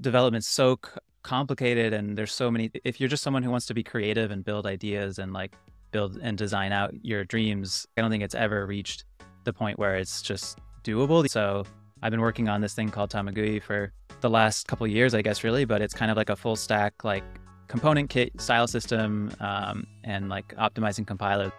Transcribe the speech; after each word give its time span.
development's 0.00 0.48
so 0.48 0.78
c- 0.84 0.90
complicated 1.22 1.92
and 1.92 2.16
there's 2.16 2.32
so 2.32 2.50
many 2.50 2.70
if 2.84 3.00
you're 3.00 3.08
just 3.08 3.22
someone 3.22 3.42
who 3.42 3.50
wants 3.50 3.66
to 3.66 3.74
be 3.74 3.82
creative 3.82 4.30
and 4.30 4.44
build 4.44 4.66
ideas 4.66 5.18
and 5.18 5.32
like 5.32 5.54
build 5.90 6.18
and 6.22 6.38
design 6.38 6.72
out 6.72 6.92
your 7.02 7.24
dreams 7.24 7.86
i 7.96 8.00
don't 8.00 8.10
think 8.10 8.22
it's 8.22 8.34
ever 8.34 8.66
reached 8.66 9.04
the 9.44 9.52
point 9.52 9.78
where 9.78 9.96
it's 9.96 10.22
just 10.22 10.58
doable. 10.82 11.28
So 11.28 11.64
i've 12.02 12.10
been 12.10 12.20
working 12.20 12.48
on 12.48 12.60
this 12.60 12.74
thing 12.74 12.88
called 12.88 13.10
tamagui 13.10 13.62
for 13.62 13.92
the 14.20 14.30
last 14.30 14.66
couple 14.66 14.86
years 14.86 15.14
i 15.14 15.22
guess 15.22 15.44
really 15.44 15.64
but 15.64 15.82
it's 15.82 15.94
kind 15.94 16.10
of 16.10 16.16
like 16.16 16.30
a 16.30 16.36
full 16.36 16.56
stack 16.56 17.04
like 17.04 17.24
component 17.68 18.10
kit 18.10 18.38
style 18.40 18.66
system 18.66 19.30
um, 19.40 19.86
and 20.04 20.28
like 20.28 20.54
optimizing 20.56 21.06
compiler 21.06 21.52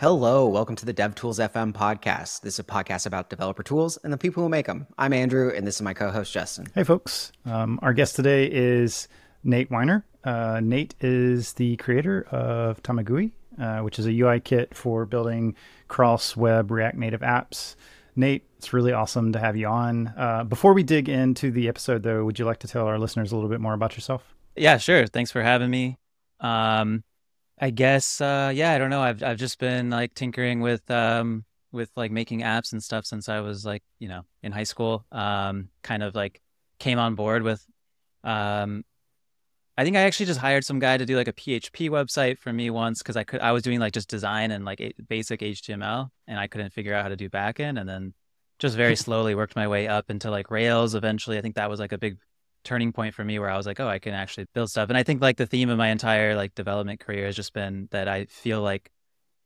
Hello, 0.00 0.46
welcome 0.46 0.76
to 0.76 0.86
the 0.86 0.94
DevTools 0.94 1.44
FM 1.50 1.72
podcast. 1.72 2.42
This 2.42 2.54
is 2.54 2.58
a 2.60 2.62
podcast 2.62 3.04
about 3.04 3.30
developer 3.30 3.64
tools 3.64 3.98
and 4.04 4.12
the 4.12 4.16
people 4.16 4.44
who 4.44 4.48
make 4.48 4.66
them. 4.66 4.86
I'm 4.96 5.12
Andrew, 5.12 5.50
and 5.52 5.66
this 5.66 5.74
is 5.74 5.82
my 5.82 5.92
co-host 5.92 6.32
Justin. 6.32 6.68
Hey, 6.72 6.84
folks. 6.84 7.32
Um, 7.44 7.80
our 7.82 7.92
guest 7.92 8.14
today 8.14 8.48
is 8.48 9.08
Nate 9.42 9.70
Wienert. 9.70 10.04
Uh, 10.22 10.60
Nate 10.62 10.94
is 11.00 11.54
the 11.54 11.74
creator 11.78 12.28
of 12.30 12.80
Tamagui, 12.84 13.32
uh, 13.60 13.80
which 13.80 13.98
is 13.98 14.06
a 14.06 14.12
UI 14.12 14.38
kit 14.38 14.72
for 14.72 15.04
building 15.04 15.56
cross-web 15.88 16.70
React 16.70 16.96
Native 16.96 17.22
apps. 17.22 17.74
Nate, 18.14 18.44
it's 18.56 18.72
really 18.72 18.92
awesome 18.92 19.32
to 19.32 19.40
have 19.40 19.56
you 19.56 19.66
on. 19.66 20.14
Uh, 20.16 20.44
before 20.44 20.74
we 20.74 20.84
dig 20.84 21.08
into 21.08 21.50
the 21.50 21.66
episode, 21.66 22.04
though, 22.04 22.24
would 22.24 22.38
you 22.38 22.44
like 22.44 22.60
to 22.60 22.68
tell 22.68 22.86
our 22.86 23.00
listeners 23.00 23.32
a 23.32 23.34
little 23.34 23.50
bit 23.50 23.60
more 23.60 23.74
about 23.74 23.96
yourself? 23.96 24.36
Yeah, 24.54 24.76
sure. 24.76 25.08
Thanks 25.08 25.32
for 25.32 25.42
having 25.42 25.70
me. 25.70 25.98
Um, 26.38 27.02
I 27.60 27.70
guess 27.70 28.20
uh 28.20 28.52
yeah, 28.54 28.72
I 28.72 28.78
don't 28.78 28.90
know. 28.90 29.02
I've 29.02 29.22
I've 29.22 29.38
just 29.38 29.58
been 29.58 29.90
like 29.90 30.14
tinkering 30.14 30.60
with 30.60 30.88
um 30.90 31.44
with 31.72 31.90
like 31.96 32.10
making 32.10 32.40
apps 32.40 32.72
and 32.72 32.82
stuff 32.82 33.04
since 33.04 33.28
I 33.28 33.40
was 33.40 33.64
like, 33.66 33.82
you 33.98 34.08
know, 34.08 34.22
in 34.42 34.52
high 34.52 34.64
school. 34.64 35.04
Um 35.12 35.70
kind 35.82 36.02
of 36.02 36.14
like 36.14 36.40
came 36.78 36.98
on 36.98 37.14
board 37.14 37.42
with 37.42 37.64
um 38.24 38.84
I 39.76 39.84
think 39.84 39.96
I 39.96 40.02
actually 40.02 40.26
just 40.26 40.40
hired 40.40 40.64
some 40.64 40.80
guy 40.80 40.96
to 40.96 41.06
do 41.06 41.16
like 41.16 41.28
a 41.28 41.32
PHP 41.32 41.88
website 41.90 42.38
for 42.38 42.52
me 42.52 42.70
once 42.70 43.02
cuz 43.02 43.16
I 43.16 43.24
could 43.24 43.40
I 43.40 43.52
was 43.52 43.62
doing 43.62 43.80
like 43.80 43.92
just 43.92 44.08
design 44.08 44.50
and 44.50 44.64
like 44.64 44.80
basic 45.08 45.40
HTML 45.42 46.10
and 46.26 46.38
I 46.38 46.46
couldn't 46.46 46.72
figure 46.72 46.94
out 46.94 47.02
how 47.02 47.08
to 47.08 47.16
do 47.16 47.28
backend 47.30 47.80
and 47.80 47.88
then 47.88 48.14
just 48.58 48.76
very 48.76 48.96
slowly 49.06 49.34
worked 49.34 49.56
my 49.56 49.68
way 49.68 49.88
up 49.88 50.10
into 50.10 50.30
like 50.30 50.50
Rails 50.50 50.94
eventually. 50.94 51.38
I 51.38 51.42
think 51.42 51.56
that 51.56 51.70
was 51.70 51.80
like 51.80 51.92
a 51.92 51.98
big 51.98 52.18
turning 52.64 52.92
point 52.92 53.14
for 53.14 53.24
me 53.24 53.38
where 53.38 53.50
I 53.50 53.56
was 53.56 53.66
like, 53.66 53.80
oh, 53.80 53.88
I 53.88 53.98
can 53.98 54.14
actually 54.14 54.46
build 54.54 54.70
stuff. 54.70 54.88
And 54.88 54.98
I 54.98 55.02
think 55.02 55.22
like 55.22 55.36
the 55.36 55.46
theme 55.46 55.70
of 55.70 55.78
my 55.78 55.88
entire 55.88 56.34
like 56.34 56.54
development 56.54 57.00
career 57.00 57.26
has 57.26 57.36
just 57.36 57.52
been 57.52 57.88
that 57.90 58.08
I 58.08 58.26
feel 58.26 58.60
like 58.62 58.90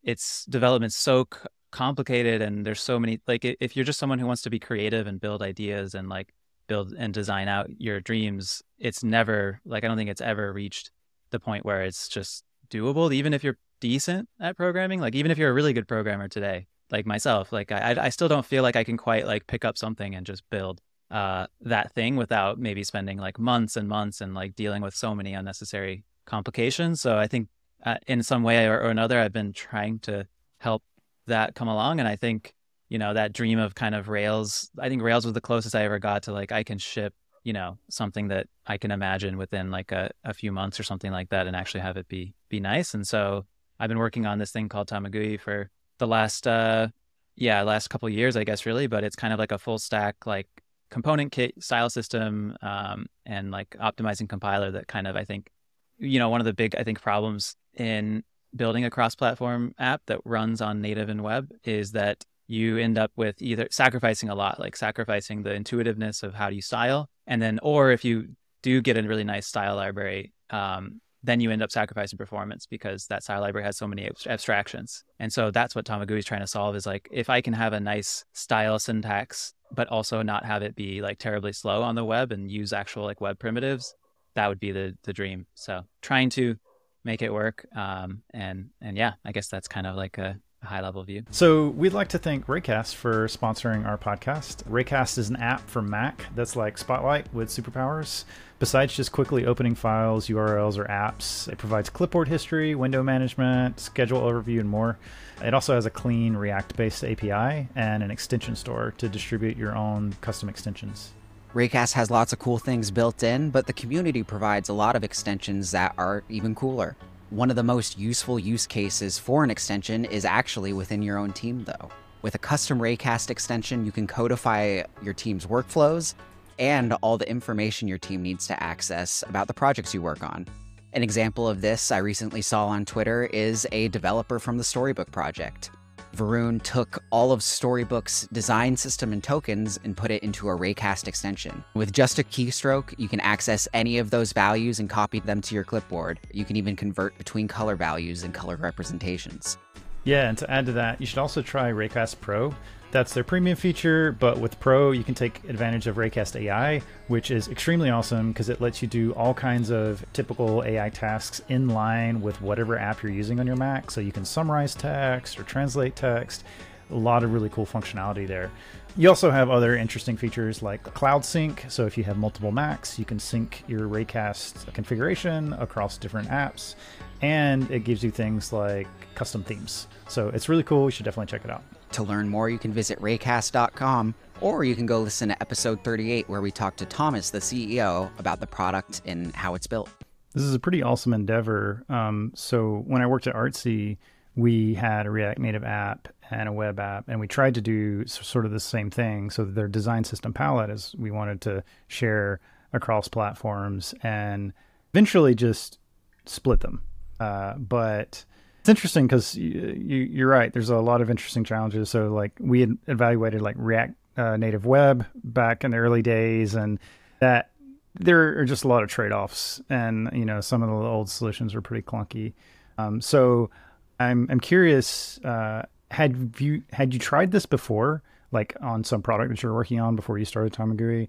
it's 0.02 0.44
development 0.46 0.92
so 0.92 1.26
c- 1.32 1.40
complicated 1.70 2.42
and 2.42 2.66
there's 2.66 2.80
so 2.80 2.98
many 2.98 3.20
like 3.26 3.44
if 3.44 3.76
you're 3.76 3.84
just 3.84 3.98
someone 3.98 4.18
who 4.18 4.26
wants 4.26 4.42
to 4.42 4.50
be 4.50 4.58
creative 4.58 5.06
and 5.06 5.20
build 5.20 5.42
ideas 5.42 5.94
and 5.94 6.08
like 6.08 6.32
build 6.66 6.92
and 6.92 7.14
design 7.14 7.48
out 7.48 7.68
your 7.78 8.00
dreams, 8.00 8.62
it's 8.78 9.04
never 9.04 9.60
like 9.64 9.84
I 9.84 9.88
don't 9.88 9.96
think 9.96 10.10
it's 10.10 10.20
ever 10.20 10.52
reached 10.52 10.90
the 11.30 11.40
point 11.40 11.64
where 11.64 11.82
it's 11.82 12.08
just 12.08 12.44
doable 12.70 13.12
even 13.12 13.34
if 13.34 13.44
you're 13.44 13.58
decent 13.80 14.28
at 14.40 14.56
programming, 14.56 15.00
like 15.00 15.14
even 15.14 15.30
if 15.30 15.38
you're 15.38 15.50
a 15.50 15.54
really 15.54 15.72
good 15.72 15.88
programmer 15.88 16.28
today, 16.28 16.66
like 16.90 17.06
myself, 17.06 17.52
like 17.52 17.72
I 17.72 17.96
I 17.98 18.08
still 18.08 18.28
don't 18.28 18.46
feel 18.46 18.62
like 18.62 18.76
I 18.76 18.84
can 18.84 18.96
quite 18.96 19.26
like 19.26 19.46
pick 19.46 19.64
up 19.64 19.76
something 19.76 20.14
and 20.14 20.24
just 20.26 20.42
build 20.50 20.80
uh, 21.12 21.46
that 21.60 21.92
thing 21.92 22.16
without 22.16 22.58
maybe 22.58 22.82
spending 22.82 23.18
like 23.18 23.38
months 23.38 23.76
and 23.76 23.86
months 23.86 24.22
and 24.22 24.34
like 24.34 24.56
dealing 24.56 24.82
with 24.82 24.94
so 24.94 25.14
many 25.14 25.34
unnecessary 25.34 26.04
complications. 26.24 27.02
So 27.02 27.18
I 27.18 27.26
think 27.26 27.48
uh, 27.84 27.96
in 28.06 28.22
some 28.22 28.42
way 28.42 28.66
or, 28.66 28.80
or 28.80 28.88
another, 28.90 29.20
I've 29.20 29.32
been 29.32 29.52
trying 29.52 29.98
to 30.00 30.26
help 30.58 30.82
that 31.26 31.54
come 31.54 31.68
along. 31.68 32.00
And 32.00 32.08
I 32.08 32.16
think, 32.16 32.54
you 32.88 32.98
know, 32.98 33.12
that 33.12 33.34
dream 33.34 33.58
of 33.58 33.74
kind 33.74 33.94
of 33.94 34.08
Rails, 34.08 34.70
I 34.78 34.88
think 34.88 35.02
Rails 35.02 35.26
was 35.26 35.34
the 35.34 35.40
closest 35.42 35.74
I 35.74 35.84
ever 35.84 35.98
got 35.98 36.22
to 36.24 36.32
like, 36.32 36.50
I 36.50 36.62
can 36.62 36.78
ship, 36.78 37.12
you 37.44 37.52
know, 37.52 37.76
something 37.90 38.28
that 38.28 38.46
I 38.66 38.78
can 38.78 38.90
imagine 38.90 39.36
within 39.36 39.70
like 39.70 39.92
a, 39.92 40.10
a 40.24 40.32
few 40.32 40.50
months 40.50 40.80
or 40.80 40.82
something 40.82 41.12
like 41.12 41.28
that 41.28 41.46
and 41.46 41.54
actually 41.54 41.80
have 41.80 41.98
it 41.98 42.08
be, 42.08 42.32
be 42.48 42.58
nice. 42.58 42.94
And 42.94 43.06
so 43.06 43.44
I've 43.78 43.88
been 43.88 43.98
working 43.98 44.24
on 44.24 44.38
this 44.38 44.50
thing 44.50 44.70
called 44.70 44.88
Tamagui 44.88 45.38
for 45.38 45.68
the 45.98 46.06
last, 46.06 46.46
uh, 46.46 46.88
yeah, 47.36 47.62
last 47.62 47.88
couple 47.88 48.08
years, 48.08 48.36
I 48.36 48.44
guess, 48.44 48.64
really, 48.64 48.86
but 48.86 49.04
it's 49.04 49.16
kind 49.16 49.34
of 49.34 49.38
like 49.38 49.52
a 49.52 49.58
full 49.58 49.78
stack, 49.78 50.24
like 50.26 50.48
component 50.92 51.32
kit 51.32 51.54
style 51.58 51.88
system 51.88 52.54
um, 52.60 53.06
and 53.24 53.50
like 53.50 53.70
optimizing 53.80 54.28
compiler 54.28 54.70
that 54.70 54.86
kind 54.86 55.06
of 55.06 55.16
I 55.16 55.24
think 55.24 55.50
you 55.98 56.18
know 56.18 56.28
one 56.28 56.40
of 56.40 56.44
the 56.44 56.52
big 56.52 56.76
I 56.76 56.84
think 56.84 57.00
problems 57.00 57.56
in 57.74 58.22
building 58.54 58.84
a 58.84 58.90
cross-platform 58.90 59.74
app 59.78 60.02
that 60.06 60.20
runs 60.26 60.60
on 60.60 60.82
native 60.82 61.08
and 61.08 61.22
web 61.22 61.50
is 61.64 61.92
that 61.92 62.22
you 62.46 62.76
end 62.76 62.98
up 62.98 63.10
with 63.16 63.40
either 63.40 63.66
sacrificing 63.70 64.28
a 64.28 64.34
lot 64.34 64.60
like 64.60 64.76
sacrificing 64.76 65.42
the 65.42 65.54
intuitiveness 65.54 66.22
of 66.22 66.34
how 66.34 66.50
do 66.50 66.56
you 66.56 66.60
style 66.60 67.08
and 67.26 67.40
then 67.40 67.58
or 67.62 67.90
if 67.90 68.04
you 68.04 68.28
do 68.62 68.82
get 68.82 68.98
a 68.98 69.02
really 69.02 69.24
nice 69.24 69.46
style 69.46 69.76
library 69.76 70.34
um, 70.50 71.00
then 71.22 71.40
you 71.40 71.50
end 71.50 71.62
up 71.62 71.70
sacrificing 71.70 72.18
performance 72.18 72.66
because 72.66 73.06
that 73.06 73.22
style 73.22 73.40
library 73.40 73.64
has 73.64 73.76
so 73.76 73.86
many 73.86 74.10
abstractions. 74.26 75.04
And 75.20 75.32
so 75.32 75.50
that's 75.50 75.74
what 75.74 75.84
Tamagui 75.84 76.18
is 76.18 76.24
trying 76.24 76.40
to 76.40 76.46
solve 76.46 76.74
is 76.74 76.84
like 76.84 77.08
if 77.12 77.30
I 77.30 77.40
can 77.40 77.52
have 77.52 77.72
a 77.72 77.80
nice 77.80 78.24
style 78.32 78.78
syntax 78.78 79.54
but 79.74 79.88
also 79.88 80.22
not 80.22 80.44
have 80.44 80.62
it 80.62 80.76
be 80.76 81.00
like 81.02 81.18
terribly 81.18 81.52
slow 81.52 81.82
on 81.82 81.94
the 81.94 82.04
web 82.04 82.32
and 82.32 82.50
use 82.50 82.72
actual 82.72 83.04
like 83.04 83.20
web 83.20 83.38
primitives, 83.38 83.94
that 84.34 84.48
would 84.48 84.60
be 84.60 84.72
the 84.72 84.96
the 85.04 85.12
dream. 85.12 85.46
So 85.54 85.82
trying 86.00 86.30
to 86.30 86.56
make 87.04 87.22
it 87.22 87.32
work. 87.32 87.66
Um, 87.74 88.22
and 88.32 88.70
and 88.80 88.96
yeah, 88.96 89.14
I 89.24 89.32
guess 89.32 89.48
that's 89.48 89.68
kind 89.68 89.86
of 89.86 89.96
like 89.96 90.18
a, 90.18 90.36
a 90.62 90.66
high 90.66 90.80
level 90.80 91.02
view. 91.02 91.24
So 91.30 91.68
we'd 91.68 91.92
like 91.92 92.08
to 92.08 92.18
thank 92.18 92.46
Raycast 92.46 92.94
for 92.94 93.26
sponsoring 93.26 93.86
our 93.86 93.98
podcast. 93.98 94.62
Raycast 94.64 95.18
is 95.18 95.28
an 95.28 95.36
app 95.36 95.68
for 95.68 95.82
Mac 95.82 96.26
that's 96.34 96.56
like 96.56 96.78
Spotlight 96.78 97.32
with 97.34 97.48
superpowers. 97.48 98.24
Besides 98.58 98.94
just 98.94 99.10
quickly 99.10 99.44
opening 99.44 99.74
files, 99.74 100.28
URLs, 100.28 100.78
or 100.78 100.84
apps, 100.84 101.48
it 101.48 101.58
provides 101.58 101.90
clipboard 101.90 102.28
history, 102.28 102.76
window 102.76 103.02
management, 103.02 103.80
schedule 103.80 104.20
overview, 104.20 104.60
and 104.60 104.68
more. 104.68 104.98
It 105.42 105.52
also 105.52 105.74
has 105.74 105.84
a 105.84 105.90
clean 105.90 106.36
React 106.36 106.76
based 106.76 107.02
API 107.02 107.68
and 107.74 108.02
an 108.02 108.10
extension 108.12 108.54
store 108.54 108.94
to 108.98 109.08
distribute 109.08 109.56
your 109.56 109.76
own 109.76 110.14
custom 110.20 110.48
extensions. 110.48 111.12
Raycast 111.54 111.92
has 111.94 112.10
lots 112.10 112.32
of 112.32 112.38
cool 112.38 112.58
things 112.58 112.90
built 112.90 113.22
in, 113.22 113.50
but 113.50 113.66
the 113.66 113.72
community 113.72 114.22
provides 114.22 114.68
a 114.68 114.72
lot 114.72 114.96
of 114.96 115.04
extensions 115.04 115.72
that 115.72 115.92
are 115.98 116.22
even 116.28 116.54
cooler. 116.54 116.96
One 117.32 117.48
of 117.48 117.56
the 117.56 117.62
most 117.62 117.98
useful 117.98 118.38
use 118.38 118.66
cases 118.66 119.18
for 119.18 119.42
an 119.42 119.50
extension 119.50 120.04
is 120.04 120.26
actually 120.26 120.74
within 120.74 121.00
your 121.00 121.16
own 121.16 121.32
team, 121.32 121.64
though. 121.64 121.88
With 122.20 122.34
a 122.34 122.38
custom 122.38 122.78
Raycast 122.78 123.30
extension, 123.30 123.86
you 123.86 123.90
can 123.90 124.06
codify 124.06 124.82
your 125.02 125.14
team's 125.14 125.46
workflows 125.46 126.12
and 126.58 126.92
all 127.00 127.16
the 127.16 127.26
information 127.26 127.88
your 127.88 127.96
team 127.96 128.22
needs 128.22 128.46
to 128.48 128.62
access 128.62 129.24
about 129.26 129.46
the 129.46 129.54
projects 129.54 129.94
you 129.94 130.02
work 130.02 130.22
on. 130.22 130.46
An 130.92 131.02
example 131.02 131.48
of 131.48 131.62
this 131.62 131.90
I 131.90 131.98
recently 131.98 132.42
saw 132.42 132.66
on 132.66 132.84
Twitter 132.84 133.24
is 133.24 133.66
a 133.72 133.88
developer 133.88 134.38
from 134.38 134.58
the 134.58 134.64
Storybook 134.64 135.10
project. 135.10 135.70
Varun 136.16 136.62
took 136.62 137.02
all 137.10 137.32
of 137.32 137.40
Storybook's 137.40 138.28
design 138.32 138.76
system 138.76 139.12
and 139.12 139.24
tokens 139.24 139.78
and 139.82 139.96
put 139.96 140.10
it 140.10 140.22
into 140.22 140.48
a 140.48 140.56
Raycast 140.56 141.08
extension. 141.08 141.64
With 141.74 141.92
just 141.92 142.18
a 142.18 142.22
keystroke, 142.22 142.94
you 142.98 143.08
can 143.08 143.20
access 143.20 143.66
any 143.72 143.98
of 143.98 144.10
those 144.10 144.32
values 144.32 144.78
and 144.78 144.90
copy 144.90 145.20
them 145.20 145.40
to 145.40 145.54
your 145.54 145.64
clipboard. 145.64 146.20
You 146.32 146.44
can 146.44 146.56
even 146.56 146.76
convert 146.76 147.16
between 147.16 147.48
color 147.48 147.76
values 147.76 148.22
and 148.24 148.34
color 148.34 148.56
representations. 148.56 149.56
Yeah, 150.04 150.28
and 150.28 150.36
to 150.38 150.50
add 150.50 150.66
to 150.66 150.72
that, 150.72 151.00
you 151.00 151.06
should 151.06 151.18
also 151.18 151.42
try 151.42 151.70
Raycast 151.70 152.20
Pro. 152.20 152.54
That's 152.92 153.14
their 153.14 153.24
premium 153.24 153.56
feature, 153.56 154.12
but 154.12 154.36
with 154.36 154.60
Pro, 154.60 154.90
you 154.90 155.02
can 155.02 155.14
take 155.14 155.42
advantage 155.48 155.86
of 155.86 155.96
Raycast 155.96 156.38
AI, 156.38 156.82
which 157.08 157.30
is 157.30 157.48
extremely 157.48 157.88
awesome 157.88 158.32
because 158.32 158.50
it 158.50 158.60
lets 158.60 158.82
you 158.82 158.86
do 158.86 159.12
all 159.14 159.32
kinds 159.32 159.70
of 159.70 160.04
typical 160.12 160.62
AI 160.62 160.90
tasks 160.90 161.40
in 161.48 161.68
line 161.68 162.20
with 162.20 162.42
whatever 162.42 162.76
app 162.76 163.02
you're 163.02 163.10
using 163.10 163.40
on 163.40 163.46
your 163.46 163.56
Mac. 163.56 163.90
So 163.90 164.02
you 164.02 164.12
can 164.12 164.26
summarize 164.26 164.74
text 164.74 165.40
or 165.40 165.42
translate 165.42 165.96
text. 165.96 166.44
A 166.90 166.94
lot 166.94 167.24
of 167.24 167.32
really 167.32 167.48
cool 167.48 167.64
functionality 167.64 168.28
there. 168.28 168.50
You 168.94 169.08
also 169.08 169.30
have 169.30 169.48
other 169.48 169.74
interesting 169.74 170.18
features 170.18 170.62
like 170.62 170.82
Cloud 170.92 171.24
Sync. 171.24 171.64
So 171.70 171.86
if 171.86 171.96
you 171.96 172.04
have 172.04 172.18
multiple 172.18 172.52
Macs, 172.52 172.98
you 172.98 173.06
can 173.06 173.18
sync 173.18 173.64
your 173.66 173.88
Raycast 173.88 174.70
configuration 174.74 175.54
across 175.54 175.96
different 175.96 176.28
apps. 176.28 176.74
And 177.22 177.70
it 177.70 177.84
gives 177.84 178.04
you 178.04 178.10
things 178.10 178.52
like 178.52 178.86
custom 179.14 179.42
themes. 179.44 179.86
So 180.08 180.28
it's 180.28 180.50
really 180.50 180.62
cool. 180.62 180.84
You 180.84 180.90
should 180.90 181.06
definitely 181.06 181.30
check 181.30 181.46
it 181.46 181.50
out. 181.50 181.62
To 181.92 182.02
learn 182.02 182.28
more, 182.28 182.48
you 182.48 182.58
can 182.58 182.72
visit 182.72 182.98
raycast.com 183.00 184.14
or 184.40 184.64
you 184.64 184.74
can 184.74 184.86
go 184.86 185.00
listen 185.00 185.28
to 185.28 185.40
episode 185.42 185.84
38 185.84 186.28
where 186.28 186.40
we 186.40 186.50
talk 186.50 186.76
to 186.76 186.86
Thomas, 186.86 187.30
the 187.30 187.38
CEO, 187.38 188.10
about 188.18 188.40
the 188.40 188.46
product 188.46 189.02
and 189.04 189.34
how 189.34 189.54
it's 189.54 189.66
built. 189.66 189.90
This 190.32 190.42
is 190.42 190.54
a 190.54 190.58
pretty 190.58 190.82
awesome 190.82 191.12
endeavor. 191.12 191.84
Um, 191.90 192.32
so 192.34 192.82
when 192.86 193.02
I 193.02 193.06
worked 193.06 193.26
at 193.26 193.34
Artsy, 193.34 193.98
we 194.36 194.72
had 194.74 195.04
a 195.04 195.10
React 195.10 195.38
Native 195.40 195.64
app 195.64 196.08
and 196.30 196.48
a 196.48 196.52
web 196.52 196.80
app, 196.80 197.08
and 197.08 197.20
we 197.20 197.28
tried 197.28 197.54
to 197.56 197.60
do 197.60 198.06
sort 198.06 198.46
of 198.46 198.52
the 198.52 198.60
same 198.60 198.90
thing. 198.90 199.28
So 199.28 199.44
their 199.44 199.68
design 199.68 200.04
system 200.04 200.32
palette 200.32 200.70
is 200.70 200.94
we 200.98 201.10
wanted 201.10 201.42
to 201.42 201.62
share 201.88 202.40
across 202.72 203.06
platforms 203.06 203.94
and 204.02 204.54
eventually 204.94 205.34
just 205.34 205.78
split 206.24 206.60
them 206.60 206.80
Uh, 207.20 207.54
but 207.58 208.24
it's 208.62 208.68
interesting 208.68 209.08
because 209.08 209.34
you, 209.34 210.24
are 210.24 210.28
right. 210.28 210.52
There's 210.52 210.70
a 210.70 210.76
lot 210.76 211.00
of 211.00 211.10
interesting 211.10 211.42
challenges. 211.42 211.90
So 211.90 212.14
like 212.14 212.30
we 212.38 212.60
had 212.60 212.78
evaluated 212.86 213.42
like 213.42 213.56
React 213.58 213.94
uh, 214.16 214.36
Native 214.36 214.64
Web 214.64 215.04
back 215.24 215.64
in 215.64 215.72
the 215.72 215.78
early 215.78 216.00
days, 216.00 216.54
and 216.54 216.78
that 217.18 217.50
there 217.94 218.38
are 218.38 218.44
just 218.44 218.62
a 218.62 218.68
lot 218.68 218.84
of 218.84 218.88
trade 218.88 219.10
offs, 219.10 219.60
and 219.68 220.08
you 220.12 220.24
know 220.24 220.40
some 220.40 220.62
of 220.62 220.68
the 220.68 220.74
old 220.76 221.10
solutions 221.10 221.56
were 221.56 221.60
pretty 221.60 221.82
clunky. 221.82 222.34
Um, 222.78 223.00
so 223.00 223.50
I'm 223.98 224.28
I'm 224.30 224.38
curious. 224.38 225.18
Uh, 225.24 225.66
had 225.90 226.38
you 226.38 226.62
had 226.70 226.94
you 226.94 227.00
tried 227.00 227.32
this 227.32 227.46
before, 227.46 228.04
like 228.30 228.54
on 228.60 228.84
some 228.84 229.02
product 229.02 229.30
that 229.30 229.42
you're 229.42 229.54
working 229.54 229.80
on 229.80 229.96
before 229.96 230.18
you 230.18 230.24
started 230.24 230.52
Tamagui, 230.52 231.08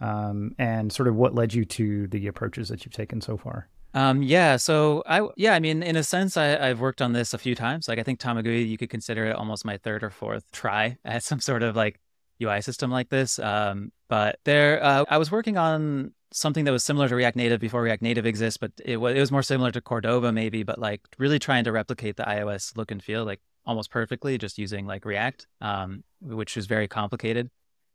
um, 0.00 0.54
and 0.58 0.90
sort 0.90 1.06
of 1.06 1.16
what 1.16 1.34
led 1.34 1.52
you 1.52 1.66
to 1.66 2.06
the 2.06 2.28
approaches 2.28 2.70
that 2.70 2.86
you've 2.86 2.94
taken 2.94 3.20
so 3.20 3.36
far? 3.36 3.68
Um, 3.94 4.24
yeah, 4.24 4.56
so 4.56 5.04
I 5.06 5.26
yeah, 5.36 5.54
I 5.54 5.60
mean, 5.60 5.82
in 5.82 5.94
a 5.94 6.02
sense, 6.02 6.36
I, 6.36 6.56
I've 6.56 6.80
worked 6.80 7.00
on 7.00 7.12
this 7.12 7.32
a 7.32 7.38
few 7.38 7.54
times. 7.54 7.86
Like 7.86 8.00
I 8.00 8.02
think 8.02 8.18
Tamagui, 8.18 8.68
you 8.68 8.76
could 8.76 8.90
consider 8.90 9.26
it 9.26 9.36
almost 9.36 9.64
my 9.64 9.78
third 9.78 10.02
or 10.02 10.10
fourth 10.10 10.50
try 10.50 10.98
at 11.04 11.22
some 11.30 11.40
sort 11.40 11.62
of 11.62 11.76
like 11.76 12.00
UI 12.42 12.60
system 12.60 12.90
like 12.90 13.08
this. 13.08 13.38
Um, 13.38 13.92
but 14.08 14.40
there, 14.44 14.82
uh, 14.82 15.04
I 15.08 15.18
was 15.18 15.30
working 15.30 15.56
on 15.56 16.12
something 16.32 16.64
that 16.64 16.72
was 16.72 16.82
similar 16.82 17.08
to 17.08 17.14
React 17.14 17.36
Native 17.36 17.60
before 17.60 17.82
React 17.82 18.02
Native 18.02 18.26
exists, 18.26 18.56
but 18.56 18.72
it 18.84 18.96
was 18.96 19.14
it 19.14 19.20
was 19.20 19.30
more 19.30 19.44
similar 19.44 19.70
to 19.70 19.80
Cordova 19.80 20.32
maybe, 20.32 20.64
but 20.64 20.80
like 20.80 21.00
really 21.18 21.38
trying 21.38 21.62
to 21.64 21.72
replicate 21.72 22.16
the 22.16 22.24
iOS 22.24 22.76
look 22.76 22.90
and 22.90 23.02
feel 23.02 23.24
like 23.24 23.40
almost 23.64 23.90
perfectly, 23.90 24.36
just 24.38 24.58
using 24.58 24.86
like 24.86 25.04
React, 25.04 25.46
um, 25.60 26.02
which 26.20 26.56
was 26.56 26.66
very 26.66 26.88
complicated. 26.88 27.48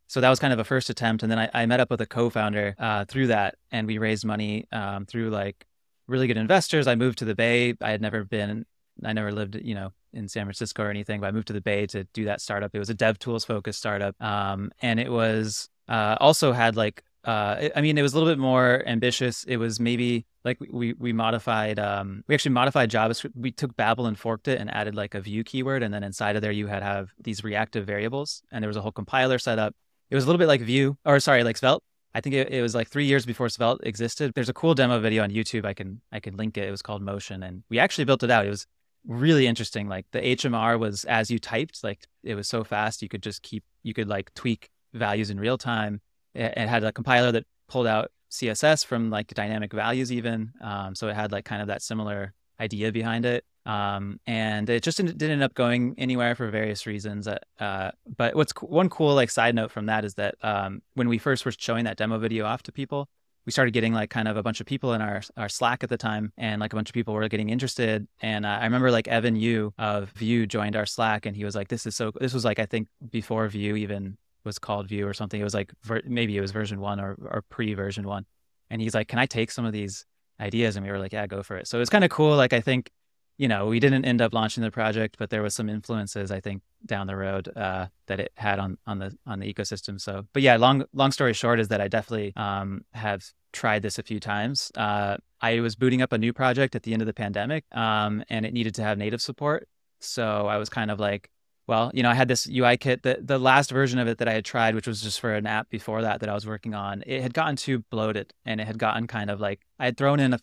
So 0.07 0.21
that 0.21 0.29
was 0.29 0.39
kind 0.39 0.53
of 0.53 0.59
a 0.59 0.63
first 0.63 0.89
attempt, 0.89 1.23
and 1.23 1.31
then 1.31 1.37
I, 1.37 1.49
I 1.53 1.65
met 1.67 1.81
up 1.81 1.91
with 1.91 2.01
a 2.01 2.07
co-founder 2.07 2.75
uh, 2.79 3.05
through 3.05 3.27
that, 3.27 3.55
and 3.69 3.85
we 3.85 3.97
raised 3.99 4.25
money 4.25 4.65
um, 4.71 5.05
through 5.05 5.29
like 5.29 5.67
really 6.09 6.27
good 6.27 6.37
investors. 6.37 6.87
I 6.87 6.95
moved 6.95 7.19
to 7.19 7.25
the 7.25 7.35
Bay. 7.35 7.75
I 7.81 7.91
had 7.91 8.01
never 8.01 8.23
been, 8.23 8.65
I 9.03 9.13
never 9.13 9.31
lived, 9.31 9.55
you 9.55 9.75
know, 9.75 9.93
in 10.11 10.27
San 10.27 10.45
Francisco 10.45 10.83
or 10.83 10.89
anything, 10.89 11.21
but 11.21 11.27
I 11.27 11.31
moved 11.31 11.47
to 11.47 11.53
the 11.53 11.61
Bay 11.61 11.85
to 11.87 12.03
do 12.13 12.25
that 12.25 12.41
startup. 12.41 12.71
It 12.73 12.79
was 12.79 12.89
a 12.89 12.93
dev 12.93 13.19
tools 13.19 13.45
focused 13.45 13.79
startup. 13.79 14.19
Um, 14.21 14.71
and 14.81 14.99
it 14.99 15.11
was 15.11 15.69
uh, 15.87 16.17
also 16.19 16.51
had 16.51 16.75
like, 16.75 17.03
uh, 17.25 17.69
I 17.75 17.81
mean, 17.81 17.97
it 17.97 18.01
was 18.01 18.13
a 18.13 18.17
little 18.17 18.31
bit 18.31 18.39
more 18.39 18.83
ambitious. 18.87 19.43
It 19.43 19.57
was 19.57 19.79
maybe 19.79 20.25
like 20.45 20.57
we 20.71 20.93
we 20.93 21.11
modified, 21.11 21.77
um, 21.77 22.23
we 22.27 22.33
actually 22.33 22.53
modified 22.53 22.89
JavaScript. 22.89 23.31
We 23.35 23.51
took 23.51 23.75
Babel 23.75 24.05
and 24.05 24.17
forked 24.17 24.47
it 24.47 24.59
and 24.59 24.73
added 24.73 24.95
like 24.95 25.15
a 25.15 25.21
view 25.21 25.43
keyword, 25.43 25.83
and 25.83 25.93
then 25.93 26.03
inside 26.03 26.37
of 26.37 26.41
there 26.41 26.51
you 26.51 26.67
had 26.67 26.81
have 26.81 27.09
these 27.21 27.43
reactive 27.43 27.85
variables, 27.85 28.41
and 28.51 28.63
there 28.63 28.69
was 28.69 28.77
a 28.77 28.81
whole 28.81 28.93
compiler 28.93 29.37
set 29.37 29.59
up. 29.59 29.75
It 30.09 30.15
was 30.15 30.23
a 30.23 30.27
little 30.27 30.39
bit 30.39 30.47
like 30.47 30.61
Vue, 30.61 30.97
or 31.05 31.19
sorry, 31.19 31.43
like 31.43 31.57
Svelte, 31.57 31.83
I 32.13 32.21
think 32.21 32.35
it, 32.35 32.49
it, 32.49 32.61
was 32.61 32.73
like 32.73 32.89
three 32.89 33.05
years 33.05 33.25
before 33.25 33.49
Svelte 33.49 33.81
existed. 33.83 34.33
There's 34.33 34.49
a 34.49 34.53
cool 34.53 34.73
demo 34.73 34.99
video 34.99 35.23
on 35.23 35.29
YouTube. 35.29 35.65
I 35.65 35.73
can 35.73 36.01
I 36.11 36.19
can 36.19 36.35
link 36.37 36.57
it. 36.57 36.67
It 36.67 36.71
was 36.71 36.81
called 36.81 37.01
Motion, 37.01 37.43
and 37.43 37.63
we 37.69 37.79
actually 37.79 38.05
built 38.05 38.23
it 38.23 38.31
out. 38.31 38.45
It 38.45 38.49
was 38.49 38.65
really 39.07 39.47
interesting. 39.47 39.87
Like 39.87 40.05
the 40.11 40.19
HMR 40.19 40.79
was 40.79 41.05
as 41.05 41.29
you 41.29 41.39
typed, 41.39 41.83
like 41.83 42.05
it 42.23 42.35
was 42.35 42.47
so 42.47 42.63
fast 42.63 43.01
you 43.01 43.09
could 43.09 43.23
just 43.23 43.43
keep 43.43 43.63
you 43.83 43.93
could 43.93 44.07
like 44.07 44.33
tweak 44.33 44.69
values 44.93 45.29
in 45.29 45.39
real 45.39 45.57
time. 45.57 46.01
It, 46.33 46.53
it 46.57 46.67
had 46.67 46.83
a 46.83 46.91
compiler 46.91 47.31
that 47.31 47.45
pulled 47.67 47.87
out 47.87 48.11
CSS 48.31 48.85
from 48.85 49.09
like 49.09 49.27
dynamic 49.33 49.73
values 49.73 50.11
even. 50.11 50.51
Um, 50.61 50.95
so 50.95 51.07
it 51.09 51.15
had 51.15 51.31
like 51.31 51.45
kind 51.45 51.61
of 51.61 51.67
that 51.67 51.81
similar 51.81 52.33
idea 52.59 52.91
behind 52.91 53.25
it. 53.25 53.45
Um, 53.65 54.19
and 54.25 54.69
it 54.69 54.83
just 54.83 54.97
didn't, 54.97 55.21
end 55.21 55.43
up 55.43 55.53
going 55.53 55.95
anywhere 55.97 56.33
for 56.33 56.49
various 56.49 56.87
reasons. 56.87 57.27
Uh, 57.27 57.37
uh, 57.59 57.91
but 58.17 58.35
what's 58.35 58.53
one 58.61 58.89
cool 58.89 59.13
like 59.13 59.29
side 59.29 59.53
note 59.53 59.71
from 59.71 59.87
that 59.87 60.05
is 60.05 60.15
that 60.15 60.35
um, 60.41 60.81
when 60.95 61.07
we 61.07 61.17
first 61.17 61.45
were 61.45 61.51
showing 61.51 61.85
that 61.85 61.97
demo 61.97 62.17
video 62.17 62.45
off 62.45 62.63
to 62.63 62.71
people, 62.71 63.07
we 63.45 63.51
started 63.51 63.71
getting 63.71 63.93
like 63.93 64.09
kind 64.09 64.27
of 64.27 64.37
a 64.37 64.43
bunch 64.43 64.59
of 64.59 64.67
people 64.67 64.93
in 64.93 65.01
our 65.01 65.21
our 65.37 65.49
Slack 65.49 65.83
at 65.83 65.89
the 65.89 65.97
time, 65.97 66.31
and 66.37 66.59
like 66.61 66.73
a 66.73 66.75
bunch 66.75 66.89
of 66.89 66.93
people 66.93 67.13
were 67.13 67.27
getting 67.27 67.49
interested. 67.49 68.07
And 68.21 68.45
uh, 68.45 68.59
I 68.61 68.63
remember 68.65 68.91
like 68.91 69.07
Evan 69.07 69.35
You 69.35 69.73
of 69.77 70.11
Vue 70.11 70.45
joined 70.45 70.75
our 70.75 70.85
Slack, 70.85 71.25
and 71.25 71.35
he 71.35 71.45
was 71.45 71.55
like, 71.55 71.67
"This 71.67 71.85
is 71.85 71.95
so." 71.95 72.11
This 72.19 72.33
was 72.33 72.45
like 72.45 72.59
I 72.59 72.65
think 72.65 72.87
before 73.09 73.47
Vue 73.47 73.75
even 73.75 74.17
was 74.43 74.59
called 74.59 74.87
Vue 74.87 75.07
or 75.07 75.13
something. 75.13 75.39
It 75.39 75.43
was 75.43 75.53
like 75.53 75.73
ver- 75.83 76.03
maybe 76.05 76.37
it 76.37 76.41
was 76.41 76.51
version 76.51 76.79
one 76.79 76.99
or 76.99 77.17
or 77.21 77.43
pre 77.49 77.73
version 77.73 78.07
one. 78.07 78.25
And 78.69 78.81
he's 78.81 78.93
like, 78.93 79.07
"Can 79.07 79.19
I 79.19 79.25
take 79.25 79.51
some 79.51 79.65
of 79.65 79.73
these 79.73 80.05
ideas?" 80.39 80.75
And 80.75 80.85
we 80.85 80.91
were 80.91 80.99
like, 80.99 81.13
"Yeah, 81.13 81.25
go 81.25 81.41
for 81.41 81.57
it." 81.57 81.67
So 81.67 81.77
it 81.77 81.81
was 81.81 81.89
kind 81.89 82.03
of 82.03 82.11
cool. 82.11 82.35
Like 82.35 82.53
I 82.53 82.61
think 82.61 82.91
you 83.39 83.47
know, 83.47 83.67
we 83.67 83.79
didn't 83.79 84.03
end 84.03 84.21
up 84.21 84.33
launching 84.33 84.63
the 84.63 84.69
project, 84.69 85.15
but 85.17 85.29
there 85.29 85.41
was 85.41 85.55
some 85.55 85.69
influences 85.69 86.29
I 86.29 86.41
think 86.41 86.61
down 86.85 87.07
the 87.07 87.15
road 87.15 87.49
uh, 87.55 87.87
that 88.07 88.19
it 88.19 88.33
had 88.35 88.59
on 88.59 88.77
on 88.85 88.99
the 88.99 89.17
on 89.25 89.39
the 89.39 89.51
ecosystem. 89.51 89.99
So, 89.99 90.27
but 90.33 90.41
yeah, 90.43 90.57
long 90.57 90.83
long 90.93 91.13
story 91.13 91.33
short 91.33 91.61
is 91.61 91.69
that 91.69 91.79
I 91.79 91.87
definitely 91.87 92.33
um, 92.35 92.81
have 92.93 93.23
tried 93.53 93.81
this 93.81 93.97
a 93.97 94.03
few 94.03 94.19
times. 94.19 94.73
Uh, 94.75 95.15
I 95.41 95.61
was 95.61 95.77
booting 95.77 96.01
up 96.01 96.11
a 96.11 96.17
new 96.17 96.33
project 96.33 96.75
at 96.75 96.83
the 96.83 96.91
end 96.91 97.01
of 97.01 97.05
the 97.05 97.13
pandemic, 97.13 97.63
um, 97.71 98.25
and 98.29 98.45
it 98.45 98.53
needed 98.53 98.75
to 98.75 98.83
have 98.83 98.97
native 98.97 99.21
support. 99.21 99.69
So 100.01 100.47
I 100.47 100.57
was 100.57 100.67
kind 100.67 100.91
of 100.91 100.99
like, 100.99 101.29
well, 101.65 101.91
you 101.93 102.03
know, 102.03 102.09
I 102.09 102.15
had 102.15 102.27
this 102.27 102.45
UI 102.45 102.75
kit. 102.75 103.03
The 103.03 103.19
the 103.21 103.39
last 103.39 103.71
version 103.71 103.99
of 103.99 104.09
it 104.09 104.17
that 104.17 104.27
I 104.27 104.33
had 104.33 104.43
tried, 104.43 104.75
which 104.75 104.87
was 104.87 105.01
just 105.01 105.21
for 105.21 105.33
an 105.33 105.47
app 105.47 105.69
before 105.69 106.01
that 106.01 106.19
that 106.19 106.27
I 106.27 106.33
was 106.33 106.45
working 106.45 106.73
on, 106.73 107.05
it 107.07 107.21
had 107.21 107.33
gotten 107.33 107.55
too 107.55 107.85
bloated, 107.89 108.33
and 108.43 108.59
it 108.59 108.67
had 108.67 108.77
gotten 108.77 109.07
kind 109.07 109.29
of 109.29 109.39
like 109.39 109.61
I 109.79 109.85
had 109.85 109.95
thrown 109.95 110.19
in 110.19 110.33
a. 110.33 110.39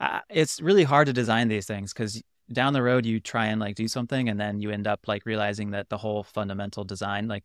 Uh, 0.00 0.20
it's 0.30 0.62
really 0.62 0.84
hard 0.84 1.08
to 1.08 1.12
design 1.12 1.48
these 1.48 1.66
things 1.66 1.92
because 1.92 2.22
down 2.52 2.72
the 2.72 2.82
road 2.82 3.04
you 3.04 3.20
try 3.20 3.46
and 3.46 3.60
like 3.60 3.74
do 3.74 3.88
something 3.88 4.28
and 4.28 4.40
then 4.40 4.60
you 4.60 4.70
end 4.70 4.86
up 4.86 5.00
like 5.06 5.26
realizing 5.26 5.70
that 5.70 5.88
the 5.88 5.98
whole 5.98 6.22
fundamental 6.22 6.84
design 6.84 7.28
like 7.28 7.44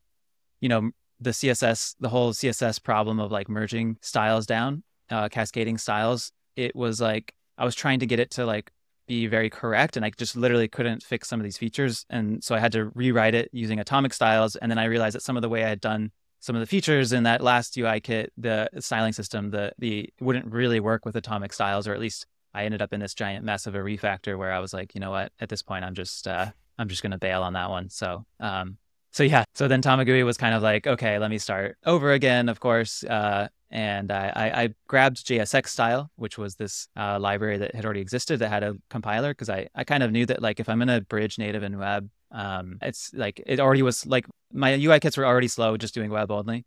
you 0.61 0.69
know 0.69 0.89
the 1.19 1.31
css 1.31 1.95
the 2.00 2.09
whole 2.09 2.31
css 2.31 2.81
problem 2.81 3.19
of 3.19 3.31
like 3.31 3.50
merging 3.50 3.97
styles 4.01 4.45
down 4.45 4.83
uh, 5.09 5.27
cascading 5.29 5.77
styles 5.77 6.31
it 6.55 6.75
was 6.75 7.01
like 7.01 7.33
i 7.57 7.65
was 7.65 7.75
trying 7.75 8.00
to 8.00 8.05
get 8.05 8.19
it 8.19 8.31
to 8.31 8.45
like 8.45 8.71
be 9.07 9.27
very 9.27 9.50
correct 9.50 9.97
and 9.97 10.05
i 10.05 10.11
just 10.17 10.38
literally 10.38 10.67
couldn't 10.67 11.03
fix 11.03 11.27
some 11.27 11.39
of 11.39 11.44
these 11.44 11.57
features 11.57 12.05
and 12.09 12.44
so 12.44 12.55
i 12.55 12.59
had 12.59 12.71
to 12.71 12.85
rewrite 12.95 13.35
it 13.35 13.50
using 13.51 13.79
atomic 13.79 14.13
styles 14.13 14.55
and 14.55 14.71
then 14.71 14.79
i 14.79 14.85
realized 14.85 15.15
that 15.15 15.21
some 15.21 15.35
of 15.35 15.41
the 15.41 15.50
way 15.50 15.63
i 15.63 15.69
had 15.69 15.81
done 15.81 16.11
some 16.39 16.55
of 16.55 16.61
the 16.61 16.65
features 16.65 17.11
in 17.11 17.23
that 17.23 17.41
last 17.41 17.77
ui 17.77 18.00
kit 18.00 18.31
the 18.38 18.69
styling 18.79 19.13
system 19.13 19.51
the 19.51 19.73
the 19.77 20.09
wouldn't 20.21 20.45
really 20.45 20.79
work 20.79 21.05
with 21.05 21.17
atomic 21.17 21.51
styles 21.51 21.88
or 21.88 21.94
at 21.94 22.00
least 22.00 22.25
I 22.53 22.65
ended 22.65 22.81
up 22.81 22.94
in 22.94 23.00
this 23.00 23.13
giant 23.13 23.44
mess 23.44 23.65
of 23.65 23.75
a 23.75 23.79
refactor 23.79 24.38
where 24.38 24.51
I 24.51 24.59
was 24.59 24.73
like, 24.73 24.94
you 24.95 25.01
know 25.01 25.11
what, 25.11 25.31
at 25.39 25.50
this 25.50 25.61
point, 25.61 25.83
I'm 25.83 25.95
just, 25.95 26.27
uh, 26.27 26.47
I'm 26.77 26.88
just 26.88 27.01
to 27.11 27.17
bail 27.17 27.44
on 27.44 27.53
that 27.53 27.69
one. 27.69 27.89
So, 27.89 28.25
um, 28.39 28.77
so 29.11 29.23
yeah, 29.23 29.44
so 29.53 29.67
then 29.67 29.81
Tamagui 29.81 30.25
was 30.25 30.38
kind 30.38 30.55
of 30.55 30.63
like, 30.63 30.88
okay, 30.88 31.19
let 31.19 31.29
me 31.29 31.38
start 31.38 31.77
over 31.85 32.11
again, 32.13 32.50
of 32.50 32.59
course. 32.59 33.03
Uh, 33.03 33.47
and 33.69 34.11
I, 34.11 34.31
I, 34.35 34.61
I, 34.63 34.69
grabbed 34.88 35.25
JSX 35.25 35.67
style, 35.67 36.11
which 36.15 36.38
was 36.38 36.55
this 36.55 36.88
uh, 36.95 37.19
library 37.19 37.57
that 37.57 37.73
had 37.73 37.85
already 37.85 38.01
existed 38.01 38.39
that 38.39 38.50
had 38.50 38.61
a 38.63 38.75
compiler, 38.89 39.31
because 39.31 39.50
I, 39.50 39.67
I 39.73 39.83
kind 39.83 40.03
of 40.03 40.11
knew 40.11 40.27
that 40.27 40.44
like 40.44 40.59
if 40.59 40.69
I'm 40.69 40.79
to 40.79 41.01
bridge 41.01 41.39
native 41.39 41.63
and 41.63 41.79
web, 41.79 42.10
um, 42.31 42.77
it's 42.81 43.12
like 43.13 43.41
it 43.45 43.60
already 43.60 43.81
was 43.81 44.05
like 44.05 44.25
my 44.51 44.74
UI 44.74 45.00
kits 45.00 45.17
were 45.17 45.25
already 45.25 45.48
slow 45.48 45.77
just 45.77 45.95
doing 45.95 46.12
web 46.12 46.29
only 46.29 46.65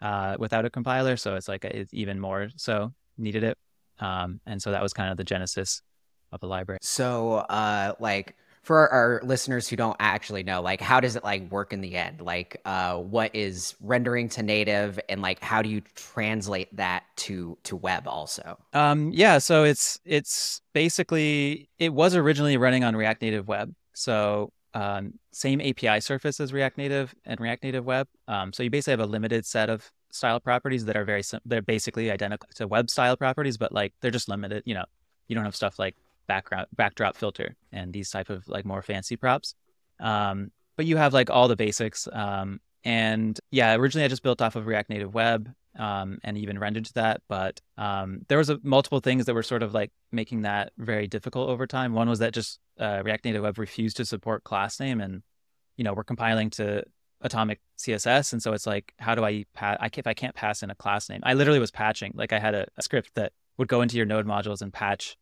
uh, 0.00 0.36
without 0.38 0.64
a 0.64 0.70
compiler. 0.70 1.16
So 1.16 1.36
it's 1.36 1.48
like 1.48 1.64
it's 1.64 1.92
even 1.92 2.20
more 2.20 2.48
so 2.56 2.94
needed 3.18 3.44
it. 3.44 3.58
Um, 3.98 4.40
and 4.46 4.60
so 4.60 4.70
that 4.70 4.82
was 4.82 4.92
kind 4.92 5.10
of 5.10 5.16
the 5.16 5.24
genesis 5.24 5.82
of 6.32 6.40
the 6.40 6.46
library. 6.46 6.78
So, 6.82 7.34
uh, 7.36 7.94
like 7.98 8.36
for 8.62 8.88
our 8.88 9.20
listeners 9.22 9.68
who 9.68 9.76
don't 9.76 9.96
actually 10.00 10.42
know, 10.42 10.60
like 10.60 10.80
how 10.80 10.98
does 10.98 11.14
it 11.14 11.22
like 11.22 11.50
work 11.52 11.72
in 11.72 11.80
the 11.80 11.94
end? 11.94 12.20
Like, 12.20 12.60
uh, 12.64 12.96
what 12.96 13.34
is 13.34 13.76
rendering 13.80 14.28
to 14.30 14.42
native, 14.42 14.98
and 15.08 15.22
like 15.22 15.40
how 15.40 15.62
do 15.62 15.68
you 15.68 15.82
translate 15.94 16.74
that 16.76 17.04
to 17.16 17.56
to 17.64 17.76
web 17.76 18.08
also? 18.08 18.58
Um, 18.72 19.12
yeah, 19.12 19.38
so 19.38 19.64
it's 19.64 20.00
it's 20.04 20.60
basically 20.74 21.68
it 21.78 21.94
was 21.94 22.16
originally 22.16 22.56
running 22.56 22.82
on 22.82 22.96
React 22.96 23.22
Native 23.22 23.48
Web, 23.48 23.72
so 23.94 24.52
um, 24.74 25.14
same 25.32 25.60
API 25.60 26.00
surface 26.00 26.38
as 26.38 26.52
React 26.52 26.76
Native 26.76 27.14
and 27.24 27.40
React 27.40 27.62
Native 27.62 27.86
Web. 27.86 28.08
Um, 28.28 28.52
so 28.52 28.62
you 28.62 28.70
basically 28.70 28.92
have 28.92 29.00
a 29.00 29.06
limited 29.06 29.46
set 29.46 29.70
of 29.70 29.90
style 30.16 30.40
properties 30.40 30.84
that 30.86 30.96
are 30.96 31.04
very 31.04 31.22
they're 31.44 31.62
basically 31.62 32.10
identical 32.10 32.48
to 32.54 32.66
web 32.66 32.90
style 32.90 33.16
properties, 33.16 33.56
but 33.56 33.72
like 33.72 33.92
they're 34.00 34.10
just 34.10 34.28
limited. 34.28 34.62
You 34.66 34.74
know, 34.74 34.84
you 35.28 35.34
don't 35.34 35.44
have 35.44 35.56
stuff 35.56 35.78
like 35.78 35.96
background 36.26 36.66
backdrop 36.74 37.16
filter 37.16 37.54
and 37.72 37.92
these 37.92 38.10
type 38.10 38.30
of 38.30 38.48
like 38.48 38.64
more 38.64 38.82
fancy 38.82 39.16
props. 39.16 39.54
Um, 40.00 40.50
but 40.76 40.86
you 40.86 40.96
have 40.96 41.14
like 41.14 41.30
all 41.30 41.48
the 41.48 41.56
basics. 41.56 42.08
Um, 42.12 42.60
and 42.84 43.38
yeah, 43.50 43.74
originally 43.74 44.04
I 44.04 44.08
just 44.08 44.22
built 44.22 44.42
off 44.42 44.56
of 44.56 44.66
React 44.66 44.90
Native 44.90 45.14
Web 45.14 45.52
um, 45.78 46.18
and 46.22 46.38
even 46.38 46.58
rendered 46.58 46.84
to 46.86 46.94
that. 46.94 47.22
But 47.28 47.60
um, 47.76 48.20
there 48.28 48.38
was 48.38 48.50
a, 48.50 48.58
multiple 48.62 49.00
things 49.00 49.26
that 49.26 49.34
were 49.34 49.42
sort 49.42 49.62
of 49.62 49.74
like 49.74 49.92
making 50.12 50.42
that 50.42 50.72
very 50.78 51.06
difficult 51.06 51.48
over 51.48 51.66
time. 51.66 51.94
One 51.94 52.08
was 52.08 52.20
that 52.20 52.34
just 52.34 52.58
uh, 52.78 53.02
React 53.04 53.24
Native 53.24 53.42
Web 53.42 53.58
refused 53.58 53.96
to 53.98 54.04
support 54.04 54.44
class 54.44 54.78
name, 54.80 55.00
and 55.00 55.22
you 55.76 55.84
know 55.84 55.94
we're 55.94 56.04
compiling 56.04 56.50
to 56.50 56.84
atomic 57.22 57.60
css 57.78 58.32
and 58.32 58.42
so 58.42 58.52
it's 58.52 58.66
like 58.66 58.92
how 58.98 59.14
do 59.14 59.24
i 59.24 59.44
pa- 59.54 59.76
I, 59.80 59.90
if 59.92 60.06
i 60.06 60.14
can't 60.14 60.34
pass 60.34 60.62
in 60.62 60.70
a 60.70 60.74
class 60.74 61.08
name 61.08 61.20
i 61.22 61.34
literally 61.34 61.58
was 61.58 61.70
patching 61.70 62.12
like 62.14 62.32
i 62.32 62.38
had 62.38 62.54
a, 62.54 62.66
a, 62.76 62.82
script 62.82 63.10
that 63.14 63.32
would 63.56 63.68
go 63.68 63.80
into 63.80 63.96
your 63.96 64.06
node 64.06 64.26
modules 64.26 64.60
and 64.60 64.72
patch 64.72 65.16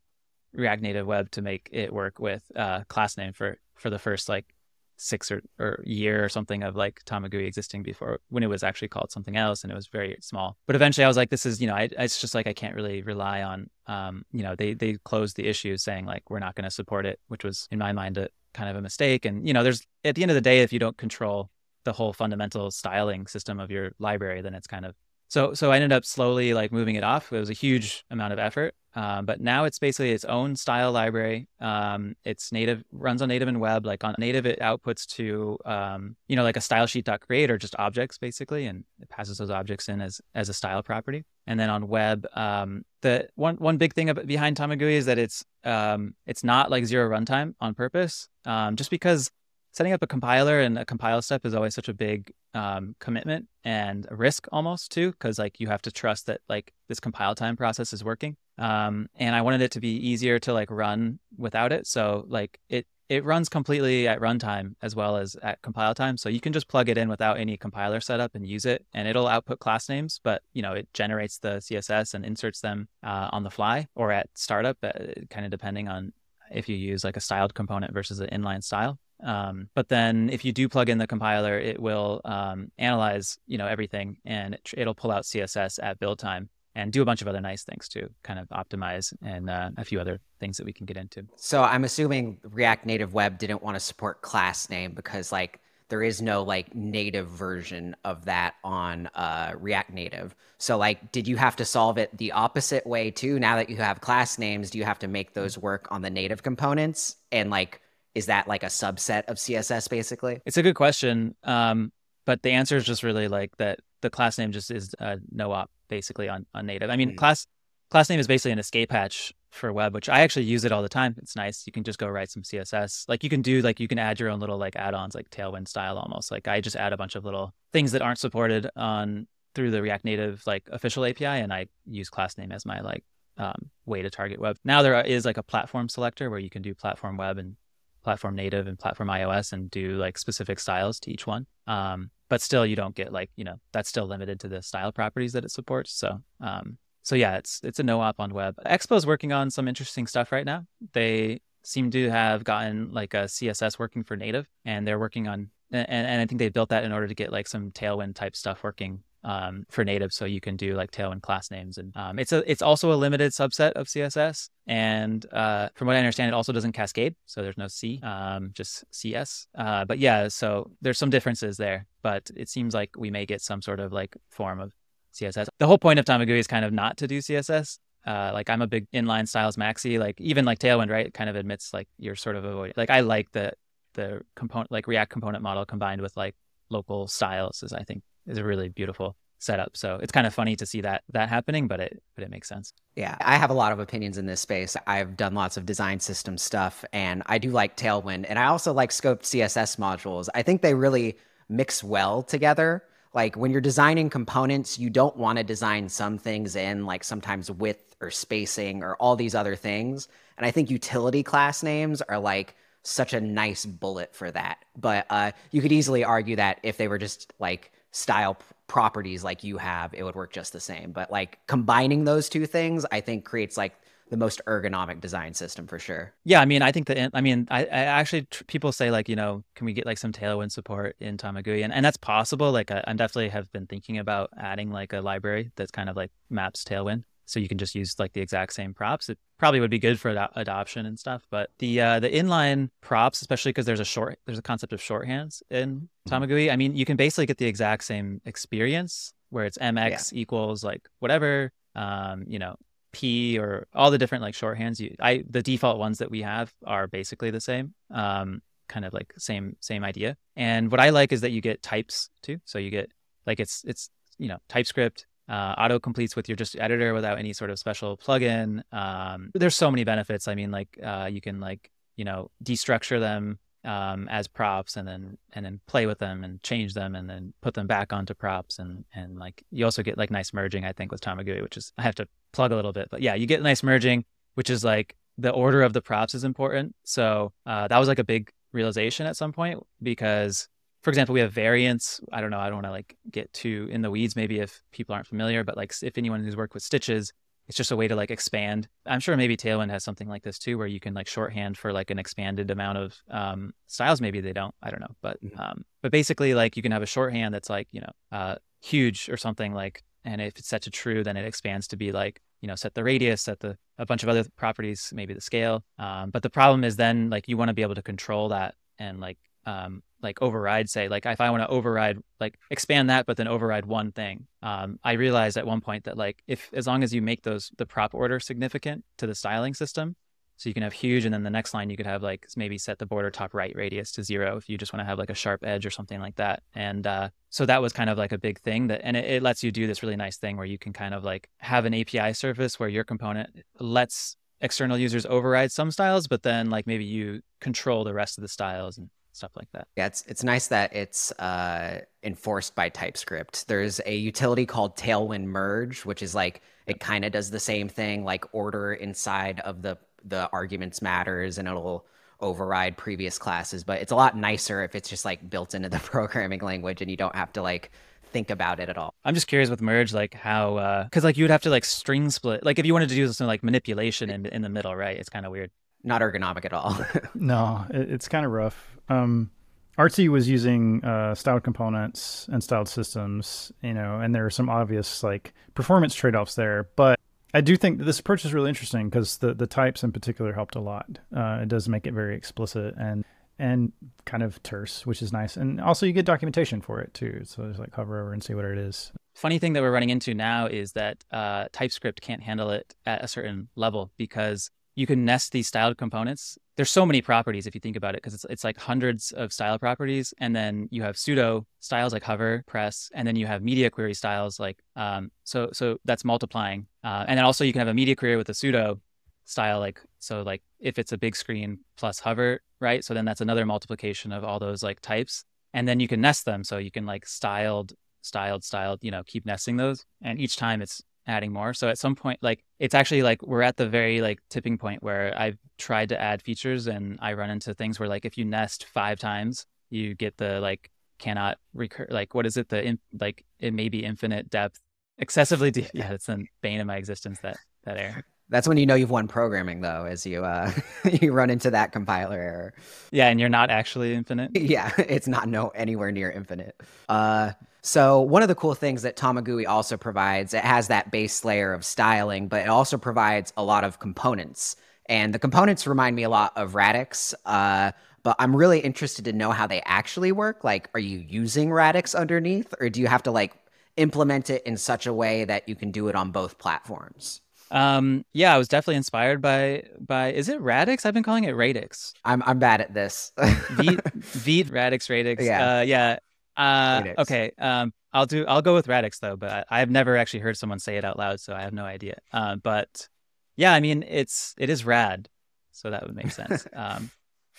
react 0.52 0.82
native 0.82 1.06
web 1.06 1.30
to 1.32 1.42
make 1.42 1.68
it 1.72 1.92
work 1.92 2.18
with 2.18 2.42
uh, 2.56 2.82
class 2.88 3.16
name 3.16 3.32
for 3.32 3.58
for 3.76 3.90
the 3.90 3.98
first 3.98 4.28
like 4.28 4.54
six 4.96 5.30
or, 5.30 5.42
or 5.58 5.82
year 5.84 6.24
or 6.24 6.28
something 6.28 6.62
of 6.62 6.76
like 6.76 7.02
Tamagui 7.04 7.46
existing 7.46 7.82
before 7.82 8.20
when 8.28 8.42
it 8.42 8.48
was 8.48 8.62
actually 8.62 8.88
called 8.88 9.10
something 9.10 9.36
else 9.36 9.62
and 9.62 9.72
it 9.72 9.74
was 9.74 9.88
very 9.88 10.16
small. 10.20 10.56
But 10.66 10.76
eventually 10.76 11.04
I 11.04 11.08
was 11.08 11.16
like, 11.16 11.30
this 11.30 11.46
is, 11.46 11.60
you 11.60 11.66
know, 11.66 11.74
I, 11.74 11.88
it's 11.98 12.20
just 12.20 12.34
like 12.34 12.46
I 12.46 12.52
can't 12.52 12.74
really 12.74 13.02
rely 13.02 13.42
on, 13.42 13.70
um, 13.86 14.24
you 14.32 14.42
know, 14.42 14.54
they 14.54 14.74
they 14.74 14.96
closed 15.04 15.36
the 15.36 15.46
issue 15.46 15.76
saying 15.76 16.06
like 16.06 16.30
we're 16.30 16.38
not 16.38 16.54
going 16.54 16.64
to 16.64 16.70
support 16.70 17.06
it, 17.06 17.20
which 17.28 17.44
was 17.44 17.68
in 17.70 17.78
my 17.78 17.92
mind 17.92 18.18
a 18.18 18.28
kind 18.52 18.70
of 18.70 18.76
a 18.76 18.80
mistake. 18.80 19.24
And 19.24 19.46
you 19.46 19.52
know, 19.52 19.62
there's 19.62 19.82
at 20.04 20.14
the 20.14 20.22
end 20.22 20.30
of 20.30 20.36
the 20.36 20.40
day, 20.40 20.60
if 20.60 20.72
you 20.72 20.78
don't 20.78 20.96
control 20.96 21.50
the 21.84 21.92
whole 21.92 22.12
fundamental 22.12 22.70
styling 22.70 23.26
system 23.26 23.60
of 23.60 23.70
your 23.70 23.92
library, 23.98 24.40
then 24.40 24.54
it's 24.54 24.66
kind 24.66 24.84
of 24.84 24.94
so 25.28 25.54
so 25.54 25.72
I 25.72 25.76
ended 25.76 25.92
up 25.92 26.04
slowly 26.04 26.54
like 26.54 26.70
moving 26.70 26.94
it 26.94 27.04
off. 27.04 27.32
It 27.32 27.38
was 27.38 27.50
a 27.50 27.54
huge 27.54 28.04
amount 28.10 28.32
of 28.32 28.38
effort, 28.38 28.74
um, 28.94 29.26
but 29.26 29.40
now 29.40 29.64
it's 29.64 29.78
basically 29.78 30.12
its 30.12 30.24
own 30.24 30.54
style 30.54 30.92
library. 30.92 31.48
Um, 31.60 32.14
it's 32.24 32.52
native, 32.52 32.84
runs 32.92 33.20
on 33.20 33.28
native 33.28 33.48
and 33.48 33.60
web. 33.60 33.84
Like 33.84 34.04
on 34.04 34.14
native, 34.18 34.46
it 34.46 34.60
outputs 34.60 35.06
to 35.16 35.58
um, 35.64 36.16
you 36.28 36.36
know 36.36 36.44
like 36.44 36.56
a 36.56 36.60
style 36.60 36.86
sheet 36.86 37.08
create 37.20 37.50
or 37.50 37.58
just 37.58 37.74
objects 37.78 38.18
basically, 38.18 38.66
and 38.66 38.84
it 39.00 39.08
passes 39.08 39.38
those 39.38 39.50
objects 39.50 39.88
in 39.88 40.00
as 40.00 40.20
as 40.34 40.48
a 40.48 40.54
style 40.54 40.82
property. 40.82 41.24
And 41.46 41.58
then 41.58 41.68
on 41.68 41.88
web, 41.88 42.26
um, 42.34 42.84
the 43.02 43.28
one 43.34 43.56
one 43.56 43.76
big 43.76 43.94
thing 43.94 44.12
behind 44.26 44.56
Tamagui 44.56 44.92
is 44.92 45.06
that 45.06 45.18
it's 45.18 45.44
um, 45.64 46.14
it's 46.26 46.44
not 46.44 46.70
like 46.70 46.84
zero 46.84 47.08
runtime 47.08 47.54
on 47.60 47.74
purpose, 47.74 48.28
just 48.74 48.90
because 48.90 49.30
setting 49.74 49.92
up 49.92 50.02
a 50.02 50.06
compiler 50.06 50.60
and 50.60 50.78
a 50.78 50.84
compile 50.84 51.20
step 51.20 51.44
is 51.44 51.52
always 51.52 51.74
such 51.74 51.88
a 51.88 51.94
big 51.94 52.32
um, 52.54 52.94
commitment 53.00 53.48
and 53.64 54.06
a 54.08 54.14
risk 54.14 54.46
almost 54.52 54.92
too 54.92 55.10
because 55.10 55.36
like 55.38 55.58
you 55.58 55.66
have 55.66 55.82
to 55.82 55.90
trust 55.90 56.26
that 56.26 56.40
like 56.48 56.72
this 56.88 57.00
compile 57.00 57.34
time 57.34 57.56
process 57.56 57.92
is 57.92 58.04
working. 58.04 58.36
Um, 58.56 59.08
and 59.16 59.34
i 59.34 59.42
wanted 59.42 59.62
it 59.62 59.72
to 59.72 59.80
be 59.80 59.96
easier 59.96 60.38
to 60.38 60.52
like 60.52 60.70
run 60.70 61.18
without 61.36 61.72
it. 61.72 61.88
So 61.88 62.24
like 62.28 62.58
it 62.68 62.86
it 63.08 63.24
runs 63.24 63.48
completely 63.48 64.08
at 64.08 64.20
runtime 64.20 64.76
as 64.80 64.96
well 64.96 65.16
as 65.16 65.36
at 65.42 65.60
compile 65.60 65.94
time. 65.94 66.16
So 66.16 66.28
you 66.28 66.40
can 66.40 66.52
just 66.52 66.68
plug 66.68 66.88
it 66.88 66.96
in 66.96 67.08
without 67.08 67.38
any 67.38 67.56
compiler 67.56 68.00
setup 68.00 68.34
and 68.34 68.46
use 68.46 68.64
it 68.64 68.86
and 68.94 69.08
it'll 69.08 69.26
output 69.26 69.58
class 69.58 69.88
names 69.88 70.20
but 70.22 70.42
you 70.52 70.62
know 70.62 70.72
it 70.72 70.88
generates 70.94 71.38
the 71.38 71.56
css 71.56 72.14
and 72.14 72.24
inserts 72.24 72.60
them 72.60 72.88
uh, 73.02 73.28
on 73.32 73.42
the 73.42 73.50
fly 73.50 73.88
or 73.96 74.12
at 74.12 74.28
startup 74.34 74.78
uh, 74.84 74.90
kind 75.30 75.44
of 75.44 75.50
depending 75.50 75.88
on 75.88 76.12
if 76.52 76.68
you 76.68 76.76
use 76.76 77.02
like 77.02 77.16
a 77.16 77.20
styled 77.20 77.54
component 77.54 77.92
versus 77.92 78.20
an 78.20 78.28
inline 78.30 78.62
style 78.62 78.98
um, 79.22 79.68
but 79.74 79.88
then 79.88 80.28
if 80.30 80.44
you 80.44 80.52
do 80.52 80.68
plug 80.68 80.88
in 80.88 80.98
the 80.98 81.06
compiler, 81.06 81.58
it 81.58 81.80
will 81.80 82.20
um, 82.24 82.70
analyze, 82.78 83.38
you 83.46 83.58
know, 83.58 83.66
everything 83.66 84.18
and 84.24 84.58
it, 84.76 84.86
will 84.86 84.94
pull 84.94 85.10
out 85.10 85.24
CSS 85.24 85.78
at 85.82 85.98
build 85.98 86.18
time 86.18 86.48
and 86.74 86.92
do 86.92 87.02
a 87.02 87.04
bunch 87.04 87.22
of 87.22 87.28
other 87.28 87.40
nice 87.40 87.64
things 87.64 87.88
to 87.88 88.08
kind 88.22 88.38
of 88.38 88.48
optimize 88.48 89.14
and 89.22 89.48
uh, 89.48 89.70
a 89.76 89.84
few 89.84 90.00
other 90.00 90.20
things 90.40 90.56
that 90.56 90.66
we 90.66 90.72
can 90.72 90.86
get 90.86 90.96
into. 90.96 91.24
So 91.36 91.62
I'm 91.62 91.84
assuming 91.84 92.38
React 92.42 92.86
Native 92.86 93.14
Web 93.14 93.38
didn't 93.38 93.62
want 93.62 93.76
to 93.76 93.80
support 93.80 94.22
class 94.22 94.68
name 94.68 94.92
because 94.92 95.30
like 95.30 95.60
there 95.88 96.02
is 96.02 96.20
no 96.20 96.42
like 96.42 96.74
native 96.74 97.28
version 97.28 97.94
of 98.04 98.24
that 98.24 98.54
on 98.64 99.06
uh, 99.14 99.52
React 99.56 99.92
Native. 99.92 100.34
So 100.58 100.76
like, 100.76 101.12
did 101.12 101.28
you 101.28 101.36
have 101.36 101.56
to 101.56 101.64
solve 101.64 101.98
it 101.98 102.16
the 102.16 102.32
opposite 102.32 102.86
way 102.86 103.10
too? 103.10 103.38
Now 103.38 103.56
that 103.56 103.70
you 103.70 103.76
have 103.76 104.00
class 104.00 104.38
names, 104.38 104.70
do 104.70 104.78
you 104.78 104.84
have 104.84 104.98
to 105.00 105.08
make 105.08 105.34
those 105.34 105.56
work 105.58 105.86
on 105.90 106.02
the 106.02 106.10
native 106.10 106.42
components 106.42 107.16
and 107.30 107.50
like 107.50 107.80
is 108.14 108.26
that 108.26 108.46
like 108.46 108.62
a 108.62 108.66
subset 108.66 109.24
of 109.24 109.36
css 109.36 109.88
basically? 109.88 110.40
It's 110.46 110.56
a 110.56 110.62
good 110.62 110.74
question 110.74 111.34
um, 111.44 111.92
but 112.24 112.42
the 112.42 112.50
answer 112.50 112.76
is 112.76 112.84
just 112.84 113.02
really 113.02 113.28
like 113.28 113.56
that 113.58 113.80
the 114.00 114.10
class 114.10 114.38
name 114.38 114.52
just 114.52 114.70
is 114.70 114.94
uh, 114.98 115.16
no 115.30 115.52
op 115.52 115.70
basically 115.88 116.28
on, 116.28 116.46
on 116.54 116.66
native. 116.66 116.90
I 116.90 116.96
mean 116.96 117.12
mm. 117.12 117.16
class 117.16 117.46
class 117.90 118.08
name 118.08 118.20
is 118.20 118.26
basically 118.26 118.52
an 118.52 118.58
escape 118.58 118.90
hatch 118.90 119.32
for 119.50 119.72
web 119.72 119.94
which 119.94 120.08
i 120.08 120.22
actually 120.22 120.44
use 120.44 120.64
it 120.64 120.72
all 120.72 120.82
the 120.82 120.88
time. 120.88 121.14
It's 121.18 121.36
nice. 121.36 121.64
You 121.66 121.72
can 121.72 121.84
just 121.84 121.98
go 121.98 122.08
write 122.08 122.30
some 122.30 122.42
css 122.42 123.04
like 123.08 123.22
you 123.24 123.30
can 123.30 123.42
do 123.42 123.62
like 123.62 123.80
you 123.80 123.88
can 123.88 123.98
add 123.98 124.20
your 124.20 124.30
own 124.30 124.40
little 124.40 124.58
like 124.58 124.76
add-ons 124.76 125.14
like 125.14 125.30
tailwind 125.30 125.68
style 125.68 125.98
almost. 125.98 126.30
Like 126.30 126.48
i 126.48 126.60
just 126.60 126.76
add 126.76 126.92
a 126.92 126.96
bunch 126.96 127.16
of 127.16 127.24
little 127.24 127.54
things 127.72 127.92
that 127.92 128.02
aren't 128.02 128.18
supported 128.18 128.68
on 128.76 129.26
through 129.54 129.70
the 129.70 129.80
react 129.80 130.04
native 130.04 130.42
like 130.46 130.64
official 130.72 131.04
api 131.04 131.24
and 131.24 131.52
i 131.52 131.66
use 131.86 132.10
class 132.10 132.36
name 132.36 132.50
as 132.50 132.66
my 132.66 132.80
like 132.80 133.04
um, 133.36 133.70
way 133.84 134.02
to 134.02 134.10
target 134.10 134.40
web. 134.40 134.56
Now 134.64 134.82
there 134.82 135.00
is 135.04 135.24
like 135.24 135.36
a 135.36 135.42
platform 135.42 135.88
selector 135.88 136.30
where 136.30 136.38
you 136.38 136.50
can 136.50 136.62
do 136.62 136.74
platform 136.74 137.16
web 137.16 137.38
and 137.38 137.56
platform 138.04 138.36
native 138.36 138.66
and 138.66 138.78
platform 138.78 139.08
iOS 139.08 139.52
and 139.52 139.70
do 139.70 139.96
like 139.96 140.18
specific 140.18 140.60
styles 140.60 141.00
to 141.00 141.10
each 141.10 141.26
one. 141.26 141.46
Um, 141.66 142.10
but 142.28 142.40
still, 142.40 142.64
you 142.64 142.76
don't 142.76 142.94
get 142.94 143.12
like 143.12 143.30
you 143.36 143.44
know 143.44 143.56
that's 143.72 143.88
still 143.88 144.06
limited 144.06 144.40
to 144.40 144.48
the 144.48 144.62
style 144.62 144.92
properties 144.92 145.32
that 145.32 145.44
it 145.44 145.50
supports. 145.50 145.92
So 145.92 146.20
um, 146.40 146.78
so 147.02 147.16
yeah, 147.16 147.36
it's 147.36 147.60
it's 147.64 147.80
a 147.80 147.82
no 147.82 148.00
op 148.00 148.20
on 148.20 148.32
web. 148.32 148.56
Expo 148.66 148.96
is 148.96 149.06
working 149.06 149.32
on 149.32 149.50
some 149.50 149.66
interesting 149.68 150.06
stuff 150.06 150.30
right 150.30 150.46
now. 150.46 150.66
They 150.92 151.40
seem 151.62 151.90
to 151.90 152.10
have 152.10 152.44
gotten 152.44 152.92
like 152.92 153.14
a 153.14 153.24
CSS 153.24 153.78
working 153.78 154.04
for 154.04 154.16
native, 154.16 154.46
and 154.64 154.86
they're 154.86 154.98
working 154.98 155.26
on 155.26 155.50
and, 155.74 156.06
and 156.06 156.20
I 156.20 156.26
think 156.26 156.38
they 156.38 156.48
built 156.50 156.68
that 156.70 156.84
in 156.84 156.92
order 156.92 157.08
to 157.08 157.14
get 157.14 157.32
like 157.32 157.48
some 157.48 157.70
Tailwind 157.72 158.14
type 158.14 158.36
stuff 158.36 158.62
working 158.62 159.02
um, 159.24 159.64
for 159.70 159.84
native, 159.84 160.12
so 160.12 160.24
you 160.24 160.40
can 160.40 160.56
do 160.56 160.74
like 160.74 160.90
Tailwind 160.90 161.22
class 161.22 161.50
names, 161.50 161.78
and 161.78 161.96
um, 161.96 162.18
it's 162.18 162.32
a 162.32 162.48
it's 162.50 162.62
also 162.62 162.92
a 162.92 162.94
limited 162.96 163.32
subset 163.32 163.72
of 163.72 163.86
CSS. 163.86 164.50
And 164.66 165.24
uh, 165.32 165.68
from 165.74 165.86
what 165.86 165.96
I 165.96 165.98
understand, 165.98 166.28
it 166.28 166.34
also 166.34 166.52
doesn't 166.52 166.72
cascade, 166.72 167.16
so 167.26 167.42
there's 167.42 167.58
no 167.58 167.68
C, 167.68 168.00
um, 168.02 168.50
just 168.54 168.84
CS. 168.90 169.46
Uh, 169.56 169.84
but 169.84 169.98
yeah, 169.98 170.28
so 170.28 170.70
there's 170.82 170.98
some 170.98 171.10
differences 171.10 171.56
there, 171.56 171.86
but 172.02 172.30
it 172.36 172.48
seems 172.48 172.74
like 172.74 172.90
we 172.96 173.10
may 173.10 173.26
get 173.26 173.40
some 173.40 173.62
sort 173.62 173.80
of 173.80 173.92
like 173.92 174.16
form 174.30 174.60
of 174.60 174.72
CSS. 175.14 175.48
The 175.58 175.66
whole 175.66 175.78
point 175.78 175.98
of 175.98 176.04
Tamagui 176.04 176.38
is 176.38 176.46
kind 176.46 176.64
of 176.64 176.72
not 176.72 176.98
to 176.98 177.06
do 177.06 177.18
CSS. 177.18 177.78
Uh, 178.06 178.30
like 178.34 178.50
I'm 178.50 178.60
a 178.60 178.66
big 178.66 178.90
inline 178.90 179.26
styles 179.26 179.56
maxi. 179.56 179.98
Like 179.98 180.20
even 180.20 180.44
like 180.44 180.58
Tailwind, 180.58 180.90
right? 180.90 181.12
Kind 181.12 181.30
of 181.30 181.36
admits 181.36 181.72
like 181.72 181.88
you're 181.98 182.16
sort 182.16 182.36
of 182.36 182.44
avoiding. 182.44 182.74
Like 182.76 182.90
I 182.90 183.00
like 183.00 183.32
the 183.32 183.52
the 183.94 184.20
component 184.36 184.70
like 184.70 184.86
React 184.86 185.10
component 185.10 185.42
model 185.42 185.64
combined 185.64 186.02
with 186.02 186.16
like 186.16 186.34
local 186.68 187.06
styles 187.06 187.62
is 187.62 187.72
I 187.72 187.84
think 187.84 188.02
is 188.26 188.38
a 188.38 188.44
really 188.44 188.68
beautiful 188.68 189.16
setup. 189.38 189.76
So 189.76 189.98
it's 190.02 190.12
kind 190.12 190.26
of 190.26 190.34
funny 190.34 190.56
to 190.56 190.66
see 190.66 190.80
that 190.80 191.02
that 191.12 191.28
happening, 191.28 191.68
but 191.68 191.80
it 191.80 192.02
but 192.14 192.24
it 192.24 192.30
makes 192.30 192.48
sense. 192.48 192.72
Yeah, 192.96 193.16
I 193.20 193.36
have 193.36 193.50
a 193.50 193.54
lot 193.54 193.72
of 193.72 193.78
opinions 193.78 194.18
in 194.18 194.26
this 194.26 194.40
space. 194.40 194.76
I've 194.86 195.16
done 195.16 195.34
lots 195.34 195.56
of 195.56 195.66
design 195.66 196.00
system 196.00 196.38
stuff, 196.38 196.84
and 196.92 197.22
I 197.26 197.38
do 197.38 197.50
like 197.50 197.76
Tailwind, 197.76 198.26
and 198.28 198.38
I 198.38 198.46
also 198.46 198.72
like 198.72 198.90
scoped 198.90 199.22
CSS 199.22 199.76
modules. 199.76 200.28
I 200.34 200.42
think 200.42 200.62
they 200.62 200.74
really 200.74 201.18
mix 201.48 201.84
well 201.84 202.22
together. 202.22 202.82
Like 203.12 203.36
when 203.36 203.52
you're 203.52 203.60
designing 203.60 204.10
components, 204.10 204.78
you 204.78 204.90
don't 204.90 205.16
want 205.16 205.38
to 205.38 205.44
design 205.44 205.88
some 205.88 206.18
things 206.18 206.56
in 206.56 206.84
like 206.84 207.04
sometimes 207.04 207.50
width 207.50 207.94
or 208.00 208.10
spacing 208.10 208.82
or 208.82 208.96
all 208.96 209.14
these 209.14 209.36
other 209.36 209.54
things. 209.54 210.08
And 210.36 210.44
I 210.44 210.50
think 210.50 210.68
utility 210.68 211.22
class 211.22 211.62
names 211.62 212.02
are 212.02 212.18
like 212.18 212.56
such 212.82 213.12
a 213.12 213.20
nice 213.20 213.64
bullet 213.64 214.14
for 214.16 214.32
that. 214.32 214.64
But 214.76 215.06
uh, 215.10 215.30
you 215.52 215.62
could 215.62 215.70
easily 215.70 216.02
argue 216.02 216.36
that 216.36 216.58
if 216.64 216.76
they 216.76 216.88
were 216.88 216.98
just 216.98 217.32
like 217.38 217.70
style 217.94 218.36
properties 218.66 219.22
like 219.22 219.44
you 219.44 219.56
have, 219.56 219.94
it 219.94 220.02
would 220.02 220.16
work 220.16 220.32
just 220.32 220.52
the 220.52 220.60
same. 220.60 220.92
But 220.92 221.10
like 221.10 221.38
combining 221.46 222.04
those 222.04 222.28
two 222.28 222.44
things, 222.44 222.84
I 222.90 223.00
think 223.00 223.24
creates 223.24 223.56
like 223.56 223.74
the 224.10 224.16
most 224.16 224.40
ergonomic 224.46 225.00
design 225.00 225.32
system 225.32 225.66
for 225.66 225.78
sure. 225.78 226.12
Yeah, 226.24 226.40
I 226.40 226.44
mean, 226.44 226.60
I 226.60 226.72
think 226.72 226.88
that 226.88 227.10
I 227.14 227.20
mean, 227.20 227.46
I, 227.50 227.60
I 227.60 227.68
actually 227.68 228.22
tr- 228.22 228.44
people 228.44 228.72
say 228.72 228.90
like, 228.90 229.08
you 229.08 229.16
know, 229.16 229.44
can 229.54 229.64
we 229.64 229.72
get 229.72 229.86
like 229.86 229.98
some 229.98 230.12
Tailwind 230.12 230.52
support 230.52 230.96
in 231.00 231.16
Tamagui, 231.16 231.62
and 231.64 231.72
and 231.72 231.84
that's 231.84 231.96
possible. 231.96 232.52
Like, 232.52 232.70
I, 232.70 232.82
I 232.86 232.92
definitely 232.92 233.30
have 233.30 233.50
been 233.52 233.66
thinking 233.66 233.98
about 233.98 234.30
adding 234.36 234.70
like 234.70 234.92
a 234.92 235.00
library 235.00 235.52
that's 235.56 235.70
kind 235.70 235.88
of 235.88 235.96
like 235.96 236.10
maps 236.28 236.64
Tailwind 236.64 237.04
so 237.26 237.40
you 237.40 237.48
can 237.48 237.58
just 237.58 237.74
use 237.74 237.98
like 237.98 238.12
the 238.12 238.20
exact 238.20 238.52
same 238.52 238.74
props. 238.74 239.08
It 239.08 239.18
probably 239.38 239.60
would 239.60 239.70
be 239.70 239.78
good 239.78 239.98
for 239.98 240.10
ad- 240.10 240.30
adoption 240.36 240.86
and 240.86 240.98
stuff. 240.98 241.26
But 241.30 241.50
the 241.58 241.80
uh, 241.80 242.00
the 242.00 242.10
inline 242.10 242.70
props, 242.80 243.20
especially 243.20 243.50
because 243.50 243.66
there's 243.66 243.80
a 243.80 243.84
short 243.84 244.18
there's 244.26 244.38
a 244.38 244.42
concept 244.42 244.72
of 244.72 244.80
shorthands 244.80 245.42
in 245.50 245.88
mm-hmm. 246.08 246.14
Tamagui. 246.14 246.52
I 246.52 246.56
mean, 246.56 246.76
you 246.76 246.84
can 246.84 246.96
basically 246.96 247.26
get 247.26 247.38
the 247.38 247.46
exact 247.46 247.84
same 247.84 248.20
experience 248.24 249.12
where 249.30 249.46
it's 249.46 249.58
mx 249.58 250.12
yeah. 250.12 250.20
equals 250.20 250.62
like 250.62 250.88
whatever, 251.00 251.52
um, 251.74 252.24
you 252.28 252.38
know, 252.38 252.56
p 252.92 253.38
or 253.38 253.66
all 253.74 253.90
the 253.90 253.98
different 253.98 254.22
like 254.22 254.34
shorthands. 254.34 254.80
You, 254.80 254.94
I 255.00 255.24
the 255.28 255.42
default 255.42 255.78
ones 255.78 255.98
that 255.98 256.10
we 256.10 256.22
have 256.22 256.52
are 256.64 256.86
basically 256.86 257.30
the 257.30 257.40
same. 257.40 257.74
Um, 257.90 258.42
kind 258.68 258.84
of 258.84 258.94
like 258.94 259.12
same 259.18 259.56
same 259.60 259.84
idea. 259.84 260.16
And 260.36 260.70
what 260.70 260.80
I 260.80 260.90
like 260.90 261.12
is 261.12 261.20
that 261.20 261.32
you 261.32 261.40
get 261.40 261.62
types 261.62 262.08
too. 262.22 262.38
So 262.44 262.58
you 262.58 262.70
get 262.70 262.90
like 263.26 263.40
it's 263.40 263.62
it's 263.66 263.90
you 264.18 264.28
know 264.28 264.38
TypeScript 264.48 265.06
uh, 265.28 265.54
auto 265.58 265.78
completes 265.78 266.16
with 266.16 266.28
your 266.28 266.36
just 266.36 266.56
editor 266.56 266.94
without 266.94 267.18
any 267.18 267.32
sort 267.32 267.50
of 267.50 267.58
special 267.58 267.96
plugin. 267.96 268.62
Um, 268.72 269.30
there's 269.34 269.56
so 269.56 269.70
many 269.70 269.84
benefits. 269.84 270.28
I 270.28 270.34
mean, 270.34 270.50
like 270.50 270.78
uh, 270.82 271.08
you 271.10 271.20
can 271.20 271.40
like 271.40 271.70
you 271.96 272.04
know 272.04 272.30
destructure 272.42 273.00
them 273.00 273.38
um, 273.64 274.08
as 274.08 274.28
props 274.28 274.76
and 274.76 274.86
then 274.86 275.16
and 275.32 275.44
then 275.44 275.60
play 275.66 275.86
with 275.86 275.98
them 275.98 276.24
and 276.24 276.42
change 276.42 276.74
them 276.74 276.94
and 276.94 277.08
then 277.08 277.32
put 277.40 277.54
them 277.54 277.66
back 277.66 277.92
onto 277.92 278.14
props 278.14 278.58
and 278.58 278.84
and 278.94 279.18
like 279.18 279.42
you 279.50 279.64
also 279.64 279.82
get 279.82 279.96
like 279.96 280.10
nice 280.10 280.32
merging. 280.32 280.64
I 280.64 280.72
think 280.72 280.92
with 280.92 281.00
Tamagui, 281.00 281.42
which 281.42 281.56
is 281.56 281.72
I 281.78 281.82
have 281.82 281.94
to 281.96 282.08
plug 282.32 282.52
a 282.52 282.56
little 282.56 282.72
bit, 282.72 282.88
but 282.90 283.00
yeah, 283.00 283.14
you 283.14 283.26
get 283.26 283.42
nice 283.42 283.62
merging, 283.62 284.04
which 284.34 284.50
is 284.50 284.64
like 284.64 284.94
the 285.16 285.30
order 285.30 285.62
of 285.62 285.72
the 285.72 285.80
props 285.82 286.14
is 286.14 286.24
important. 286.24 286.74
So 286.84 287.32
uh, 287.46 287.68
that 287.68 287.78
was 287.78 287.88
like 287.88 287.98
a 287.98 288.04
big 288.04 288.30
realization 288.52 289.06
at 289.06 289.16
some 289.16 289.32
point 289.32 289.62
because 289.82 290.48
for 290.84 290.90
example, 290.90 291.14
we 291.14 291.20
have 291.20 291.32
variants. 291.32 292.00
I 292.12 292.20
don't 292.20 292.30
know. 292.30 292.38
I 292.38 292.46
don't 292.46 292.56
want 292.56 292.66
to 292.66 292.70
like 292.70 292.94
get 293.10 293.32
too 293.32 293.68
in 293.72 293.80
the 293.80 293.90
weeds, 293.90 294.14
maybe 294.14 294.38
if 294.38 294.62
people 294.70 294.94
aren't 294.94 295.06
familiar, 295.06 295.42
but 295.42 295.56
like 295.56 295.72
if 295.82 295.96
anyone 295.96 296.22
who's 296.22 296.36
worked 296.36 296.52
with 296.52 296.62
stitches, 296.62 297.10
it's 297.48 297.56
just 297.56 297.70
a 297.70 297.76
way 297.76 297.88
to 297.88 297.96
like 297.96 298.10
expand. 298.10 298.68
I'm 298.84 299.00
sure 299.00 299.16
maybe 299.16 299.36
Tailwind 299.36 299.70
has 299.70 299.82
something 299.82 300.08
like 300.08 300.22
this 300.22 300.38
too, 300.38 300.58
where 300.58 300.66
you 300.66 300.80
can 300.80 300.92
like 300.92 301.08
shorthand 301.08 301.56
for 301.56 301.72
like 301.72 301.90
an 301.90 301.98
expanded 301.98 302.50
amount 302.50 302.78
of 302.78 302.96
um, 303.10 303.54
styles. 303.66 304.02
Maybe 304.02 304.20
they 304.20 304.34
don't. 304.34 304.54
I 304.62 304.70
don't 304.70 304.80
know. 304.80 304.94
But 305.00 305.24
mm-hmm. 305.24 305.40
um, 305.40 305.64
but 305.82 305.90
basically, 305.90 306.34
like 306.34 306.54
you 306.54 306.62
can 306.62 306.72
have 306.72 306.82
a 306.82 306.86
shorthand 306.86 307.32
that's 307.32 307.50
like 307.50 307.66
you 307.72 307.80
know 307.80 307.92
uh, 308.12 308.36
huge 308.60 309.08
or 309.08 309.16
something 309.16 309.54
like, 309.54 309.82
and 310.04 310.20
if 310.20 310.38
it's 310.38 310.48
set 310.48 310.62
to 310.62 310.70
true, 310.70 311.02
then 311.02 311.16
it 311.16 311.24
expands 311.24 311.66
to 311.68 311.76
be 311.76 311.92
like 311.92 312.20
you 312.42 312.48
know 312.48 312.56
set 312.56 312.74
the 312.74 312.84
radius, 312.84 313.22
set 313.22 313.40
the 313.40 313.56
a 313.78 313.86
bunch 313.86 314.02
of 314.02 314.10
other 314.10 314.24
properties, 314.36 314.92
maybe 314.94 315.14
the 315.14 315.20
scale. 315.22 315.64
Um, 315.78 316.10
but 316.10 316.22
the 316.22 316.30
problem 316.30 316.62
is 316.62 316.76
then 316.76 317.08
like 317.08 317.26
you 317.26 317.38
want 317.38 317.48
to 317.48 317.54
be 317.54 317.62
able 317.62 317.74
to 317.74 317.82
control 317.82 318.28
that 318.28 318.54
and 318.78 319.00
like 319.00 319.18
um, 319.46 319.82
like 320.04 320.22
override 320.22 320.70
say 320.70 320.88
like 320.88 321.06
if 321.06 321.20
i 321.20 321.30
want 321.30 321.42
to 321.42 321.48
override 321.48 321.98
like 322.20 322.38
expand 322.50 322.90
that 322.90 323.06
but 323.06 323.16
then 323.16 323.26
override 323.26 323.66
one 323.66 323.90
thing 323.90 324.26
um, 324.42 324.78
i 324.84 324.92
realized 324.92 325.36
at 325.36 325.46
one 325.46 325.60
point 325.60 325.84
that 325.84 325.96
like 325.96 326.22
if 326.28 326.50
as 326.52 326.66
long 326.66 326.84
as 326.84 326.94
you 326.94 327.02
make 327.02 327.22
those 327.22 327.50
the 327.58 327.66
prop 327.66 327.94
order 327.94 328.20
significant 328.20 328.84
to 328.98 329.06
the 329.06 329.14
styling 329.14 329.54
system 329.54 329.96
so 330.36 330.48
you 330.48 330.54
can 330.54 330.62
have 330.62 330.72
huge 330.72 331.04
and 331.04 331.14
then 331.14 331.22
the 331.22 331.30
next 331.30 331.54
line 331.54 331.70
you 331.70 331.76
could 331.76 331.86
have 331.86 332.02
like 332.02 332.26
maybe 332.36 332.58
set 332.58 332.78
the 332.78 332.86
border 332.86 333.10
top 333.10 333.34
right 333.34 333.54
radius 333.54 333.92
to 333.92 334.02
zero 334.02 334.36
if 334.36 334.48
you 334.48 334.58
just 334.58 334.72
want 334.72 334.80
to 334.80 334.84
have 334.84 334.98
like 334.98 335.10
a 335.10 335.14
sharp 335.14 335.44
edge 335.44 335.64
or 335.64 335.70
something 335.70 336.00
like 336.00 336.16
that. 336.16 336.42
And 336.54 336.86
uh, 336.86 337.10
so 337.30 337.46
that 337.46 337.62
was 337.62 337.72
kind 337.72 337.88
of 337.88 337.98
like 337.98 338.12
a 338.12 338.18
big 338.18 338.40
thing 338.40 338.66
that 338.68 338.80
and 338.84 338.96
it, 338.96 339.04
it 339.04 339.22
lets 339.22 339.42
you 339.42 339.52
do 339.52 339.66
this 339.66 339.82
really 339.82 339.96
nice 339.96 340.16
thing 340.16 340.36
where 340.36 340.46
you 340.46 340.58
can 340.58 340.72
kind 340.72 340.92
of 340.92 341.04
like 341.04 341.28
have 341.38 341.64
an 341.64 341.74
api 341.74 342.12
surface 342.14 342.58
where 342.58 342.68
your 342.68 342.84
component 342.84 343.30
lets 343.60 344.16
external 344.40 344.76
users 344.76 345.06
override 345.06 345.52
some 345.52 345.70
styles 345.70 346.06
but 346.08 346.22
then 346.22 346.50
like 346.50 346.66
maybe 346.66 346.84
you 346.84 347.20
control 347.40 347.84
the 347.84 347.94
rest 347.94 348.18
of 348.18 348.22
the 348.22 348.28
styles 348.28 348.76
and 348.76 348.90
stuff 349.14 349.32
like 349.36 349.50
that. 349.52 349.68
Yeah, 349.76 349.86
it's 349.86 350.04
it's 350.06 350.24
nice 350.24 350.48
that 350.48 350.74
it's 350.74 351.12
uh, 351.12 351.80
enforced 352.02 352.54
by 352.54 352.68
TypeScript. 352.68 353.48
There's 353.48 353.80
a 353.86 353.94
utility 353.94 354.46
called 354.46 354.76
Tailwind 354.76 355.24
Merge, 355.24 355.84
which 355.84 356.02
is 356.02 356.14
like 356.14 356.42
it 356.66 356.80
kind 356.80 357.04
of 357.04 357.12
does 357.12 357.30
the 357.30 357.40
same 357.40 357.68
thing, 357.68 358.04
like 358.04 358.24
order 358.34 358.72
inside 358.72 359.40
of 359.40 359.62
the 359.62 359.78
the 360.04 360.28
arguments 360.32 360.82
matters, 360.82 361.38
and 361.38 361.48
it'll 361.48 361.86
override 362.20 362.76
previous 362.76 363.18
classes. 363.18 363.64
But 363.64 363.80
it's 363.80 363.92
a 363.92 363.96
lot 363.96 364.16
nicer 364.16 364.62
if 364.62 364.74
it's 364.74 364.88
just 364.88 365.04
like 365.04 365.28
built 365.28 365.54
into 365.54 365.68
the 365.68 365.78
programming 365.80 366.40
language, 366.40 366.82
and 366.82 366.90
you 366.90 366.96
don't 366.96 367.14
have 367.14 367.32
to 367.34 367.42
like 367.42 367.70
think 368.12 368.30
about 368.30 368.60
it 368.60 368.68
at 368.68 368.78
all. 368.78 368.94
I'm 369.04 369.14
just 369.14 369.26
curious 369.26 369.50
with 369.50 369.60
merge, 369.60 369.92
like 369.92 370.14
how, 370.14 370.84
because 370.84 371.04
uh, 371.04 371.08
like 371.08 371.16
you 371.16 371.24
would 371.24 371.30
have 371.30 371.42
to 371.42 371.50
like 371.50 371.64
string 371.64 372.10
split, 372.10 372.44
like 372.44 372.58
if 372.58 372.66
you 372.66 372.72
wanted 372.72 372.88
to 372.90 372.94
do 372.94 373.12
some 373.12 373.26
like 373.26 373.42
manipulation 373.42 374.10
in 374.10 374.26
in 374.26 374.42
the 374.42 374.48
middle, 374.48 374.74
right? 374.74 374.96
It's 374.96 375.08
kind 375.08 375.26
of 375.26 375.32
weird. 375.32 375.50
Not 375.86 376.00
ergonomic 376.00 376.46
at 376.46 376.54
all. 376.54 376.78
no, 377.14 377.64
it, 377.70 377.90
it's 377.90 378.08
kind 378.08 378.24
of 378.24 378.32
rough. 378.32 378.73
Um, 378.88 379.30
Artsy 379.78 380.08
was 380.08 380.28
using 380.28 380.84
uh, 380.84 381.14
styled 381.14 381.42
components 381.42 382.28
and 382.30 382.42
styled 382.42 382.68
systems, 382.68 383.52
you 383.62 383.74
know, 383.74 383.98
and 383.98 384.14
there 384.14 384.24
are 384.24 384.30
some 384.30 384.48
obvious 384.48 385.02
like 385.02 385.34
performance 385.54 385.94
trade 385.94 386.14
offs 386.14 386.36
there. 386.36 386.68
But 386.76 386.98
I 387.32 387.40
do 387.40 387.56
think 387.56 387.80
this 387.80 387.98
approach 387.98 388.24
is 388.24 388.32
really 388.32 388.48
interesting 388.48 388.88
because 388.88 389.18
the 389.18 389.34
the 389.34 389.48
types 389.48 389.82
in 389.82 389.90
particular 389.90 390.32
helped 390.32 390.54
a 390.54 390.60
lot. 390.60 390.98
Uh, 391.14 391.40
it 391.42 391.48
does 391.48 391.68
make 391.68 391.86
it 391.86 391.92
very 391.92 392.16
explicit 392.16 392.74
and 392.78 393.04
and 393.36 393.72
kind 394.04 394.22
of 394.22 394.40
terse, 394.44 394.86
which 394.86 395.02
is 395.02 395.12
nice. 395.12 395.36
And 395.36 395.60
also 395.60 395.86
you 395.86 395.92
get 395.92 396.06
documentation 396.06 396.60
for 396.60 396.80
it 396.80 396.94
too. 396.94 397.22
So 397.24 397.42
there's 397.42 397.58
like 397.58 397.74
hover 397.74 398.00
over 398.00 398.12
and 398.12 398.22
see 398.22 398.34
what 398.34 398.44
it 398.44 398.58
is. 398.58 398.92
Funny 399.14 399.40
thing 399.40 399.54
that 399.54 399.62
we're 399.62 399.72
running 399.72 399.90
into 399.90 400.14
now 400.14 400.46
is 400.46 400.72
that 400.72 401.04
uh, 401.10 401.46
TypeScript 401.52 402.00
can't 402.00 402.22
handle 402.22 402.50
it 402.50 402.74
at 402.86 403.02
a 403.02 403.08
certain 403.08 403.48
level 403.56 403.90
because 403.96 404.50
you 404.74 404.86
can 404.86 405.04
nest 405.04 405.32
these 405.32 405.46
styled 405.46 405.76
components. 405.76 406.38
There's 406.56 406.70
so 406.70 406.86
many 406.86 407.02
properties 407.02 407.46
if 407.46 407.54
you 407.54 407.60
think 407.60 407.76
about 407.76 407.94
it, 407.94 408.02
because 408.02 408.14
it's 408.14 408.24
it's 408.28 408.44
like 408.44 408.58
hundreds 408.58 409.12
of 409.12 409.32
style 409.32 409.58
properties, 409.58 410.14
and 410.18 410.34
then 410.34 410.68
you 410.70 410.82
have 410.82 410.96
pseudo 410.96 411.46
styles 411.60 411.92
like 411.92 412.02
hover, 412.02 412.44
press, 412.46 412.90
and 412.94 413.06
then 413.06 413.16
you 413.16 413.26
have 413.26 413.42
media 413.42 413.70
query 413.70 413.94
styles 413.94 414.38
like 414.38 414.58
um. 414.76 415.10
So 415.24 415.50
so 415.52 415.78
that's 415.84 416.04
multiplying, 416.04 416.66
uh, 416.82 417.04
and 417.08 417.18
then 417.18 417.24
also 417.24 417.44
you 417.44 417.52
can 417.52 417.60
have 417.60 417.68
a 417.68 417.74
media 417.74 417.96
query 417.96 418.16
with 418.16 418.28
a 418.28 418.34
pseudo 418.34 418.80
style 419.24 419.58
like 419.58 419.80
so 419.98 420.22
like 420.22 420.42
if 420.60 420.78
it's 420.78 420.92
a 420.92 420.98
big 420.98 421.16
screen 421.16 421.58
plus 421.76 421.98
hover, 421.98 422.40
right? 422.60 422.84
So 422.84 422.94
then 422.94 423.04
that's 423.04 423.20
another 423.20 423.46
multiplication 423.46 424.12
of 424.12 424.22
all 424.22 424.38
those 424.38 424.62
like 424.62 424.80
types, 424.80 425.24
and 425.52 425.66
then 425.66 425.80
you 425.80 425.88
can 425.88 426.00
nest 426.00 426.24
them. 426.24 426.44
So 426.44 426.58
you 426.58 426.70
can 426.70 426.86
like 426.86 427.06
styled, 427.06 427.72
styled, 428.02 428.44
styled, 428.44 428.82
you 428.82 428.90
know, 428.90 429.02
keep 429.04 429.24
nesting 429.26 429.56
those, 429.56 429.86
and 430.02 430.20
each 430.20 430.36
time 430.36 430.62
it's 430.62 430.82
adding 431.06 431.32
more. 431.32 431.54
So 431.54 431.68
at 431.68 431.78
some 431.78 431.94
point, 431.94 432.18
like 432.22 432.44
it's 432.58 432.74
actually 432.74 433.02
like 433.02 433.22
we're 433.22 433.42
at 433.42 433.56
the 433.56 433.68
very 433.68 434.00
like 434.00 434.20
tipping 434.30 434.58
point 434.58 434.82
where 434.82 435.14
I've 435.16 435.38
tried 435.58 435.90
to 435.90 436.00
add 436.00 436.22
features 436.22 436.66
and 436.66 436.98
I 437.00 437.14
run 437.14 437.30
into 437.30 437.54
things 437.54 437.78
where 437.78 437.88
like 437.88 438.04
if 438.04 438.16
you 438.18 438.24
nest 438.24 438.64
five 438.64 438.98
times, 438.98 439.46
you 439.70 439.94
get 439.94 440.16
the 440.16 440.40
like 440.40 440.70
cannot 440.98 441.38
recur 441.54 441.86
like 441.90 442.14
what 442.14 442.24
is 442.24 442.36
it 442.36 442.48
the 442.48 442.64
in, 442.64 442.78
like 442.98 443.24
it 443.40 443.52
may 443.52 443.68
be 443.68 443.84
infinite 443.84 444.30
depth 444.30 444.60
excessively 444.98 445.50
deep. 445.50 445.68
Yeah, 445.74 445.90
it's 445.92 446.06
the 446.06 446.24
bane 446.40 446.60
of 446.60 446.66
my 446.66 446.76
existence 446.76 447.20
that 447.20 447.36
that 447.64 447.76
error. 447.76 448.04
That's 448.30 448.48
when 448.48 448.56
you 448.56 448.64
know 448.64 448.74
you've 448.74 448.90
won 448.90 449.06
programming, 449.06 449.60
though, 449.60 449.84
as 449.84 450.06
you 450.06 450.24
uh, 450.24 450.50
you 451.00 451.12
run 451.12 451.30
into 451.30 451.50
that 451.50 451.72
compiler 451.72 452.18
error. 452.18 452.54
Yeah, 452.90 453.08
and 453.08 453.20
you're 453.20 453.28
not 453.28 453.50
actually 453.50 453.94
infinite. 453.94 454.30
Yeah, 454.44 454.72
it's 454.78 455.08
not 455.08 455.28
no 455.28 455.48
anywhere 455.48 455.90
near 455.90 456.10
infinite. 456.10 456.54
Uh, 456.88 457.32
so 457.64 457.98
one 458.02 458.20
of 458.20 458.28
the 458.28 458.34
cool 458.34 458.54
things 458.54 458.82
that 458.82 458.94
Tamagui 458.94 459.48
also 459.48 459.78
provides, 459.78 460.34
it 460.34 460.44
has 460.44 460.68
that 460.68 460.90
base 460.90 461.24
layer 461.24 461.54
of 461.54 461.64
styling, 461.64 462.28
but 462.28 462.42
it 462.42 462.48
also 462.50 462.76
provides 462.76 463.32
a 463.38 463.42
lot 463.42 463.64
of 463.64 463.78
components. 463.78 464.56
And 464.84 465.14
the 465.14 465.18
components 465.18 465.66
remind 465.66 465.96
me 465.96 466.02
a 466.02 466.10
lot 466.10 466.36
of 466.36 466.54
Radix. 466.54 467.14
Uh, 467.24 467.72
but 468.02 468.16
I'm 468.18 468.36
really 468.36 468.60
interested 468.60 469.06
to 469.06 469.14
know 469.14 469.30
how 469.30 469.46
they 469.46 469.62
actually 469.64 470.12
work. 470.12 470.44
Like, 470.44 470.68
are 470.74 470.80
you 470.80 470.98
using 470.98 471.50
Radix 471.50 471.94
underneath, 471.94 472.52
or 472.60 472.68
do 472.68 472.82
you 472.82 472.86
have 472.86 473.02
to 473.04 473.10
like 473.10 473.32
implement 473.78 474.28
it 474.28 474.42
in 474.42 474.58
such 474.58 474.86
a 474.86 474.92
way 474.92 475.24
that 475.24 475.48
you 475.48 475.56
can 475.56 475.70
do 475.70 475.88
it 475.88 475.94
on 475.94 476.10
both 476.10 476.36
platforms? 476.36 477.22
Um, 477.50 478.04
yeah, 478.12 478.34
I 478.34 478.36
was 478.36 478.46
definitely 478.46 478.76
inspired 478.76 479.22
by 479.22 479.62
by 479.80 480.12
is 480.12 480.28
it 480.28 480.38
Radix? 480.42 480.84
I've 480.84 480.92
been 480.92 481.02
calling 481.02 481.24
it 481.24 481.34
Radix. 481.34 481.94
I'm 482.04 482.22
I'm 482.26 482.38
bad 482.38 482.60
at 482.60 482.74
this. 482.74 483.12
v 483.52 483.78
v 483.94 484.42
Radix 484.42 484.90
Radix. 484.90 485.24
Yeah. 485.24 485.58
Uh, 485.58 485.60
yeah. 485.62 485.96
Uh, 486.36 486.82
okay. 486.98 487.32
Um, 487.38 487.72
I'll 487.92 488.06
do. 488.06 488.26
I'll 488.26 488.42
go 488.42 488.54
with 488.54 488.68
Radix 488.68 488.98
though, 488.98 489.16
but 489.16 489.46
I, 489.48 489.60
have 489.60 489.70
never 489.70 489.96
actually 489.96 490.20
heard 490.20 490.36
someone 490.36 490.58
say 490.58 490.76
it 490.76 490.84
out 490.84 490.98
loud, 490.98 491.20
so 491.20 491.34
I 491.34 491.42
have 491.42 491.52
no 491.52 491.64
idea. 491.64 491.98
Uh, 492.12 492.36
but 492.36 492.88
yeah, 493.36 493.52
I 493.52 493.60
mean, 493.60 493.84
it's 493.86 494.34
it 494.36 494.50
is 494.50 494.64
rad, 494.64 495.08
so 495.52 495.70
that 495.70 495.86
would 495.86 495.94
make 495.94 496.10
sense. 496.10 496.46
um, 496.52 496.90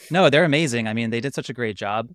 no, 0.09 0.29
they're 0.29 0.45
amazing. 0.45 0.87
I 0.87 0.93
mean, 0.93 1.09
they 1.09 1.19
did 1.19 1.33
such 1.33 1.49
a 1.49 1.53
great 1.53 1.75
job 1.75 2.09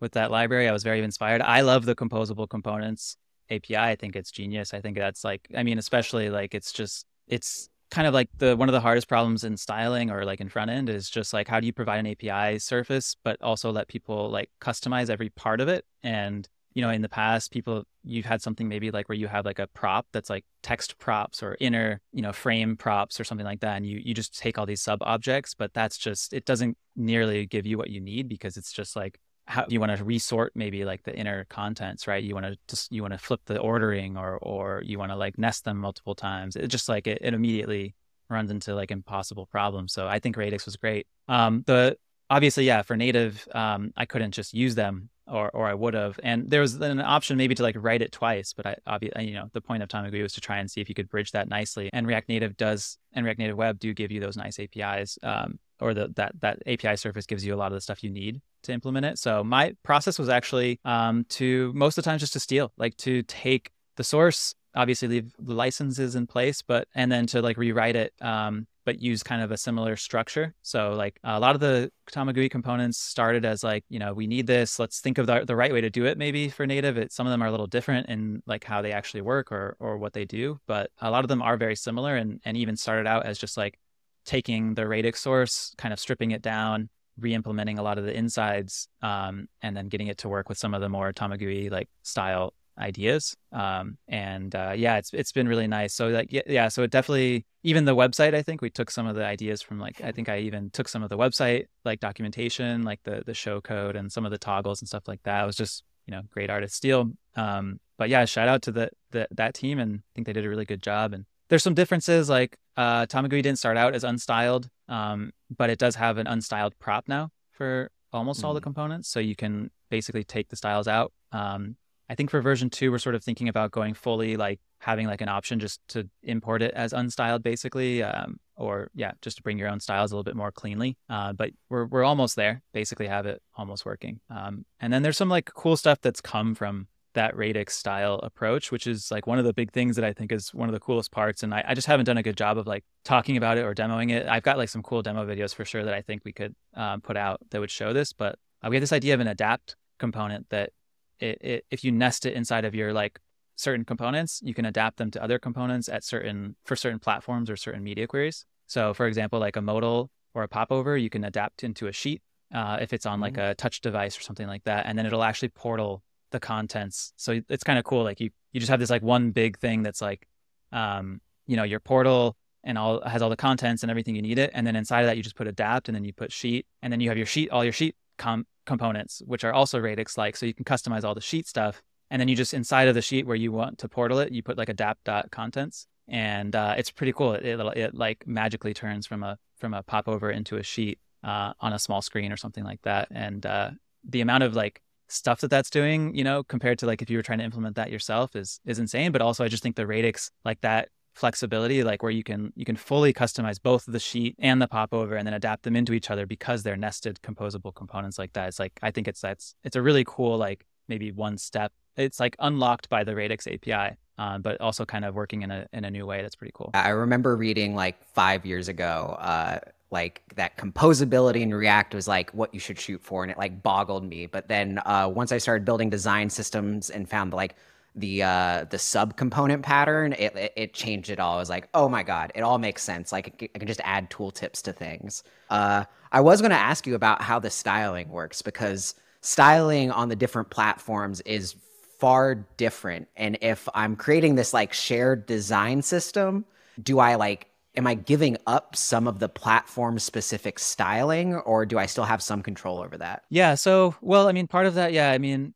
with 0.00 0.12
that 0.12 0.30
library. 0.30 0.68
I 0.68 0.72
was 0.72 0.84
very 0.84 1.02
inspired. 1.02 1.42
I 1.42 1.62
love 1.62 1.84
the 1.84 1.94
composable 1.96 2.48
components 2.48 3.16
API. 3.50 3.76
I 3.76 3.96
think 3.96 4.14
it's 4.14 4.30
genius. 4.30 4.74
I 4.74 4.80
think 4.80 4.96
that's 4.96 5.24
like, 5.24 5.48
I 5.56 5.62
mean, 5.62 5.78
especially 5.78 6.30
like 6.30 6.54
it's 6.54 6.72
just 6.72 7.06
it's 7.26 7.69
kind 7.90 8.06
of 8.06 8.14
like 8.14 8.28
the 8.38 8.56
one 8.56 8.68
of 8.68 8.72
the 8.72 8.80
hardest 8.80 9.08
problems 9.08 9.44
in 9.44 9.56
styling 9.56 10.10
or 10.10 10.24
like 10.24 10.40
in 10.40 10.48
front 10.48 10.70
end 10.70 10.88
is 10.88 11.10
just 11.10 11.32
like 11.32 11.48
how 11.48 11.60
do 11.60 11.66
you 11.66 11.72
provide 11.72 12.04
an 12.04 12.06
API 12.06 12.58
surface 12.58 13.16
but 13.24 13.40
also 13.42 13.70
let 13.72 13.88
people 13.88 14.30
like 14.30 14.50
customize 14.60 15.10
every 15.10 15.30
part 15.30 15.60
of 15.60 15.68
it? 15.68 15.84
And 16.02 16.48
you 16.74 16.82
know 16.82 16.90
in 16.90 17.02
the 17.02 17.08
past 17.08 17.50
people 17.50 17.84
you've 18.04 18.24
had 18.24 18.40
something 18.40 18.68
maybe 18.68 18.90
like 18.90 19.08
where 19.08 19.18
you 19.18 19.28
have 19.28 19.44
like 19.44 19.58
a 19.58 19.66
prop 19.68 20.06
that's 20.12 20.30
like 20.30 20.44
text 20.62 20.98
props 20.98 21.42
or 21.42 21.56
inner 21.60 22.00
you 22.12 22.22
know 22.22 22.32
frame 22.32 22.76
props 22.76 23.18
or 23.18 23.24
something 23.24 23.44
like 23.44 23.60
that 23.60 23.76
and 23.76 23.86
you 23.86 24.00
you 24.02 24.14
just 24.14 24.38
take 24.38 24.58
all 24.58 24.66
these 24.66 24.80
sub 24.80 25.02
objects 25.02 25.54
but 25.54 25.72
that's 25.74 25.98
just 25.98 26.32
it 26.32 26.44
doesn't 26.44 26.76
nearly 26.96 27.46
give 27.46 27.66
you 27.66 27.76
what 27.76 27.90
you 27.90 28.00
need 28.00 28.28
because 28.28 28.56
it's 28.56 28.72
just 28.72 28.96
like 28.96 29.18
how 29.50 29.66
you 29.68 29.80
want 29.80 29.96
to 29.96 30.04
resort 30.04 30.52
maybe 30.54 30.84
like 30.84 31.02
the 31.02 31.14
inner 31.14 31.44
contents 31.50 32.06
right? 32.06 32.22
You 32.22 32.34
want 32.34 32.46
to 32.46 32.56
just 32.68 32.92
you 32.92 33.02
want 33.02 33.14
to 33.14 33.18
flip 33.18 33.40
the 33.46 33.58
ordering 33.58 34.16
or 34.16 34.38
or 34.38 34.80
you 34.84 34.96
want 34.98 35.10
to 35.10 35.16
like 35.16 35.38
nest 35.38 35.64
them 35.64 35.76
multiple 35.78 36.14
times. 36.14 36.54
It 36.54 36.68
just 36.68 36.88
like 36.88 37.08
it, 37.08 37.18
it 37.20 37.34
immediately 37.34 37.96
runs 38.28 38.52
into 38.52 38.76
like 38.76 38.92
impossible 38.92 39.46
problems. 39.46 39.92
So 39.92 40.06
i 40.06 40.20
think 40.20 40.36
radix 40.36 40.64
was 40.66 40.76
great. 40.76 41.06
Um 41.28 41.64
the 41.66 41.96
obviously 42.30 42.64
yeah 42.64 42.82
for 42.82 42.96
native 42.96 43.46
um 43.52 43.92
i 43.96 44.06
couldn't 44.06 44.30
just 44.30 44.54
use 44.54 44.76
them 44.76 45.10
or 45.26 45.50
or 45.50 45.66
i 45.66 45.74
would 45.74 45.94
have. 45.94 46.20
And 46.22 46.48
there 46.48 46.60
was 46.60 46.76
an 46.76 47.00
option 47.00 47.36
maybe 47.36 47.56
to 47.56 47.64
like 47.64 47.76
write 47.76 48.02
it 48.02 48.12
twice 48.12 48.52
but 48.52 48.66
i 48.66 48.76
obviously 48.86 49.26
you 49.26 49.34
know 49.34 49.48
the 49.52 49.60
point 49.60 49.82
of 49.82 49.88
Tamagui 49.88 50.22
was 50.22 50.34
to 50.34 50.40
try 50.40 50.58
and 50.58 50.70
see 50.70 50.80
if 50.80 50.88
you 50.88 50.94
could 50.94 51.08
bridge 51.08 51.32
that 51.32 51.48
nicely. 51.48 51.90
And 51.92 52.06
react 52.06 52.28
native 52.28 52.56
does 52.56 52.98
and 53.12 53.26
react 53.26 53.40
native 53.40 53.56
web 53.56 53.80
do 53.80 53.92
give 53.94 54.12
you 54.12 54.20
those 54.20 54.36
nice 54.36 54.60
apis 54.60 55.18
um 55.24 55.58
or 55.80 55.92
the, 55.92 56.12
that 56.14 56.32
that 56.40 56.58
api 56.68 56.94
surface 56.96 57.26
gives 57.26 57.44
you 57.44 57.52
a 57.52 57.58
lot 57.62 57.72
of 57.72 57.76
the 57.76 57.80
stuff 57.80 58.04
you 58.04 58.10
need 58.10 58.40
to 58.62 58.72
implement 58.72 59.06
it. 59.06 59.18
So 59.18 59.42
my 59.44 59.74
process 59.82 60.18
was 60.18 60.28
actually 60.28 60.80
um, 60.84 61.24
to 61.30 61.72
most 61.74 61.98
of 61.98 62.04
the 62.04 62.10
time 62.10 62.18
just 62.18 62.32
to 62.34 62.40
steal, 62.40 62.72
like 62.76 62.96
to 62.98 63.22
take 63.22 63.70
the 63.96 64.04
source, 64.04 64.54
obviously 64.74 65.08
leave 65.08 65.32
the 65.38 65.54
licenses 65.54 66.14
in 66.14 66.26
place, 66.26 66.62
but 66.62 66.88
and 66.94 67.10
then 67.10 67.26
to 67.28 67.42
like 67.42 67.56
rewrite 67.56 67.96
it, 67.96 68.12
um, 68.20 68.66
but 68.84 69.00
use 69.00 69.22
kind 69.22 69.42
of 69.42 69.50
a 69.50 69.56
similar 69.56 69.96
structure. 69.96 70.54
So 70.62 70.92
like 70.92 71.18
a 71.22 71.38
lot 71.38 71.54
of 71.54 71.60
the 71.60 71.90
Tamagui 72.10 72.50
components 72.50 72.98
started 72.98 73.44
as 73.44 73.62
like 73.62 73.84
you 73.88 73.98
know 73.98 74.12
we 74.12 74.26
need 74.26 74.46
this. 74.46 74.78
Let's 74.78 75.00
think 75.00 75.18
of 75.18 75.26
the, 75.26 75.44
the 75.44 75.56
right 75.56 75.72
way 75.72 75.80
to 75.80 75.90
do 75.90 76.06
it. 76.06 76.18
Maybe 76.18 76.48
for 76.48 76.66
native, 76.66 76.96
it, 76.96 77.12
some 77.12 77.26
of 77.26 77.30
them 77.30 77.42
are 77.42 77.46
a 77.46 77.50
little 77.50 77.66
different 77.66 78.08
in 78.08 78.42
like 78.46 78.64
how 78.64 78.82
they 78.82 78.92
actually 78.92 79.22
work 79.22 79.52
or 79.52 79.76
or 79.80 79.98
what 79.98 80.12
they 80.12 80.24
do, 80.24 80.58
but 80.66 80.90
a 81.00 81.10
lot 81.10 81.24
of 81.24 81.28
them 81.28 81.42
are 81.42 81.56
very 81.56 81.76
similar 81.76 82.16
and 82.16 82.40
and 82.44 82.56
even 82.56 82.76
started 82.76 83.06
out 83.06 83.26
as 83.26 83.38
just 83.38 83.56
like 83.56 83.78
taking 84.24 84.74
the 84.74 84.86
radix 84.86 85.20
source, 85.20 85.74
kind 85.78 85.92
of 85.92 85.98
stripping 85.98 86.30
it 86.30 86.42
down, 86.42 86.88
re-implementing 87.20 87.78
a 87.78 87.82
lot 87.82 87.98
of 87.98 88.04
the 88.04 88.16
insides 88.16 88.88
um, 89.02 89.48
and 89.62 89.76
then 89.76 89.88
getting 89.88 90.08
it 90.08 90.18
to 90.18 90.28
work 90.28 90.48
with 90.48 90.58
some 90.58 90.74
of 90.74 90.80
the 90.80 90.88
more 90.88 91.12
Tamagui 91.12 91.70
like 91.70 91.88
style 92.02 92.54
ideas. 92.78 93.36
Um, 93.52 93.98
and 94.08 94.54
uh, 94.54 94.72
yeah, 94.76 94.96
it's 94.96 95.12
it's 95.12 95.32
been 95.32 95.48
really 95.48 95.66
nice. 95.66 95.94
So 95.94 96.08
like 96.08 96.32
yeah, 96.32 96.42
yeah, 96.46 96.68
so 96.68 96.82
it 96.82 96.90
definitely 96.90 97.46
even 97.62 97.84
the 97.84 97.94
website. 97.94 98.34
I 98.34 98.42
think 98.42 98.62
we 98.62 98.70
took 98.70 98.90
some 98.90 99.06
of 99.06 99.14
the 99.16 99.24
ideas 99.24 99.62
from 99.62 99.78
like 99.78 100.00
I 100.02 100.12
think 100.12 100.28
I 100.28 100.38
even 100.40 100.70
took 100.70 100.88
some 100.88 101.02
of 101.02 101.08
the 101.08 101.18
website 101.18 101.66
like 101.84 102.00
documentation, 102.00 102.82
like 102.82 103.00
the 103.04 103.22
the 103.24 103.34
show 103.34 103.60
code 103.60 103.96
and 103.96 104.10
some 104.10 104.24
of 104.24 104.30
the 104.30 104.38
toggles 104.38 104.80
and 104.80 104.88
stuff 104.88 105.06
like 105.06 105.22
that. 105.24 105.42
It 105.42 105.46
was 105.46 105.56
just 105.56 105.84
you 106.06 106.12
know 106.12 106.22
great 106.30 106.50
art 106.50 106.64
of 106.64 106.70
steel. 106.70 107.10
Um, 107.36 107.80
but 107.98 108.08
yeah, 108.08 108.24
shout 108.24 108.48
out 108.48 108.62
to 108.62 108.72
the, 108.72 108.90
the 109.10 109.28
that 109.30 109.54
team 109.54 109.78
and 109.78 109.98
I 109.98 110.10
think 110.14 110.26
they 110.26 110.32
did 110.32 110.46
a 110.46 110.48
really 110.48 110.64
good 110.64 110.82
job. 110.82 111.12
And 111.12 111.26
there's 111.50 111.62
some 111.62 111.74
differences 111.74 112.30
like 112.30 112.56
uh, 112.76 113.04
Tamagui 113.06 113.42
didn't 113.42 113.58
start 113.58 113.76
out 113.76 113.94
as 113.94 114.04
unstyled, 114.04 114.68
um, 114.90 115.32
but 115.56 115.70
it 115.70 115.78
does 115.78 115.94
have 115.94 116.18
an 116.18 116.26
unstyled 116.26 116.72
prop 116.78 117.08
now 117.08 117.30
for 117.52 117.90
almost 118.12 118.42
mm. 118.42 118.44
all 118.44 118.54
the 118.54 118.60
mm. 118.60 118.64
components. 118.64 119.08
So 119.08 119.20
you 119.20 119.36
can 119.36 119.70
basically 119.88 120.24
take 120.24 120.48
the 120.48 120.56
styles 120.56 120.88
out. 120.88 121.12
Um, 121.32 121.76
I 122.08 122.16
think 122.16 122.28
for 122.28 122.40
version 122.42 122.70
two, 122.70 122.90
we're 122.90 122.98
sort 122.98 123.14
of 123.14 123.22
thinking 123.22 123.48
about 123.48 123.70
going 123.70 123.94
fully 123.94 124.36
like 124.36 124.58
having 124.80 125.06
like 125.06 125.20
an 125.20 125.28
option 125.28 125.60
just 125.60 125.80
to 125.88 126.08
import 126.24 126.60
it 126.60 126.74
as 126.74 126.92
unstyled, 126.92 127.44
basically, 127.44 128.02
um, 128.02 128.38
or 128.56 128.90
yeah, 128.94 129.12
just 129.22 129.36
to 129.36 129.42
bring 129.44 129.58
your 129.58 129.68
own 129.68 129.78
styles 129.78 130.10
a 130.10 130.16
little 130.16 130.24
bit 130.24 130.34
more 130.34 130.50
cleanly. 130.50 130.96
Uh, 131.08 131.32
but 131.32 131.50
we're 131.68 131.86
we're 131.86 132.02
almost 132.02 132.34
there. 132.34 132.62
Basically, 132.74 133.06
have 133.06 133.26
it 133.26 133.40
almost 133.54 133.86
working. 133.86 134.20
Um, 134.28 134.64
and 134.80 134.92
then 134.92 135.02
there's 135.02 135.16
some 135.16 135.28
like 135.28 135.54
cool 135.54 135.76
stuff 135.76 136.00
that's 136.00 136.20
come 136.20 136.56
from 136.56 136.88
that 137.14 137.36
radix 137.36 137.76
style 137.76 138.20
approach, 138.22 138.70
which 138.70 138.86
is 138.86 139.10
like 139.10 139.26
one 139.26 139.38
of 139.38 139.44
the 139.44 139.52
big 139.52 139.72
things 139.72 139.96
that 139.96 140.04
I 140.04 140.12
think 140.12 140.30
is 140.32 140.54
one 140.54 140.68
of 140.68 140.72
the 140.72 140.80
coolest 140.80 141.10
parts. 141.10 141.42
And 141.42 141.52
I, 141.52 141.64
I, 141.68 141.74
just 141.74 141.86
haven't 141.86 142.06
done 142.06 142.18
a 142.18 142.22
good 142.22 142.36
job 142.36 142.56
of 142.56 142.66
like 142.66 142.84
talking 143.04 143.36
about 143.36 143.58
it 143.58 143.62
or 143.62 143.74
demoing 143.74 144.10
it. 144.10 144.26
I've 144.28 144.42
got 144.42 144.58
like 144.58 144.68
some 144.68 144.82
cool 144.82 145.02
demo 145.02 145.26
videos 145.26 145.54
for 145.54 145.64
sure 145.64 145.84
that 145.84 145.94
I 145.94 146.02
think 146.02 146.22
we 146.24 146.32
could 146.32 146.54
um, 146.74 147.00
put 147.00 147.16
out 147.16 147.40
that 147.50 147.60
would 147.60 147.70
show 147.70 147.92
this. 147.92 148.12
But 148.12 148.38
uh, 148.62 148.68
we 148.70 148.76
have 148.76 148.82
this 148.82 148.92
idea 148.92 149.14
of 149.14 149.20
an 149.20 149.26
adapt 149.26 149.76
component 149.98 150.48
that 150.50 150.70
it, 151.18 151.38
it, 151.40 151.64
if 151.70 151.84
you 151.84 151.92
nest 151.92 152.26
it 152.26 152.34
inside 152.34 152.64
of 152.64 152.74
your 152.74 152.92
like 152.92 153.18
certain 153.56 153.84
components, 153.84 154.40
you 154.42 154.54
can 154.54 154.64
adapt 154.64 154.96
them 154.96 155.10
to 155.10 155.22
other 155.22 155.38
components 155.38 155.88
at 155.88 156.04
certain 156.04 156.56
for 156.64 156.76
certain 156.76 156.98
platforms 156.98 157.50
or 157.50 157.56
certain 157.56 157.82
media 157.82 158.06
queries. 158.06 158.44
So 158.66 158.94
for 158.94 159.06
example, 159.06 159.40
like 159.40 159.56
a 159.56 159.62
modal 159.62 160.10
or 160.34 160.44
a 160.44 160.48
popover, 160.48 160.96
you 160.96 161.10
can 161.10 161.24
adapt 161.24 161.64
into 161.64 161.88
a 161.88 161.92
sheet 161.92 162.22
uh, 162.54 162.78
if 162.80 162.92
it's 162.92 163.06
on 163.06 163.20
like 163.20 163.34
mm-hmm. 163.34 163.50
a 163.50 163.54
touch 163.54 163.80
device 163.80 164.16
or 164.18 164.22
something 164.22 164.46
like 164.46 164.64
that, 164.64 164.86
and 164.86 164.98
then 164.98 165.06
it'll 165.06 165.22
actually 165.22 165.48
portal 165.50 166.02
the 166.30 166.40
contents. 166.40 167.12
So 167.16 167.40
it's 167.48 167.64
kind 167.64 167.78
of 167.78 167.84
cool. 167.84 168.04
Like 168.04 168.20
you 168.20 168.30
you 168.52 168.60
just 168.60 168.70
have 168.70 168.80
this 168.80 168.90
like 168.90 169.02
one 169.02 169.30
big 169.30 169.58
thing 169.58 169.82
that's 169.82 170.02
like, 170.02 170.26
um, 170.72 171.20
you 171.46 171.56
know, 171.56 171.62
your 171.64 171.80
portal 171.80 172.36
and 172.64 172.76
all 172.76 173.00
has 173.06 173.22
all 173.22 173.30
the 173.30 173.36
contents 173.36 173.82
and 173.82 173.90
everything 173.90 174.14
you 174.16 174.22
need 174.22 174.38
it, 174.38 174.50
and 174.54 174.66
then 174.66 174.76
inside 174.76 175.00
of 175.00 175.06
that 175.06 175.16
you 175.16 175.22
just 175.22 175.36
put 175.36 175.46
adapt, 175.46 175.88
and 175.88 175.94
then 175.96 176.04
you 176.04 176.12
put 176.12 176.32
sheet, 176.32 176.66
and 176.82 176.92
then 176.92 177.00
you 177.00 177.08
have 177.08 177.16
your 177.16 177.26
sheet 177.26 177.50
all 177.50 177.64
your 177.64 177.72
sheet 177.72 177.96
com- 178.18 178.46
components, 178.66 179.22
which 179.26 179.44
are 179.44 179.52
also 179.52 179.78
radix 179.78 180.18
like, 180.18 180.36
so 180.36 180.46
you 180.46 180.54
can 180.54 180.64
customize 180.64 181.04
all 181.04 181.14
the 181.14 181.20
sheet 181.20 181.46
stuff. 181.46 181.82
And 182.10 182.20
then 182.20 182.26
you 182.26 182.34
just 182.34 182.52
inside 182.54 182.88
of 182.88 182.96
the 182.96 183.02
sheet 183.02 183.24
where 183.24 183.36
you 183.36 183.52
want 183.52 183.78
to 183.78 183.88
portal 183.88 184.18
it, 184.18 184.32
you 184.32 184.42
put 184.42 184.58
like 184.58 184.68
adapt 184.68 185.04
dot 185.04 185.30
contents, 185.30 185.86
and 186.08 186.56
uh, 186.56 186.74
it's 186.76 186.90
pretty 186.90 187.12
cool. 187.12 187.34
It, 187.34 187.46
it, 187.46 187.60
it 187.76 187.94
like 187.94 188.26
magically 188.26 188.74
turns 188.74 189.06
from 189.06 189.22
a 189.22 189.38
from 189.58 189.74
a 189.74 189.82
popover 189.82 190.30
into 190.30 190.56
a 190.56 190.62
sheet 190.62 190.98
uh, 191.22 191.52
on 191.60 191.72
a 191.72 191.78
small 191.78 192.02
screen 192.02 192.32
or 192.32 192.36
something 192.36 192.64
like 192.64 192.82
that. 192.82 193.08
And 193.12 193.46
uh, 193.46 193.70
the 194.02 194.22
amount 194.22 194.42
of 194.42 194.54
like 194.54 194.82
stuff 195.10 195.40
that 195.40 195.50
that's 195.50 195.70
doing, 195.70 196.14
you 196.14 196.24
know, 196.24 196.42
compared 196.42 196.78
to 196.78 196.86
like 196.86 197.02
if 197.02 197.10
you 197.10 197.18
were 197.18 197.22
trying 197.22 197.38
to 197.38 197.44
implement 197.44 197.76
that 197.76 197.90
yourself 197.90 198.36
is 198.36 198.60
is 198.64 198.78
insane. 198.78 199.12
But 199.12 199.22
also, 199.22 199.44
I 199.44 199.48
just 199.48 199.62
think 199.62 199.76
the 199.76 199.86
radix 199.86 200.30
like 200.44 200.60
that 200.62 200.88
flexibility, 201.14 201.82
like 201.82 202.02
where 202.02 202.12
you 202.12 202.22
can 202.22 202.52
you 202.56 202.64
can 202.64 202.76
fully 202.76 203.12
customize 203.12 203.60
both 203.60 203.84
the 203.86 203.98
sheet 203.98 204.36
and 204.38 204.62
the 204.62 204.68
popover 204.68 205.16
and 205.16 205.26
then 205.26 205.34
adapt 205.34 205.64
them 205.64 205.76
into 205.76 205.92
each 205.92 206.10
other 206.10 206.26
because 206.26 206.62
they're 206.62 206.76
nested 206.76 207.20
composable 207.22 207.74
components 207.74 208.18
like 208.18 208.32
that. 208.34 208.48
It's 208.48 208.58
like 208.58 208.78
I 208.82 208.90
think 208.90 209.08
it's 209.08 209.20
that's 209.20 209.54
it's 209.64 209.76
a 209.76 209.82
really 209.82 210.04
cool 210.06 210.38
like 210.38 210.64
maybe 210.88 211.12
one 211.12 211.38
step. 211.38 211.72
It's 211.96 212.20
like 212.20 212.36
unlocked 212.38 212.88
by 212.88 213.04
the 213.04 213.14
Radix 213.14 213.46
API. 213.46 213.96
Um, 214.18 214.42
but 214.42 214.60
also 214.60 214.84
kind 214.84 215.06
of 215.06 215.14
working 215.14 215.40
in 215.40 215.50
a 215.50 215.66
in 215.72 215.86
a 215.86 215.90
new 215.90 216.04
way. 216.04 216.20
That's 216.20 216.36
pretty 216.36 216.52
cool. 216.54 216.72
I 216.74 216.90
remember 216.90 217.36
reading 217.36 217.74
like 217.74 218.04
five 218.12 218.44
years 218.44 218.68
ago, 218.68 219.16
uh, 219.18 219.60
like 219.90 220.22
that 220.36 220.56
composability 220.56 221.40
in 221.40 221.52
React 221.52 221.94
was 221.94 222.06
like 222.06 222.30
what 222.32 222.54
you 222.54 222.60
should 222.60 222.78
shoot 222.78 223.02
for, 223.02 223.22
and 223.22 223.30
it 223.30 223.38
like 223.38 223.62
boggled 223.62 224.04
me. 224.04 224.26
But 224.26 224.48
then 224.48 224.80
uh, 224.84 225.10
once 225.12 225.32
I 225.32 225.38
started 225.38 225.64
building 225.64 225.90
design 225.90 226.30
systems 226.30 226.90
and 226.90 227.08
found 227.08 227.32
like 227.32 227.56
the 227.96 228.22
uh 228.22 228.64
the 228.70 228.76
subcomponent 228.76 229.62
pattern 229.62 230.12
it, 230.12 230.36
it, 230.36 230.52
it 230.56 230.74
changed 230.74 231.10
it 231.10 231.18
all. 231.18 231.34
I 231.34 231.38
was 231.38 231.50
like 231.50 231.68
oh 231.74 231.88
my 231.88 232.02
god 232.02 232.30
it 232.34 232.42
all 232.42 232.58
makes 232.58 232.82
sense. 232.82 233.10
Like 233.10 233.50
i 233.54 233.58
can 233.58 233.66
just 233.66 233.80
add 233.82 234.10
tooltips 234.10 234.62
to 234.62 234.72
things. 234.72 235.24
Uh 235.48 235.84
i 236.12 236.20
was 236.20 236.40
going 236.40 236.50
to 236.52 236.56
ask 236.56 236.86
you 236.86 236.94
about 236.94 237.20
how 237.22 237.40
the 237.40 237.50
styling 237.50 238.08
works 238.08 238.42
because 238.42 238.94
styling 239.22 239.90
on 239.90 240.08
the 240.08 240.16
different 240.16 240.50
platforms 240.50 241.20
is 241.22 241.56
far 241.98 242.46
different. 242.56 243.08
And 243.16 243.36
if 243.40 243.68
i'm 243.74 243.96
creating 243.96 244.36
this 244.36 244.54
like 244.54 244.72
shared 244.72 245.26
design 245.26 245.82
system 245.82 246.44
do 246.80 247.00
i 247.00 247.16
like 247.16 247.48
am 247.76 247.86
i 247.86 247.94
giving 247.94 248.36
up 248.46 248.74
some 248.74 249.06
of 249.06 249.18
the 249.18 249.28
platform 249.28 249.98
specific 249.98 250.58
styling 250.58 251.34
or 251.34 251.64
do 251.64 251.78
i 251.78 251.86
still 251.86 252.04
have 252.04 252.22
some 252.22 252.42
control 252.42 252.78
over 252.78 252.96
that 252.96 253.22
yeah 253.30 253.54
so 253.54 253.94
well 254.00 254.28
i 254.28 254.32
mean 254.32 254.46
part 254.46 254.66
of 254.66 254.74
that 254.74 254.92
yeah 254.92 255.10
i 255.10 255.18
mean 255.18 255.54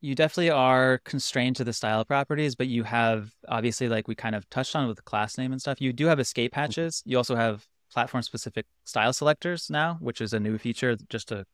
you 0.00 0.14
definitely 0.14 0.50
are 0.50 0.98
constrained 1.04 1.56
to 1.56 1.64
the 1.64 1.72
style 1.72 2.04
properties, 2.04 2.54
but 2.54 2.68
you 2.68 2.84
have 2.84 3.30
obviously, 3.48 3.88
like 3.88 4.08
we 4.08 4.14
kind 4.14 4.34
of 4.34 4.48
touched 4.50 4.74
on 4.74 4.88
with 4.88 4.96
the 4.96 5.02
class 5.02 5.36
name 5.36 5.52
and 5.52 5.60
stuff, 5.60 5.80
you 5.80 5.92
do 5.92 6.06
have 6.06 6.20
escape 6.20 6.52
mm-hmm. 6.52 6.60
hatches. 6.60 7.02
You 7.04 7.16
also 7.16 7.36
have 7.36 7.66
platform 7.92 8.22
specific 8.22 8.66
style 8.84 9.12
selectors 9.12 9.68
now, 9.70 9.98
which 10.00 10.20
is 10.20 10.32
a 10.32 10.40
new 10.40 10.58
feature 10.58 10.96
just 11.08 11.32
a 11.32 11.44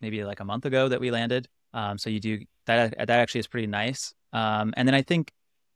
maybe 0.00 0.24
like 0.24 0.40
a 0.40 0.44
month 0.44 0.66
ago 0.66 0.88
that 0.88 1.00
we 1.00 1.10
landed. 1.10 1.48
Um, 1.72 1.98
so 1.98 2.10
you 2.10 2.20
do 2.20 2.40
that, 2.66 2.96
that 2.96 3.10
actually 3.10 3.40
is 3.40 3.46
pretty 3.46 3.66
nice. 3.66 4.14
Um, 4.32 4.74
and 4.76 4.86
then 4.86 4.94
I 4.94 5.02
think 5.02 5.32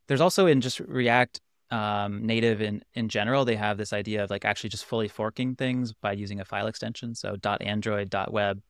there's 0.07 0.21
also 0.21 0.47
in 0.47 0.61
just 0.61 0.81
React 0.81 1.41
um, 1.71 2.27
native 2.27 2.61
in, 2.61 2.83
in 2.95 3.09
general, 3.09 3.45
they 3.45 3.57
have 3.57 3.79
this 3.79 3.93
idea 3.93 4.25
of 4.25 4.31
like 4.31 4.45
actually 4.45 4.71
just 4.71 4.85
fully 4.85 5.09
forking 5.09 5.55
things 5.55 5.93
by 5.93 6.13
using 6.13 6.41
a 6.41 6.45
file 6.45 6.67
extension. 6.67 7.15
So 7.15 7.37
.android, 7.61 8.15
.web, 8.31 8.61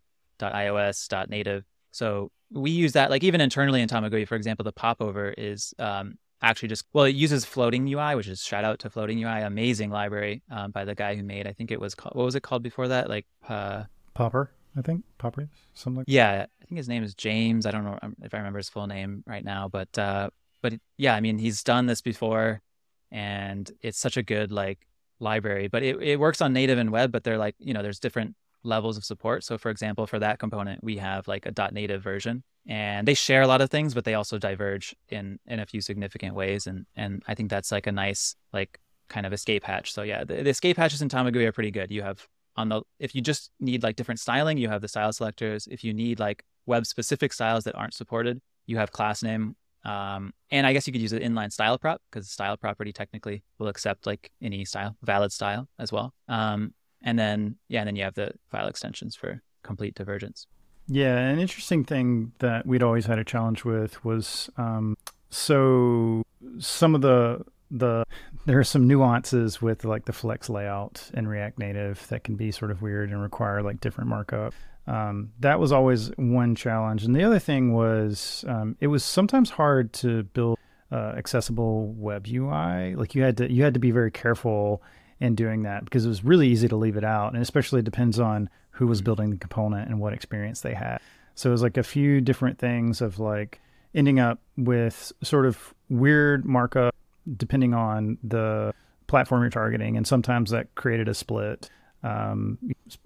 .ios, 0.41 1.29
.native. 1.29 1.65
So 1.91 2.31
we 2.51 2.71
use 2.71 2.93
that 2.93 3.11
like 3.11 3.25
even 3.25 3.41
internally 3.41 3.83
in 3.83 3.89
Tamagui, 3.89 4.27
for 4.27 4.37
example, 4.37 4.65
the 4.65 4.73
popover 4.73 5.35
is 5.37 5.75
um, 5.79 6.19
actually 6.43 6.69
just 6.69 6.85
well, 6.93 7.05
it 7.05 7.15
uses 7.15 7.45
floating 7.45 7.87
UI, 7.93 8.15
which 8.15 8.29
is 8.29 8.41
shout 8.41 8.65
out 8.65 8.79
to 8.81 8.91
floating 8.91 9.23
UI, 9.23 9.43
amazing 9.43 9.91
library 9.91 10.43
um, 10.51 10.71
by 10.71 10.85
the 10.85 10.95
guy 10.95 11.15
who 11.15 11.23
made. 11.23 11.47
I 11.47 11.53
think 11.53 11.71
it 11.71 11.81
was 11.81 11.95
called, 11.95 12.15
what 12.15 12.25
was 12.25 12.35
it 12.35 12.43
called 12.43 12.63
before 12.63 12.89
that? 12.89 13.09
Like 13.09 13.27
uh, 13.49 13.85
Popper, 14.15 14.51
I 14.77 14.83
think 14.83 15.05
Popper, 15.19 15.49
something. 15.75 15.99
like 15.99 16.07
Yeah, 16.09 16.47
I 16.61 16.65
think 16.65 16.77
his 16.77 16.89
name 16.89 17.03
is 17.03 17.15
James. 17.15 17.67
I 17.67 17.71
don't 17.71 17.85
know 17.85 17.99
um, 18.03 18.17
if 18.23 18.35
I 18.35 18.39
remember 18.39 18.59
his 18.59 18.69
full 18.69 18.87
name 18.87 19.25
right 19.27 19.45
now, 19.45 19.69
but 19.69 19.97
uh, 19.99 20.31
but 20.63 20.75
yeah, 20.97 21.15
I 21.15 21.21
mean 21.21 21.39
he's 21.39 21.63
done 21.63 21.87
this 21.87 22.01
before, 22.01 22.63
and 23.11 23.71
it's 23.83 23.99
such 23.99 24.17
a 24.17 24.23
good 24.23 24.53
like 24.53 24.87
library. 25.21 25.69
But 25.69 25.83
it, 25.83 26.03
it 26.03 26.21
works 26.21 26.41
on 26.41 26.53
native 26.53 26.79
and 26.79 26.91
web, 26.91 27.13
but 27.13 27.25
they're 27.25 27.39
like 27.39 27.55
you 27.59 27.75
know 27.75 27.83
there's 27.83 28.01
different 28.01 28.35
levels 28.65 28.97
of 28.97 29.05
support. 29.05 29.45
So 29.45 29.59
for 29.59 29.71
example, 29.71 30.07
for 30.07 30.19
that 30.19 30.39
component, 30.39 30.83
we 30.83 30.97
have 30.99 31.29
like 31.29 31.47
a 31.47 31.71
.native 31.73 32.03
version 32.03 32.43
and 32.67 33.07
they 33.09 33.15
share 33.15 33.43
a 33.43 33.47
lot 33.47 33.61
of 33.61 33.71
things, 33.71 33.95
but 33.95 34.05
they 34.05 34.15
also 34.15 34.39
diverge 34.39 34.95
in, 35.09 35.39
in 35.47 35.61
a 35.61 35.67
few 35.67 35.81
significant 35.81 36.35
ways. 36.35 36.67
And, 36.67 36.87
and 36.97 37.23
I 37.27 37.35
think 37.35 37.51
that's 37.51 37.73
like 37.73 37.87
a 37.87 37.93
nice, 37.93 38.37
like 38.53 38.79
kind 39.09 39.27
of 39.27 39.33
escape 39.33 39.65
hatch. 39.65 39.93
So 39.93 40.03
yeah, 40.03 40.25
the, 40.25 40.43
the 40.43 40.51
escape 40.51 40.77
hatches 40.77 41.03
in 41.03 41.09
Tamagui 41.09 41.47
are 41.47 41.53
pretty 41.53 41.71
good. 41.71 41.91
You 41.91 42.03
have 42.03 42.27
on 42.57 42.69
the, 42.69 42.83
if 42.99 43.15
you 43.15 43.23
just 43.23 43.51
need 43.61 43.83
like 43.83 43.97
different 43.97 44.21
styling, 44.21 44.59
you 44.59 44.69
have 44.69 44.83
the 44.83 44.89
style 44.89 45.13
selectors. 45.13 45.67
If 45.71 45.85
you 45.85 45.95
need 45.95 46.21
like 46.21 46.45
web 46.67 46.87
specific 46.87 47.33
styles 47.33 47.65
that 47.65 47.75
aren't 47.75 47.95
supported, 47.95 48.41
you 48.67 48.77
have 48.77 48.93
class 48.93 49.23
name. 49.23 49.57
Um, 49.85 50.33
and 50.51 50.67
I 50.67 50.73
guess 50.73 50.87
you 50.87 50.93
could 50.93 51.03
use 51.03 51.13
an 51.13 51.21
inline 51.21 51.53
style 51.53 51.79
prop 51.79 52.01
because 52.11 52.29
style 52.29 52.57
property 52.57 52.93
technically 52.93 53.43
will 53.59 53.69
accept 53.69 54.07
like 54.07 54.31
any 54.43 54.65
style, 54.65 54.97
valid 55.03 55.33
style 55.33 55.69
as 55.79 55.93
well. 55.93 56.15
Um, 56.29 56.75
and 57.03 57.19
then 57.19 57.57
yeah, 57.69 57.81
and 57.81 57.89
then 57.89 57.97
you 57.97 58.05
have 58.05 58.15
the 58.15 58.33
file 58.51 58.67
extensions 58.67 59.15
for 59.15 59.43
complete 59.63 59.95
divergence. 59.95 60.47
Yeah, 60.89 61.19
an 61.19 61.39
interesting 61.39 61.85
thing 61.85 62.33
that 62.39 62.67
we'd 62.67 62.83
always 62.83 63.07
had 63.07 63.19
a 63.19 63.25
challenge 63.25 63.65
with 63.65 64.03
was 64.05 64.51
um, 64.57 64.97
so 65.31 66.23
some 66.59 66.95
of 66.95 67.03
the 67.03 67.45
the 67.71 68.05
there 68.47 68.59
are 68.59 68.65
some 68.65 68.87
nuances 68.87 69.61
with 69.61 69.85
like 69.85 70.07
the 70.07 70.13
flex 70.13 70.49
layout 70.49 71.11
in 71.13 71.29
React 71.29 71.59
Native 71.59 72.07
that 72.09 72.25
can 72.25 72.37
be 72.37 72.51
sort 72.51 72.71
of 72.71 72.81
weird 72.81 73.11
and 73.11 73.21
require 73.21 73.63
like 73.63 73.81
different 73.81 74.09
markup. 74.09 74.55
Um, 74.89 75.33
that 75.41 75.61
was 75.61 75.71
always 75.71 76.09
one 76.17 76.55
challenge, 76.55 77.05
and 77.05 77.15
the 77.15 77.23
other 77.23 77.39
thing 77.39 77.75
was 77.75 78.45
um, 78.49 78.77
it 78.81 78.87
was 78.87 79.05
sometimes 79.05 79.51
hard 79.51 79.93
to 79.95 80.23
build 80.23 80.59
uh, 80.91 81.15
accessible 81.17 81.93
web 81.93 82.27
UI. 82.27 82.95
Like 82.97 83.15
you 83.15 83.23
had 83.23 83.37
to 83.37 83.53
you 83.53 83.63
had 83.63 83.75
to 83.75 83.81
be 83.81 83.91
very 83.91 84.11
careful 84.11 84.83
in 85.21 85.35
doing 85.35 85.63
that 85.63 85.85
because 85.85 86.05
it 86.05 86.09
was 86.09 86.25
really 86.25 86.49
easy 86.49 86.69
to 86.69 86.77
leave 86.77 86.97
it 86.97 87.05
out. 87.05 87.33
And 87.33 87.43
especially 87.43 87.81
it 87.81 87.85
depends 87.85 88.19
on 88.19 88.49
who 88.71 88.87
was 88.87 89.03
building 89.03 89.31
the 89.31 89.37
component 89.37 89.89
and 89.89 90.01
what 90.01 90.13
experience 90.13 90.61
they 90.61 90.75
had. 90.75 90.99
So 91.35 91.51
it 91.51 91.53
was 91.53 91.63
like 91.63 91.77
a 91.77 91.83
few 91.83 92.21
different 92.21 92.59
things 92.59 93.01
of 93.01 93.19
like 93.19 93.61
ending 93.95 94.21
up 94.21 94.41
with 94.57 95.13
sort 95.23 95.47
of 95.47 95.75
weird 95.89 96.45
markup 96.45 96.95
depending 97.37 97.75
on 97.75 98.19
the 98.23 98.73
platform 99.07 99.43
you're 99.43 99.51
targeting. 99.51 99.97
And 99.97 100.07
sometimes 100.07 100.51
that 100.51 100.75
created 100.75 101.09
a 101.09 101.15
split. 101.15 101.69
Um, 102.03 102.59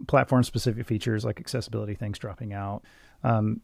platform 0.07 0.45
specific 0.45 0.87
features 0.87 1.25
like 1.25 1.41
accessibility 1.41 1.95
things 1.95 2.19
dropping 2.19 2.53
out. 2.53 2.83
Um, 3.25 3.61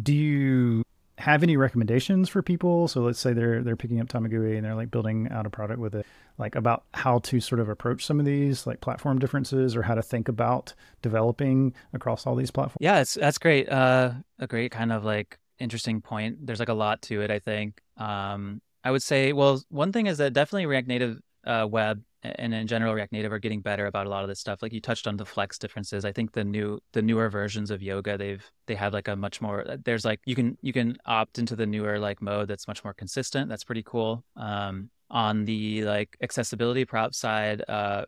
do 0.00 0.14
you 0.14 0.84
have 1.20 1.42
any 1.42 1.56
recommendations 1.56 2.28
for 2.28 2.42
people? 2.42 2.88
So 2.88 3.02
let's 3.02 3.20
say 3.20 3.32
they're 3.32 3.62
they're 3.62 3.76
picking 3.76 4.00
up 4.00 4.08
Tamagui 4.08 4.56
and 4.56 4.64
they're 4.64 4.74
like 4.74 4.90
building 4.90 5.28
out 5.30 5.46
a 5.46 5.50
product 5.50 5.78
with 5.78 5.94
it, 5.94 6.06
like 6.38 6.54
about 6.54 6.84
how 6.94 7.18
to 7.20 7.40
sort 7.40 7.60
of 7.60 7.68
approach 7.68 8.04
some 8.04 8.18
of 8.18 8.26
these 8.26 8.66
like 8.66 8.80
platform 8.80 9.18
differences 9.18 9.76
or 9.76 9.82
how 9.82 9.94
to 9.94 10.02
think 10.02 10.28
about 10.28 10.74
developing 11.02 11.74
across 11.92 12.26
all 12.26 12.34
these 12.34 12.50
platforms. 12.50 12.78
Yeah, 12.80 13.00
it's 13.00 13.14
that's 13.14 13.38
great. 13.38 13.68
Uh, 13.68 14.12
a 14.38 14.46
great 14.46 14.72
kind 14.72 14.92
of 14.92 15.04
like 15.04 15.38
interesting 15.58 16.00
point. 16.00 16.46
There's 16.46 16.60
like 16.60 16.70
a 16.70 16.74
lot 16.74 17.02
to 17.02 17.20
it. 17.20 17.30
I 17.30 17.38
think. 17.38 17.80
Um, 17.96 18.62
I 18.82 18.90
would 18.90 19.02
say, 19.02 19.34
well, 19.34 19.62
one 19.68 19.92
thing 19.92 20.06
is 20.06 20.18
that 20.18 20.32
definitely 20.32 20.64
React 20.64 20.88
Native 20.88 21.20
uh, 21.46 21.66
web 21.68 22.02
and 22.22 22.52
in 22.52 22.66
general 22.66 22.94
React 22.94 23.12
Native 23.12 23.32
are 23.32 23.38
getting 23.38 23.60
better 23.60 23.86
about 23.86 24.06
a 24.06 24.10
lot 24.10 24.22
of 24.22 24.28
this 24.28 24.40
stuff. 24.40 24.60
Like 24.62 24.72
you 24.72 24.80
touched 24.80 25.06
on 25.06 25.16
the 25.16 25.24
flex 25.24 25.58
differences. 25.58 26.04
I 26.04 26.12
think 26.12 26.32
the 26.32 26.44
new 26.44 26.78
the 26.92 27.02
newer 27.02 27.30
versions 27.30 27.70
of 27.70 27.82
Yoga 27.82 28.18
they've 28.18 28.44
they 28.66 28.74
have 28.74 28.92
like 28.92 29.08
a 29.08 29.16
much 29.16 29.40
more 29.40 29.64
there's 29.84 30.04
like 30.04 30.20
you 30.26 30.34
can 30.34 30.58
you 30.60 30.72
can 30.72 30.98
opt 31.06 31.38
into 31.38 31.56
the 31.56 31.66
newer 31.66 31.98
like 31.98 32.20
mode 32.20 32.48
that's 32.48 32.68
much 32.68 32.84
more 32.84 32.92
consistent. 32.92 33.48
That's 33.48 33.64
pretty 33.64 33.82
cool. 33.82 34.24
Um, 34.36 34.90
on 35.10 35.44
the 35.44 35.84
like 35.84 36.16
accessibility 36.22 36.84
prop 36.84 37.14
side, 37.14 37.64
uh, 37.68 38.04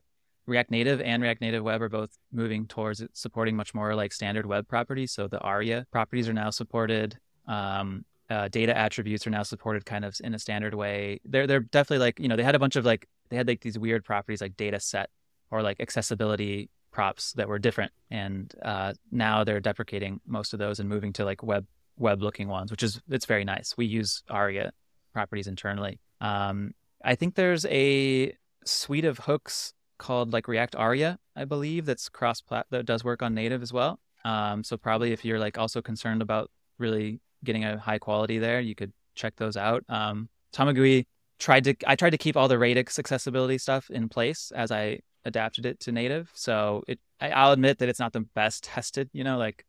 React 0.46 0.70
Native 0.70 1.00
and 1.00 1.22
React 1.22 1.40
Native 1.40 1.64
Web 1.64 1.80
are 1.82 1.88
both 1.88 2.10
moving 2.32 2.66
towards 2.66 3.02
supporting 3.12 3.56
much 3.56 3.74
more 3.74 3.94
like 3.94 4.12
standard 4.12 4.44
web 4.46 4.68
properties. 4.68 5.12
So 5.12 5.26
the 5.26 5.40
ARIA 5.40 5.86
properties 5.90 6.28
are 6.28 6.32
now 6.32 6.50
supported. 6.50 7.18
Um, 7.46 8.04
uh, 8.30 8.48
data 8.48 8.76
attributes 8.76 9.26
are 9.26 9.30
now 9.30 9.42
supported 9.42 9.84
kind 9.84 10.04
of 10.04 10.16
in 10.24 10.34
a 10.34 10.38
standard 10.38 10.74
way. 10.74 11.20
They're 11.24 11.46
they're 11.46 11.60
definitely 11.60 12.04
like 12.04 12.18
you 12.18 12.28
know 12.28 12.36
they 12.36 12.42
had 12.42 12.54
a 12.54 12.58
bunch 12.58 12.76
of 12.76 12.84
like 12.84 13.06
they 13.32 13.36
had 13.36 13.48
like 13.48 13.60
these 13.60 13.78
weird 13.78 14.04
properties 14.04 14.40
like 14.40 14.56
data 14.56 14.78
set 14.78 15.10
or 15.50 15.62
like 15.62 15.80
accessibility 15.80 16.70
props 16.90 17.32
that 17.32 17.48
were 17.48 17.58
different, 17.58 17.92
and 18.10 18.54
uh, 18.62 18.92
now 19.10 19.44
they're 19.44 19.60
deprecating 19.60 20.20
most 20.26 20.52
of 20.52 20.58
those 20.58 20.78
and 20.78 20.88
moving 20.88 21.12
to 21.14 21.24
like 21.24 21.42
web 21.42 21.66
web 21.96 22.22
looking 22.22 22.48
ones, 22.48 22.70
which 22.70 22.82
is 22.82 23.00
it's 23.08 23.26
very 23.26 23.44
nice. 23.44 23.74
We 23.76 23.86
use 23.86 24.22
ARIA 24.28 24.72
properties 25.12 25.46
internally. 25.46 26.00
Um, 26.20 26.72
I 27.04 27.14
think 27.14 27.34
there's 27.34 27.64
a 27.66 28.34
suite 28.64 29.04
of 29.04 29.18
hooks 29.20 29.74
called 29.98 30.32
like 30.32 30.48
React 30.48 30.76
ARIA, 30.76 31.18
I 31.36 31.44
believe, 31.44 31.86
that's 31.86 32.08
cross 32.08 32.40
plat 32.40 32.66
that 32.70 32.86
does 32.86 33.04
work 33.04 33.22
on 33.22 33.34
native 33.34 33.62
as 33.62 33.72
well. 33.72 34.00
Um, 34.24 34.62
so 34.64 34.76
probably 34.76 35.12
if 35.12 35.24
you're 35.24 35.38
like 35.38 35.58
also 35.58 35.82
concerned 35.82 36.22
about 36.22 36.50
really 36.78 37.20
getting 37.44 37.64
a 37.64 37.78
high 37.78 37.98
quality 37.98 38.38
there, 38.38 38.60
you 38.60 38.74
could 38.74 38.92
check 39.14 39.36
those 39.36 39.56
out. 39.56 39.84
Um, 39.88 40.28
Tamagui 40.54 41.06
tried 41.42 41.64
to 41.64 41.74
I 41.87 41.96
tried 41.96 42.11
to 42.11 42.18
keep 42.18 42.37
all 42.37 42.48
the 42.48 42.59
radix 42.59 42.98
accessibility 42.98 43.59
stuff 43.59 43.90
in 43.90 44.09
place 44.09 44.52
as 44.55 44.70
I 44.70 45.00
adapted 45.24 45.66
it 45.66 45.81
to 45.81 45.92
native. 45.92 46.31
So 46.35 46.85
it 46.87 47.00
I, 47.20 47.44
will 47.44 47.52
admit 47.52 47.78
that 47.78 47.88
it's 47.88 47.98
not 47.98 48.12
the 48.12 48.20
best 48.20 48.64
tested, 48.72 49.11
you 49.12 49.24
know, 49.24 49.38
like 49.38 49.64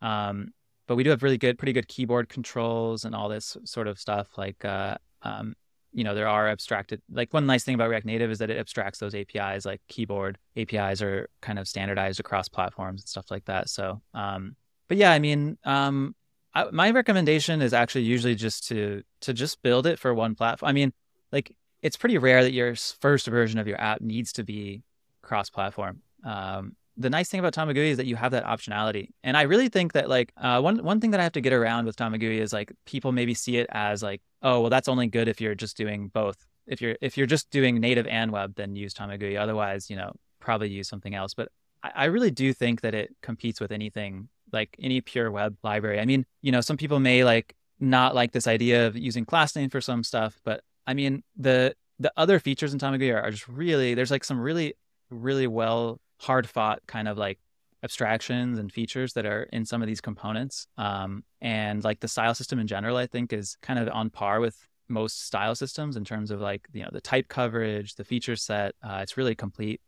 um, 0.00 0.52
but 0.86 0.96
we 0.96 1.04
do 1.04 1.10
have 1.10 1.22
really 1.22 1.38
good, 1.38 1.58
pretty 1.58 1.74
good 1.74 1.86
keyboard 1.86 2.28
controls 2.30 3.04
and 3.04 3.14
all 3.14 3.28
this 3.28 3.56
sort 3.64 3.88
of 3.88 3.98
stuff. 3.98 4.38
Like 4.38 4.64
uh, 4.64 4.96
um, 5.22 5.54
you 5.92 6.02
know, 6.02 6.14
there 6.14 6.28
are 6.28 6.48
abstracted 6.48 7.02
like 7.10 7.32
one 7.34 7.46
nice 7.46 7.62
thing 7.62 7.74
about 7.74 7.90
React 7.90 8.06
Native 8.06 8.30
is 8.30 8.38
that 8.38 8.50
it 8.50 8.58
abstracts 8.58 8.98
those 8.98 9.14
APIs 9.14 9.66
like 9.66 9.82
keyboard 9.88 10.38
APIs 10.56 11.02
are 11.02 11.28
kind 11.42 11.58
of 11.58 11.68
standardized 11.68 12.20
across 12.20 12.48
platforms 12.48 13.02
and 13.02 13.08
stuff 13.08 13.30
like 13.30 13.44
that. 13.44 13.68
So 13.68 14.00
um, 14.14 14.56
but 14.88 14.96
yeah, 14.96 15.12
I 15.12 15.18
mean, 15.18 15.58
um, 15.64 16.14
I, 16.54 16.70
my 16.70 16.90
recommendation 16.90 17.60
is 17.60 17.74
actually 17.74 18.04
usually 18.04 18.34
just 18.34 18.66
to 18.68 19.02
to 19.20 19.34
just 19.34 19.60
build 19.62 19.86
it 19.86 19.98
for 19.98 20.14
one 20.14 20.34
platform. 20.34 20.70
I 20.70 20.72
mean, 20.72 20.92
like 21.32 21.54
it's 21.82 21.96
pretty 21.96 22.18
rare 22.18 22.42
that 22.42 22.52
your 22.52 22.74
first 22.74 23.26
version 23.26 23.58
of 23.58 23.68
your 23.68 23.80
app 23.80 24.00
needs 24.00 24.32
to 24.32 24.44
be 24.44 24.82
cross-platform. 25.22 26.02
Um, 26.24 26.74
the 26.96 27.10
nice 27.10 27.28
thing 27.28 27.38
about 27.38 27.54
Tamagui 27.54 27.90
is 27.90 27.96
that 27.98 28.06
you 28.06 28.16
have 28.16 28.32
that 28.32 28.44
optionality, 28.44 29.10
and 29.22 29.36
I 29.36 29.42
really 29.42 29.68
think 29.68 29.92
that 29.92 30.08
like 30.08 30.32
uh, 30.36 30.60
one 30.60 30.82
one 30.82 31.00
thing 31.00 31.12
that 31.12 31.20
I 31.20 31.22
have 31.22 31.32
to 31.32 31.40
get 31.40 31.52
around 31.52 31.86
with 31.86 31.96
Tamagui 31.96 32.40
is 32.40 32.52
like 32.52 32.72
people 32.86 33.12
maybe 33.12 33.34
see 33.34 33.56
it 33.58 33.68
as 33.70 34.02
like, 34.02 34.20
oh, 34.42 34.62
well, 34.62 34.70
that's 34.70 34.88
only 34.88 35.06
good 35.06 35.28
if 35.28 35.40
you're 35.40 35.54
just 35.54 35.76
doing 35.76 36.08
both. 36.08 36.44
If 36.66 36.80
you're 36.82 36.96
if 37.00 37.16
you're 37.16 37.28
just 37.28 37.50
doing 37.50 37.78
native 37.78 38.08
and 38.08 38.32
web, 38.32 38.56
then 38.56 38.74
use 38.74 38.94
Tamagui. 38.94 39.38
Otherwise, 39.38 39.88
you 39.88 39.96
know, 39.96 40.12
probably 40.40 40.70
use 40.70 40.88
something 40.88 41.14
else. 41.14 41.34
But 41.34 41.50
I, 41.84 41.92
I 41.94 42.04
really 42.06 42.32
do 42.32 42.52
think 42.52 42.80
that 42.80 42.94
it 42.94 43.14
competes 43.22 43.60
with 43.60 43.70
anything 43.70 44.28
like 44.52 44.74
any 44.80 45.00
pure 45.00 45.30
web 45.30 45.56
library. 45.62 46.00
I 46.00 46.04
mean, 46.04 46.26
you 46.42 46.50
know, 46.50 46.60
some 46.60 46.76
people 46.76 46.98
may 46.98 47.22
like 47.22 47.54
not 47.78 48.14
like 48.14 48.32
this 48.32 48.48
idea 48.48 48.86
of 48.88 48.96
using 48.96 49.24
class 49.24 49.54
name 49.54 49.70
for 49.70 49.80
some 49.80 50.02
stuff, 50.02 50.40
but 50.44 50.62
I 50.88 50.94
mean, 50.94 51.22
the 51.36 51.74
the 52.00 52.12
other 52.16 52.40
features 52.40 52.72
in 52.72 52.78
Tamagui 52.78 53.14
are, 53.14 53.20
are 53.20 53.30
just 53.30 53.46
really 53.46 53.94
there's 53.94 54.10
like 54.10 54.24
some 54.24 54.40
really 54.40 54.74
really 55.10 55.46
well 55.46 56.00
hard 56.20 56.48
fought 56.48 56.80
kind 56.86 57.06
of 57.06 57.18
like 57.18 57.38
abstractions 57.84 58.58
and 58.58 58.72
features 58.72 59.12
that 59.12 59.26
are 59.26 59.44
in 59.52 59.64
some 59.64 59.82
of 59.82 59.86
these 59.86 60.00
components. 60.00 60.66
Um, 60.76 61.22
and 61.40 61.84
like 61.84 62.00
the 62.00 62.08
style 62.08 62.34
system 62.34 62.58
in 62.58 62.66
general, 62.66 62.96
I 62.96 63.06
think 63.06 63.32
is 63.32 63.56
kind 63.62 63.78
of 63.78 63.88
on 63.88 64.10
par 64.10 64.40
with 64.40 64.56
most 64.88 65.26
style 65.26 65.54
systems 65.54 65.96
in 65.96 66.04
terms 66.04 66.30
of 66.30 66.40
like 66.40 66.66
you 66.72 66.82
know 66.82 66.90
the 66.90 67.02
type 67.02 67.28
coverage, 67.28 67.94
the 67.94 68.04
feature 68.04 68.36
set. 68.36 68.74
Uh, 68.82 69.00
it's 69.02 69.18
really 69.18 69.34
complete. 69.34 69.82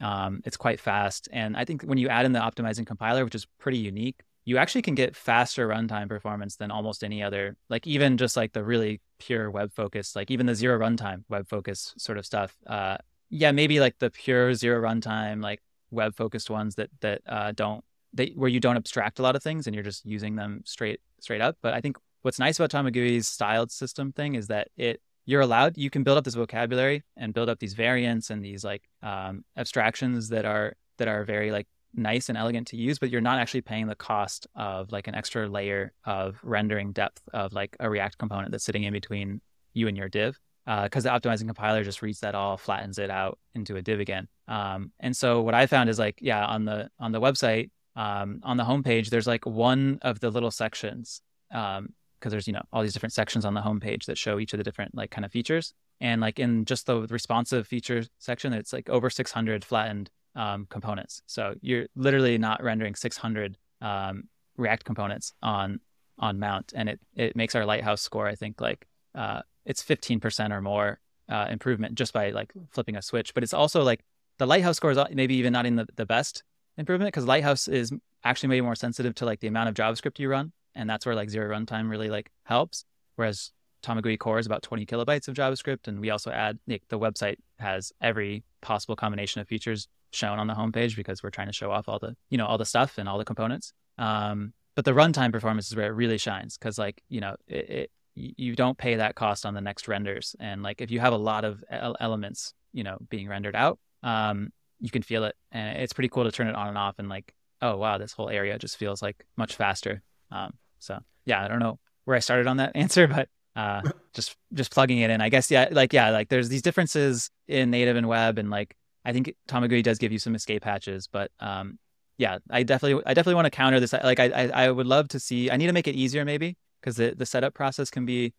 Um, 0.00 0.42
it's 0.44 0.58
quite 0.58 0.78
fast. 0.78 1.28
And 1.32 1.56
I 1.56 1.64
think 1.64 1.82
when 1.82 1.96
you 1.96 2.08
add 2.08 2.26
in 2.26 2.32
the 2.32 2.40
optimizing 2.40 2.86
compiler, 2.86 3.24
which 3.24 3.34
is 3.34 3.46
pretty 3.58 3.78
unique, 3.78 4.20
you 4.44 4.58
actually 4.58 4.82
can 4.82 4.94
get 4.94 5.16
faster 5.16 5.66
runtime 5.68 6.08
performance 6.08 6.56
than 6.56 6.70
almost 6.70 7.02
any 7.02 7.22
other, 7.22 7.56
like 7.70 7.86
even 7.86 8.16
just 8.16 8.36
like 8.36 8.52
the 8.52 8.62
really 8.62 9.00
pure 9.18 9.50
web 9.50 9.72
focus, 9.72 10.14
like 10.14 10.30
even 10.30 10.46
the 10.46 10.54
zero 10.54 10.78
runtime 10.78 11.24
web 11.28 11.48
focus 11.48 11.94
sort 11.96 12.18
of 12.18 12.26
stuff. 12.26 12.54
Uh, 12.66 12.98
yeah, 13.30 13.52
maybe 13.52 13.80
like 13.80 13.98
the 13.98 14.10
pure 14.10 14.54
zero 14.54 14.82
runtime, 14.82 15.42
like 15.42 15.62
web 15.90 16.14
focused 16.14 16.50
ones 16.50 16.74
that 16.74 16.90
that 17.00 17.22
uh, 17.26 17.52
don't 17.52 17.84
they 18.12 18.32
where 18.34 18.48
you 18.48 18.60
don't 18.60 18.76
abstract 18.76 19.18
a 19.18 19.22
lot 19.22 19.36
of 19.36 19.42
things 19.42 19.66
and 19.66 19.74
you're 19.74 19.84
just 19.84 20.04
using 20.04 20.36
them 20.36 20.62
straight 20.64 21.00
straight 21.20 21.40
up. 21.40 21.56
But 21.62 21.74
I 21.74 21.80
think 21.80 21.96
what's 22.22 22.38
nice 22.38 22.58
about 22.58 22.70
Tamagui's 22.70 23.26
styled 23.26 23.70
system 23.70 24.12
thing 24.12 24.34
is 24.34 24.48
that 24.48 24.68
it 24.76 25.00
you're 25.26 25.40
allowed 25.40 25.78
you 25.78 25.88
can 25.88 26.02
build 26.02 26.18
up 26.18 26.24
this 26.24 26.34
vocabulary 26.34 27.02
and 27.16 27.32
build 27.32 27.48
up 27.48 27.58
these 27.58 27.74
variants 27.74 28.30
and 28.30 28.44
these 28.44 28.62
like 28.62 28.82
um, 29.02 29.44
abstractions 29.56 30.28
that 30.28 30.44
are 30.44 30.74
that 30.98 31.08
are 31.08 31.24
very 31.24 31.50
like 31.50 31.66
nice 31.96 32.28
and 32.28 32.36
elegant 32.36 32.66
to 32.66 32.76
use 32.76 32.98
but 32.98 33.10
you're 33.10 33.20
not 33.20 33.38
actually 33.38 33.60
paying 33.60 33.86
the 33.86 33.94
cost 33.94 34.46
of 34.54 34.90
like 34.92 35.06
an 35.06 35.14
extra 35.14 35.48
layer 35.48 35.92
of 36.04 36.38
rendering 36.42 36.92
depth 36.92 37.22
of 37.32 37.52
like 37.52 37.76
a 37.80 37.88
react 37.88 38.18
component 38.18 38.50
that's 38.50 38.64
sitting 38.64 38.82
in 38.84 38.92
between 38.92 39.40
you 39.72 39.88
and 39.88 39.96
your 39.96 40.08
div 40.08 40.38
because 40.64 41.04
uh, 41.04 41.10
the 41.10 41.28
optimizing 41.28 41.46
compiler 41.46 41.84
just 41.84 42.00
reads 42.02 42.20
that 42.20 42.34
all 42.34 42.56
flattens 42.56 42.98
it 42.98 43.10
out 43.10 43.38
into 43.54 43.76
a 43.76 43.82
div 43.82 44.00
again. 44.00 44.26
Um, 44.48 44.92
and 44.98 45.14
so 45.14 45.42
what 45.42 45.54
i 45.54 45.66
found 45.66 45.90
is 45.90 45.98
like 45.98 46.18
yeah 46.20 46.44
on 46.44 46.64
the 46.64 46.90
on 46.98 47.12
the 47.12 47.20
website 47.20 47.70
um, 47.96 48.40
on 48.42 48.56
the 48.56 48.64
homepage 48.64 49.08
there's 49.08 49.26
like 49.26 49.46
one 49.46 49.98
of 50.02 50.20
the 50.20 50.30
little 50.30 50.50
sections 50.50 51.20
um, 51.52 51.90
because 52.18 52.32
there's 52.32 52.46
you 52.46 52.52
know 52.52 52.62
all 52.72 52.82
these 52.82 52.94
different 52.94 53.12
sections 53.12 53.44
on 53.44 53.54
the 53.54 53.60
homepage 53.60 54.06
that 54.06 54.16
show 54.16 54.38
each 54.38 54.52
of 54.52 54.58
the 54.58 54.64
different 54.64 54.94
like 54.94 55.10
kind 55.10 55.24
of 55.24 55.32
features. 55.32 55.74
And 56.00 56.20
like 56.20 56.38
in 56.38 56.64
just 56.64 56.86
the 56.86 57.02
responsive 57.02 57.66
features 57.66 58.08
section 58.18 58.52
it's 58.52 58.72
like 58.72 58.88
over 58.88 59.10
600 59.10 59.64
flattened 59.64 60.10
um, 60.36 60.66
components 60.70 61.22
so 61.26 61.54
you're 61.60 61.86
literally 61.96 62.38
not 62.38 62.62
rendering 62.62 62.94
600 62.94 63.56
um, 63.80 64.24
react 64.56 64.84
components 64.84 65.32
on 65.42 65.80
on 66.18 66.38
mount 66.38 66.72
and 66.76 66.88
it 66.88 67.00
it 67.14 67.36
makes 67.36 67.54
our 67.54 67.64
lighthouse 67.64 68.00
score 68.00 68.26
i 68.26 68.34
think 68.34 68.60
like 68.60 68.86
uh, 69.14 69.40
it's 69.64 69.82
15% 69.82 70.50
or 70.50 70.60
more 70.60 70.98
uh, 71.28 71.46
improvement 71.48 71.94
just 71.94 72.12
by 72.12 72.30
like 72.30 72.52
flipping 72.70 72.96
a 72.96 73.02
switch 73.02 73.32
but 73.32 73.42
it's 73.42 73.54
also 73.54 73.82
like 73.82 74.00
the 74.38 74.46
lighthouse 74.46 74.76
score 74.76 74.90
is 74.90 74.98
maybe 75.12 75.36
even 75.36 75.52
not 75.52 75.66
in 75.66 75.76
the, 75.76 75.86
the 75.96 76.06
best 76.06 76.42
improvement 76.76 77.08
because 77.08 77.24
lighthouse 77.24 77.68
is 77.68 77.92
actually 78.24 78.48
maybe 78.48 78.60
more 78.60 78.74
sensitive 78.74 79.14
to 79.14 79.24
like 79.24 79.40
the 79.40 79.46
amount 79.46 79.68
of 79.68 79.74
javascript 79.74 80.18
you 80.18 80.28
run 80.28 80.52
and 80.74 80.88
that's 80.88 81.06
where 81.06 81.14
like 81.14 81.30
zero 81.30 81.54
runtime 81.56 81.88
really 81.88 82.10
like 82.10 82.30
helps. 82.44 82.84
Whereas 83.16 83.52
Tamagui 83.82 84.18
core 84.18 84.38
is 84.38 84.46
about 84.46 84.62
20 84.62 84.86
kilobytes 84.86 85.28
of 85.28 85.34
JavaScript, 85.34 85.86
and 85.86 86.00
we 86.00 86.10
also 86.10 86.30
add 86.30 86.58
like, 86.66 86.82
the 86.88 86.98
website 86.98 87.36
has 87.58 87.92
every 88.00 88.42
possible 88.60 88.96
combination 88.96 89.40
of 89.40 89.48
features 89.48 89.88
shown 90.14 90.38
on 90.38 90.46
the 90.46 90.54
homepage 90.54 90.96
because 90.96 91.22
we're 91.22 91.30
trying 91.30 91.48
to 91.48 91.52
show 91.52 91.70
off 91.70 91.88
all 91.88 91.98
the 91.98 92.16
you 92.30 92.38
know 92.38 92.46
all 92.46 92.58
the 92.58 92.64
stuff 92.64 92.98
and 92.98 93.08
all 93.08 93.18
the 93.18 93.24
components. 93.24 93.72
Um, 93.98 94.52
but 94.74 94.84
the 94.84 94.92
runtime 94.92 95.32
performance 95.32 95.68
is 95.68 95.76
where 95.76 95.86
it 95.86 95.94
really 95.94 96.18
shines 96.18 96.56
because 96.58 96.78
like 96.78 97.02
you 97.08 97.20
know 97.20 97.36
it, 97.46 97.70
it, 97.70 97.90
you 98.16 98.54
don't 98.54 98.78
pay 98.78 98.96
that 98.96 99.16
cost 99.16 99.44
on 99.44 99.54
the 99.54 99.60
next 99.60 99.88
renders, 99.88 100.36
and 100.38 100.62
like 100.62 100.80
if 100.80 100.90
you 100.90 101.00
have 101.00 101.12
a 101.12 101.18
lot 101.18 101.44
of 101.44 101.64
elements 101.70 102.54
you 102.72 102.84
know 102.84 102.98
being 103.08 103.28
rendered 103.28 103.56
out, 103.56 103.78
um, 104.02 104.52
you 104.80 104.90
can 104.90 105.02
feel 105.02 105.24
it, 105.24 105.34
and 105.52 105.78
it's 105.78 105.92
pretty 105.92 106.08
cool 106.08 106.24
to 106.24 106.32
turn 106.32 106.46
it 106.46 106.54
on 106.54 106.68
and 106.68 106.78
off 106.78 106.98
and 106.98 107.08
like 107.08 107.34
oh 107.62 107.76
wow 107.76 107.98
this 107.98 108.12
whole 108.12 108.28
area 108.28 108.58
just 108.58 108.76
feels 108.76 109.02
like 109.02 109.24
much 109.36 109.56
faster. 109.56 110.02
Um, 110.30 110.54
so 110.78 111.00
yeah, 111.24 111.44
I 111.44 111.48
don't 111.48 111.60
know 111.60 111.78
where 112.04 112.16
I 112.16 112.20
started 112.20 112.46
on 112.46 112.58
that 112.58 112.72
answer, 112.74 113.06
but 113.06 113.28
uh, 113.56 113.82
just 114.12 114.36
just 114.52 114.72
plugging 114.72 114.98
it 114.98 115.10
in. 115.10 115.20
I 115.20 115.28
guess 115.28 115.50
yeah, 115.50 115.68
like 115.70 115.92
yeah, 115.92 116.10
like 116.10 116.28
there's 116.28 116.48
these 116.48 116.62
differences 116.62 117.30
in 117.48 117.70
native 117.70 117.96
and 117.96 118.08
web, 118.08 118.38
and 118.38 118.50
like 118.50 118.76
I 119.04 119.12
think 119.12 119.34
Tamagui 119.48 119.82
does 119.82 119.98
give 119.98 120.12
you 120.12 120.18
some 120.18 120.34
escape 120.34 120.64
hatches, 120.64 121.06
but 121.06 121.30
um, 121.40 121.78
yeah, 122.16 122.38
I 122.50 122.62
definitely 122.62 123.02
I 123.06 123.14
definitely 123.14 123.34
want 123.34 123.46
to 123.46 123.50
counter 123.50 123.80
this. 123.80 123.92
Like 123.92 124.20
I, 124.20 124.26
I 124.26 124.64
I 124.64 124.70
would 124.70 124.86
love 124.86 125.08
to 125.08 125.20
see. 125.20 125.50
I 125.50 125.56
need 125.56 125.66
to 125.66 125.72
make 125.72 125.88
it 125.88 125.94
easier 125.94 126.24
maybe 126.24 126.56
because 126.80 126.96
the 126.96 127.14
the 127.16 127.26
setup 127.26 127.54
process 127.54 127.90
can 127.90 128.06
be, 128.06 128.32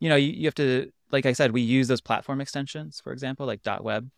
you 0.00 0.08
know, 0.08 0.16
you, 0.16 0.32
you 0.32 0.46
have 0.46 0.54
to 0.56 0.90
like 1.12 1.26
I 1.26 1.32
said, 1.32 1.52
we 1.52 1.60
use 1.60 1.88
those 1.88 2.00
platform 2.00 2.40
extensions, 2.40 3.00
for 3.02 3.12
example, 3.12 3.46
like 3.46 3.60
.web, 3.80 4.10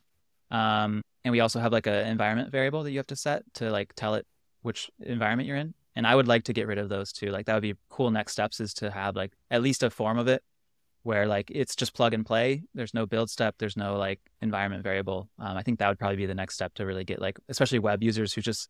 um, 0.50 1.02
and 1.24 1.32
we 1.32 1.40
also 1.40 1.60
have 1.60 1.72
like 1.72 1.86
an 1.86 2.06
environment 2.06 2.50
variable 2.50 2.82
that 2.82 2.90
you 2.90 2.98
have 2.98 3.06
to 3.08 3.16
set 3.16 3.42
to 3.54 3.70
like 3.70 3.94
tell 3.94 4.14
it 4.14 4.26
which 4.62 4.90
environment 5.00 5.46
you're 5.46 5.56
in. 5.56 5.74
And 5.94 6.06
I 6.06 6.14
would 6.14 6.28
like 6.28 6.44
to 6.44 6.52
get 6.52 6.66
rid 6.66 6.78
of 6.78 6.88
those 6.88 7.12
too. 7.12 7.30
Like 7.30 7.46
that 7.46 7.54
would 7.54 7.62
be 7.62 7.74
cool 7.90 8.10
next 8.10 8.32
steps 8.32 8.60
is 8.60 8.72
to 8.74 8.90
have 8.90 9.14
like 9.14 9.32
at 9.50 9.62
least 9.62 9.82
a 9.82 9.90
form 9.90 10.18
of 10.18 10.26
it 10.28 10.42
where 11.02 11.26
like 11.26 11.50
it's 11.50 11.74
just 11.74 11.94
plug 11.94 12.14
and 12.14 12.24
play. 12.24 12.62
There's 12.74 12.94
no 12.94 13.06
build 13.06 13.30
step. 13.30 13.56
There's 13.58 13.76
no 13.76 13.96
like 13.96 14.20
environment 14.40 14.82
variable. 14.82 15.28
Um, 15.38 15.56
I 15.56 15.62
think 15.62 15.78
that 15.78 15.88
would 15.88 15.98
probably 15.98 16.16
be 16.16 16.26
the 16.26 16.34
next 16.34 16.54
step 16.54 16.74
to 16.74 16.86
really 16.86 17.04
get 17.04 17.20
like, 17.20 17.38
especially 17.48 17.78
web 17.78 18.02
users 18.02 18.32
who 18.32 18.40
just, 18.40 18.68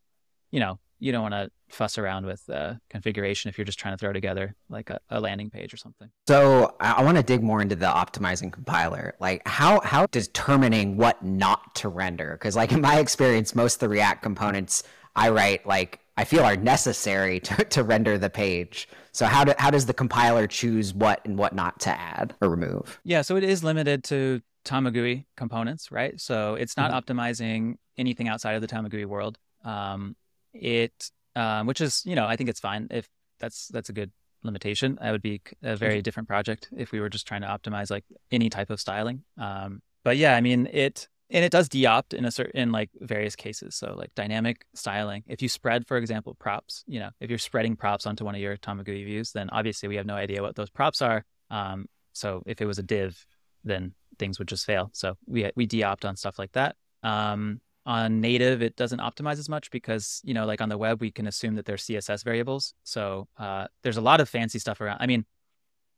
you 0.51 0.61
know, 0.61 0.79
you 0.99 1.11
don't 1.11 1.23
want 1.23 1.35
to 1.35 1.51
fuss 1.69 1.99
around 1.99 2.27
with 2.27 2.49
uh, 2.49 2.75
configuration 2.89 3.49
if 3.49 3.59
you're 3.59 3.65
just 3.65 3.79
trying 3.79 3.93
to 3.93 3.99
throw 3.99 4.13
together 4.13 4.55
like 4.69 4.89
a, 4.89 5.01
a 5.11 5.21
landing 5.21 5.51
page 5.51 5.75
or 5.75 5.77
something. 5.77 6.09
So 6.29 6.77
I 6.79 7.03
want 7.03 7.17
to 7.17 7.25
dig 7.25 7.43
more 7.43 7.61
into 7.61 7.75
the 7.75 7.87
optimizing 7.87 8.53
compiler. 8.53 9.15
Like 9.19 9.47
how 9.47 9.81
how 9.81 10.07
determining 10.13 10.97
what 10.97 11.23
not 11.25 11.75
to 11.77 11.89
render? 11.89 12.33
Because 12.33 12.55
like 12.55 12.71
in 12.71 12.81
my 12.81 13.01
experience, 13.01 13.55
most 13.55 13.75
of 13.75 13.81
the 13.81 13.89
React 13.89 14.23
components 14.23 14.85
I 15.15 15.31
write 15.31 15.67
like 15.67 16.01
I 16.17 16.25
feel 16.25 16.45
are 16.45 16.57
necessary 16.57 17.41
to, 17.49 17.65
to 17.65 17.83
render 17.83 18.19
the 18.19 18.31
page. 18.31 18.89
So 19.13 19.27
how 19.27 19.45
do, 19.45 19.55
how 19.59 19.71
does 19.71 19.87
the 19.87 19.95
compiler 19.95 20.47
choose 20.47 20.95
what 20.95 21.21
and 21.25 21.39
what 21.39 21.55
not 21.55 21.81
to 21.81 21.91
add 21.91 22.35
or 22.41 22.49
remove? 22.49 23.01
Yeah, 23.05 23.23
so 23.23 23.37
it 23.37 23.45
is 23.45 23.63
limited 23.63 24.05
to 24.05 24.41
Tamagui 24.65 25.25
components, 25.37 25.91
right? 25.91 26.19
So 26.21 26.55
it's 26.55 26.77
not 26.77 26.91
mm-hmm. 26.91 27.19
optimizing 27.19 27.75
anything 27.99 28.29
outside 28.29 28.55
of 28.55 28.63
the 28.63 28.69
Tamagui 28.69 29.07
world. 29.07 29.39
Um, 29.65 30.17
it, 30.55 31.11
um, 31.35 31.67
which 31.67 31.81
is, 31.81 32.03
you 32.05 32.15
know, 32.15 32.27
I 32.27 32.37
think 32.37 32.51
it's 32.51 32.61
fine 32.61 32.89
if 32.91 33.09
that's 33.39 33.69
that's 33.69 33.89
a 33.89 33.93
good 33.93 34.13
limitation. 34.43 34.99
That 35.01 35.13
would 35.13 35.23
be 35.23 35.41
a 35.63 35.77
very 35.77 35.95
mm-hmm. 35.95 36.03
different 36.03 36.29
project 36.29 36.69
if 36.77 36.93
we 36.93 37.01
were 37.01 37.09
just 37.09 37.27
trying 37.27 37.43
to 37.43 37.49
optimize 37.49 37.91
like 37.91 38.05
any 38.31 38.51
type 38.51 38.71
of 38.71 38.81
styling. 38.81 39.23
Um, 39.39 39.83
but 40.05 40.17
yeah, 40.17 40.37
I 40.37 40.41
mean 40.41 40.69
it, 40.73 41.09
and 41.33 41.45
it 41.45 41.51
does 41.51 41.69
deopt 41.69 42.13
in 42.13 42.27
a 42.27 42.31
certain 42.31 42.61
in 42.61 42.73
like 42.73 42.91
various 43.01 43.35
cases. 43.35 43.75
So 43.75 43.95
like 43.97 44.15
dynamic 44.15 44.67
styling. 44.75 45.25
If 45.27 45.41
you 45.41 45.49
spread, 45.49 45.87
for 45.87 45.97
example, 45.97 46.35
props, 46.35 46.85
you 46.87 47.01
know, 47.01 47.09
if 47.21 47.31
you're 47.31 47.39
spreading 47.39 47.75
props 47.75 48.07
onto 48.07 48.25
one 48.25 48.35
of 48.35 48.41
your 48.41 48.59
Tamagui 48.59 49.05
views, 49.05 49.33
then 49.33 49.49
obviously 49.51 49.89
we 49.89 49.97
have 49.97 50.07
no 50.07 50.15
idea 50.15 50.43
what 50.43 50.55
those 50.55 50.71
props 50.71 51.01
are. 51.01 51.25
Um, 51.51 51.87
so 52.13 52.43
if 52.45 52.61
it 52.61 52.67
was 52.67 52.79
a 52.79 52.83
div, 52.83 53.27
then 53.65 53.95
things 54.19 54.39
would 54.39 54.49
just 54.49 54.67
fail. 54.67 54.91
So 54.93 55.17
we 55.27 55.51
we 55.57 55.67
deopt 55.67 56.05
on 56.05 56.17
stuff 56.17 56.39
like 56.39 56.53
that. 56.53 56.77
Um, 57.03 57.61
on 57.85 58.21
native 58.21 58.63
it 58.63 58.77
doesn't 58.77 59.01
optimize 59.01 59.41
as 59.41 59.49
much 59.49 59.69
because 59.73 60.21
you 60.23 60.33
know 60.33 60.47
like 60.47 60.61
on 60.61 60.69
the 60.69 60.79
web 60.79 61.01
we 61.01 61.11
can 61.11 61.27
assume 61.27 61.57
that 61.57 61.65
there's 61.65 61.85
css 61.85 62.23
variables 62.23 62.75
so 62.85 63.27
uh, 63.39 63.67
there's 63.83 63.97
a 63.97 64.01
lot 64.01 64.21
of 64.21 64.29
fancy 64.29 64.61
stuff 64.61 64.81
around 64.81 64.99
i 65.01 65.07
mean 65.09 65.25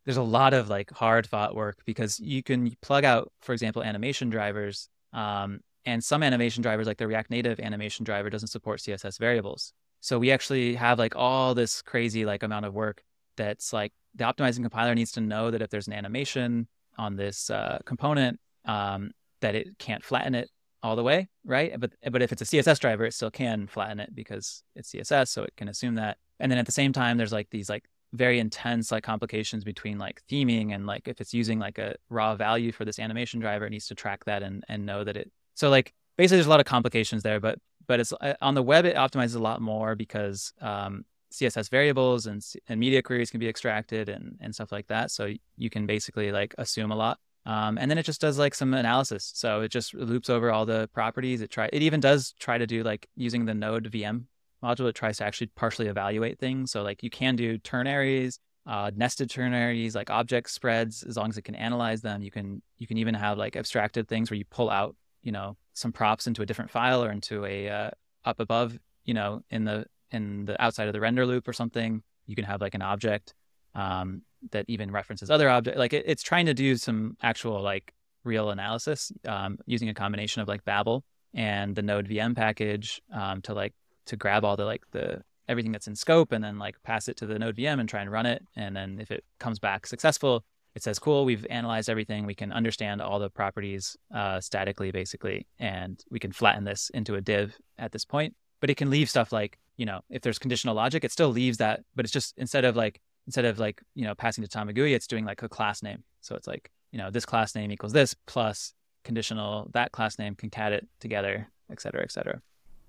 there's 0.07 0.17
a 0.17 0.23
lot 0.23 0.55
of 0.55 0.71
like 0.71 0.91
hard 0.93 1.27
fought 1.27 1.55
work 1.55 1.77
because 1.85 2.19
you 2.19 2.43
can 2.43 2.75
plug 2.81 3.05
out 3.05 3.31
for 3.43 3.53
example 3.53 3.83
animation 3.83 4.31
drivers 4.31 4.89
um, 5.15 5.61
and 5.87 6.05
some 6.05 6.23
animation 6.23 6.63
drivers 6.63 6.87
like 6.87 6.99
the 6.99 7.07
react 7.07 7.31
native 7.31 7.59
animation 7.61 8.05
driver 8.05 8.29
doesn't 8.29 8.49
support 8.49 8.81
css 8.81 9.19
variables 9.19 9.73
so 10.01 10.19
we 10.19 10.31
actually 10.31 10.75
have 10.75 10.99
like 10.99 11.17
all 11.17 11.55
this 11.55 11.81
crazy 11.81 12.27
like 12.27 12.43
amount 12.43 12.67
of 12.67 12.75
work 12.75 13.03
that's 13.37 13.73
like 13.73 13.93
the 14.15 14.25
optimizing 14.25 14.63
compiler 14.63 14.95
needs 14.95 15.13
to 15.13 15.21
know 15.21 15.51
that 15.51 15.63
if 15.63 15.71
there's 15.71 15.87
an 15.87 15.93
animation 15.93 16.69
on 16.97 17.17
this 17.17 17.51
uh, 17.51 17.79
component 17.85 18.39
um, 18.65 19.11
that 19.41 19.55
it 19.55 19.79
can't 19.79 20.05
flatten 20.05 20.35
it 20.35 20.49
all 20.83 20.97
the 20.97 21.03
way, 21.03 21.29
right? 21.45 21.79
But 21.79 21.93
but 22.11 22.23
if 22.23 22.33
it's 22.33 22.43
a 22.43 22.45
CSS 22.45 22.79
driver, 22.79 23.05
it 23.05 23.15
still 23.15 23.31
can 23.31 23.67
flatten 23.67 24.01
it 24.01 24.15
because 24.15 24.63
it's 24.77 24.93
CSS, 24.93 25.29
so 25.29 25.43
it 25.43 25.55
can 25.57 25.69
assume 25.69 25.95
that. 25.97 26.19
And 26.39 26.51
then 26.51 26.59
at 26.59 26.67
the 26.67 26.73
same 26.73 26.93
time, 26.93 27.17
there's 27.17 27.33
like 27.33 27.49
these 27.51 27.69
like 27.69 27.85
very 28.15 28.39
intense 28.39 28.93
like 28.93 29.03
complications 29.03 29.65
between 29.65 29.99
like 29.99 30.23
theming 30.31 30.75
and 30.75 30.87
like 30.87 31.09
if 31.09 31.21
it's 31.21 31.35
using 31.35 31.59
like 31.59 31.79
a 31.79 31.97
raw 32.09 32.35
value 32.37 32.73
for 32.73 32.85
this 32.85 32.99
animation 32.99 33.41
driver, 33.41 33.67
it 33.67 33.71
needs 33.71 33.89
to 33.89 33.95
track 33.95 34.25
that 34.25 34.43
and 34.43 34.65
and 34.69 34.87
know 34.87 35.05
that 35.05 35.17
it. 35.17 35.31
So 35.55 35.69
like 35.69 35.93
basically, 36.17 36.39
there's 36.39 36.47
a 36.47 36.51
lot 36.51 36.61
of 36.61 36.67
complications 36.67 37.23
there, 37.23 37.41
but 37.41 37.59
but 37.87 38.01
it's 38.01 38.13
uh, 38.13 38.35
on 38.41 38.55
the 38.55 38.63
web 38.63 38.85
it 38.87 38.97
optimizes 38.97 39.37
a 39.37 39.41
lot 39.41 39.61
more 39.61 39.95
because 39.95 40.53
um, 40.61 41.05
CSS 41.33 41.69
variables 41.71 42.27
and 42.27 42.43
and 42.69 42.79
media 42.81 43.03
queries 43.03 43.31
can 43.31 43.41
be 43.41 43.49
extracted 43.49 44.09
and 44.09 44.39
and 44.41 44.55
stuff 44.55 44.73
like 44.73 44.87
that. 44.87 45.11
So 45.11 45.35
you 45.57 45.71
can 45.71 45.87
basically 45.87 46.33
like 46.33 46.55
assume 46.57 46.93
a 46.93 46.97
lot. 46.97 47.19
Um, 47.47 47.77
and 47.77 47.91
then 47.91 47.99
it 47.99 48.05
just 48.05 48.23
does 48.23 48.39
like 48.39 48.55
some 48.55 48.73
analysis. 48.73 49.31
So 49.35 49.61
it 49.61 49.69
just 49.69 49.93
loops 49.93 50.31
over 50.31 50.51
all 50.51 50.65
the 50.65 50.89
properties. 50.95 51.43
It 51.43 51.51
try 51.51 51.69
it 51.73 51.83
even 51.83 52.01
does 52.01 52.33
try 52.39 52.59
to 52.59 52.67
do 52.67 52.83
like 52.83 53.09
using 53.17 53.45
the 53.45 53.55
node 53.55 53.91
VM 53.91 54.27
module. 54.65 54.89
It 54.89 54.95
tries 54.95 55.19
to 55.19 55.25
actually 55.25 55.49
partially 55.55 55.87
evaluate 55.89 56.39
things. 56.39 56.71
So 56.73 56.83
like 56.83 57.03
you 57.03 57.11
can 57.11 57.37
do 57.37 57.59
ternaries, 57.59 58.39
uh, 58.67 58.91
nested 58.95 59.29
ternaries, 59.29 59.95
like 59.95 60.11
object 60.11 60.51
spreads, 60.51 61.03
as 61.03 61.17
long 61.17 61.29
as 61.29 61.39
it 61.39 61.43
can 61.43 61.55
analyze 61.55 62.01
them. 62.01 62.23
You 62.23 62.31
can 62.31 62.63
you 62.79 62.87
can 62.87 62.99
even 62.99 63.15
have 63.15 63.39
like 63.39 63.57
abstracted 63.57 64.09
things 64.09 64.31
where 64.31 64.39
you 64.39 64.45
pull 64.51 64.71
out 64.71 64.97
you 65.23 65.33
know 65.33 65.57
some 65.73 65.93
props 65.93 66.27
into 66.27 66.43
a 66.43 66.47
different 66.47 66.71
file 66.71 67.03
or 67.05 67.11
into 67.11 67.45
a 67.45 67.69
uh, 67.69 67.91
up 68.25 68.41
above 68.41 68.79
you 69.05 69.15
know 69.15 69.43
in 69.51 69.65
the 69.65 69.87
in 70.11 70.45
the 70.45 70.63
outside 70.63 70.87
of 70.87 70.93
the 70.93 71.01
render 71.01 71.27
loop 71.27 71.47
or 71.47 71.53
something. 71.53 72.03
You 72.27 72.35
can 72.35 72.45
have 72.45 72.61
like 72.61 72.75
an 72.75 72.83
object. 72.83 73.35
Um, 73.75 74.23
that 74.51 74.65
even 74.69 74.91
references 74.91 75.31
other 75.31 75.49
objects. 75.49 75.79
Like 75.79 75.93
it, 75.93 76.05
it's 76.07 76.23
trying 76.23 76.47
to 76.47 76.55
do 76.55 76.77
some 76.77 77.17
actual 77.23 77.61
like 77.63 77.93
real 78.25 78.51
analysis 78.51 79.13
um, 79.27 79.59
using 79.67 79.89
a 79.89 79.95
combination 79.95 80.43
of 80.43 80.49
like 80.49 80.65
Babel 80.65 81.05
and 81.35 81.75
the 81.75 81.83
Node 81.83 82.09
VM 82.09 82.35
package 82.35 83.03
um, 83.13 83.43
to 83.43 83.55
like 83.55 83.75
to 84.07 84.17
grab 84.17 84.45
all 84.45 84.57
the 84.57 84.65
like 84.65 84.83
the 84.93 85.23
everything 85.49 85.73
that's 85.73 85.87
in 85.87 85.95
scope 85.95 86.33
and 86.33 86.43
then 86.43 86.59
like 86.59 86.83
pass 86.83 87.09
it 87.09 87.17
to 87.19 87.27
the 87.27 87.39
Node 87.39 87.57
VM 87.57 87.81
and 87.81 87.89
try 87.89 88.01
and 88.01 88.11
run 88.11 88.27
it. 88.27 88.43
And 88.57 88.75
then 88.75 88.99
if 89.01 89.11
it 89.11 89.25
comes 89.39 89.59
back 89.59 89.87
successful, 89.87 90.45
it 90.75 90.83
says, 90.83 90.99
cool, 90.99 91.25
we've 91.25 91.47
analyzed 91.51 91.89
everything. 91.89 92.27
We 92.27 92.35
can 92.35 92.53
understand 92.53 93.01
all 93.01 93.19
the 93.19 93.31
properties 93.31 93.97
uh, 94.13 94.41
statically, 94.41 94.91
basically, 94.91 95.47
and 95.59 96.03
we 96.11 96.19
can 96.19 96.33
flatten 96.33 96.65
this 96.65 96.91
into 96.95 97.15
a 97.15 97.21
div 97.21 97.57
at 97.79 97.93
this 97.93 98.05
point. 98.05 98.35
But 98.61 98.71
it 98.71 98.77
can 98.77 98.91
leave 98.91 99.09
stuff 99.09 99.33
like, 99.33 99.59
you 99.77 99.87
know, 99.87 100.01
if 100.11 100.23
there's 100.23 100.39
conditional 100.39 100.75
logic, 100.75 101.05
it 101.05 101.13
still 101.13 101.29
leaves 101.29 101.59
that, 101.59 101.85
but 101.95 102.05
it's 102.05 102.13
just 102.13 102.35
instead 102.39 102.65
of 102.65 102.77
like 102.77 103.01
instead 103.27 103.45
of 103.45 103.59
like 103.59 103.83
you 103.95 104.05
know 104.05 104.15
passing 104.15 104.45
to 104.45 104.51
Tamagui, 104.51 104.95
it's 104.95 105.07
doing 105.07 105.25
like 105.25 105.43
a 105.43 105.49
class 105.49 105.83
name. 105.83 106.03
So 106.21 106.35
it's 106.35 106.47
like 106.47 106.71
you 106.93 106.99
know 106.99 107.11
this 107.11 107.27
class 107.27 107.55
name 107.55 107.71
equals 107.71 107.93
this 107.93 108.15
plus 108.27 108.73
conditional 109.05 109.69
that 109.75 109.93
class 109.93 110.19
name 110.19 110.35
concat 110.35 110.73
it 110.73 110.89
together, 111.01 111.49
et 111.71 111.81
cetera, 111.81 112.03
et 112.03 112.13
cetera. 112.13 112.41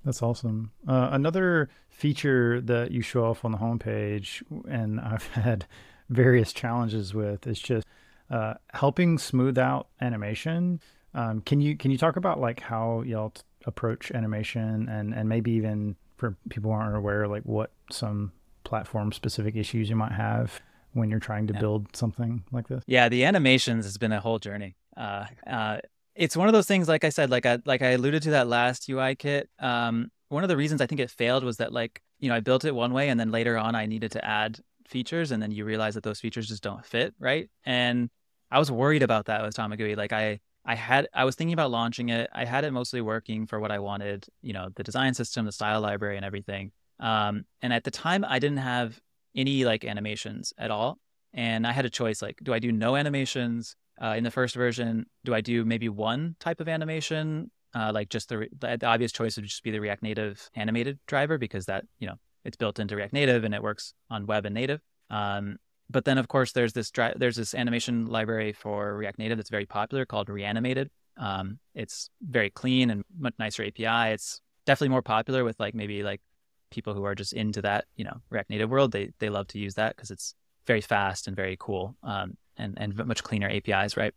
That's 0.05 0.21
awesome. 0.21 0.71
Uh, 0.87 1.09
another 1.11 1.69
feature 1.89 2.61
that 2.61 2.91
you 2.91 3.01
show 3.01 3.25
off 3.25 3.43
on 3.43 3.51
the 3.51 3.57
homepage, 3.57 4.43
and 4.69 5.01
I've 5.01 5.27
had 5.33 5.65
various 6.09 6.53
challenges 6.53 7.13
with, 7.13 7.47
is 7.47 7.59
just 7.59 7.87
uh, 8.29 8.53
helping 8.73 9.17
smooth 9.17 9.57
out 9.57 9.87
animation. 9.99 10.79
Um, 11.13 11.41
can 11.41 11.59
you 11.59 11.75
can 11.75 11.91
you 11.91 11.97
talk 11.97 12.17
about 12.17 12.39
like 12.39 12.59
how 12.59 13.01
y'all 13.01 13.31
t- 13.31 13.41
approach 13.65 14.11
animation, 14.11 14.87
and 14.87 15.13
and 15.13 15.27
maybe 15.27 15.51
even 15.51 15.95
for 16.17 16.37
people 16.49 16.71
who 16.71 16.77
aren't 16.77 16.95
aware, 16.95 17.27
like 17.27 17.43
what 17.43 17.71
some 17.91 18.31
platform 18.63 19.11
specific 19.11 19.55
issues 19.55 19.89
you 19.89 19.95
might 19.95 20.11
have 20.11 20.61
when 20.93 21.09
you're 21.09 21.19
trying 21.19 21.47
to 21.47 21.53
yeah. 21.53 21.59
build 21.59 21.95
something 21.95 22.43
like 22.51 22.67
this? 22.67 22.83
Yeah, 22.87 23.09
the 23.09 23.25
animations 23.25 23.85
has 23.85 23.97
been 23.97 24.11
a 24.11 24.19
whole 24.19 24.39
journey. 24.39 24.75
Uh, 24.95 25.25
uh, 25.47 25.77
it's 26.15 26.37
one 26.37 26.47
of 26.47 26.53
those 26.53 26.67
things, 26.67 26.87
like 26.87 27.03
I 27.03 27.09
said, 27.09 27.29
like 27.29 27.45
I 27.45 27.59
like 27.65 27.81
I 27.81 27.91
alluded 27.91 28.23
to 28.23 28.31
that 28.31 28.47
last 28.47 28.87
UI 28.89 29.15
kit. 29.15 29.49
Um, 29.59 30.11
one 30.29 30.43
of 30.43 30.49
the 30.49 30.57
reasons 30.57 30.81
I 30.81 30.87
think 30.87 31.01
it 31.01 31.11
failed 31.11 31.43
was 31.43 31.57
that 31.57 31.73
like 31.73 32.01
you 32.19 32.29
know 32.29 32.35
I 32.35 32.39
built 32.39 32.65
it 32.65 32.73
one 32.73 32.93
way, 32.93 33.09
and 33.09 33.19
then 33.19 33.31
later 33.31 33.57
on 33.57 33.75
I 33.75 33.85
needed 33.85 34.11
to 34.13 34.25
add 34.25 34.59
features, 34.87 35.31
and 35.31 35.41
then 35.41 35.51
you 35.51 35.65
realize 35.65 35.95
that 35.95 36.03
those 36.03 36.19
features 36.19 36.47
just 36.47 36.63
don't 36.63 36.85
fit, 36.85 37.13
right? 37.19 37.49
And 37.65 38.09
I 38.51 38.59
was 38.59 38.71
worried 38.71 39.03
about 39.03 39.25
that 39.25 39.43
with 39.43 39.55
Tamagui. 39.55 39.97
Like 39.97 40.13
I 40.13 40.39
I 40.63 40.75
had 40.75 41.07
I 41.13 41.25
was 41.25 41.35
thinking 41.35 41.53
about 41.53 41.71
launching 41.71 42.09
it. 42.09 42.29
I 42.33 42.45
had 42.45 42.63
it 42.63 42.71
mostly 42.71 43.01
working 43.01 43.45
for 43.45 43.59
what 43.59 43.71
I 43.71 43.79
wanted, 43.79 44.25
you 44.41 44.53
know, 44.53 44.69
the 44.75 44.83
design 44.83 45.13
system, 45.13 45.45
the 45.45 45.51
style 45.51 45.81
library, 45.81 46.15
and 46.15 46.25
everything. 46.25 46.71
Um, 46.99 47.45
and 47.61 47.73
at 47.73 47.83
the 47.83 47.91
time, 47.91 48.25
I 48.27 48.39
didn't 48.39 48.57
have 48.57 48.99
any 49.35 49.65
like 49.65 49.83
animations 49.83 50.53
at 50.57 50.71
all. 50.71 50.97
And 51.33 51.67
I 51.67 51.73
had 51.73 51.85
a 51.85 51.89
choice 51.89 52.21
like, 52.21 52.39
do 52.41 52.53
I 52.53 52.59
do 52.59 52.71
no 52.71 52.95
animations? 52.95 53.75
Uh, 54.01 54.15
in 54.17 54.23
the 54.23 54.31
first 54.31 54.55
version, 54.55 55.05
do 55.23 55.33
I 55.33 55.41
do 55.41 55.63
maybe 55.65 55.89
one 55.89 56.35
type 56.39 56.59
of 56.59 56.67
animation? 56.67 57.51
Uh, 57.73 57.91
like 57.93 58.09
just 58.09 58.29
the, 58.29 58.47
the, 58.59 58.77
the 58.79 58.85
obvious 58.85 59.11
choice 59.11 59.35
would 59.35 59.45
just 59.45 59.63
be 59.63 59.71
the 59.71 59.79
React 59.79 60.03
Native 60.03 60.49
animated 60.55 60.99
driver 61.07 61.37
because 61.37 61.65
that 61.65 61.85
you 61.99 62.07
know 62.07 62.15
it's 62.43 62.57
built 62.57 62.79
into 62.79 62.95
React 62.95 63.13
Native 63.13 63.43
and 63.43 63.53
it 63.53 63.61
works 63.61 63.93
on 64.09 64.25
web 64.25 64.45
and 64.45 64.53
native. 64.53 64.81
Um, 65.09 65.57
but 65.89 66.05
then 66.05 66.17
of 66.17 66.27
course 66.27 66.51
there's 66.51 66.73
this 66.73 66.91
dri- 66.91 67.13
there's 67.15 67.35
this 67.35 67.53
animation 67.53 68.07
library 68.07 68.53
for 68.53 68.95
React 68.95 69.19
Native 69.19 69.37
that's 69.37 69.49
very 69.49 69.65
popular 69.65 70.05
called 70.05 70.29
Reanimated. 70.29 70.89
Um, 71.17 71.59
it's 71.73 72.09
very 72.21 72.49
clean 72.49 72.89
and 72.89 73.03
much 73.17 73.35
nicer 73.39 73.63
API. 73.63 74.13
It's 74.13 74.41
definitely 74.65 74.89
more 74.89 75.01
popular 75.01 75.43
with 75.43 75.59
like 75.59 75.75
maybe 75.75 76.03
like 76.03 76.21
people 76.71 76.93
who 76.93 77.03
are 77.03 77.15
just 77.15 77.33
into 77.33 77.61
that, 77.61 77.85
you 77.95 78.03
know, 78.03 78.17
React 78.29 78.49
Native 78.49 78.69
world, 78.69 78.91
they 78.91 79.11
they 79.19 79.29
love 79.29 79.47
to 79.47 79.59
use 79.59 79.75
that 79.75 79.95
because 79.95 80.11
it's 80.11 80.35
very 80.65 80.81
fast 80.81 81.27
and 81.27 81.35
very 81.35 81.57
cool, 81.59 81.95
um, 82.03 82.37
and 82.57 82.77
and 82.77 82.95
much 83.05 83.23
cleaner 83.23 83.49
APIs, 83.49 83.97
right? 83.97 84.13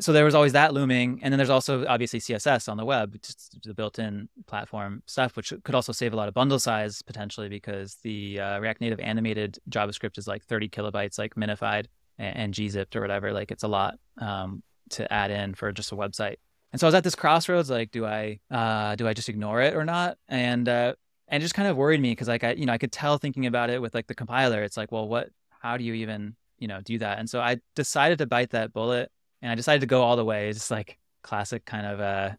So 0.00 0.12
there 0.12 0.24
was 0.24 0.34
always 0.34 0.52
that 0.52 0.72
looming, 0.72 1.20
and 1.22 1.30
then 1.30 1.36
there's 1.36 1.50
also 1.50 1.84
obviously 1.86 2.18
CSS 2.18 2.68
on 2.68 2.78
the 2.78 2.84
web, 2.84 3.14
just 3.22 3.62
the 3.62 3.74
built-in 3.74 4.28
platform 4.46 5.02
stuff, 5.06 5.36
which 5.36 5.52
could 5.64 5.74
also 5.74 5.92
save 5.92 6.14
a 6.14 6.16
lot 6.16 6.28
of 6.28 6.34
bundle 6.34 6.58
size 6.58 7.02
potentially 7.02 7.50
because 7.50 7.96
the 8.02 8.40
uh, 8.40 8.58
React 8.58 8.80
Native 8.80 9.00
animated 9.00 9.58
JavaScript 9.68 10.16
is 10.16 10.26
like 10.26 10.44
30 10.44 10.70
kilobytes, 10.70 11.18
like 11.18 11.34
minified 11.34 11.86
and, 12.18 12.36
and 12.36 12.54
gzipped 12.54 12.96
or 12.96 13.02
whatever. 13.02 13.32
Like 13.34 13.50
it's 13.50 13.64
a 13.64 13.68
lot 13.68 13.96
um, 14.16 14.62
to 14.90 15.12
add 15.12 15.30
in 15.30 15.52
for 15.52 15.70
just 15.72 15.92
a 15.92 15.96
website. 15.96 16.36
And 16.72 16.80
so 16.80 16.86
I 16.86 16.88
was 16.88 16.94
at 16.94 17.04
this 17.04 17.14
crossroads, 17.14 17.68
like, 17.68 17.90
do 17.90 18.06
I 18.06 18.40
uh, 18.50 18.96
do 18.96 19.06
I 19.06 19.12
just 19.12 19.28
ignore 19.28 19.60
it 19.60 19.74
or 19.74 19.84
not? 19.84 20.16
And 20.26 20.66
uh, 20.70 20.94
and 21.32 21.42
it 21.42 21.44
just 21.44 21.54
kind 21.54 21.66
of 21.66 21.78
worried 21.78 22.00
me 22.00 22.10
because 22.10 22.28
like 22.28 22.44
I, 22.44 22.52
you 22.52 22.66
know, 22.66 22.74
I 22.74 22.78
could 22.78 22.92
tell 22.92 23.16
thinking 23.16 23.46
about 23.46 23.70
it 23.70 23.80
with 23.80 23.94
like 23.94 24.06
the 24.06 24.14
compiler, 24.14 24.62
it's 24.62 24.76
like, 24.76 24.92
well, 24.92 25.08
what, 25.08 25.30
how 25.48 25.78
do 25.78 25.84
you 25.84 25.94
even, 25.94 26.36
you 26.62 26.68
know, 26.68 26.80
do 26.80 26.98
that? 26.98 27.18
And 27.18 27.28
so 27.28 27.40
I 27.40 27.58
decided 27.74 28.18
to 28.18 28.26
bite 28.26 28.50
that 28.50 28.72
bullet 28.72 29.10
and 29.42 29.50
I 29.50 29.54
decided 29.56 29.80
to 29.80 29.86
go 29.86 30.02
all 30.02 30.16
the 30.16 30.24
way. 30.24 30.48
It's 30.48 30.70
like 30.70 30.98
classic 31.22 31.64
kind 31.64 31.86
of, 31.86 32.00
uh, 32.00 32.30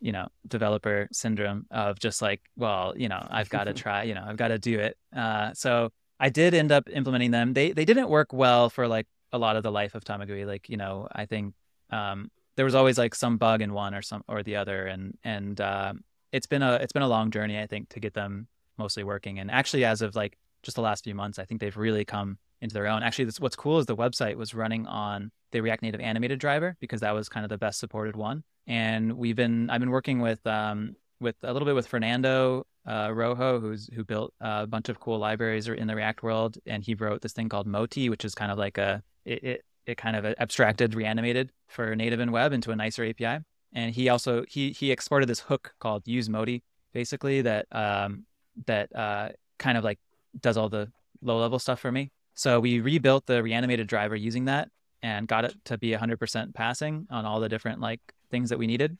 you 0.00 0.12
know, 0.12 0.28
developer 0.46 1.08
syndrome 1.12 1.66
of 1.70 1.98
just 1.98 2.22
like, 2.22 2.40
well, 2.56 2.94
you 2.96 3.08
know, 3.08 3.26
I've 3.28 3.50
got 3.50 3.64
to 3.64 3.72
try, 3.84 4.04
you 4.04 4.14
know, 4.14 4.24
I've 4.24 4.36
got 4.36 4.48
to 4.48 4.58
do 4.58 4.78
it. 4.78 4.96
Uh, 5.14 5.52
so 5.54 5.90
I 6.20 6.28
did 6.28 6.54
end 6.54 6.70
up 6.70 6.88
implementing 6.88 7.32
them. 7.32 7.52
They, 7.52 7.72
they 7.72 7.84
didn't 7.84 8.08
work 8.08 8.32
well 8.32 8.70
for 8.70 8.86
like 8.86 9.06
a 9.32 9.38
lot 9.38 9.56
of 9.56 9.64
the 9.64 9.72
life 9.72 9.96
of 9.96 10.04
Tamagui. 10.04 10.46
Like, 10.46 10.68
you 10.68 10.76
know, 10.76 11.08
I 11.12 11.26
think, 11.26 11.54
um, 11.90 12.30
there 12.56 12.64
was 12.64 12.74
always 12.74 12.98
like 12.98 13.14
some 13.14 13.38
bug 13.38 13.62
in 13.62 13.72
one 13.72 13.94
or 13.94 14.02
some 14.02 14.22
or 14.28 14.42
the 14.42 14.56
other 14.56 14.86
and 14.86 15.16
and 15.24 15.60
uh, 15.60 15.92
it's 16.32 16.46
been 16.46 16.62
a 16.62 16.74
it's 16.74 16.92
been 16.92 17.02
a 17.02 17.08
long 17.08 17.30
journey 17.30 17.58
i 17.58 17.66
think 17.66 17.88
to 17.88 18.00
get 18.00 18.14
them 18.14 18.46
mostly 18.78 19.04
working 19.04 19.38
and 19.38 19.50
actually 19.50 19.84
as 19.84 20.02
of 20.02 20.14
like 20.14 20.36
just 20.62 20.74
the 20.76 20.82
last 20.82 21.04
few 21.04 21.14
months 21.14 21.38
i 21.38 21.44
think 21.44 21.60
they've 21.60 21.76
really 21.76 22.04
come 22.04 22.38
into 22.62 22.72
their 22.72 22.86
own. 22.86 23.02
Actually 23.02 23.26
this, 23.26 23.40
what's 23.40 23.56
cool 23.56 23.78
is 23.78 23.86
the 23.86 23.96
website 23.96 24.36
was 24.36 24.54
running 24.54 24.86
on 24.86 25.30
the 25.50 25.60
react 25.60 25.82
native 25.82 26.00
animated 26.00 26.38
driver 26.38 26.76
because 26.80 27.00
that 27.00 27.10
was 27.10 27.28
kind 27.28 27.44
of 27.44 27.50
the 27.50 27.58
best 27.58 27.78
supported 27.78 28.16
one. 28.16 28.44
And 28.66 29.18
we've 29.18 29.36
been 29.36 29.68
i've 29.68 29.80
been 29.80 29.90
working 29.90 30.20
with 30.20 30.46
um 30.46 30.94
with 31.20 31.34
a 31.42 31.52
little 31.52 31.66
bit 31.66 31.74
with 31.74 31.86
fernando 31.86 32.64
uh, 32.86 33.10
rojo 33.12 33.60
who's 33.60 33.88
who 33.94 34.04
built 34.04 34.32
a 34.40 34.66
bunch 34.66 34.88
of 34.88 34.98
cool 35.00 35.18
libraries 35.18 35.68
in 35.68 35.88
the 35.88 35.96
react 35.96 36.22
world. 36.22 36.56
And 36.64 36.82
he 36.82 36.94
wrote 36.94 37.20
this 37.20 37.32
thing 37.32 37.48
called 37.48 37.66
moti 37.66 38.08
which 38.08 38.24
is 38.24 38.34
kind 38.34 38.52
of 38.52 38.58
like 38.58 38.78
a 38.78 39.02
it, 39.24 39.44
it 39.44 39.64
it 39.84 39.96
kind 39.96 40.14
of 40.14 40.24
abstracted 40.38 40.94
reanimated 40.94 41.50
for 41.66 41.96
native 41.96 42.20
and 42.20 42.32
web 42.32 42.52
into 42.52 42.70
a 42.70 42.76
nicer 42.76 43.04
api 43.04 43.42
and 43.72 43.94
he 43.94 44.08
also 44.08 44.44
he 44.48 44.70
he 44.70 44.92
exported 44.92 45.28
this 45.28 45.40
hook 45.40 45.74
called 45.80 46.06
use 46.06 46.28
moti 46.28 46.62
basically 46.92 47.42
that 47.42 47.66
um 47.72 48.24
that 48.66 48.94
uh 48.94 49.30
kind 49.58 49.76
of 49.76 49.82
like 49.82 49.98
does 50.40 50.56
all 50.56 50.68
the 50.68 50.90
low 51.20 51.38
level 51.38 51.58
stuff 51.58 51.80
for 51.80 51.92
me. 51.92 52.10
So 52.34 52.60
we 52.60 52.80
rebuilt 52.80 53.26
the 53.26 53.42
reanimated 53.42 53.86
driver 53.86 54.16
using 54.16 54.46
that 54.46 54.68
and 55.02 55.28
got 55.28 55.44
it 55.44 55.54
to 55.66 55.78
be 55.78 55.90
100% 55.92 56.54
passing 56.54 57.06
on 57.10 57.26
all 57.26 57.40
the 57.40 57.48
different 57.48 57.80
like 57.80 58.00
things 58.30 58.50
that 58.50 58.58
we 58.58 58.66
needed. 58.66 58.96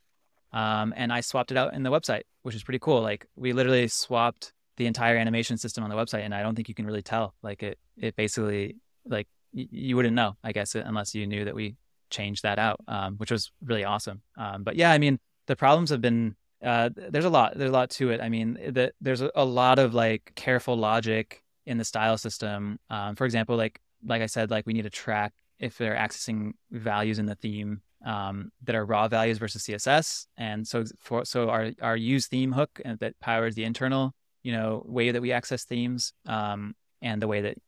Um, 0.52 0.92
and 0.96 1.10
i 1.10 1.22
swapped 1.22 1.50
it 1.50 1.56
out 1.56 1.72
in 1.72 1.82
the 1.82 1.90
website 1.90 2.24
which 2.42 2.54
is 2.54 2.62
pretty 2.62 2.78
cool. 2.78 3.00
Like 3.00 3.26
we 3.36 3.52
literally 3.52 3.88
swapped 3.88 4.52
the 4.76 4.86
entire 4.86 5.16
animation 5.16 5.56
system 5.56 5.84
on 5.84 5.90
the 5.90 5.96
website 5.96 6.24
and 6.24 6.34
i 6.34 6.42
don't 6.42 6.54
think 6.54 6.68
you 6.68 6.74
can 6.74 6.86
really 6.86 7.02
tell. 7.02 7.34
Like 7.42 7.62
it 7.62 7.78
it 7.96 8.16
basically 8.16 8.76
like 9.06 9.28
y- 9.54 9.68
you 9.70 9.96
wouldn't 9.96 10.14
know 10.14 10.36
i 10.44 10.52
guess 10.52 10.74
unless 10.74 11.14
you 11.14 11.26
knew 11.26 11.44
that 11.44 11.54
we 11.54 11.76
changed 12.12 12.44
that 12.44 12.60
out, 12.60 12.80
um, 12.86 13.16
which 13.16 13.32
was 13.32 13.50
really 13.64 13.82
awesome. 13.82 14.22
Um, 14.36 14.62
but 14.62 14.76
yeah, 14.76 14.92
I 14.92 14.98
mean, 14.98 15.18
the 15.46 15.56
problems 15.56 15.90
have 15.90 16.00
been 16.00 16.36
uh, 16.62 16.90
there's 16.94 17.24
a 17.24 17.30
lot 17.30 17.56
there's 17.56 17.70
a 17.70 17.72
lot 17.72 17.90
to 17.90 18.10
it. 18.10 18.20
I 18.20 18.28
mean, 18.28 18.54
the, 18.54 18.92
there's 19.00 19.20
a, 19.20 19.44
lot 19.44 19.78
of 19.78 19.94
like 19.94 20.32
careful 20.34 20.76
logic 20.76 21.42
in 21.66 21.78
the 21.78 21.84
style 21.84 22.16
system. 22.16 22.78
Um, 22.88 23.16
for 23.16 23.24
example, 23.24 23.56
like 23.56 23.80
like 24.04 24.22
I 24.22 24.26
said, 24.26 24.50
like 24.50 24.66
we 24.66 24.72
need 24.72 24.82
to 24.82 24.90
track 24.90 25.32
if 25.58 25.78
they're 25.78 25.96
accessing 25.96 26.52
values 26.70 27.18
in 27.18 27.26
the 27.26 27.34
theme 27.34 27.82
um, 28.04 28.50
that 28.64 28.74
are 28.74 28.84
raw 28.84 29.08
values 29.08 29.38
versus 29.38 29.64
CSS. 29.64 30.26
And 30.36 30.66
so 30.66 30.84
for 30.98 31.24
so 31.24 31.50
our 31.50 31.70
our 31.80 31.96
use 31.96 32.28
theme 32.28 32.52
hook 32.52 32.80
that 32.84 33.18
powers 33.20 33.54
the 33.54 33.64
internal 33.64 34.14
you 34.42 34.52
know 34.52 34.82
way 34.86 35.10
that 35.10 35.22
we 35.22 35.32
access 35.32 35.64
themes 35.64 36.12
um, 36.26 36.74
and 37.00 37.20
the 37.20 37.28
way 37.28 37.40
that 37.40 37.58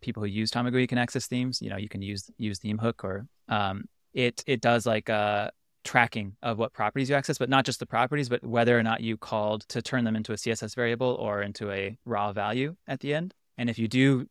people 0.00 0.22
who 0.22 0.28
use 0.28 0.50
Tamagui 0.50 0.88
can 0.88 0.98
access 0.98 1.26
themes. 1.26 1.60
You 1.60 1.70
know, 1.70 1.76
you 1.76 1.88
can 1.88 2.02
use 2.02 2.30
use 2.38 2.58
theme 2.58 2.78
hook 2.78 3.02
or 3.02 3.26
um, 3.48 3.84
it 4.12 4.44
it 4.46 4.60
does 4.60 4.86
like 4.86 5.10
uh 5.10 5.50
tracking 5.84 6.36
of 6.42 6.58
what 6.58 6.72
properties 6.72 7.10
you 7.10 7.16
access, 7.16 7.38
but 7.38 7.48
not 7.48 7.64
just 7.64 7.78
the 7.78 7.86
properties, 7.86 8.28
but 8.28 8.44
whether 8.44 8.78
or 8.78 8.82
not 8.82 9.00
you 9.00 9.16
called 9.16 9.68
to 9.68 9.82
turn 9.82 10.04
them 10.04 10.16
into 10.16 10.32
a 10.32 10.36
CSS 10.36 10.74
variable 10.74 11.14
or 11.20 11.42
into 11.42 11.70
a 11.70 11.96
raw 12.04 12.32
value 12.32 12.74
at 12.88 13.00
the 13.00 13.14
end. 13.14 13.34
And 13.58 13.70
if 13.70 13.78
you 13.78 13.86
do 13.86 14.26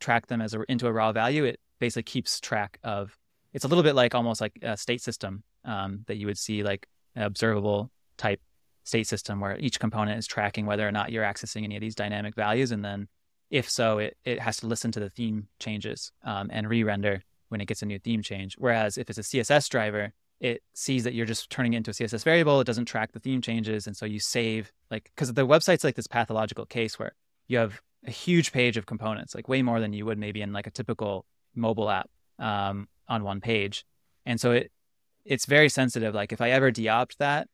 track 0.00 0.26
them 0.26 0.40
as 0.40 0.54
a, 0.54 0.62
into 0.68 0.86
a 0.86 0.92
raw 0.92 1.12
value, 1.12 1.44
it 1.44 1.60
basically 1.78 2.04
keeps 2.04 2.40
track 2.40 2.78
of. 2.82 3.16
It's 3.52 3.64
a 3.64 3.68
little 3.68 3.84
bit 3.84 3.94
like 3.94 4.14
almost 4.14 4.40
like 4.40 4.58
a 4.62 4.76
state 4.76 5.00
system 5.00 5.42
um, 5.64 6.04
that 6.08 6.16
you 6.16 6.26
would 6.26 6.36
see 6.36 6.62
like 6.62 6.86
an 7.14 7.22
observable 7.22 7.90
type 8.18 8.40
state 8.84 9.06
system 9.06 9.40
where 9.40 9.56
each 9.58 9.80
component 9.80 10.18
is 10.18 10.26
tracking 10.26 10.66
whether 10.66 10.86
or 10.86 10.92
not 10.92 11.10
you're 11.10 11.24
accessing 11.24 11.64
any 11.64 11.74
of 11.74 11.80
these 11.80 11.94
dynamic 11.94 12.34
values, 12.34 12.70
and 12.70 12.84
then 12.84 13.08
if 13.50 13.70
so, 13.70 13.98
it 13.98 14.16
it 14.24 14.40
has 14.40 14.58
to 14.58 14.66
listen 14.66 14.92
to 14.92 15.00
the 15.00 15.10
theme 15.10 15.48
changes 15.58 16.12
um, 16.24 16.50
and 16.52 16.68
re-render 16.68 17.22
when 17.48 17.60
it 17.60 17.66
gets 17.66 17.82
a 17.82 17.86
new 17.86 17.98
theme 17.98 18.22
change. 18.22 18.56
Whereas 18.58 18.98
if 18.98 19.08
it's 19.08 19.18
a 19.18 19.22
CSS 19.22 19.68
driver, 19.68 20.12
it 20.40 20.62
sees 20.74 21.04
that 21.04 21.14
you're 21.14 21.26
just 21.26 21.50
turning 21.50 21.72
it 21.72 21.78
into 21.78 21.90
a 21.90 21.94
CSS 21.94 22.24
variable. 22.24 22.60
It 22.60 22.66
doesn't 22.66 22.84
track 22.84 23.12
the 23.12 23.20
theme 23.20 23.40
changes. 23.40 23.86
And 23.86 23.96
so 23.96 24.04
you 24.04 24.20
save 24.20 24.72
like, 24.90 25.10
cause 25.16 25.32
the 25.32 25.46
website's 25.46 25.84
like 25.84 25.94
this 25.94 26.06
pathological 26.06 26.66
case 26.66 26.98
where 26.98 27.14
you 27.48 27.58
have 27.58 27.80
a 28.06 28.10
huge 28.10 28.52
page 28.52 28.76
of 28.76 28.86
components, 28.86 29.34
like 29.34 29.48
way 29.48 29.62
more 29.62 29.80
than 29.80 29.92
you 29.92 30.04
would 30.04 30.18
maybe 30.18 30.42
in 30.42 30.52
like 30.52 30.66
a 30.66 30.70
typical 30.70 31.24
mobile 31.54 31.88
app 31.88 32.10
um, 32.38 32.88
on 33.08 33.24
one 33.24 33.40
page. 33.40 33.84
And 34.26 34.40
so 34.40 34.52
it, 34.52 34.70
it's 35.24 35.46
very 35.46 35.68
sensitive. 35.68 36.14
Like 36.14 36.32
if 36.32 36.40
I 36.40 36.50
ever 36.50 36.70
deopt 36.70 37.18
that, 37.18 37.48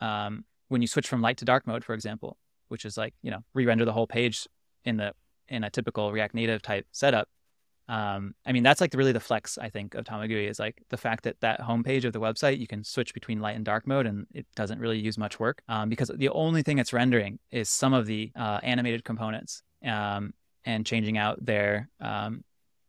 um, 0.00 0.44
when 0.68 0.82
you 0.82 0.88
switch 0.88 1.08
from 1.08 1.22
light 1.22 1.38
to 1.38 1.44
dark 1.44 1.66
mode, 1.66 1.84
for 1.84 1.94
example, 1.94 2.36
which 2.68 2.84
is 2.84 2.96
like, 2.96 3.14
you 3.22 3.30
know, 3.30 3.44
re-render 3.54 3.84
the 3.84 3.92
whole 3.92 4.06
page 4.06 4.46
in 4.84 4.96
the, 4.96 5.12
in 5.48 5.64
a 5.64 5.70
typical 5.70 6.12
React 6.12 6.34
Native 6.34 6.62
type 6.62 6.86
setup, 6.92 7.28
um, 7.88 8.34
I 8.44 8.52
mean, 8.52 8.62
that's 8.62 8.80
like 8.80 8.92
really 8.94 9.12
the 9.12 9.20
flex, 9.20 9.58
I 9.58 9.68
think, 9.68 9.94
of 9.94 10.04
Tamagui 10.04 10.48
is 10.48 10.58
like 10.58 10.82
the 10.88 10.96
fact 10.96 11.22
that 11.24 11.40
that 11.40 11.60
homepage 11.60 12.04
of 12.04 12.12
the 12.12 12.20
website, 12.20 12.58
you 12.58 12.66
can 12.66 12.82
switch 12.82 13.14
between 13.14 13.40
light 13.40 13.54
and 13.54 13.64
dark 13.64 13.86
mode 13.86 14.06
and 14.06 14.26
it 14.34 14.46
doesn't 14.56 14.80
really 14.80 14.98
use 14.98 15.16
much 15.16 15.38
work 15.38 15.62
um, 15.68 15.88
because 15.88 16.10
the 16.14 16.28
only 16.30 16.62
thing 16.62 16.78
it's 16.78 16.92
rendering 16.92 17.38
is 17.50 17.68
some 17.68 17.94
of 17.94 18.06
the 18.06 18.32
uh, 18.34 18.58
animated 18.62 19.04
components 19.04 19.62
um, 19.84 20.34
and 20.64 20.84
changing 20.84 21.16
out 21.16 21.44
their, 21.44 21.88
um, 22.00 22.42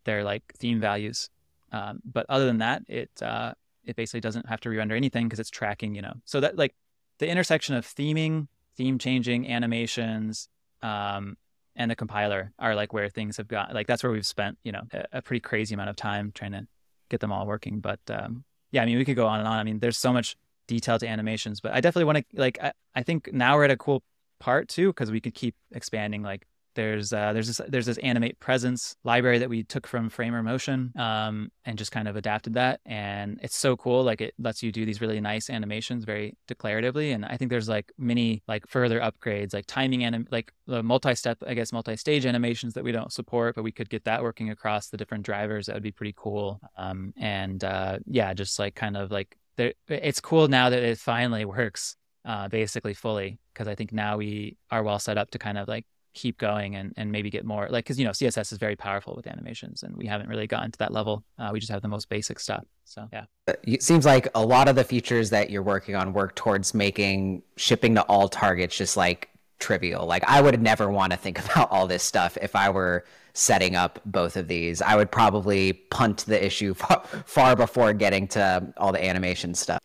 their 0.06 0.24
like 0.24 0.44
theme 0.58 0.80
values. 0.80 1.30
Um, 1.72 2.00
but 2.04 2.26
other 2.28 2.46
than 2.46 2.58
that, 2.60 2.82
it, 2.88 3.12
uh, 3.22 3.54
it 3.84 3.96
basically 3.96 4.22
doesn't 4.22 4.48
have 4.48 4.62
to 4.62 4.70
re-render 4.70 4.96
anything 4.96 5.28
because 5.28 5.40
it's 5.40 5.52
tracking, 5.52 5.94
you 5.94 6.02
know, 6.02 6.14
so 6.26 6.40
that 6.40 6.58
like 6.58 6.74
the 7.20 7.28
intersection 7.28 7.76
of 7.76 7.86
theming, 7.86 8.48
theme 8.76 8.98
changing, 8.98 9.48
animations, 9.48 10.50
um, 10.82 11.38
and 11.78 11.90
the 11.90 11.96
compiler 11.96 12.52
are 12.60 12.76
like 12.76 12.92
where 12.92 13.08
things 13.08 13.38
have 13.38 13.48
got 13.48 13.74
like 13.74 13.88
that's 13.88 14.04
where 14.04 14.12
we've 14.12 14.26
spent 14.26 14.58
you 14.64 14.74
know 14.74 14.82
a, 14.92 15.06
a 15.14 15.22
pretty 15.22 15.40
crazy 15.40 15.74
amount 15.74 15.90
of 15.90 15.96
time 15.96 16.32
trying 16.34 16.52
to 16.52 16.68
get 17.10 17.22
them 17.22 17.32
all 17.32 17.48
working. 17.48 17.80
But 17.80 18.02
um, 18.10 18.44
yeah 18.72 18.82
i 18.82 18.86
mean 18.86 18.98
we 18.98 19.06
could 19.06 19.16
go 19.16 19.28
on 19.28 19.40
and 19.40 19.48
on. 19.48 19.58
I 19.58 19.64
mean 19.64 19.80
there's 19.80 19.98
so 19.98 20.14
much 20.14 20.36
detail 20.68 21.00
to 21.00 21.08
animations 21.08 21.62
but 21.62 21.72
i 21.72 21.80
definitely 21.80 22.04
want 22.04 22.18
to 22.18 22.26
like 22.34 22.60
I, 22.62 22.74
I 22.94 23.04
think 23.04 23.32
now 23.32 23.56
we're 23.56 23.64
at 23.64 23.72
a 23.72 23.78
cool 23.78 24.04
part 24.40 24.68
too 24.68 24.90
because 24.90 25.12
we 25.12 25.22
could 25.22 25.34
keep 25.34 25.56
expanding 25.72 26.22
like 26.22 26.46
there's 26.78 27.12
uh, 27.12 27.34
there's 27.34 27.48
this 27.48 27.60
there's 27.68 27.88
this 27.88 27.98
animate 27.98 28.40
presence 28.40 28.96
library 29.04 29.40
that 29.40 29.50
we 29.50 29.64
took 29.64 29.88
from 29.88 30.10
Framer 30.10 30.44
Motion 30.44 30.94
um, 30.96 31.52
and 31.66 31.78
just 31.78 31.92
kind 31.92 32.08
of 32.08 32.16
adapted 32.16 32.54
that, 32.54 32.80
and 32.86 33.40
it's 33.42 33.58
so 33.58 33.76
cool. 33.76 34.04
Like 34.04 34.22
it 34.22 34.36
lets 34.40 34.64
you 34.64 34.72
do 34.72 34.86
these 34.86 35.02
really 35.02 35.20
nice 35.20 35.50
animations 35.50 36.06
very 36.06 36.38
declaratively, 36.48 37.14
and 37.14 37.26
I 37.26 37.36
think 37.36 37.50
there's 37.50 37.68
like 37.68 37.92
many 37.98 38.44
like 38.48 38.68
further 38.68 39.00
upgrades, 39.02 39.54
like 39.54 39.66
timing 39.66 40.04
and 40.04 40.28
like 40.32 40.54
the 40.68 40.84
multi-step, 40.84 41.40
I 41.46 41.56
guess 41.56 41.74
multi-stage 41.74 42.26
animations 42.26 42.76
that 42.76 42.84
we 42.84 42.92
don't 42.92 43.12
support, 43.12 43.56
but 43.56 43.64
we 43.64 43.72
could 43.72 43.90
get 43.90 44.06
that 44.06 44.22
working 44.22 44.52
across 44.52 44.90
the 44.90 44.98
different 44.98 45.26
drivers. 45.26 45.66
That 45.66 45.74
would 45.74 45.84
be 45.84 45.92
pretty 45.92 46.14
cool. 46.16 46.62
Um, 46.78 47.14
and 47.18 47.64
uh, 47.64 48.00
yeah, 48.06 48.34
just 48.36 48.60
like 48.60 48.76
kind 48.76 48.96
of 48.96 49.12
like 49.12 49.36
there, 49.58 49.74
it's 49.90 50.22
cool 50.22 50.48
now 50.48 50.70
that 50.70 50.84
it 50.84 51.00
finally 51.00 51.44
works 51.44 51.96
uh, 52.24 52.48
basically 52.50 52.94
fully 52.94 53.40
because 53.54 53.68
I 53.68 53.74
think 53.74 53.92
now 53.92 54.18
we 54.18 54.58
are 54.70 54.84
well 54.84 55.00
set 55.00 55.18
up 55.18 55.32
to 55.32 55.40
kind 55.40 55.58
of 55.58 55.68
like 55.68 55.86
keep 56.18 56.38
going 56.40 56.76
and, 56.76 56.94
and 56.98 57.12
maybe 57.12 57.30
get 57.30 57.46
more 57.46 57.68
like 57.70 57.86
because 57.86 58.00
you 58.00 58.04
know 58.04 58.12
css 58.12 58.52
is 58.52 58.58
very 58.58 58.76
powerful 58.76 59.16
with 59.16 59.28
animations 59.28 59.84
and 59.84 59.96
we 59.96 60.08
haven't 60.08 60.28
really 60.28 60.48
gotten 60.48 60.72
to 60.72 60.80
that 60.80 60.92
level. 60.92 61.24
Uh, 61.38 61.52
we 61.54 61.60
just 61.60 61.72
have 61.72 61.82
the 61.82 61.88
most 61.88 62.10
basic 62.10 62.40
stuff. 62.40 62.66
So 62.86 63.08
yeah. 63.14 63.26
Uh, 63.48 63.54
it 63.64 63.84
seems 63.84 64.06
like 64.06 64.28
a 64.34 64.44
lot 64.44 64.68
of 64.68 64.76
the 64.76 64.84
features 64.84 65.30
that 65.30 65.52
you're 65.52 65.64
working 65.64 65.96
on 65.96 66.14
work 66.14 66.36
towards 66.36 66.74
making 66.74 67.44
shipping 67.56 67.94
to 67.96 68.02
all 68.04 68.28
targets 68.28 68.76
just 68.76 68.98
like 68.98 69.30
trivial. 69.60 70.06
Like 70.08 70.24
i 70.28 70.42
would 70.42 70.60
never 70.62 70.90
want 70.90 71.12
to 71.12 71.18
think 71.18 71.38
about 71.46 71.72
all 71.72 71.88
this 71.88 72.04
stuff 72.04 72.38
if 72.42 72.56
i 72.56 72.70
were 72.70 73.06
setting 73.34 73.76
up 73.76 74.00
both 74.06 74.36
of 74.36 74.48
these. 74.48 74.82
I 74.82 74.96
would 74.96 75.12
probably 75.12 75.74
punt 75.74 76.26
the 76.26 76.44
issue 76.44 76.74
far, 76.82 77.04
far 77.26 77.56
before 77.56 77.94
getting 77.94 78.28
to 78.30 78.74
all 78.78 78.92
the 78.92 79.04
animation 79.04 79.54
stuff 79.54 79.80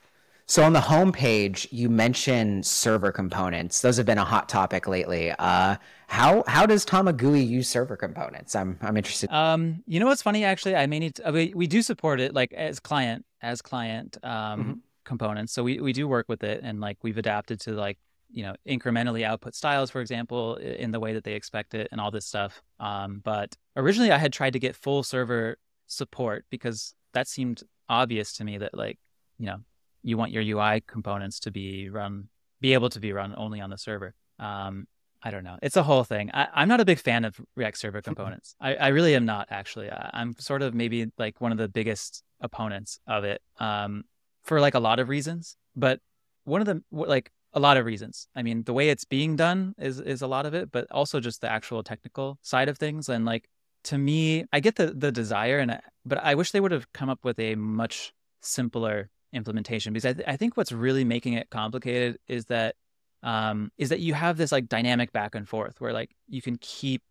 so 0.46 0.62
on 0.64 0.72
the 0.72 0.80
home 0.80 1.12
page, 1.12 1.68
you 1.70 1.88
mention 1.88 2.62
server 2.62 3.12
components. 3.12 3.80
Those 3.80 3.96
have 3.96 4.06
been 4.06 4.18
a 4.18 4.24
hot 4.24 4.48
topic 4.48 4.86
lately. 4.86 5.32
Uh, 5.38 5.76
how 6.08 6.44
how 6.46 6.66
does 6.66 6.84
Tamagui 6.84 7.46
use 7.46 7.68
server 7.68 7.96
components? 7.96 8.54
I'm 8.54 8.78
I'm 8.82 8.96
interested. 8.96 9.32
Um, 9.32 9.82
you 9.86 10.00
know 10.00 10.06
what's 10.06 10.22
funny? 10.22 10.44
Actually, 10.44 10.76
I 10.76 10.86
may 10.86 10.98
need 10.98 11.14
to, 11.16 11.30
we 11.32 11.52
we 11.54 11.66
do 11.66 11.80
support 11.80 12.20
it 12.20 12.34
like 12.34 12.52
as 12.52 12.80
client 12.80 13.24
as 13.40 13.62
client 13.62 14.18
um, 14.22 14.30
mm-hmm. 14.60 14.72
components. 15.04 15.52
So 15.52 15.62
we 15.62 15.80
we 15.80 15.92
do 15.92 16.06
work 16.06 16.28
with 16.28 16.44
it, 16.44 16.60
and 16.62 16.80
like 16.80 16.98
we've 17.02 17.18
adapted 17.18 17.60
to 17.60 17.72
like 17.72 17.98
you 18.30 18.42
know 18.42 18.54
incrementally 18.68 19.24
output 19.24 19.54
styles, 19.54 19.90
for 19.90 20.00
example, 20.00 20.56
in 20.56 20.90
the 20.90 21.00
way 21.00 21.14
that 21.14 21.24
they 21.24 21.34
expect 21.34 21.74
it, 21.74 21.88
and 21.92 22.00
all 22.00 22.10
this 22.10 22.26
stuff. 22.26 22.62
Um, 22.78 23.20
but 23.24 23.56
originally, 23.76 24.10
I 24.10 24.18
had 24.18 24.32
tried 24.32 24.52
to 24.52 24.58
get 24.58 24.76
full 24.76 25.02
server 25.02 25.56
support 25.86 26.44
because 26.50 26.94
that 27.14 27.28
seemed 27.28 27.62
obvious 27.88 28.34
to 28.34 28.44
me 28.44 28.58
that 28.58 28.76
like 28.76 28.98
you 29.38 29.46
know 29.46 29.58
you 30.02 30.16
want 30.16 30.32
your 30.32 30.42
UI 30.42 30.82
components 30.86 31.40
to 31.40 31.50
be 31.50 31.88
run, 31.88 32.28
be 32.60 32.74
able 32.74 32.90
to 32.90 33.00
be 33.00 33.12
run 33.12 33.34
only 33.36 33.60
on 33.60 33.70
the 33.70 33.78
server. 33.78 34.14
Um, 34.38 34.86
I 35.22 35.30
don't 35.30 35.44
know. 35.44 35.56
It's 35.62 35.76
a 35.76 35.82
whole 35.82 36.02
thing. 36.02 36.30
I, 36.34 36.62
am 36.62 36.68
not 36.68 36.80
a 36.80 36.84
big 36.84 36.98
fan 36.98 37.24
of 37.24 37.40
React 37.54 37.78
Server 37.78 38.02
components. 38.10 38.56
I, 38.60 38.74
I 38.74 38.88
really 38.88 39.14
am 39.14 39.24
not 39.24 39.48
actually. 39.50 39.90
I, 39.90 40.10
am 40.14 40.34
sort 40.38 40.62
of 40.62 40.74
maybe 40.74 41.06
like 41.18 41.40
one 41.40 41.52
of 41.52 41.58
the 41.58 41.68
biggest 41.68 42.22
opponents 42.40 42.98
of 43.06 43.24
it 43.24 43.40
um, 43.58 44.04
for 44.42 44.60
like 44.60 44.74
a 44.74 44.80
lot 44.80 44.98
of 44.98 45.08
reasons. 45.08 45.56
But 45.76 46.00
one 46.44 46.60
of 46.60 46.66
the 46.66 46.82
like 46.90 47.30
a 47.52 47.60
lot 47.60 47.76
of 47.76 47.84
reasons. 47.84 48.28
I 48.34 48.42
mean, 48.42 48.64
the 48.64 48.72
way 48.72 48.88
it's 48.88 49.04
being 49.04 49.36
done 49.36 49.74
is 49.78 50.00
is 50.00 50.22
a 50.22 50.26
lot 50.26 50.46
of 50.46 50.54
it, 50.54 50.72
but 50.72 50.90
also 50.90 51.20
just 51.20 51.40
the 51.40 51.50
actual 51.50 51.82
technical 51.82 52.38
side 52.42 52.68
of 52.68 52.78
things. 52.78 53.08
And 53.08 53.24
like 53.24 53.48
to 53.84 53.98
me, 53.98 54.44
I 54.52 54.60
get 54.60 54.76
the 54.76 54.86
the 54.88 55.12
desire, 55.12 55.58
and 55.58 55.70
I, 55.70 55.80
but 56.04 56.18
I 56.22 56.34
wish 56.34 56.50
they 56.50 56.60
would 56.60 56.72
have 56.72 56.92
come 56.92 57.08
up 57.08 57.20
with 57.24 57.38
a 57.38 57.54
much 57.54 58.12
simpler 58.40 59.10
implementation 59.32 59.92
because 59.92 60.06
I, 60.06 60.12
th- 60.12 60.28
I 60.28 60.36
think 60.36 60.56
what's 60.56 60.72
really 60.72 61.04
making 61.04 61.34
it 61.34 61.50
complicated 61.50 62.18
is 62.28 62.46
that 62.46 62.76
um, 63.22 63.70
is 63.78 63.88
that 63.90 64.00
you 64.00 64.14
have 64.14 64.36
this 64.36 64.52
like 64.52 64.68
dynamic 64.68 65.12
back 65.12 65.34
and 65.34 65.48
forth 65.48 65.80
where 65.80 65.92
like 65.92 66.10
you 66.28 66.42
can 66.42 66.58
keep 66.58 67.02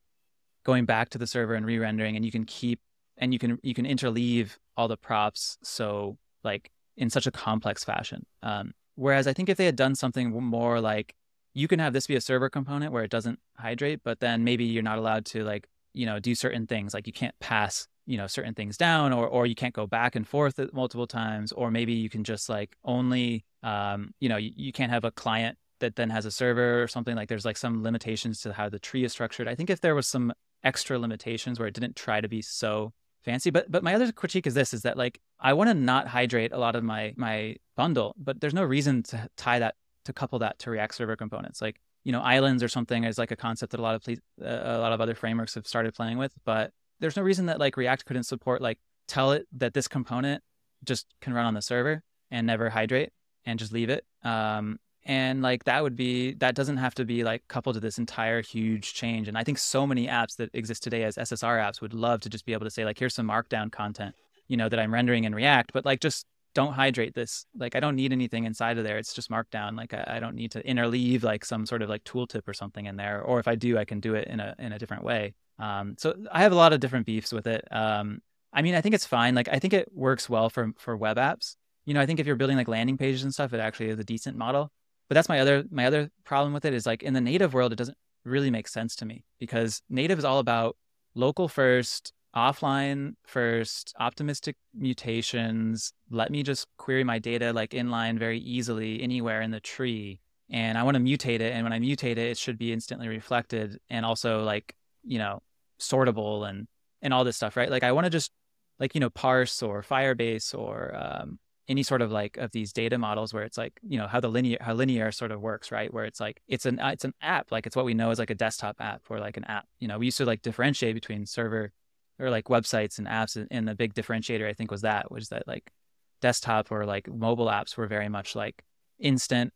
going 0.63 0.85
back 0.85 1.09
to 1.09 1.17
the 1.17 1.27
server 1.27 1.55
and 1.55 1.65
re-rendering 1.65 2.15
and 2.15 2.25
you 2.25 2.31
can 2.31 2.45
keep 2.45 2.79
and 3.17 3.33
you 3.33 3.39
can 3.39 3.57
you 3.63 3.73
can 3.73 3.85
interleave 3.85 4.57
all 4.77 4.87
the 4.87 4.97
props 4.97 5.57
so 5.63 6.17
like 6.43 6.69
in 6.97 7.09
such 7.09 7.27
a 7.27 7.31
complex 7.31 7.83
fashion. 7.83 8.25
Um, 8.43 8.73
whereas 8.95 9.25
i 9.25 9.31
think 9.31 9.47
if 9.47 9.57
they 9.57 9.65
had 9.65 9.77
done 9.77 9.95
something 9.95 10.31
more 10.43 10.81
like 10.81 11.15
you 11.53 11.67
can 11.67 11.79
have 11.79 11.93
this 11.93 12.07
be 12.07 12.15
a 12.15 12.21
server 12.21 12.49
component 12.49 12.91
where 12.91 13.03
it 13.03 13.09
doesn't 13.09 13.39
hydrate 13.57 14.01
but 14.03 14.19
then 14.19 14.43
maybe 14.43 14.65
you're 14.65 14.83
not 14.83 14.97
allowed 14.97 15.25
to 15.25 15.43
like 15.45 15.67
you 15.93 16.05
know 16.05 16.19
do 16.19 16.35
certain 16.35 16.67
things. 16.67 16.93
Like 16.93 17.07
you 17.07 17.13
can't 17.13 17.37
pass 17.39 17.87
you 18.05 18.17
know 18.17 18.27
certain 18.27 18.53
things 18.53 18.77
down 18.77 19.13
or 19.13 19.27
or 19.27 19.45
you 19.45 19.55
can't 19.55 19.73
go 19.73 19.87
back 19.87 20.15
and 20.15 20.27
forth 20.27 20.59
multiple 20.73 21.07
times 21.07 21.51
or 21.51 21.71
maybe 21.71 21.93
you 21.93 22.09
can 22.09 22.23
just 22.23 22.49
like 22.49 22.75
only 22.83 23.45
um, 23.63 24.13
you 24.19 24.29
know 24.29 24.37
you, 24.37 24.51
you 24.55 24.71
can't 24.71 24.91
have 24.91 25.03
a 25.03 25.11
client 25.11 25.57
that 25.79 25.95
then 25.95 26.09
has 26.09 26.25
a 26.25 26.31
server 26.31 26.81
or 26.81 26.87
something 26.87 27.15
like 27.15 27.27
there's 27.29 27.45
like 27.45 27.57
some 27.57 27.83
limitations 27.83 28.41
to 28.41 28.53
how 28.53 28.69
the 28.69 28.77
tree 28.79 29.03
is 29.03 29.11
structured. 29.11 29.47
I 29.47 29.55
think 29.55 29.69
if 29.69 29.81
there 29.81 29.95
was 29.95 30.07
some 30.07 30.31
extra 30.63 30.99
limitations 30.99 31.57
where 31.57 31.67
it 31.67 31.73
didn't 31.73 31.95
try 31.95 32.21
to 32.21 32.27
be 32.27 32.41
so 32.41 32.93
fancy 33.23 33.51
but 33.51 33.71
but 33.71 33.83
my 33.83 33.93
other 33.93 34.11
critique 34.11 34.47
is 34.47 34.55
this 34.55 34.73
is 34.73 34.81
that 34.81 34.97
like 34.97 35.19
i 35.39 35.53
want 35.53 35.69
to 35.69 35.75
not 35.75 36.07
hydrate 36.07 36.51
a 36.51 36.57
lot 36.57 36.75
of 36.75 36.83
my 36.83 37.13
my 37.17 37.55
bundle 37.77 38.15
but 38.17 38.41
there's 38.41 38.53
no 38.53 38.63
reason 38.63 39.03
to 39.03 39.27
tie 39.37 39.59
that 39.59 39.75
to 40.05 40.13
couple 40.13 40.39
that 40.39 40.59
to 40.59 40.71
react 40.71 40.95
server 40.95 41.15
components. 41.15 41.61
Like 41.61 41.79
you 42.03 42.11
know 42.11 42.21
islands 42.21 42.63
or 42.63 42.67
something 42.67 43.03
is 43.03 43.17
like 43.17 43.31
a 43.31 43.35
concept 43.35 43.71
that 43.71 43.79
a 43.79 43.83
lot 43.83 43.95
of 43.95 44.07
uh, 44.07 44.15
a 44.45 44.79
lot 44.79 44.93
of 44.93 45.01
other 45.01 45.15
frameworks 45.15 45.55
have 45.55 45.67
started 45.67 45.93
playing 45.93 46.17
with 46.17 46.33
but 46.45 46.71
there's 47.01 47.17
no 47.17 47.23
reason 47.23 47.47
that 47.47 47.59
like 47.59 47.75
react 47.75 48.05
couldn't 48.05 48.23
support 48.23 48.61
like 48.61 48.79
tell 49.07 49.33
it 49.33 49.47
that 49.57 49.73
this 49.73 49.87
component 49.87 50.41
just 50.85 51.07
can 51.19 51.33
run 51.33 51.45
on 51.45 51.53
the 51.53 51.61
server 51.61 52.03
and 52.31 52.47
never 52.47 52.69
hydrate 52.69 53.11
and 53.45 53.59
just 53.59 53.73
leave 53.73 53.89
it. 53.89 54.05
Um, 54.23 54.79
and 55.03 55.41
like 55.41 55.63
that 55.65 55.81
would 55.81 55.95
be 55.95 56.35
that 56.35 56.55
doesn't 56.55 56.77
have 56.77 56.93
to 56.95 57.05
be 57.05 57.23
like 57.23 57.43
coupled 57.47 57.73
to 57.73 57.79
this 57.79 57.97
entire 57.97 58.41
huge 58.41 58.93
change. 58.93 59.27
And 59.27 59.37
i 59.37 59.43
think 59.43 59.57
so 59.57 59.87
many 59.87 60.07
apps 60.07 60.35
that 60.37 60.51
exist 60.53 60.83
today 60.83 61.03
as 61.03 61.15
ssr 61.15 61.59
apps 61.59 61.81
would 61.81 61.95
love 61.95 62.21
to 62.21 62.29
just 62.29 62.45
be 62.45 62.53
able 62.53 62.65
to 62.65 62.69
say 62.69 62.85
like 62.85 62.99
here's 62.99 63.15
some 63.15 63.27
markdown 63.27 63.71
content 63.71 64.13
you 64.47 64.57
know 64.57 64.69
that 64.69 64.79
i'm 64.79 64.93
rendering 64.93 65.23
in 65.23 65.33
react 65.33 65.73
but 65.73 65.85
like 65.85 66.01
just 66.01 66.27
don't 66.53 66.73
hydrate 66.73 67.15
this. 67.15 67.45
Like 67.57 67.75
i 67.75 67.79
don't 67.79 67.95
need 67.95 68.11
anything 68.11 68.43
inside 68.43 68.77
of 68.77 68.83
there. 68.83 68.97
It's 68.97 69.13
just 69.13 69.29
markdown. 69.31 69.77
Like 69.77 69.93
I, 69.93 70.05
I 70.07 70.19
don't 70.19 70.35
need 70.35 70.51
to 70.51 70.63
interleave 70.63 71.23
like 71.23 71.45
some 71.45 71.65
sort 71.65 71.81
of 71.81 71.89
like 71.89 72.03
tooltip 72.03 72.47
or 72.47 72.53
something 72.53 72.85
in 72.85 72.97
there. 72.97 73.21
Or 73.21 73.39
if 73.39 73.47
i 73.47 73.55
do 73.55 73.77
i 73.77 73.85
can 73.85 73.99
do 73.99 74.15
it 74.15 74.27
in 74.27 74.39
a 74.39 74.55
in 74.59 74.73
a 74.73 74.79
different 74.79 75.03
way 75.03 75.33
um 75.61 75.95
so 75.97 76.13
i 76.31 76.41
have 76.41 76.51
a 76.51 76.55
lot 76.55 76.73
of 76.73 76.79
different 76.79 77.05
beefs 77.05 77.31
with 77.31 77.47
it 77.47 77.65
um 77.71 78.19
i 78.51 78.61
mean 78.61 78.75
i 78.75 78.81
think 78.81 78.93
it's 78.95 79.05
fine 79.05 79.35
like 79.35 79.47
i 79.49 79.59
think 79.59 79.73
it 79.73 79.89
works 79.93 80.29
well 80.29 80.49
for 80.49 80.71
for 80.77 80.97
web 80.97 81.17
apps 81.17 81.55
you 81.85 81.93
know 81.93 82.01
i 82.01 82.05
think 82.05 82.19
if 82.19 82.27
you're 82.27 82.35
building 82.35 82.57
like 82.57 82.67
landing 82.67 82.97
pages 82.97 83.23
and 83.23 83.33
stuff 83.33 83.53
it 83.53 83.59
actually 83.59 83.89
is 83.89 83.99
a 83.99 84.03
decent 84.03 84.35
model 84.37 84.71
but 85.11 85.15
that's 85.15 85.27
my 85.27 85.41
other 85.41 85.65
my 85.69 85.85
other 85.87 86.09
problem 86.23 86.53
with 86.53 86.63
it 86.63 86.73
is 86.73 86.85
like 86.85 87.03
in 87.03 87.13
the 87.13 87.19
native 87.19 87.53
world, 87.53 87.73
it 87.73 87.75
doesn't 87.75 87.97
really 88.23 88.49
make 88.49 88.69
sense 88.69 88.95
to 88.95 89.05
me 89.05 89.25
because 89.41 89.81
native 89.89 90.17
is 90.17 90.23
all 90.23 90.39
about 90.39 90.77
local 91.15 91.49
first, 91.49 92.13
offline 92.33 93.15
first, 93.27 93.93
optimistic 93.99 94.55
mutations. 94.73 95.91
Let 96.09 96.31
me 96.31 96.43
just 96.43 96.65
query 96.77 97.03
my 97.03 97.19
data 97.19 97.51
like 97.51 97.71
inline 97.71 98.19
very 98.19 98.39
easily 98.39 99.03
anywhere 99.03 99.41
in 99.41 99.51
the 99.51 99.59
tree. 99.59 100.21
And 100.49 100.77
I 100.77 100.83
want 100.83 100.95
to 100.95 101.03
mutate 101.03 101.41
it. 101.41 101.51
And 101.51 101.65
when 101.65 101.73
I 101.73 101.79
mutate 101.79 102.11
it, 102.11 102.19
it 102.19 102.37
should 102.37 102.57
be 102.57 102.71
instantly 102.71 103.09
reflected 103.09 103.79
and 103.89 104.05
also 104.05 104.45
like, 104.45 104.73
you 105.03 105.19
know, 105.19 105.41
sortable 105.81 106.47
and 106.49 106.67
and 107.01 107.13
all 107.13 107.23
this 107.23 107.35
stuff, 107.37 107.57
right? 107.57 107.69
Like 107.69 107.83
I 107.83 107.91
want 107.91 108.05
to 108.05 108.09
just 108.09 108.31
like, 108.79 108.95
you 108.95 109.01
know, 109.01 109.09
parse 109.09 109.61
or 109.61 109.81
Firebase 109.81 110.57
or 110.57 110.95
um, 110.95 111.39
any 111.67 111.83
sort 111.83 112.01
of 112.01 112.11
like 112.11 112.37
of 112.37 112.51
these 112.51 112.73
data 112.73 112.97
models 112.97 113.33
where 113.33 113.43
it's 113.43 113.57
like 113.57 113.79
you 113.81 113.97
know 113.97 114.07
how 114.07 114.19
the 114.19 114.27
linear 114.27 114.57
how 114.59 114.73
linear 114.73 115.11
sort 115.11 115.31
of 115.31 115.39
works 115.41 115.71
right 115.71 115.93
where 115.93 116.05
it's 116.05 116.19
like 116.19 116.41
it's 116.47 116.65
an 116.65 116.79
it's 116.79 117.05
an 117.05 117.13
app 117.21 117.51
like 117.51 117.65
it's 117.65 117.75
what 117.75 117.85
we 117.85 117.93
know 117.93 118.11
as 118.11 118.19
like 118.19 118.29
a 118.29 118.35
desktop 118.35 118.75
app 118.79 119.01
or 119.09 119.19
like 119.19 119.37
an 119.37 119.45
app 119.45 119.65
you 119.79 119.87
know 119.87 119.97
we 119.97 120.05
used 120.05 120.17
to 120.17 120.25
like 120.25 120.41
differentiate 120.41 120.95
between 120.95 121.25
server 121.25 121.71
or 122.19 122.29
like 122.29 122.45
websites 122.45 122.97
and 122.97 123.07
apps 123.07 123.47
and 123.49 123.67
the 123.67 123.75
big 123.75 123.93
differentiator 123.93 124.47
i 124.49 124.53
think 124.53 124.69
was 124.69 124.81
that 124.81 125.09
was 125.11 125.29
that 125.29 125.47
like 125.47 125.71
desktop 126.19 126.71
or 126.71 126.85
like 126.85 127.07
mobile 127.07 127.47
apps 127.47 127.77
were 127.77 127.87
very 127.87 128.09
much 128.09 128.35
like 128.35 128.63
instant 128.99 129.53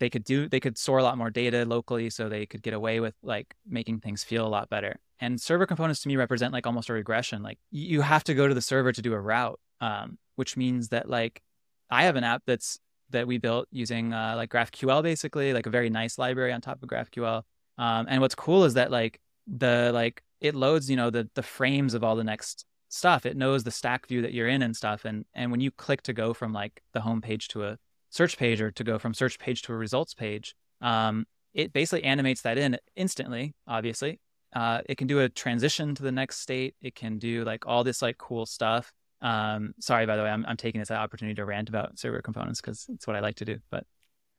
they 0.00 0.10
could 0.10 0.24
do 0.24 0.48
they 0.48 0.60
could 0.60 0.78
store 0.78 0.98
a 0.98 1.02
lot 1.02 1.18
more 1.18 1.30
data 1.30 1.64
locally 1.64 2.10
so 2.10 2.28
they 2.28 2.46
could 2.46 2.62
get 2.62 2.74
away 2.74 3.00
with 3.00 3.14
like 3.22 3.54
making 3.66 4.00
things 4.00 4.24
feel 4.24 4.46
a 4.46 4.48
lot 4.48 4.68
better 4.68 4.98
and 5.20 5.40
server 5.40 5.66
components 5.66 6.00
to 6.00 6.08
me 6.08 6.16
represent 6.16 6.52
like 6.52 6.66
almost 6.66 6.88
a 6.88 6.92
regression 6.92 7.42
like 7.42 7.58
you 7.70 8.00
have 8.00 8.24
to 8.24 8.34
go 8.34 8.46
to 8.46 8.54
the 8.54 8.62
server 8.62 8.92
to 8.92 9.02
do 9.02 9.12
a 9.12 9.20
route 9.20 9.58
um, 9.80 10.18
which 10.36 10.56
means 10.56 10.88
that 10.88 11.08
like 11.08 11.42
I 11.90 12.04
have 12.04 12.16
an 12.16 12.24
app 12.24 12.42
that's 12.46 12.78
that 13.10 13.26
we 13.26 13.38
built 13.38 13.66
using 13.70 14.12
uh, 14.12 14.34
like 14.36 14.50
GraphQL 14.50 15.02
basically, 15.02 15.52
like 15.52 15.66
a 15.66 15.70
very 15.70 15.90
nice 15.90 16.18
library 16.18 16.52
on 16.52 16.60
top 16.60 16.82
of 16.82 16.88
GraphQL. 16.88 17.42
Um, 17.78 18.06
and 18.08 18.20
what's 18.20 18.34
cool 18.34 18.64
is 18.64 18.74
that 18.74 18.90
like 18.90 19.20
the 19.46 19.90
like 19.94 20.22
it 20.40 20.54
loads, 20.54 20.90
you 20.90 20.96
know, 20.96 21.10
the 21.10 21.28
the 21.34 21.42
frames 21.42 21.94
of 21.94 22.04
all 22.04 22.16
the 22.16 22.24
next 22.24 22.66
stuff. 22.88 23.26
It 23.26 23.36
knows 23.36 23.64
the 23.64 23.70
stack 23.70 24.06
view 24.06 24.22
that 24.22 24.32
you're 24.32 24.48
in 24.48 24.62
and 24.62 24.76
stuff. 24.76 25.04
And 25.04 25.24
and 25.34 25.50
when 25.50 25.60
you 25.60 25.70
click 25.70 26.02
to 26.02 26.12
go 26.12 26.34
from 26.34 26.52
like 26.52 26.82
the 26.92 27.00
home 27.00 27.20
page 27.20 27.48
to 27.48 27.64
a 27.64 27.78
search 28.10 28.36
page 28.36 28.60
or 28.60 28.70
to 28.70 28.84
go 28.84 28.98
from 28.98 29.14
search 29.14 29.38
page 29.38 29.62
to 29.62 29.72
a 29.72 29.76
results 29.76 30.14
page, 30.14 30.54
um, 30.80 31.26
it 31.54 31.72
basically 31.72 32.04
animates 32.04 32.42
that 32.42 32.58
in 32.58 32.78
instantly. 32.96 33.54
Obviously, 33.66 34.20
uh, 34.54 34.80
it 34.86 34.96
can 34.96 35.06
do 35.06 35.20
a 35.20 35.28
transition 35.28 35.94
to 35.94 36.02
the 36.02 36.12
next 36.12 36.40
state. 36.40 36.74
It 36.80 36.94
can 36.94 37.18
do 37.18 37.44
like 37.44 37.66
all 37.66 37.84
this 37.84 38.02
like 38.02 38.18
cool 38.18 38.46
stuff. 38.46 38.92
Um, 39.20 39.74
sorry, 39.80 40.06
by 40.06 40.16
the 40.16 40.22
way, 40.22 40.30
I'm, 40.30 40.44
I'm 40.46 40.56
taking 40.56 40.80
this 40.80 40.90
opportunity 40.90 41.34
to 41.34 41.44
rant 41.44 41.68
about 41.68 41.98
server 41.98 42.22
components 42.22 42.60
because 42.60 42.86
it's 42.88 43.06
what 43.06 43.16
I 43.16 43.20
like 43.20 43.36
to 43.36 43.44
do. 43.44 43.58
But 43.70 43.84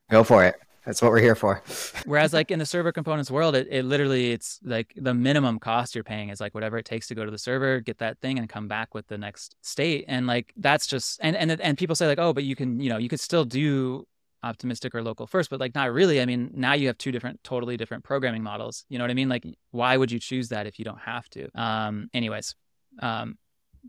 go 0.09 0.23
for 0.23 0.45
it. 0.45 0.55
That's 0.85 1.01
what 1.01 1.11
we're 1.11 1.21
here 1.21 1.35
for. 1.35 1.61
Whereas, 2.05 2.33
like 2.33 2.51
in 2.51 2.59
the 2.59 2.65
server 2.65 2.91
components 2.91 3.29
world, 3.29 3.55
it, 3.55 3.67
it 3.69 3.85
literally 3.85 4.31
it's 4.31 4.59
like 4.63 4.93
the 4.95 5.13
minimum 5.13 5.59
cost 5.59 5.95
you're 5.95 6.03
paying 6.03 6.29
is 6.29 6.39
like 6.39 6.53
whatever 6.53 6.77
it 6.77 6.85
takes 6.85 7.07
to 7.07 7.15
go 7.15 7.25
to 7.25 7.31
the 7.31 7.37
server, 7.37 7.79
get 7.79 7.97
that 7.99 8.19
thing, 8.19 8.39
and 8.39 8.49
come 8.49 8.67
back 8.67 8.93
with 8.93 9.07
the 9.07 9.17
next 9.17 9.55
state. 9.61 10.05
And 10.07 10.27
like 10.27 10.53
that's 10.57 10.87
just 10.87 11.19
and 11.21 11.35
and 11.35 11.51
and 11.59 11.77
people 11.77 11.95
say 11.95 12.07
like, 12.07 12.19
oh, 12.19 12.33
but 12.33 12.43
you 12.43 12.55
can 12.55 12.79
you 12.79 12.89
know 12.89 12.97
you 12.97 13.09
could 13.09 13.19
still 13.19 13.45
do 13.45 14.05
optimistic 14.43 14.95
or 14.95 15.03
local 15.03 15.27
first, 15.27 15.49
but 15.49 15.59
like 15.59 15.75
not 15.75 15.91
really. 15.91 16.21
I 16.21 16.25
mean, 16.25 16.51
now 16.53 16.73
you 16.73 16.87
have 16.87 16.97
two 16.97 17.11
different, 17.11 17.43
totally 17.43 17.77
different 17.77 18.03
programming 18.03 18.43
models. 18.43 18.85
You 18.89 18.97
know 18.97 19.03
what 19.03 19.11
I 19.11 19.15
mean? 19.15 19.29
Like, 19.29 19.45
why 19.71 19.97
would 19.97 20.11
you 20.11 20.19
choose 20.19 20.49
that 20.49 20.67
if 20.67 20.79
you 20.79 20.85
don't 20.85 20.99
have 20.99 21.29
to? 21.31 21.49
Um, 21.59 22.09
anyways, 22.13 22.55
um, 23.01 23.37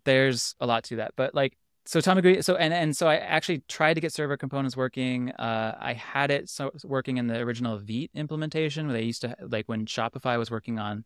there's 0.05 0.55
a 0.61 0.66
lot 0.66 0.84
to 0.84 0.97
that. 0.97 1.12
But 1.16 1.34
like 1.34 1.57
so 1.91 1.99
Tamagui, 1.99 2.45
so 2.45 2.55
and 2.55 2.72
and 2.72 2.97
so 2.97 3.09
I 3.09 3.16
actually 3.16 3.64
tried 3.66 3.95
to 3.95 4.01
get 4.01 4.12
server 4.12 4.36
components 4.36 4.76
working. 4.76 5.32
Uh, 5.32 5.76
I 5.76 5.93
had 5.95 6.30
it 6.30 6.49
so 6.49 6.70
working 6.84 7.16
in 7.16 7.26
the 7.26 7.41
original 7.41 7.80
Vite 7.80 8.12
implementation 8.14 8.86
where 8.86 8.93
they 8.93 9.03
used 9.03 9.22
to 9.22 9.34
like 9.41 9.68
when 9.68 9.86
Shopify 9.86 10.38
was 10.38 10.53
working 10.53 10.78
on 10.78 11.05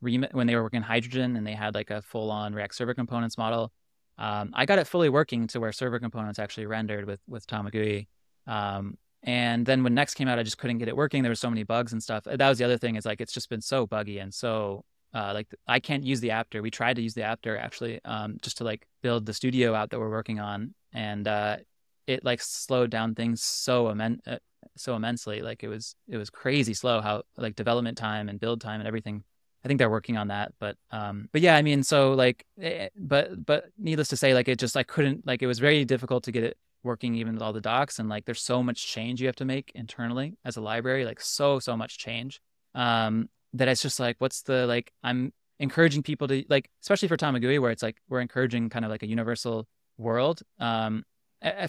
when 0.00 0.46
they 0.46 0.54
were 0.54 0.62
working 0.62 0.82
Hydrogen 0.82 1.34
and 1.34 1.44
they 1.44 1.54
had 1.54 1.74
like 1.74 1.90
a 1.90 2.00
full 2.00 2.30
on 2.30 2.54
React 2.54 2.76
server 2.76 2.94
components 2.94 3.36
model. 3.36 3.72
Um, 4.16 4.52
I 4.54 4.66
got 4.66 4.78
it 4.78 4.86
fully 4.86 5.08
working 5.08 5.48
to 5.48 5.58
where 5.58 5.72
server 5.72 5.98
components 5.98 6.38
actually 6.38 6.66
rendered 6.66 7.06
with 7.06 7.18
with 7.26 7.44
Tamagui. 7.48 8.06
Um, 8.46 8.96
and 9.24 9.66
then 9.66 9.82
when 9.82 9.94
Next 9.94 10.14
came 10.14 10.28
out, 10.28 10.38
I 10.38 10.44
just 10.44 10.58
couldn't 10.58 10.78
get 10.78 10.86
it 10.86 10.96
working. 10.96 11.24
There 11.24 11.32
were 11.32 11.34
so 11.34 11.50
many 11.50 11.64
bugs 11.64 11.92
and 11.92 12.00
stuff. 12.00 12.22
That 12.22 12.48
was 12.48 12.58
the 12.58 12.64
other 12.64 12.78
thing 12.78 12.94
is 12.94 13.04
like 13.04 13.20
it's 13.20 13.32
just 13.32 13.50
been 13.50 13.62
so 13.62 13.84
buggy 13.84 14.20
and 14.20 14.32
so 14.32 14.84
uh, 15.14 15.32
like 15.32 15.46
I 15.66 15.78
can't 15.80 16.04
use 16.04 16.20
the 16.20 16.32
app 16.32 16.50
dir. 16.50 16.60
We 16.60 16.70
tried 16.70 16.96
to 16.96 17.02
use 17.02 17.14
the 17.14 17.22
app 17.22 17.42
dir 17.42 17.56
actually, 17.56 18.00
um, 18.04 18.38
just 18.42 18.58
to 18.58 18.64
like 18.64 18.86
build 19.02 19.26
the 19.26 19.32
studio 19.32 19.74
out 19.74 19.90
that 19.90 20.00
we're 20.00 20.10
working 20.10 20.40
on, 20.40 20.74
and 20.92 21.26
uh, 21.28 21.58
it 22.06 22.24
like 22.24 22.40
slowed 22.40 22.90
down 22.90 23.14
things 23.14 23.42
so 23.42 23.86
immen- 23.86 24.20
uh, 24.26 24.38
so 24.76 24.96
immensely. 24.96 25.40
Like 25.40 25.62
it 25.62 25.68
was 25.68 25.94
it 26.08 26.16
was 26.16 26.30
crazy 26.30 26.74
slow 26.74 27.00
how 27.00 27.22
like 27.36 27.54
development 27.54 27.96
time 27.96 28.28
and 28.28 28.40
build 28.40 28.60
time 28.60 28.80
and 28.80 28.88
everything. 28.88 29.22
I 29.64 29.68
think 29.68 29.78
they're 29.78 29.88
working 29.88 30.18
on 30.18 30.28
that, 30.28 30.52
but 30.58 30.76
um, 30.90 31.28
but 31.32 31.40
yeah, 31.40 31.56
I 31.56 31.62
mean, 31.62 31.82
so 31.82 32.12
like, 32.12 32.44
eh, 32.60 32.88
but 32.96 33.46
but 33.46 33.66
needless 33.78 34.08
to 34.08 34.16
say, 34.16 34.34
like 34.34 34.48
it 34.48 34.58
just 34.58 34.76
I 34.76 34.82
couldn't 34.82 35.26
like 35.26 35.42
it 35.42 35.46
was 35.46 35.58
very 35.58 35.84
difficult 35.84 36.24
to 36.24 36.32
get 36.32 36.44
it 36.44 36.58
working 36.82 37.14
even 37.14 37.34
with 37.34 37.42
all 37.42 37.52
the 37.54 37.62
docs 37.62 37.98
and 37.98 38.10
like 38.10 38.26
there's 38.26 38.42
so 38.42 38.62
much 38.62 38.86
change 38.86 39.18
you 39.18 39.26
have 39.26 39.34
to 39.36 39.46
make 39.46 39.72
internally 39.74 40.36
as 40.44 40.56
a 40.56 40.60
library, 40.60 41.04
like 41.04 41.20
so 41.20 41.60
so 41.60 41.76
much 41.76 41.98
change. 41.98 42.40
Um, 42.74 43.28
that 43.54 43.68
it's 43.68 43.82
just 43.82 43.98
like, 43.98 44.16
what's 44.18 44.42
the 44.42 44.66
like? 44.66 44.92
I'm 45.02 45.32
encouraging 45.58 46.02
people 46.02 46.28
to 46.28 46.44
like, 46.48 46.70
especially 46.82 47.08
for 47.08 47.16
Tamagui, 47.16 47.60
where 47.60 47.70
it's 47.70 47.82
like 47.82 47.96
we're 48.08 48.20
encouraging 48.20 48.68
kind 48.68 48.84
of 48.84 48.90
like 48.90 49.02
a 49.02 49.08
universal 49.08 49.66
world. 49.96 50.42
Um, 50.58 51.04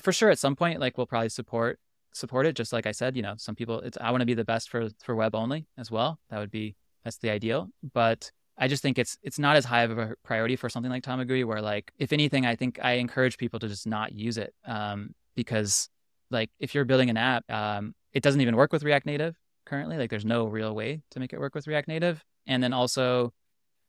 for 0.01 0.11
sure, 0.11 0.29
at 0.29 0.39
some 0.39 0.55
point, 0.55 0.79
like 0.79 0.97
we'll 0.97 1.07
probably 1.07 1.29
support 1.29 1.79
support 2.13 2.45
it. 2.45 2.55
Just 2.55 2.73
like 2.73 2.87
I 2.87 2.91
said, 2.91 3.15
you 3.15 3.21
know, 3.21 3.35
some 3.37 3.55
people, 3.55 3.81
it's, 3.81 3.97
I 3.99 4.11
want 4.11 4.21
to 4.21 4.25
be 4.25 4.33
the 4.33 4.45
best 4.45 4.69
for, 4.69 4.89
for 5.03 5.15
web 5.15 5.35
only 5.35 5.67
as 5.77 5.91
well. 5.91 6.17
That 6.29 6.39
would 6.39 6.51
be, 6.51 6.75
that's 7.03 7.17
the 7.17 7.29
ideal. 7.29 7.67
But 7.93 8.31
I 8.57 8.69
just 8.69 8.81
think 8.81 8.97
it's 8.97 9.17
it's 9.21 9.37
not 9.37 9.57
as 9.57 9.65
high 9.65 9.83
of 9.83 9.97
a 9.97 10.15
priority 10.23 10.55
for 10.55 10.69
something 10.69 10.89
like 10.89 11.03
Tamagui, 11.03 11.43
where 11.45 11.61
like 11.61 11.91
if 11.99 12.13
anything, 12.13 12.45
I 12.45 12.55
think 12.55 12.79
I 12.81 12.93
encourage 12.93 13.37
people 13.37 13.59
to 13.59 13.67
just 13.67 13.85
not 13.85 14.13
use 14.13 14.37
it 14.37 14.53
um, 14.65 15.13
because 15.35 15.89
like 16.31 16.49
if 16.59 16.73
you're 16.73 16.85
building 16.85 17.09
an 17.09 17.17
app, 17.17 17.49
um, 17.51 17.93
it 18.13 18.23
doesn't 18.23 18.39
even 18.39 18.55
work 18.55 18.71
with 18.71 18.83
React 18.83 19.05
Native 19.07 19.35
currently. 19.65 19.97
Like 19.97 20.09
there's 20.09 20.25
no 20.25 20.45
real 20.45 20.73
way 20.75 21.01
to 21.11 21.19
make 21.19 21.33
it 21.33 21.39
work 21.39 21.55
with 21.55 21.67
React 21.67 21.87
Native, 21.87 22.23
and 22.47 22.63
then 22.63 22.73
also, 22.73 23.33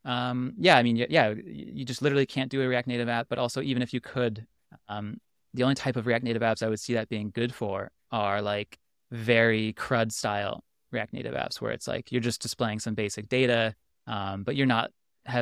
um, 0.05 0.55
yeah, 0.59 0.77
I 0.77 0.83
mean, 0.83 0.97
yeah, 0.97 1.31
you 1.31 1.85
just 1.85 2.03
literally 2.03 2.27
can't 2.27 2.51
do 2.51 2.63
a 2.63 2.69
React 2.69 2.89
Native 2.89 3.09
app. 3.09 3.29
But 3.29 3.39
also, 3.39 3.63
even 3.63 3.83
if 3.83 3.93
you 3.93 4.01
could, 4.01 4.47
um, 4.89 5.19
the 5.55 5.63
only 5.63 5.75
type 5.75 5.97
of 5.97 6.07
React 6.07 6.25
Native 6.25 6.43
apps 6.43 6.63
I 6.63 6.69
would 6.69 6.81
see 6.81 6.95
that 6.95 7.09
being 7.09 7.31
good 7.35 7.55
for 7.55 7.91
are 8.13 8.43
like 8.43 8.79
very 9.11 9.73
CRUD 9.73 10.13
style 10.13 10.65
React 10.93 11.13
Native 11.13 11.35
apps, 11.35 11.61
where 11.61 11.73
it's 11.73 11.89
like 11.89 12.13
you're 12.13 12.21
just 12.21 12.43
displaying 12.43 12.79
some 12.79 12.95
basic 12.95 13.29
data 13.29 13.75
um, 14.07 14.43
but 14.43 14.57
you're 14.57 14.67
not 14.67 14.91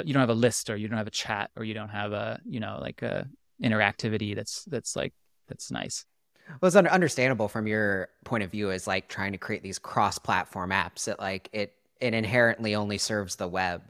you 0.05 0.15
don't 0.15 0.21
have 0.21 0.31
a 0.31 0.35
list 0.35 0.71
or 0.71 0.77
you 0.77 0.89
don't 0.89 0.97
have 0.97 1.07
a 1.07 1.11
chat 1.11 1.51
or 1.57 1.65
you 1.65 1.75
don't 1.75 1.91
have 1.91 2.13
a 2.13 2.41
you 2.45 2.59
know 2.59 2.79
like 2.81 3.03
a 3.03 3.27
interactivity 3.63 4.35
that's 4.35 4.65
that's 4.65 4.97
like 4.97 5.13
that's 5.49 5.71
nice 5.71 6.07
well 6.61 6.67
it's 6.67 6.77
understandable 6.77 7.49
from 7.49 7.67
your 7.67 8.09
point 8.25 8.43
of 8.43 8.51
view 8.51 8.71
as 8.71 8.87
like 8.87 9.09
trying 9.09 9.33
to 9.33 9.39
create 9.39 9.63
these 9.63 9.79
cross-platform 9.79 10.71
apps 10.71 11.05
that 11.05 11.19
like 11.19 11.49
it 11.53 11.75
it 12.01 12.15
inherently 12.15 12.75
only 12.75 12.99
serves 12.99 13.37
the 13.37 13.49
web. 13.49 13.83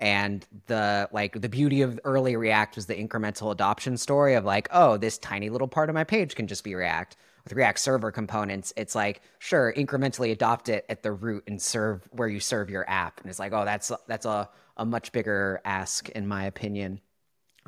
And 0.00 0.46
the 0.66 1.08
like 1.12 1.40
the 1.40 1.48
beauty 1.48 1.82
of 1.82 1.98
early 2.04 2.36
react 2.36 2.76
was 2.76 2.86
the 2.86 2.94
incremental 2.94 3.52
adoption 3.52 3.96
story 3.96 4.34
of 4.34 4.44
like 4.44 4.68
oh 4.72 4.96
this 4.96 5.18
tiny 5.18 5.50
little 5.50 5.68
part 5.68 5.88
of 5.88 5.94
my 5.94 6.04
page 6.04 6.34
can 6.34 6.46
just 6.46 6.64
be 6.64 6.74
react. 6.74 7.16
With 7.44 7.52
React 7.52 7.78
Server 7.78 8.10
components, 8.10 8.72
it's 8.76 8.94
like 8.94 9.20
sure, 9.38 9.72
incrementally 9.76 10.32
adopt 10.32 10.68
it 10.68 10.86
at 10.88 11.02
the 11.02 11.12
root 11.12 11.44
and 11.46 11.60
serve 11.60 12.08
where 12.10 12.26
you 12.26 12.40
serve 12.40 12.70
your 12.70 12.88
app, 12.88 13.20
and 13.20 13.30
it's 13.30 13.38
like 13.38 13.52
oh, 13.52 13.64
that's 13.64 13.92
that's 14.08 14.26
a 14.26 14.48
a 14.76 14.84
much 14.84 15.12
bigger 15.12 15.60
ask 15.64 16.08
in 16.08 16.26
my 16.26 16.46
opinion. 16.46 17.00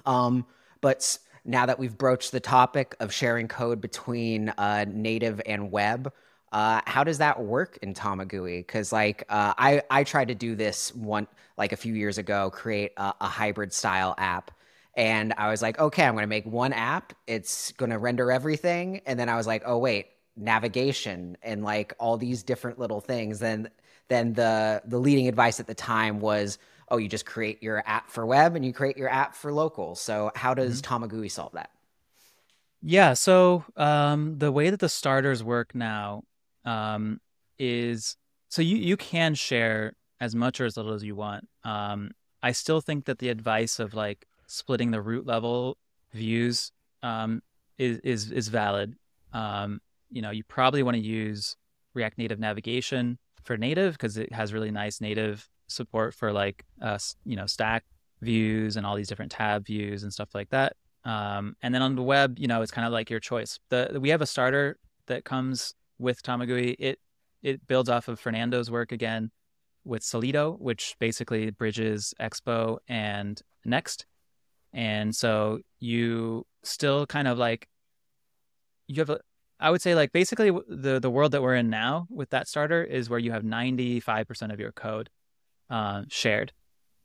Um, 0.05 0.47
but 0.81 1.19
now 1.47 1.67
that 1.67 1.79
we've 1.79 1.97
broached 1.97 2.33
the 2.33 2.41
topic 2.41 2.95
of 3.01 3.13
sharing 3.13 3.49
code 3.49 3.81
between 3.81 4.51
uh, 4.51 4.85
native 4.89 5.41
and 5.47 5.71
web, 5.71 6.13
uh, 6.53 6.81
how 6.87 7.05
does 7.05 7.19
that 7.19 7.41
work 7.41 7.79
in 7.83 7.95
Tamagui? 7.95 8.59
Because 8.59 8.93
like 8.93 9.25
uh, 9.29 9.55
I 9.57 9.83
I 9.91 10.05
tried 10.05 10.29
to 10.29 10.35
do 10.35 10.55
this 10.55 10.95
one 10.95 11.27
like 11.57 11.73
a 11.73 11.77
few 11.77 11.95
years 11.95 12.19
ago, 12.19 12.51
create 12.51 12.93
a, 12.97 13.15
a 13.21 13.29
hybrid 13.29 13.73
style 13.73 14.15
app 14.19 14.51
and 14.97 15.35
I 15.37 15.51
was 15.51 15.61
like, 15.61 15.79
okay, 15.79 16.05
I'm 16.05 16.15
going 16.15 16.23
to 16.23 16.29
make 16.29 16.47
one 16.47 16.73
app. 16.73 17.13
It's 17.27 17.73
going 17.73 17.91
to 17.91 17.99
render 17.99 18.33
everything. 18.33 19.03
And 19.05 19.21
then 19.21 19.29
I 19.29 19.37
was 19.37 19.47
like, 19.47 19.63
oh, 19.67 19.77
wait, 19.77 20.07
navigation 20.37 21.37
and 21.43 21.63
like 21.63 21.93
all 21.99 22.17
these 22.17 22.43
different 22.43 22.79
little 22.79 23.01
things. 23.01 23.39
Then, 23.39 23.69
then 24.09 24.33
the, 24.33 24.83
the 24.87 24.99
leading 24.99 25.29
advice 25.29 25.61
at 25.61 25.67
the 25.67 25.75
time 25.75 26.19
was, 26.21 26.59
oh, 26.89 26.97
you 26.99 27.09
just 27.09 27.27
create 27.27 27.63
your 27.63 27.83
app 27.87 28.11
for 28.11 28.25
web 28.25 28.55
and 28.55 28.65
you 28.65 28.73
create 28.73 28.97
your 28.97 29.09
app 29.09 29.35
for 29.35 29.53
local. 29.53 29.95
So 29.95 30.31
how 30.35 30.55
does 30.55 30.81
mm-hmm. 30.81 31.05
Tamagui 31.05 31.31
solve 31.31 31.53
that? 31.53 31.71
Yeah. 32.83 33.15
So 33.15 33.65
um, 33.77 34.39
the 34.39 34.53
way 34.53 34.71
that 34.71 34.81
the 34.81 34.89
starters 34.89 35.43
work 35.43 35.75
now 35.75 36.23
um, 36.65 37.21
is 37.59 38.17
so 38.49 38.63
you, 38.63 38.77
you 38.77 38.97
can 38.97 39.35
share 39.35 39.95
as 40.21 40.35
much 40.35 40.61
or 40.61 40.67
as 40.67 40.77
little 40.77 40.93
as 40.93 41.03
you 41.03 41.15
want. 41.15 41.49
Um, 41.65 42.13
I 42.43 42.53
still 42.53 42.81
think 42.81 43.07
that 43.07 43.19
the 43.19 43.29
advice 43.29 43.81
of 43.81 43.95
like 43.95 44.27
splitting 44.47 44.91
the 44.91 45.01
root 45.01 45.27
level 45.27 45.77
views 46.13 46.71
um, 47.03 47.43
is 47.79 47.99
is 48.01 48.31
is 48.31 48.49
valid. 48.49 48.95
Um, 49.33 49.81
you 50.11 50.23
know, 50.23 50.31
you 50.31 50.45
probably 50.45 50.83
want 50.83 50.97
to 50.97 51.03
use 51.03 51.57
React 51.95 52.19
Native 52.19 52.39
navigation 52.39 53.19
for 53.43 53.57
native 53.57 53.95
because 53.95 54.17
it 54.17 54.33
has 54.33 54.53
really 54.53 54.71
nice 54.71 55.01
native 55.01 55.49
support 55.69 56.15
for 56.15 56.33
like 56.33 56.65
uh, 56.81 56.99
you 57.25 57.37
know 57.37 57.47
stack 57.47 57.85
views 58.23 58.77
and 58.77 58.87
all 58.87 58.97
these 58.97 59.09
different 59.09 59.33
tab 59.33 59.67
views 59.67 60.03
and 60.03 60.13
stuff 60.13 60.35
like 60.35 60.51
that. 60.51 60.77
Um, 61.05 61.55
and 61.63 61.75
then 61.75 61.83
on 61.83 61.95
the 61.95 62.03
web, 62.03 62.39
you 62.39 62.49
know, 62.49 62.63
it's 62.63 62.73
kind 62.73 62.87
of 62.87 62.93
like 62.93 63.11
your 63.11 63.21
choice. 63.21 63.59
The 63.71 63.99
we 64.01 64.09
have 64.11 64.23
a 64.23 64.27
starter 64.27 64.79
that 65.07 65.25
comes 65.25 65.75
with 65.99 66.23
Tamagui. 66.23 66.77
It 66.79 66.99
it 67.43 67.67
builds 67.67 67.89
off 67.89 68.09
of 68.09 68.21
Fernando's 68.21 68.71
work 68.71 68.93
again 68.93 69.31
with 69.85 70.03
Solito, 70.03 70.59
which 70.61 70.97
basically 70.99 71.51
bridges 71.51 72.13
Expo 72.21 72.79
and 72.89 73.41
Next. 73.65 74.07
And 74.73 75.15
so 75.15 75.61
you 75.79 76.45
still 76.63 77.07
kind 77.07 77.29
of 77.29 77.39
like 77.39 77.69
you 78.89 79.01
have 79.01 79.11
a 79.11 79.21
I 79.59 79.71
would 79.71 79.81
say 79.81 79.95
like 79.95 80.13
basically 80.13 80.51
the 80.69 81.01
the 81.01 81.11
world 81.11 81.33
that 81.33 81.43
we're 81.43 81.55
in 81.55 81.71
now 81.71 82.07
with 82.11 82.31
that 82.31 82.49
starter 82.49 82.83
is 82.83 83.09
where 83.09 83.19
you 83.19 83.33
have 83.33 83.43
95% 83.43 84.53
of 84.53 84.61
your 84.61 84.73
code 84.73 85.09
uh, 85.71 86.03
shared 86.09 86.53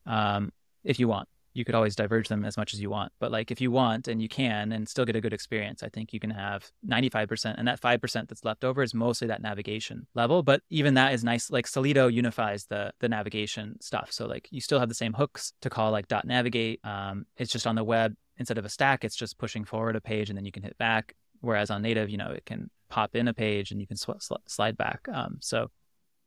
um, 0.05 0.51
if 0.83 0.99
you 0.99 1.07
want 1.07 1.27
you 1.53 1.65
could 1.65 1.75
always 1.75 1.95
diverge 1.95 2.27
them 2.27 2.45
as 2.45 2.57
much 2.57 2.73
as 2.73 2.81
you 2.81 2.89
want. 2.89 3.11
But 3.19 3.31
like 3.31 3.51
if 3.51 3.59
you 3.59 3.71
want 3.71 4.07
and 4.07 4.21
you 4.21 4.29
can 4.29 4.71
and 4.71 4.87
still 4.87 5.05
get 5.05 5.15
a 5.15 5.21
good 5.21 5.33
experience, 5.33 5.83
I 5.83 5.89
think 5.89 6.13
you 6.13 6.19
can 6.19 6.29
have 6.29 6.69
95%. 6.87 7.55
And 7.57 7.67
that 7.67 7.81
5% 7.81 8.27
that's 8.27 8.45
left 8.45 8.63
over 8.63 8.81
is 8.81 8.93
mostly 8.93 9.27
that 9.27 9.41
navigation 9.41 10.07
level. 10.15 10.43
But 10.43 10.61
even 10.69 10.93
that 10.93 11.13
is 11.13 11.23
nice. 11.23 11.51
Like 11.51 11.65
Solito 11.65 12.11
unifies 12.11 12.65
the 12.65 12.93
the 12.99 13.09
navigation 13.09 13.79
stuff. 13.81 14.11
So 14.11 14.25
like 14.25 14.47
you 14.51 14.61
still 14.61 14.79
have 14.79 14.89
the 14.89 14.95
same 14.95 15.13
hooks 15.13 15.53
to 15.61 15.69
call 15.69 15.91
like 15.91 16.07
dot 16.07 16.25
navigate. 16.25 16.79
Um, 16.85 17.25
it's 17.37 17.51
just 17.51 17.67
on 17.67 17.75
the 17.75 17.83
web 17.83 18.15
instead 18.37 18.57
of 18.57 18.65
a 18.65 18.69
stack, 18.69 19.03
it's 19.03 19.15
just 19.15 19.37
pushing 19.37 19.65
forward 19.65 19.95
a 19.95 20.01
page 20.01 20.29
and 20.29 20.37
then 20.37 20.45
you 20.45 20.51
can 20.51 20.63
hit 20.63 20.77
back. 20.77 21.15
Whereas 21.41 21.69
on 21.69 21.81
native, 21.81 22.09
you 22.09 22.17
know, 22.17 22.31
it 22.31 22.45
can 22.45 22.69
pop 22.89 23.15
in 23.15 23.27
a 23.27 23.33
page 23.33 23.71
and 23.71 23.81
you 23.81 23.87
can 23.87 23.97
sw- 23.97 24.19
sl- 24.19 24.35
slide 24.47 24.77
back. 24.77 25.07
Um, 25.11 25.37
so 25.41 25.69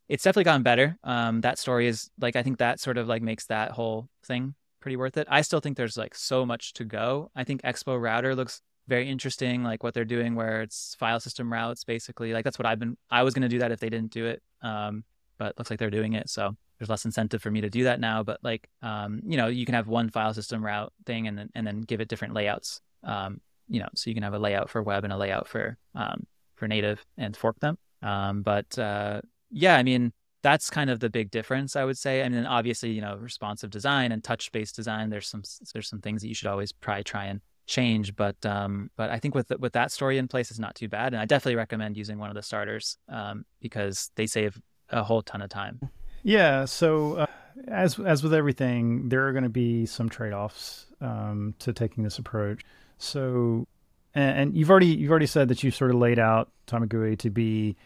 it's 0.08 0.22
definitely 0.22 0.44
gotten 0.44 0.62
better. 0.62 0.96
Um, 1.04 1.40
that 1.42 1.58
story 1.58 1.86
is 1.86 2.10
like 2.20 2.36
I 2.36 2.42
think 2.42 2.58
that 2.58 2.80
sort 2.80 2.98
of 2.98 3.08
like 3.08 3.22
makes 3.22 3.46
that 3.46 3.72
whole 3.72 4.08
thing 4.24 4.54
pretty 4.80 4.96
worth 4.96 5.16
it. 5.16 5.26
I 5.30 5.40
still 5.40 5.60
think 5.60 5.76
there's 5.76 5.96
like 5.96 6.14
so 6.14 6.44
much 6.44 6.74
to 6.74 6.84
go. 6.84 7.30
I 7.34 7.44
think 7.44 7.62
Expo 7.62 8.00
Router 8.00 8.34
looks 8.34 8.60
very 8.86 9.08
interesting, 9.08 9.62
like 9.62 9.82
what 9.82 9.94
they're 9.94 10.04
doing, 10.04 10.34
where 10.34 10.62
it's 10.62 10.94
file 10.98 11.20
system 11.20 11.50
routes 11.52 11.84
basically. 11.84 12.32
Like 12.32 12.44
that's 12.44 12.58
what 12.58 12.66
I've 12.66 12.78
been. 12.78 12.96
I 13.10 13.22
was 13.22 13.34
going 13.34 13.42
to 13.42 13.48
do 13.48 13.60
that 13.60 13.72
if 13.72 13.80
they 13.80 13.88
didn't 13.88 14.12
do 14.12 14.26
it, 14.26 14.42
um, 14.62 15.04
but 15.38 15.58
looks 15.58 15.70
like 15.70 15.78
they're 15.78 15.90
doing 15.90 16.12
it. 16.12 16.28
So 16.28 16.54
there's 16.78 16.90
less 16.90 17.04
incentive 17.04 17.40
for 17.40 17.50
me 17.50 17.60
to 17.62 17.70
do 17.70 17.84
that 17.84 18.00
now. 18.00 18.22
But 18.22 18.40
like, 18.42 18.68
um, 18.82 19.22
you 19.24 19.36
know, 19.36 19.46
you 19.46 19.64
can 19.64 19.74
have 19.74 19.88
one 19.88 20.10
file 20.10 20.34
system 20.34 20.64
route 20.64 20.92
thing, 21.06 21.28
and 21.28 21.38
then 21.38 21.50
and 21.54 21.66
then 21.66 21.80
give 21.80 22.00
it 22.00 22.08
different 22.08 22.34
layouts. 22.34 22.80
Um, 23.02 23.40
you 23.68 23.80
know, 23.80 23.88
so 23.94 24.10
you 24.10 24.14
can 24.14 24.22
have 24.22 24.34
a 24.34 24.38
layout 24.38 24.68
for 24.68 24.82
web 24.82 25.04
and 25.04 25.12
a 25.12 25.16
layout 25.16 25.48
for 25.48 25.78
um, 25.94 26.26
for 26.56 26.68
native 26.68 27.04
and 27.16 27.36
fork 27.36 27.58
them. 27.60 27.78
Um, 28.02 28.42
but 28.42 28.78
uh, 28.78 29.22
yeah, 29.54 29.76
I 29.76 29.82
mean, 29.82 30.12
that's 30.42 30.68
kind 30.68 30.90
of 30.90 31.00
the 31.00 31.08
big 31.08 31.30
difference, 31.30 31.74
I 31.76 31.84
would 31.84 31.96
say. 31.96 32.22
I 32.22 32.28
mean, 32.28 32.44
obviously, 32.44 32.90
you 32.90 33.00
know, 33.00 33.16
responsive 33.16 33.70
design 33.70 34.12
and 34.12 34.22
touch-based 34.22 34.76
design. 34.76 35.08
There's 35.08 35.28
some 35.28 35.42
there's 35.72 35.88
some 35.88 36.00
things 36.00 36.20
that 36.20 36.28
you 36.28 36.34
should 36.34 36.48
always 36.48 36.72
probably 36.72 37.04
try 37.04 37.24
and 37.26 37.40
change, 37.66 38.14
but 38.14 38.36
um, 38.44 38.90
but 38.96 39.10
I 39.10 39.18
think 39.18 39.34
with 39.34 39.50
with 39.58 39.72
that 39.72 39.90
story 39.90 40.18
in 40.18 40.28
place, 40.28 40.50
it's 40.50 40.60
not 40.60 40.74
too 40.74 40.88
bad, 40.88 41.14
and 41.14 41.22
I 41.22 41.24
definitely 41.24 41.56
recommend 41.56 41.96
using 41.96 42.18
one 42.18 42.28
of 42.28 42.34
the 42.34 42.42
starters 42.42 42.98
um, 43.08 43.46
because 43.60 44.10
they 44.16 44.26
save 44.26 44.60
a 44.90 45.02
whole 45.02 45.22
ton 45.22 45.40
of 45.40 45.48
time. 45.48 45.80
Yeah. 46.22 46.66
So 46.66 47.14
uh, 47.14 47.26
as 47.68 47.98
as 47.98 48.22
with 48.22 48.34
everything, 48.34 49.08
there 49.08 49.26
are 49.26 49.32
going 49.32 49.44
to 49.44 49.50
be 49.50 49.86
some 49.86 50.08
trade-offs 50.08 50.86
um, 51.00 51.54
to 51.60 51.72
taking 51.72 52.04
this 52.04 52.18
approach. 52.18 52.62
So, 52.98 53.66
and, 54.14 54.38
and 54.38 54.56
you've 54.56 54.70
already 54.70 54.88
you've 54.88 55.10
already 55.10 55.26
said 55.26 55.48
that 55.48 55.62
you 55.62 55.70
sort 55.70 55.90
of 55.90 55.96
laid 55.96 56.18
out 56.18 56.50
Tamagui 56.66 57.18
to 57.20 57.30
be 57.30 57.76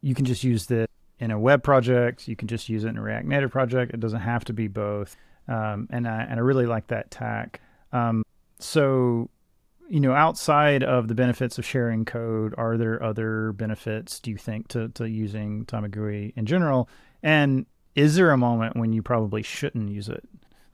you 0.00 0.14
can 0.14 0.24
just 0.24 0.44
use 0.44 0.66
the 0.66 0.86
in 1.18 1.30
a 1.30 1.38
web 1.38 1.62
project. 1.62 2.28
You 2.28 2.36
can 2.36 2.48
just 2.48 2.68
use 2.68 2.84
it 2.84 2.88
in 2.88 2.98
a 2.98 3.02
React 3.02 3.26
Native 3.26 3.50
project. 3.50 3.94
It 3.94 4.00
doesn't 4.00 4.20
have 4.20 4.44
to 4.46 4.52
be 4.52 4.68
both. 4.68 5.16
Um, 5.48 5.88
and 5.90 6.08
I 6.08 6.22
and 6.22 6.34
I 6.34 6.42
really 6.42 6.66
like 6.66 6.88
that 6.88 7.10
tack. 7.10 7.60
Um, 7.92 8.24
so, 8.58 9.30
you 9.88 10.00
know, 10.00 10.12
outside 10.12 10.82
of 10.82 11.08
the 11.08 11.14
benefits 11.14 11.58
of 11.58 11.64
sharing 11.64 12.04
code, 12.04 12.54
are 12.58 12.76
there 12.76 13.02
other 13.02 13.52
benefits? 13.52 14.18
Do 14.18 14.30
you 14.30 14.36
think 14.36 14.68
to 14.68 14.88
to 14.90 15.08
using 15.08 15.64
Tamagui 15.66 16.32
in 16.36 16.46
general? 16.46 16.88
And 17.22 17.66
is 17.94 18.16
there 18.16 18.30
a 18.30 18.36
moment 18.36 18.76
when 18.76 18.92
you 18.92 19.02
probably 19.02 19.42
shouldn't 19.42 19.90
use 19.90 20.08
it? 20.08 20.24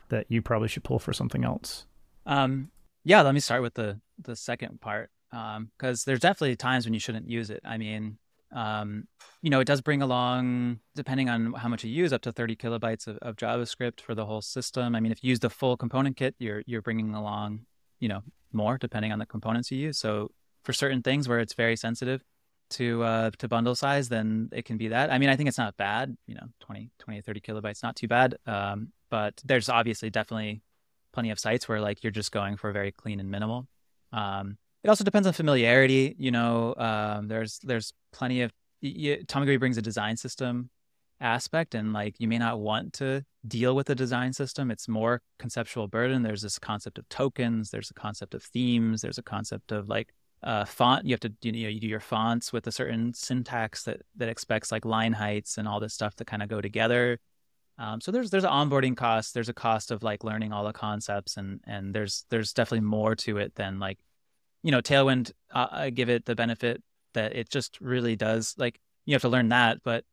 That 0.08 0.26
you 0.28 0.42
probably 0.42 0.68
should 0.68 0.84
pull 0.84 0.98
for 0.98 1.12
something 1.12 1.44
else? 1.44 1.86
Um, 2.26 2.70
yeah, 3.04 3.22
let 3.22 3.34
me 3.34 3.40
start 3.40 3.62
with 3.62 3.74
the 3.74 4.00
the 4.18 4.36
second 4.36 4.80
part 4.80 5.10
because 5.30 5.56
um, 5.56 6.02
there's 6.06 6.20
definitely 6.20 6.56
times 6.56 6.84
when 6.84 6.94
you 6.94 7.00
shouldn't 7.00 7.28
use 7.28 7.50
it. 7.50 7.60
I 7.64 7.78
mean, 7.78 8.18
um, 8.52 9.04
you 9.40 9.50
know, 9.50 9.60
it 9.60 9.66
does 9.66 9.80
bring 9.80 10.02
along, 10.02 10.80
depending 10.94 11.28
on 11.28 11.54
how 11.54 11.68
much 11.68 11.84
you 11.84 11.90
use, 11.90 12.12
up 12.12 12.22
to 12.22 12.32
30 12.32 12.56
kilobytes 12.56 13.06
of, 13.06 13.16
of, 13.18 13.36
JavaScript 13.36 14.00
for 14.00 14.14
the 14.14 14.26
whole 14.26 14.42
system. 14.42 14.94
I 14.94 15.00
mean, 15.00 15.10
if 15.10 15.24
you 15.24 15.30
use 15.30 15.40
the 15.40 15.50
full 15.50 15.76
component 15.76 16.16
kit, 16.16 16.34
you're 16.38 16.62
you're 16.66 16.82
bringing 16.82 17.14
along, 17.14 17.66
you 17.98 18.08
know, 18.08 18.22
more 18.52 18.78
depending 18.78 19.12
on 19.12 19.18
the 19.18 19.26
components 19.26 19.70
you 19.70 19.78
use. 19.78 19.98
So 19.98 20.30
for 20.64 20.72
certain 20.72 21.02
things 21.02 21.28
where 21.28 21.40
it's 21.40 21.54
very 21.54 21.76
sensitive 21.76 22.22
to 22.70 23.02
uh, 23.02 23.30
to 23.38 23.48
bundle 23.48 23.74
size, 23.74 24.08
then 24.08 24.50
it 24.52 24.64
can 24.64 24.76
be 24.76 24.88
that. 24.88 25.10
I 25.10 25.18
mean, 25.18 25.30
I 25.30 25.36
think 25.36 25.48
it's 25.48 25.58
not 25.58 25.76
bad. 25.76 26.16
You 26.26 26.34
know, 26.34 26.46
20, 26.60 26.90
20 26.98 27.20
30 27.20 27.40
kilobytes, 27.40 27.82
not 27.82 27.96
too 27.96 28.08
bad. 28.08 28.36
Um, 28.46 28.92
but 29.10 29.40
there's 29.44 29.68
obviously 29.68 30.10
definitely 30.10 30.62
plenty 31.12 31.30
of 31.30 31.38
sites 31.38 31.68
where 31.68 31.80
like 31.80 32.02
you're 32.02 32.10
just 32.10 32.32
going 32.32 32.56
for 32.56 32.72
very 32.72 32.92
clean 32.92 33.20
and 33.20 33.30
minimal. 33.30 33.66
Um, 34.12 34.58
it 34.84 34.88
also 34.88 35.04
depends 35.04 35.26
on 35.26 35.32
familiarity. 35.32 36.14
You 36.18 36.30
know, 36.30 36.74
um, 36.76 37.28
there's 37.28 37.58
there's 37.62 37.92
plenty 38.12 38.42
of 38.42 38.52
you, 38.80 39.18
Tamagui 39.26 39.58
brings 39.58 39.78
a 39.78 39.82
design 39.82 40.16
system 40.16 40.70
aspect, 41.20 41.74
and 41.74 41.92
like 41.92 42.16
you 42.18 42.28
may 42.28 42.38
not 42.38 42.60
want 42.60 42.92
to 42.94 43.24
deal 43.46 43.74
with 43.76 43.88
a 43.90 43.94
design 43.94 44.32
system. 44.32 44.70
It's 44.70 44.88
more 44.88 45.20
conceptual 45.38 45.88
burden. 45.88 46.22
There's 46.22 46.42
this 46.42 46.58
concept 46.58 46.98
of 46.98 47.08
tokens. 47.08 47.70
There's 47.70 47.90
a 47.90 47.94
concept 47.94 48.34
of 48.34 48.42
themes. 48.42 49.02
There's 49.02 49.18
a 49.18 49.22
concept 49.22 49.72
of 49.72 49.88
like 49.88 50.12
uh, 50.42 50.64
font. 50.64 51.06
You 51.06 51.12
have 51.12 51.20
to 51.20 51.32
you 51.42 51.52
know 51.52 51.68
you 51.68 51.80
do 51.80 51.86
your 51.86 52.00
fonts 52.00 52.52
with 52.52 52.66
a 52.66 52.72
certain 52.72 53.14
syntax 53.14 53.84
that 53.84 54.02
that 54.16 54.28
expects 54.28 54.72
like 54.72 54.84
line 54.84 55.12
heights 55.12 55.58
and 55.58 55.68
all 55.68 55.80
this 55.80 55.94
stuff 55.94 56.16
to 56.16 56.24
kind 56.24 56.42
of 56.42 56.48
go 56.48 56.60
together. 56.60 57.18
Um, 57.78 58.00
so 58.00 58.10
there's 58.12 58.30
there's 58.30 58.44
an 58.44 58.50
onboarding 58.50 58.96
cost. 58.96 59.34
There's 59.34 59.48
a 59.48 59.54
cost 59.54 59.90
of 59.90 60.02
like 60.02 60.24
learning 60.24 60.52
all 60.52 60.64
the 60.64 60.72
concepts, 60.72 61.36
and 61.36 61.60
and 61.66 61.94
there's 61.94 62.26
there's 62.30 62.52
definitely 62.52 62.86
more 62.86 63.14
to 63.16 63.38
it 63.38 63.54
than 63.54 63.78
like, 63.78 63.98
you 64.62 64.70
know, 64.70 64.80
Tailwind. 64.80 65.32
Uh, 65.52 65.66
I 65.70 65.90
give 65.90 66.08
it 66.08 66.24
the 66.24 66.34
benefit 66.34 66.82
that 67.14 67.34
it 67.34 67.50
just 67.50 67.80
really 67.80 68.16
does 68.16 68.54
like 68.58 68.80
you 69.04 69.14
have 69.14 69.22
to 69.22 69.28
learn 69.28 69.48
that, 69.48 69.78
but 69.84 70.04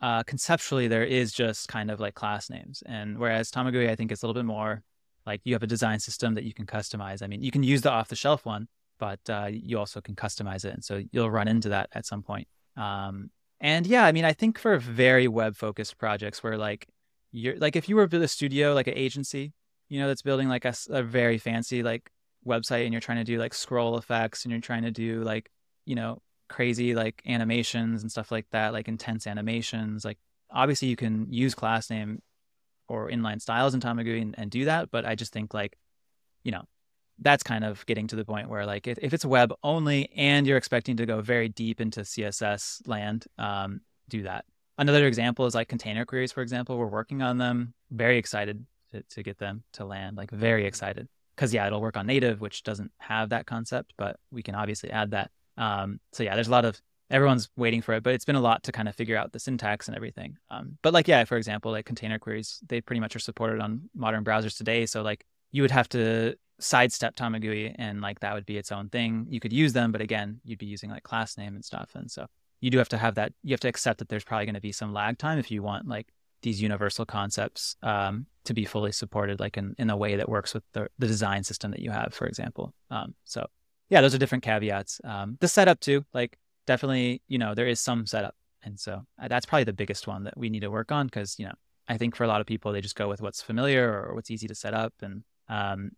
uh, 0.00 0.22
conceptually 0.24 0.88
there 0.88 1.04
is 1.04 1.32
just 1.32 1.68
kind 1.68 1.90
of 1.90 2.00
like 2.00 2.14
class 2.14 2.50
names, 2.50 2.82
and 2.86 3.18
whereas 3.18 3.50
Tamagui 3.50 3.88
I 3.88 3.96
think 3.96 4.12
it's 4.12 4.22
a 4.22 4.26
little 4.26 4.40
bit 4.40 4.46
more 4.46 4.82
like 5.26 5.40
you 5.44 5.54
have 5.54 5.62
a 5.62 5.66
design 5.68 6.00
system 6.00 6.34
that 6.34 6.44
you 6.44 6.52
can 6.52 6.66
customize. 6.66 7.22
I 7.22 7.26
mean, 7.26 7.42
you 7.42 7.50
can 7.50 7.62
use 7.62 7.82
the 7.82 7.90
off 7.90 8.08
the 8.08 8.16
shelf 8.16 8.44
one, 8.44 8.68
but 8.98 9.20
uh, 9.28 9.48
you 9.50 9.78
also 9.78 10.00
can 10.00 10.14
customize 10.14 10.64
it, 10.64 10.74
and 10.74 10.84
so 10.84 11.02
you'll 11.12 11.30
run 11.30 11.48
into 11.48 11.70
that 11.70 11.88
at 11.92 12.06
some 12.06 12.22
point. 12.22 12.48
Um, 12.76 13.30
and 13.60 13.86
yeah, 13.86 14.04
I 14.04 14.12
mean, 14.12 14.24
I 14.24 14.32
think 14.32 14.58
for 14.58 14.76
very 14.78 15.28
web 15.28 15.56
focused 15.56 15.96
projects 15.96 16.42
where 16.42 16.58
like 16.58 16.88
you're 17.32 17.56
like 17.56 17.76
if 17.76 17.88
you 17.88 17.96
were 17.96 18.08
a 18.10 18.28
studio 18.28 18.74
like 18.74 18.86
an 18.86 18.98
agency, 18.98 19.52
you 19.88 20.00
know, 20.00 20.08
that's 20.08 20.22
building 20.22 20.48
like 20.48 20.64
a, 20.64 20.74
a 20.90 21.02
very 21.02 21.38
fancy 21.38 21.82
like 21.82 22.10
website 22.46 22.84
and 22.84 22.92
you're 22.92 23.00
trying 23.00 23.18
to 23.18 23.24
do 23.24 23.38
like 23.38 23.54
scroll 23.54 23.98
effects 23.98 24.44
and 24.44 24.52
you're 24.52 24.60
trying 24.60 24.82
to 24.82 24.90
do 24.90 25.22
like 25.22 25.50
you 25.84 25.94
know 25.94 26.20
crazy 26.48 26.94
like 26.94 27.22
animations 27.26 28.02
and 28.02 28.10
stuff 28.10 28.30
like 28.30 28.46
that, 28.50 28.72
like 28.72 28.88
intense 28.88 29.26
animations. 29.26 30.04
Like 30.04 30.18
obviously 30.50 30.88
you 30.88 30.96
can 30.96 31.26
use 31.32 31.54
class 31.54 31.90
name 31.90 32.22
or 32.88 33.10
inline 33.10 33.40
styles 33.40 33.74
in 33.74 33.80
Tamagui 33.80 34.20
and, 34.20 34.34
and 34.38 34.50
do 34.50 34.66
that, 34.66 34.90
but 34.90 35.04
I 35.04 35.14
just 35.14 35.32
think 35.32 35.54
like, 35.54 35.76
you 36.42 36.52
know, 36.52 36.62
that's 37.20 37.42
kind 37.42 37.64
of 37.64 37.84
getting 37.86 38.08
to 38.08 38.16
the 38.16 38.24
point 38.24 38.48
where 38.48 38.66
like 38.66 38.86
if, 38.86 38.98
if 39.00 39.14
it's 39.14 39.24
web 39.24 39.52
only 39.62 40.10
and 40.16 40.46
you're 40.46 40.56
expecting 40.56 40.96
to 40.96 41.06
go 41.06 41.20
very 41.20 41.48
deep 41.48 41.80
into 41.80 42.00
css 42.00 42.86
land 42.88 43.24
um, 43.38 43.80
do 44.08 44.24
that. 44.24 44.44
Another 44.76 45.06
example 45.06 45.46
is 45.46 45.54
like 45.54 45.68
container 45.68 46.04
queries 46.04 46.32
for 46.32 46.42
example. 46.42 46.76
We're 46.76 46.86
working 46.86 47.22
on 47.22 47.38
them. 47.38 47.72
Very 47.92 48.18
excited 48.18 48.66
to, 48.92 49.02
to 49.10 49.22
get 49.22 49.38
them 49.38 49.62
to 49.74 49.84
land 49.84 50.16
like 50.16 50.32
very 50.32 50.66
excited 50.66 51.08
because 51.34 51.52
yeah 51.52 51.66
it'll 51.66 51.80
work 51.80 51.96
on 51.96 52.06
native 52.06 52.40
which 52.40 52.62
doesn't 52.62 52.90
have 52.98 53.30
that 53.30 53.46
concept 53.46 53.92
but 53.96 54.18
we 54.30 54.42
can 54.42 54.54
obviously 54.54 54.90
add 54.90 55.10
that 55.10 55.30
um, 55.56 56.00
so 56.12 56.22
yeah, 56.22 56.34
there's 56.34 56.48
a 56.48 56.52
lot 56.52 56.64
of 56.64 56.80
everyone's 57.10 57.48
waiting 57.56 57.82
for 57.82 57.94
it, 57.94 58.02
but 58.02 58.14
it's 58.14 58.24
been 58.24 58.36
a 58.36 58.40
lot 58.40 58.62
to 58.64 58.72
kind 58.72 58.88
of 58.88 58.94
figure 58.94 59.16
out 59.16 59.32
the 59.32 59.38
syntax 59.38 59.88
and 59.88 59.96
everything. 59.96 60.36
Um, 60.50 60.78
but 60.82 60.92
like 60.92 61.08
yeah, 61.08 61.24
for 61.24 61.36
example, 61.36 61.72
like 61.72 61.86
container 61.86 62.18
queries, 62.18 62.60
they 62.68 62.80
pretty 62.80 63.00
much 63.00 63.14
are 63.14 63.20
supported 63.20 63.60
on 63.60 63.88
modern 63.94 64.24
browsers 64.24 64.56
today. 64.56 64.86
So 64.86 65.02
like 65.02 65.24
you 65.52 65.62
would 65.62 65.70
have 65.70 65.88
to 65.90 66.36
sidestep 66.60 67.16
Tamagui 67.16 67.74
and 67.78 68.00
like 68.00 68.20
that 68.20 68.34
would 68.34 68.46
be 68.46 68.56
its 68.56 68.72
own 68.72 68.88
thing. 68.88 69.26
You 69.28 69.40
could 69.40 69.52
use 69.52 69.72
them, 69.72 69.92
but 69.92 70.00
again, 70.00 70.40
you'd 70.44 70.58
be 70.58 70.66
using 70.66 70.90
like 70.90 71.02
class 71.02 71.36
name 71.36 71.54
and 71.54 71.64
stuff. 71.64 71.90
And 71.94 72.10
so 72.10 72.26
you 72.60 72.70
do 72.70 72.78
have 72.78 72.88
to 72.90 72.98
have 72.98 73.16
that. 73.16 73.32
You 73.42 73.52
have 73.52 73.60
to 73.60 73.68
accept 73.68 73.98
that 73.98 74.08
there's 74.08 74.24
probably 74.24 74.46
going 74.46 74.54
to 74.54 74.60
be 74.60 74.72
some 74.72 74.92
lag 74.92 75.18
time 75.18 75.38
if 75.38 75.50
you 75.50 75.62
want 75.62 75.86
like 75.86 76.08
these 76.44 76.62
universal 76.62 77.04
concepts 77.04 77.76
um, 77.82 78.26
to 78.44 78.54
be 78.54 78.64
fully 78.64 78.92
supported, 78.92 79.40
like 79.40 79.56
in, 79.56 79.74
in 79.78 79.90
a 79.90 79.96
way 79.96 80.14
that 80.16 80.28
works 80.28 80.54
with 80.54 80.62
the, 80.72 80.86
the 80.98 81.06
design 81.06 81.42
system 81.42 81.72
that 81.72 81.80
you 81.80 81.90
have, 81.90 82.14
for 82.14 82.26
example. 82.26 82.72
Um, 82.90 83.14
so 83.24 83.46
yeah, 83.88 84.00
those 84.00 84.14
are 84.14 84.18
different 84.18 84.44
caveats. 84.44 85.00
Um, 85.02 85.36
the 85.40 85.48
setup 85.48 85.80
too, 85.80 86.04
like 86.14 86.38
definitely, 86.66 87.22
you 87.26 87.38
know, 87.38 87.54
there 87.54 87.66
is 87.66 87.80
some 87.80 88.06
setup, 88.06 88.36
and 88.62 88.78
so 88.78 89.02
uh, 89.20 89.28
that's 89.28 89.46
probably 89.46 89.64
the 89.64 89.72
biggest 89.72 90.06
one 90.06 90.24
that 90.24 90.36
we 90.36 90.48
need 90.48 90.60
to 90.60 90.70
work 90.70 90.92
on 90.92 91.06
because 91.06 91.38
you 91.38 91.46
know 91.46 91.54
I 91.88 91.98
think 91.98 92.14
for 92.14 92.24
a 92.24 92.28
lot 92.28 92.40
of 92.40 92.46
people 92.46 92.72
they 92.72 92.80
just 92.80 92.96
go 92.96 93.08
with 93.08 93.20
what's 93.20 93.42
familiar 93.42 93.90
or 93.90 94.14
what's 94.14 94.30
easy 94.30 94.46
to 94.46 94.54
set 94.54 94.74
up, 94.74 94.94
and 95.02 95.22
um, 95.48 95.90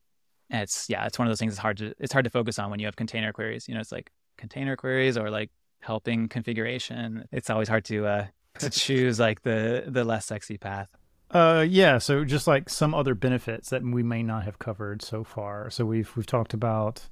and 0.50 0.62
it's 0.62 0.86
yeah, 0.88 1.06
it's 1.06 1.18
one 1.18 1.26
of 1.28 1.30
those 1.30 1.38
things. 1.38 1.52
It's 1.52 1.60
hard 1.60 1.76
to 1.78 1.92
it's 1.98 2.12
hard 2.12 2.24
to 2.24 2.30
focus 2.30 2.58
on 2.58 2.70
when 2.70 2.80
you 2.80 2.86
have 2.86 2.96
container 2.96 3.32
queries. 3.32 3.68
You 3.68 3.74
know, 3.74 3.80
it's 3.80 3.92
like 3.92 4.10
container 4.38 4.76
queries 4.76 5.16
or 5.16 5.30
like 5.30 5.50
helping 5.80 6.28
configuration. 6.28 7.26
It's 7.32 7.50
always 7.50 7.68
hard 7.68 7.84
to 7.86 8.06
uh, 8.06 8.26
to 8.60 8.70
choose 8.70 9.18
like 9.20 9.42
the 9.42 9.84
the 9.86 10.04
less 10.04 10.26
sexy 10.26 10.58
path. 10.58 10.88
Uh, 11.30 11.64
yeah. 11.68 11.98
So 11.98 12.24
just 12.24 12.46
like 12.46 12.68
some 12.68 12.94
other 12.94 13.14
benefits 13.14 13.70
that 13.70 13.82
we 13.82 14.02
may 14.02 14.22
not 14.22 14.44
have 14.44 14.58
covered 14.58 15.02
so 15.02 15.24
far. 15.24 15.70
So 15.70 15.84
we've 15.84 16.14
we've 16.16 16.26
talked 16.26 16.54
about 16.54 17.08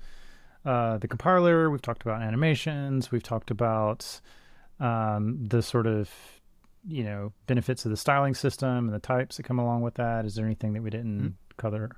uh, 0.64 0.98
the 0.98 1.08
compiler. 1.08 1.70
We've 1.70 1.82
talked 1.82 2.02
about 2.02 2.22
animations. 2.22 3.10
We've 3.10 3.22
talked 3.22 3.50
about 3.50 4.20
um, 4.80 5.44
the 5.46 5.62
sort 5.62 5.86
of 5.86 6.10
you 6.86 7.02
know 7.02 7.32
benefits 7.46 7.84
of 7.84 7.90
the 7.90 7.96
styling 7.96 8.34
system 8.34 8.86
and 8.86 8.94
the 8.94 8.98
types 8.98 9.36
that 9.36 9.42
come 9.44 9.58
along 9.58 9.82
with 9.82 9.94
that. 9.94 10.24
Is 10.24 10.34
there 10.34 10.44
anything 10.46 10.74
that 10.74 10.82
we 10.82 10.90
didn't 10.90 11.18
mm-hmm. 11.18 11.28
cover? 11.56 11.90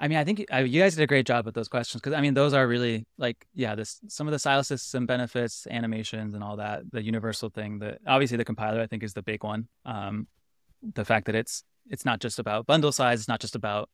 I 0.00 0.06
mean, 0.06 0.18
I 0.18 0.24
think 0.24 0.44
uh, 0.52 0.58
you 0.58 0.80
guys 0.80 0.94
did 0.94 1.02
a 1.02 1.06
great 1.06 1.26
job 1.26 1.44
with 1.44 1.54
those 1.54 1.68
questions 1.68 2.00
because 2.00 2.16
I 2.16 2.20
mean, 2.20 2.34
those 2.34 2.54
are 2.54 2.66
really 2.66 3.06
like, 3.18 3.46
yeah, 3.54 3.74
this 3.74 3.98
some 4.08 4.28
of 4.28 4.32
the 4.32 4.38
style 4.38 4.62
system 4.62 5.06
benefits, 5.06 5.66
animations, 5.70 6.34
and 6.34 6.44
all 6.44 6.56
that. 6.56 6.90
The 6.92 7.02
universal 7.02 7.50
thing. 7.50 7.80
that 7.80 7.98
obviously 8.06 8.36
the 8.36 8.44
compiler, 8.44 8.80
I 8.80 8.86
think, 8.86 9.02
is 9.02 9.14
the 9.14 9.22
big 9.22 9.42
one. 9.42 9.68
Um, 9.84 10.28
the 10.94 11.04
fact 11.04 11.26
that 11.26 11.34
it's 11.34 11.64
it's 11.90 12.04
not 12.04 12.20
just 12.20 12.38
about 12.38 12.66
bundle 12.66 12.92
size, 12.92 13.18
it's 13.18 13.28
not 13.28 13.40
just 13.40 13.56
about 13.56 13.88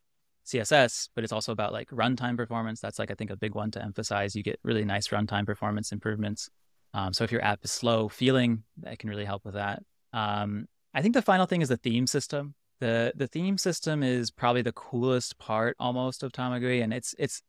CSS, 0.44 1.08
but 1.14 1.24
it's 1.24 1.32
also 1.32 1.52
about 1.52 1.72
like 1.72 1.88
runtime 1.88 2.36
performance. 2.36 2.80
That's 2.80 2.98
like 2.98 3.10
I 3.10 3.14
think 3.14 3.30
a 3.30 3.36
big 3.36 3.54
one 3.54 3.70
to 3.72 3.82
emphasize. 3.82 4.36
You 4.36 4.42
get 4.42 4.60
really 4.62 4.84
nice 4.84 5.08
runtime 5.08 5.46
performance 5.46 5.90
improvements. 5.90 6.50
Um, 6.92 7.12
so 7.12 7.24
if 7.24 7.32
your 7.32 7.42
app 7.42 7.64
is 7.64 7.72
slow 7.72 8.08
feeling, 8.08 8.62
that 8.82 8.98
can 8.98 9.08
really 9.08 9.24
help 9.24 9.44
with 9.44 9.54
that. 9.54 9.82
Um, 10.12 10.66
I 10.92 11.02
think 11.02 11.14
the 11.14 11.22
final 11.22 11.46
thing 11.46 11.62
is 11.62 11.68
the 11.68 11.76
theme 11.76 12.06
system. 12.06 12.54
The 12.80 13.12
The 13.14 13.26
theme 13.26 13.58
system 13.58 14.02
is 14.02 14.30
probably 14.30 14.62
the 14.62 14.72
coolest 14.72 15.38
part 15.38 15.76
almost 15.78 16.22
of 16.22 16.32
Tamagui, 16.32 16.82
and 16.82 16.92
it's 16.92 17.14
it's. 17.18 17.42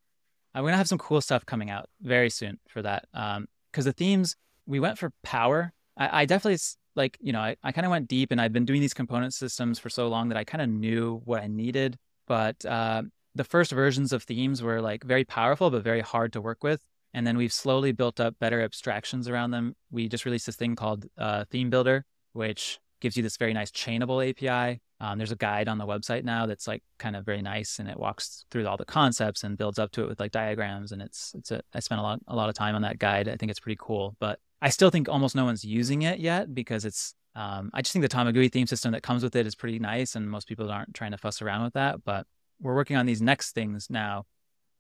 I'm 0.54 0.64
gonna 0.64 0.78
have 0.78 0.88
some 0.88 0.98
cool 0.98 1.20
stuff 1.20 1.46
coming 1.46 1.70
out 1.70 1.90
very 2.02 2.30
soon 2.30 2.60
for 2.70 2.82
that. 2.82 3.06
Because 3.12 3.38
um, 3.38 3.48
the 3.74 3.92
themes, 3.92 4.38
we 4.66 4.80
went 4.80 4.98
for 4.98 5.12
power. 5.24 5.74
I, 5.98 6.22
I 6.22 6.26
definitely 6.26 6.60
like 6.96 7.18
you 7.20 7.34
know 7.34 7.42
I, 7.42 7.56
I 7.64 7.72
kind 7.72 7.86
of 7.86 7.92
went 7.92 8.08
deep, 8.08 8.32
and 8.32 8.40
I've 8.40 8.54
been 8.54 8.66
doing 8.66 8.82
these 8.82 8.94
component 8.94 9.34
systems 9.34 9.80
for 9.80 9.90
so 9.90 10.08
long 10.08 10.30
that 10.30 10.38
I 10.38 10.44
kind 10.44 10.62
of 10.62 10.70
knew 10.70 11.22
what 11.26 11.42
I 11.42 11.48
needed 11.48 11.98
but 12.28 12.66
uh, 12.66 13.04
the 13.34 13.44
first 13.44 13.72
versions 13.72 14.14
of 14.14 14.24
themes 14.24 14.62
were 14.62 14.82
like 14.82 15.04
very 15.04 15.24
powerful, 15.24 15.70
but 15.70 15.84
very 15.84 16.02
hard 16.02 16.34
to 16.34 16.42
work 16.42 16.64
with. 16.64 16.82
And 17.14 17.26
then 17.26 17.38
we've 17.38 17.54
slowly 17.54 17.92
built 17.92 18.20
up 18.20 18.36
better 18.40 18.62
abstractions 18.62 19.30
around 19.30 19.52
them. 19.52 19.76
We 19.90 20.10
just 20.10 20.26
released 20.26 20.48
this 20.48 20.56
thing 20.56 20.76
called 20.76 21.06
uh, 21.18 21.46
Theme 21.50 21.70
Builder, 21.70 22.06
which 22.34 22.80
gives 23.06 23.16
you 23.16 23.22
this 23.22 23.38
very 23.38 23.54
nice 23.54 23.70
chainable 23.70 24.28
API. 24.28 24.82
Um, 25.00 25.20
there's 25.20 25.32
a 25.32 25.36
guide 25.36 25.68
on 25.68 25.78
the 25.78 25.86
website 25.86 26.24
now 26.24 26.48
that's 26.48 26.68
like 26.68 26.82
kind 26.98 27.16
of 27.16 27.24
very 27.24 27.44
nice, 27.44 27.78
and 27.78 27.88
it 27.88 28.00
walks 28.00 28.46
through 28.50 28.66
all 28.66 28.78
the 28.78 28.86
concepts 28.86 29.44
and 29.44 29.60
builds 29.60 29.78
up 29.78 29.92
to 29.92 30.02
it 30.02 30.10
with 30.10 30.20
like 30.20 30.32
diagrams. 30.32 30.92
And 30.92 31.04
it's 31.04 31.36
it's 31.38 31.52
a 31.52 31.62
I 31.72 31.82
spent 31.82 32.00
a 32.00 32.02
lot 32.02 32.20
a 32.28 32.36
lot 32.36 32.50
of 32.50 32.56
time 32.56 32.74
on 32.74 32.82
that 32.82 32.98
guide. 32.98 33.30
I 33.30 33.36
think 33.36 33.52
it's 33.52 33.60
pretty 33.60 33.78
cool, 33.80 34.16
but 34.20 34.40
I 34.60 34.70
still 34.70 34.90
think 34.90 35.08
almost 35.08 35.36
no 35.36 35.46
one's 35.46 35.64
using 35.64 36.02
it 36.02 36.20
yet 36.20 36.56
because 36.56 36.84
it's 36.84 37.14
um, 37.36 37.70
I 37.76 37.84
just 37.84 37.94
think 37.94 38.02
the 38.02 38.10
Tamagui 38.10 38.52
theme 38.52 38.66
system 38.66 38.92
that 38.94 39.04
comes 39.04 39.22
with 39.22 39.36
it 39.36 39.46
is 39.46 39.54
pretty 39.54 39.78
nice, 39.78 40.16
and 40.16 40.28
most 40.28 40.48
people 40.48 40.72
aren't 40.72 40.96
trying 40.96 41.12
to 41.12 41.18
fuss 41.18 41.44
around 41.44 41.64
with 41.64 41.74
that. 41.74 42.04
But 42.04 42.26
we're 42.60 42.74
working 42.74 42.98
on 42.98 43.06
these 43.06 43.22
next 43.22 43.52
things 43.52 43.88
now, 43.92 44.26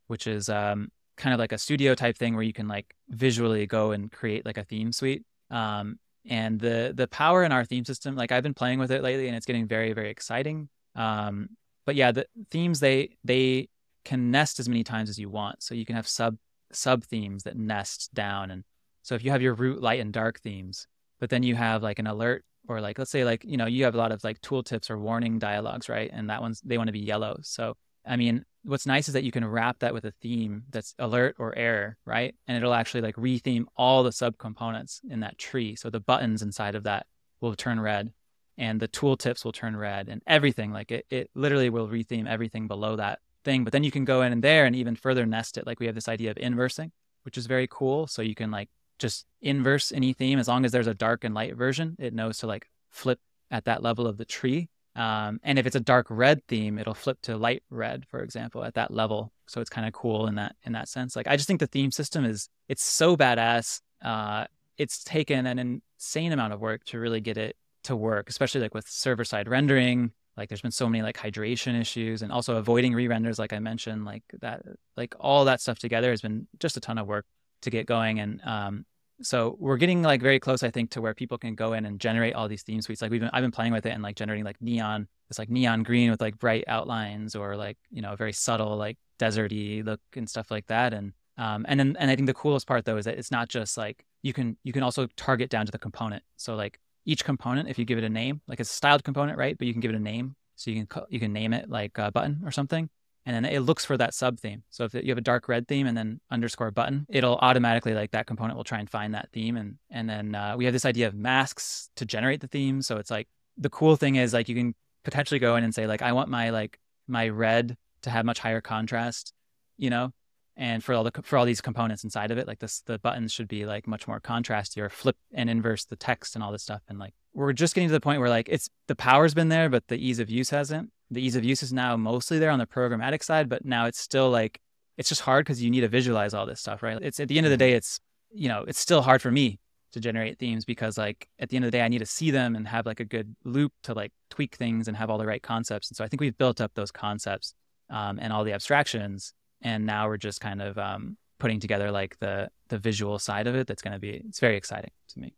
which 0.07 0.25
is 0.25 0.49
um, 0.49 0.89
kind 1.15 1.35
of 1.35 1.39
like 1.39 1.51
a 1.51 1.59
studio 1.59 1.93
type 1.93 2.17
thing 2.17 2.33
where 2.33 2.43
you 2.43 2.53
can 2.53 2.67
like 2.67 2.95
visually 3.09 3.67
go 3.67 3.91
and 3.91 4.11
create 4.11 4.47
like 4.47 4.57
a 4.57 4.63
theme 4.63 4.91
suite. 4.91 5.25
Um, 5.51 5.99
and 6.29 6.59
the 6.59 6.93
the 6.95 7.07
power 7.07 7.43
in 7.43 7.51
our 7.51 7.65
theme 7.65 7.85
system, 7.85 8.15
like 8.15 8.31
I've 8.31 8.43
been 8.43 8.53
playing 8.53 8.79
with 8.79 8.91
it 8.91 9.03
lately, 9.03 9.27
and 9.27 9.35
it's 9.35 9.45
getting 9.45 9.67
very 9.67 9.93
very 9.93 10.09
exciting. 10.09 10.69
Um, 10.95 11.49
but 11.85 11.95
yeah, 11.95 12.11
the 12.11 12.25
themes 12.51 12.79
they 12.79 13.17
they 13.23 13.69
can 14.03 14.31
nest 14.31 14.59
as 14.59 14.69
many 14.69 14.83
times 14.83 15.09
as 15.09 15.19
you 15.19 15.29
want, 15.29 15.63
so 15.63 15.75
you 15.75 15.85
can 15.85 15.95
have 15.95 16.07
sub 16.07 16.37
sub 16.71 17.03
themes 17.03 17.43
that 17.43 17.57
nest 17.57 18.13
down. 18.13 18.51
And 18.51 18.63
so 19.03 19.15
if 19.15 19.23
you 19.23 19.31
have 19.31 19.41
your 19.41 19.53
root 19.53 19.81
light 19.81 19.99
and 19.99 20.11
dark 20.11 20.39
themes, 20.39 20.87
but 21.19 21.29
then 21.29 21.43
you 21.43 21.55
have 21.55 21.83
like 21.83 21.99
an 21.99 22.07
alert 22.07 22.43
or 22.67 22.81
like 22.81 22.97
let's 22.97 23.11
say 23.11 23.23
like 23.23 23.43
you 23.43 23.57
know 23.57 23.65
you 23.65 23.83
have 23.83 23.95
a 23.95 23.97
lot 23.97 24.11
of 24.11 24.23
like 24.23 24.41
tooltips 24.41 24.89
or 24.89 24.97
warning 24.97 25.39
dialogues 25.39 25.89
right 25.89 26.09
and 26.13 26.29
that 26.29 26.41
one's 26.41 26.61
they 26.61 26.77
want 26.77 26.87
to 26.87 26.93
be 26.93 26.99
yellow 26.99 27.37
so 27.41 27.75
i 28.05 28.15
mean 28.15 28.43
what's 28.65 28.85
nice 28.85 29.07
is 29.07 29.13
that 29.13 29.23
you 29.23 29.31
can 29.31 29.45
wrap 29.45 29.79
that 29.79 29.93
with 29.93 30.05
a 30.05 30.13
theme 30.21 30.63
that's 30.69 30.95
alert 30.99 31.35
or 31.39 31.55
error 31.57 31.97
right? 32.05 32.35
And 32.47 32.57
it'll 32.57 32.73
actually 32.73 33.01
like 33.01 33.15
retheme 33.15 33.65
all 33.77 34.03
the 34.03 34.09
subcomponents 34.09 34.99
in 35.09 35.21
that 35.21 35.37
tree. 35.37 35.75
So 35.75 35.89
the 35.89 35.99
buttons 35.99 36.41
inside 36.41 36.75
of 36.75 36.83
that 36.83 37.05
will 37.41 37.55
turn 37.55 37.79
red 37.79 38.11
and 38.57 38.79
the 38.79 38.87
tooltips 38.87 39.45
will 39.45 39.51
turn 39.51 39.75
red 39.77 40.09
and 40.09 40.21
everything. 40.25 40.71
Like 40.71 40.91
it, 40.91 41.05
it 41.09 41.29
literally 41.35 41.69
will 41.69 41.87
retheme 41.87 42.27
everything 42.27 42.67
below 42.67 42.95
that 42.95 43.19
thing. 43.43 43.63
But 43.63 43.73
then 43.73 43.83
you 43.83 43.91
can 43.91 44.05
go 44.05 44.21
in 44.21 44.31
and 44.31 44.43
there 44.43 44.65
and 44.65 44.75
even 44.75 44.95
further 44.95 45.25
nest 45.25 45.57
it. 45.57 45.67
Like 45.67 45.79
we 45.79 45.85
have 45.85 45.95
this 45.95 46.09
idea 46.09 46.31
of 46.31 46.37
inversing 46.37 46.91
which 47.23 47.37
is 47.37 47.47
very 47.47 47.67
cool. 47.69 48.07
So 48.07 48.21
you 48.21 48.35
can 48.35 48.51
like 48.51 48.69
just 48.99 49.25
inverse 49.41 49.91
any 49.91 50.13
theme. 50.13 50.39
As 50.39 50.47
long 50.47 50.63
as 50.63 50.71
there's 50.71 50.87
a 50.87 50.93
dark 50.93 51.23
and 51.23 51.33
light 51.33 51.55
version 51.55 51.95
it 51.99 52.13
knows 52.13 52.39
to 52.39 52.47
like 52.47 52.67
flip 52.89 53.19
at 53.51 53.65
that 53.65 53.83
level 53.83 54.07
of 54.07 54.17
the 54.17 54.25
tree 54.25 54.69
Um, 54.95 55.39
and 55.43 55.59
if 55.59 55.65
it's 55.65 55.75
a 55.75 55.81
dark 55.81 56.07
red 56.09 56.45
theme, 56.47 56.79
it'll 56.79 56.93
flip 56.93 57.19
to 57.23 57.37
light 57.37 57.63
red, 57.69 58.05
for 58.07 58.21
example, 58.21 58.63
at 58.63 58.75
that 58.75 58.91
level. 58.91 59.31
So 59.47 59.61
it's 59.61 59.69
kind 59.69 59.85
of 59.87 59.93
cool 59.93 60.27
in 60.27 60.35
that 60.35 60.55
in 60.63 60.73
that 60.73 60.87
sense. 60.87 61.15
Like 61.15 61.27
I 61.27 61.35
just 61.35 61.47
think 61.47 61.59
the 61.59 61.67
theme 61.67 61.91
system 61.91 62.25
is 62.25 62.49
it's 62.69 62.83
so 62.83 63.17
badass. 63.17 63.81
Uh, 64.01 64.45
it's 64.77 65.03
taken 65.03 65.45
an 65.45 65.59
insane 65.59 66.31
amount 66.31 66.53
of 66.53 66.59
work 66.59 66.83
to 66.85 66.99
really 66.99 67.21
get 67.21 67.37
it 67.37 67.55
to 67.83 67.95
work, 67.95 68.29
especially 68.29 68.61
like 68.61 68.73
with 68.73 68.87
server 68.87 69.23
side 69.23 69.47
rendering. 69.47 70.11
Like 70.37 70.49
there's 70.49 70.61
been 70.61 70.71
so 70.71 70.89
many 70.89 71.01
like 71.01 71.17
hydration 71.17 71.79
issues 71.79 72.21
and 72.21 72.31
also 72.31 72.57
avoiding 72.57 72.93
re-renders, 72.93 73.39
like 73.39 73.53
I 73.53 73.59
mentioned, 73.59 74.03
like 74.03 74.23
that, 74.41 74.63
like 74.97 75.15
all 75.19 75.45
that 75.45 75.61
stuff 75.61 75.79
together 75.79 76.09
has 76.09 76.21
been 76.21 76.47
just 76.59 76.75
a 76.75 76.81
ton 76.81 76.97
of 76.97 77.07
work 77.07 77.25
to 77.61 77.69
get 77.69 77.85
going. 77.85 78.19
And 78.19 78.41
um, 78.43 78.85
so 79.21 79.55
we're 79.59 79.77
getting 79.77 80.01
like 80.01 80.21
very 80.21 80.39
close, 80.39 80.63
I 80.63 80.71
think, 80.71 80.91
to 80.91 81.01
where 81.01 81.13
people 81.13 81.37
can 81.37 81.55
go 81.55 81.73
in 81.73 81.85
and 81.85 81.99
generate 81.99 82.35
all 82.35 82.47
these 82.47 82.63
theme 82.63 82.81
suites. 82.81 83.01
Like 83.01 83.11
we've 83.11 83.21
been, 83.21 83.29
I've 83.31 83.41
been 83.41 83.51
playing 83.51 83.73
with 83.73 83.85
it 83.85 83.91
and 83.91 84.03
like 84.03 84.15
generating 84.15 84.43
like 84.43 84.61
neon, 84.61 85.07
it's 85.29 85.39
like 85.39 85.49
neon 85.49 85.83
green 85.83 86.11
with 86.11 86.21
like 86.21 86.37
bright 86.37 86.65
outlines 86.67 87.35
or 87.35 87.55
like 87.55 87.77
you 87.89 88.01
know 88.01 88.13
a 88.13 88.15
very 88.17 88.33
subtle 88.33 88.75
like 88.77 88.97
deserty 89.19 89.85
look 89.85 90.01
and 90.15 90.29
stuff 90.29 90.51
like 90.51 90.67
that. 90.67 90.93
And 90.93 91.13
um, 91.37 91.65
and 91.67 91.79
then 91.79 91.95
and 91.99 92.11
I 92.11 92.15
think 92.15 92.27
the 92.27 92.33
coolest 92.33 92.67
part 92.67 92.85
though 92.85 92.97
is 92.97 93.05
that 93.05 93.17
it's 93.17 93.31
not 93.31 93.49
just 93.49 93.77
like 93.77 94.05
you 94.21 94.33
can 94.33 94.57
you 94.63 94.73
can 94.73 94.83
also 94.83 95.07
target 95.15 95.49
down 95.49 95.65
to 95.65 95.71
the 95.71 95.79
component. 95.79 96.23
So 96.35 96.55
like 96.55 96.79
each 97.05 97.23
component, 97.23 97.69
if 97.69 97.79
you 97.79 97.85
give 97.85 97.97
it 97.97 98.03
a 98.03 98.09
name, 98.09 98.41
like 98.47 98.59
it's 98.59 98.71
a 98.71 98.73
styled 98.73 99.03
component, 99.03 99.37
right? 99.37 99.57
But 99.57 99.67
you 99.67 99.73
can 99.73 99.81
give 99.81 99.91
it 99.91 99.95
a 99.97 99.99
name, 99.99 100.35
so 100.55 100.71
you 100.71 100.85
can 100.85 101.03
you 101.09 101.19
can 101.19 101.31
name 101.31 101.53
it 101.53 101.69
like 101.69 101.97
a 101.97 102.11
button 102.11 102.41
or 102.43 102.51
something 102.51 102.89
and 103.25 103.35
then 103.35 103.45
it 103.45 103.61
looks 103.61 103.83
for 103.83 103.97
that 103.97 104.13
sub 104.13 104.39
theme. 104.39 104.63
So 104.69 104.83
if 104.83 104.93
you 104.93 105.09
have 105.09 105.17
a 105.17 105.21
dark 105.21 105.47
red 105.47 105.67
theme 105.67 105.87
and 105.87 105.97
then 105.97 106.19
underscore 106.29 106.71
button, 106.71 107.07
it'll 107.09 107.37
automatically 107.37 107.93
like 107.93 108.11
that 108.11 108.27
component 108.27 108.55
will 108.55 108.63
try 108.63 108.79
and 108.79 108.89
find 108.89 109.15
that 109.15 109.29
theme. 109.33 109.57
And 109.57 109.77
and 109.89 110.09
then 110.09 110.35
uh, 110.35 110.55
we 110.57 110.65
have 110.65 110.73
this 110.73 110.85
idea 110.85 111.07
of 111.07 111.15
masks 111.15 111.89
to 111.95 112.05
generate 112.05 112.41
the 112.41 112.47
theme. 112.47 112.81
So 112.81 112.97
it's 112.97 113.09
like 113.09 113.27
the 113.57 113.69
cool 113.69 113.95
thing 113.95 114.15
is 114.15 114.33
like 114.33 114.47
you 114.47 114.55
can 114.55 114.75
potentially 115.03 115.39
go 115.39 115.55
in 115.55 115.63
and 115.63 115.73
say 115.73 115.87
like 115.87 116.01
I 116.01 116.11
want 116.11 116.29
my 116.29 116.51
like 116.51 116.79
my 117.07 117.29
red 117.29 117.77
to 118.03 118.09
have 118.09 118.25
much 118.25 118.39
higher 118.39 118.61
contrast, 118.61 119.33
you 119.77 119.89
know, 119.89 120.11
and 120.57 120.83
for 120.83 120.93
all 120.93 121.03
the 121.03 121.11
for 121.23 121.37
all 121.37 121.45
these 121.45 121.61
components 121.61 122.03
inside 122.03 122.31
of 122.31 122.37
it, 122.37 122.47
like 122.47 122.59
this 122.59 122.81
the 122.85 122.99
buttons 122.99 123.31
should 123.31 123.47
be 123.47 123.65
like 123.65 123.87
much 123.87 124.07
more 124.07 124.19
contrasty 124.19 124.81
or 124.81 124.89
flip 124.89 125.17
and 125.33 125.49
inverse 125.49 125.85
the 125.85 125.95
text 125.95 126.35
and 126.35 126.43
all 126.43 126.51
this 126.51 126.63
stuff. 126.63 126.81
And 126.87 126.99
like 126.99 127.13
we're 127.33 127.53
just 127.53 127.75
getting 127.75 127.89
to 127.89 127.93
the 127.93 127.99
point 127.99 128.19
where 128.19 128.29
like 128.29 128.47
it's 128.49 128.69
the 128.87 128.95
power's 128.95 129.33
been 129.33 129.49
there, 129.49 129.69
but 129.69 129.87
the 129.87 129.97
ease 129.97 130.19
of 130.19 130.29
use 130.29 130.49
hasn't 130.49 130.91
the 131.11 131.21
ease 131.21 131.35
of 131.35 131.43
use 131.43 131.61
is 131.63 131.71
now 131.71 131.95
mostly 131.95 132.39
there 132.39 132.49
on 132.49 132.59
the 132.59 132.65
programmatic 132.65 133.23
side, 133.23 133.49
but 133.49 133.65
now 133.65 133.85
it's 133.85 133.99
still 133.99 134.29
like 134.29 134.59
it's 134.97 135.09
just 135.09 135.21
hard 135.21 135.45
because 135.45 135.61
you 135.61 135.69
need 135.69 135.81
to 135.81 135.87
visualize 135.87 136.33
all 136.33 136.45
this 136.45 136.59
stuff, 136.59 136.81
right? 136.81 136.97
It's 137.01 137.19
at 137.19 137.27
the 137.27 137.37
end 137.37 137.45
of 137.45 137.51
the 137.51 137.55
mm-hmm. 137.55 137.71
day, 137.71 137.73
it's 137.73 137.99
you 138.31 138.49
know, 138.49 138.65
it's 138.67 138.79
still 138.79 139.01
hard 139.01 139.21
for 139.21 139.31
me 139.31 139.59
to 139.91 139.99
generate 139.99 140.39
themes 140.39 140.65
because 140.65 140.97
like 140.97 141.27
at 141.39 141.49
the 141.49 141.55
end 141.55 141.65
of 141.65 141.71
the 141.71 141.77
day, 141.77 141.83
I 141.83 141.87
need 141.87 141.99
to 141.99 142.05
see 142.05 142.31
them 142.31 142.55
and 142.55 142.67
have 142.67 142.85
like 142.85 142.99
a 142.99 143.05
good 143.05 143.35
loop 143.43 143.71
to 143.83 143.93
like 143.93 144.11
tweak 144.29 144.55
things 144.55 144.87
and 144.87 144.97
have 144.97 145.09
all 145.09 145.17
the 145.17 145.25
right 145.25 145.41
concepts. 145.41 145.89
And 145.89 145.95
so 145.95 146.03
I 146.03 146.07
think 146.07 146.21
we've 146.21 146.37
built 146.37 146.59
up 146.59 146.71
those 146.75 146.91
concepts 146.91 147.53
um, 147.89 148.19
and 148.21 148.33
all 148.33 148.43
the 148.43 148.53
abstractions, 148.53 149.33
and 149.61 149.85
now 149.85 150.07
we're 150.07 150.17
just 150.17 150.41
kind 150.41 150.61
of 150.61 150.77
um, 150.77 151.17
putting 151.39 151.59
together 151.59 151.91
like 151.91 152.17
the 152.19 152.49
the 152.69 152.77
visual 152.77 153.19
side 153.19 153.47
of 153.47 153.55
it. 153.55 153.67
That's 153.67 153.81
going 153.81 153.93
to 153.93 153.99
be 153.99 154.21
it's 154.27 154.39
very 154.39 154.57
exciting 154.57 154.91
to 155.09 155.19
me. 155.19 155.33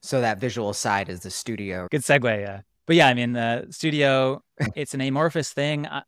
So 0.00 0.20
that 0.20 0.38
visual 0.38 0.72
side 0.72 1.08
is 1.08 1.20
the 1.20 1.30
studio. 1.30 1.88
Good 1.90 2.02
segue. 2.02 2.40
Yeah 2.40 2.60
but 2.88 2.96
yeah, 2.96 3.06
I 3.06 3.14
mean, 3.14 3.34
the 3.34 3.66
studio, 3.70 4.42
it's 4.74 4.94
an 4.94 5.02
amorphous 5.02 5.52
thing. 5.52 5.86
I, 5.86 6.02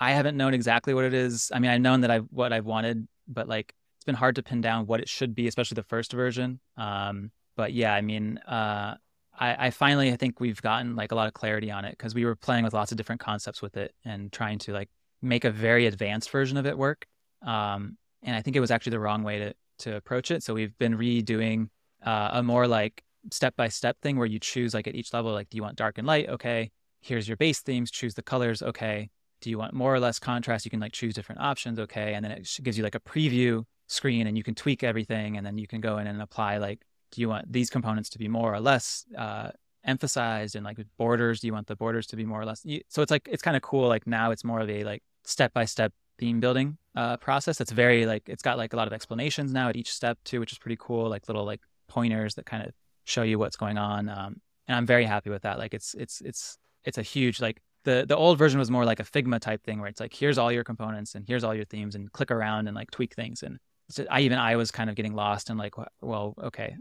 I 0.00 0.12
haven't 0.12 0.36
known 0.36 0.54
exactly 0.54 0.94
what 0.94 1.04
it 1.04 1.14
is. 1.14 1.52
I 1.54 1.58
mean, 1.58 1.70
I've 1.70 1.80
known 1.80 2.00
that 2.00 2.10
I 2.10 2.18
what 2.18 2.52
I've 2.52 2.64
wanted, 2.64 3.06
but 3.28 3.48
like 3.48 3.74
it's 3.98 4.04
been 4.04 4.14
hard 4.14 4.36
to 4.36 4.42
pin 4.42 4.62
down 4.62 4.86
what 4.86 5.00
it 5.00 5.10
should 5.10 5.34
be, 5.34 5.46
especially 5.46 5.76
the 5.76 5.82
first 5.82 6.12
version. 6.12 6.58
Um, 6.78 7.30
but 7.54 7.74
yeah, 7.74 7.94
I 7.94 8.00
mean, 8.00 8.38
uh, 8.38 8.96
I, 9.38 9.66
I 9.66 9.70
finally 9.70 10.10
I 10.10 10.16
think 10.16 10.40
we've 10.40 10.60
gotten 10.60 10.96
like 10.96 11.12
a 11.12 11.14
lot 11.14 11.28
of 11.28 11.34
clarity 11.34 11.70
on 11.70 11.84
it 11.84 11.92
because 11.92 12.14
we 12.14 12.24
were 12.24 12.34
playing 12.34 12.64
with 12.64 12.72
lots 12.72 12.92
of 12.92 12.96
different 12.96 13.20
concepts 13.20 13.60
with 13.60 13.76
it 13.76 13.94
and 14.02 14.32
trying 14.32 14.58
to 14.60 14.72
like 14.72 14.88
make 15.22 15.44
a 15.44 15.50
very 15.50 15.86
advanced 15.86 16.30
version 16.30 16.56
of 16.56 16.66
it 16.66 16.76
work. 16.76 17.06
Um, 17.46 17.96
and 18.22 18.36
I 18.36 18.42
think 18.42 18.56
it 18.56 18.60
was 18.60 18.70
actually 18.70 18.90
the 18.90 19.00
wrong 19.00 19.22
way 19.22 19.38
to 19.38 19.54
to 19.78 19.96
approach 19.96 20.30
it. 20.30 20.42
So 20.42 20.54
we've 20.54 20.76
been 20.78 20.96
redoing 20.96 21.68
uh, 22.04 22.30
a 22.32 22.42
more 22.42 22.66
like 22.68 23.02
step 23.30 23.56
by 23.56 23.68
step 23.68 23.96
thing 24.00 24.16
where 24.16 24.26
you 24.26 24.38
choose 24.38 24.74
like 24.74 24.86
at 24.86 24.94
each 24.94 25.12
level, 25.12 25.32
like, 25.32 25.50
do 25.50 25.56
you 25.56 25.62
want 25.62 25.76
dark 25.76 25.98
and 25.98 26.06
light? 26.06 26.28
Okay. 26.28 26.70
Here's 27.00 27.26
your 27.26 27.36
base 27.36 27.60
themes, 27.60 27.90
choose 27.90 28.14
the 28.14 28.22
colors. 28.22 28.62
Okay. 28.62 29.10
Do 29.40 29.50
you 29.50 29.58
want 29.58 29.74
more 29.74 29.92
or 29.92 30.00
less 30.00 30.18
contrast? 30.18 30.64
You 30.64 30.70
can 30.70 30.80
like 30.80 30.92
choose 30.92 31.14
different 31.14 31.40
options. 31.40 31.78
Okay. 31.78 32.14
And 32.14 32.24
then 32.24 32.32
it 32.32 32.48
gives 32.62 32.78
you 32.78 32.84
like 32.84 32.94
a 32.94 33.00
preview 33.00 33.64
screen 33.88 34.26
and 34.26 34.36
you 34.36 34.44
can 34.44 34.54
tweak 34.54 34.84
everything. 34.84 35.36
And 35.36 35.44
then 35.44 35.58
you 35.58 35.66
can 35.66 35.80
go 35.80 35.98
in 35.98 36.06
and 36.06 36.22
apply 36.22 36.58
like, 36.58 36.82
do 37.10 37.20
you 37.20 37.28
want 37.28 37.52
these 37.52 37.70
components 37.70 38.08
to 38.10 38.18
be 38.18 38.28
more 38.28 38.54
or 38.54 38.60
less 38.60 39.04
uh, 39.18 39.50
emphasized 39.84 40.54
and 40.54 40.64
like 40.64 40.78
borders? 40.96 41.40
Do 41.40 41.48
you 41.48 41.52
want 41.52 41.66
the 41.66 41.76
borders 41.76 42.06
to 42.08 42.16
be 42.16 42.24
more 42.24 42.40
or 42.40 42.44
less? 42.44 42.64
So 42.88 43.02
it's 43.02 43.10
like, 43.10 43.28
it's 43.30 43.42
kind 43.42 43.56
of 43.56 43.62
cool. 43.62 43.88
Like 43.88 44.06
now 44.06 44.30
it's 44.30 44.44
more 44.44 44.60
of 44.60 44.70
a 44.70 44.84
like 44.84 45.02
step 45.24 45.52
by 45.52 45.64
step 45.64 45.92
theme 46.18 46.40
building 46.40 46.78
uh, 46.94 47.16
process. 47.16 47.60
It's 47.60 47.72
very 47.72 48.06
like, 48.06 48.28
it's 48.28 48.42
got 48.42 48.58
like 48.58 48.72
a 48.72 48.76
lot 48.76 48.86
of 48.86 48.92
explanations 48.92 49.52
now 49.52 49.68
at 49.68 49.76
each 49.76 49.92
step 49.92 50.18
too, 50.24 50.40
which 50.40 50.52
is 50.52 50.58
pretty 50.58 50.76
cool. 50.78 51.08
Like 51.08 51.28
little 51.28 51.44
like 51.44 51.60
pointers 51.88 52.34
that 52.34 52.46
kind 52.46 52.64
of 52.64 52.72
show 53.04 53.22
you 53.22 53.38
what's 53.38 53.56
going 53.56 53.78
on. 53.78 54.08
Um, 54.08 54.40
and 54.68 54.76
I'm 54.76 54.86
very 54.86 55.04
happy 55.04 55.30
with 55.30 55.42
that. 55.42 55.58
Like 55.58 55.74
it's 55.74 55.94
it's 55.94 56.20
it's 56.20 56.58
it's 56.84 56.98
a 56.98 57.02
huge 57.02 57.40
like 57.40 57.60
the 57.84 58.04
the 58.08 58.16
old 58.16 58.38
version 58.38 58.58
was 58.58 58.70
more 58.70 58.84
like 58.84 59.00
a 59.00 59.04
Figma 59.04 59.40
type 59.40 59.62
thing 59.64 59.80
where 59.80 59.88
it's 59.88 60.00
like 60.00 60.14
here's 60.14 60.38
all 60.38 60.52
your 60.52 60.64
components 60.64 61.14
and 61.14 61.24
here's 61.26 61.44
all 61.44 61.54
your 61.54 61.64
themes 61.64 61.94
and 61.94 62.10
click 62.12 62.30
around 62.30 62.68
and 62.68 62.76
like 62.76 62.90
tweak 62.90 63.14
things. 63.14 63.42
And 63.42 63.58
just, 63.90 64.08
I 64.10 64.20
even 64.20 64.38
I 64.38 64.56
was 64.56 64.70
kind 64.70 64.88
of 64.88 64.96
getting 64.96 65.14
lost 65.14 65.50
and 65.50 65.58
like 65.58 65.74
well 66.00 66.34
okay, 66.42 66.76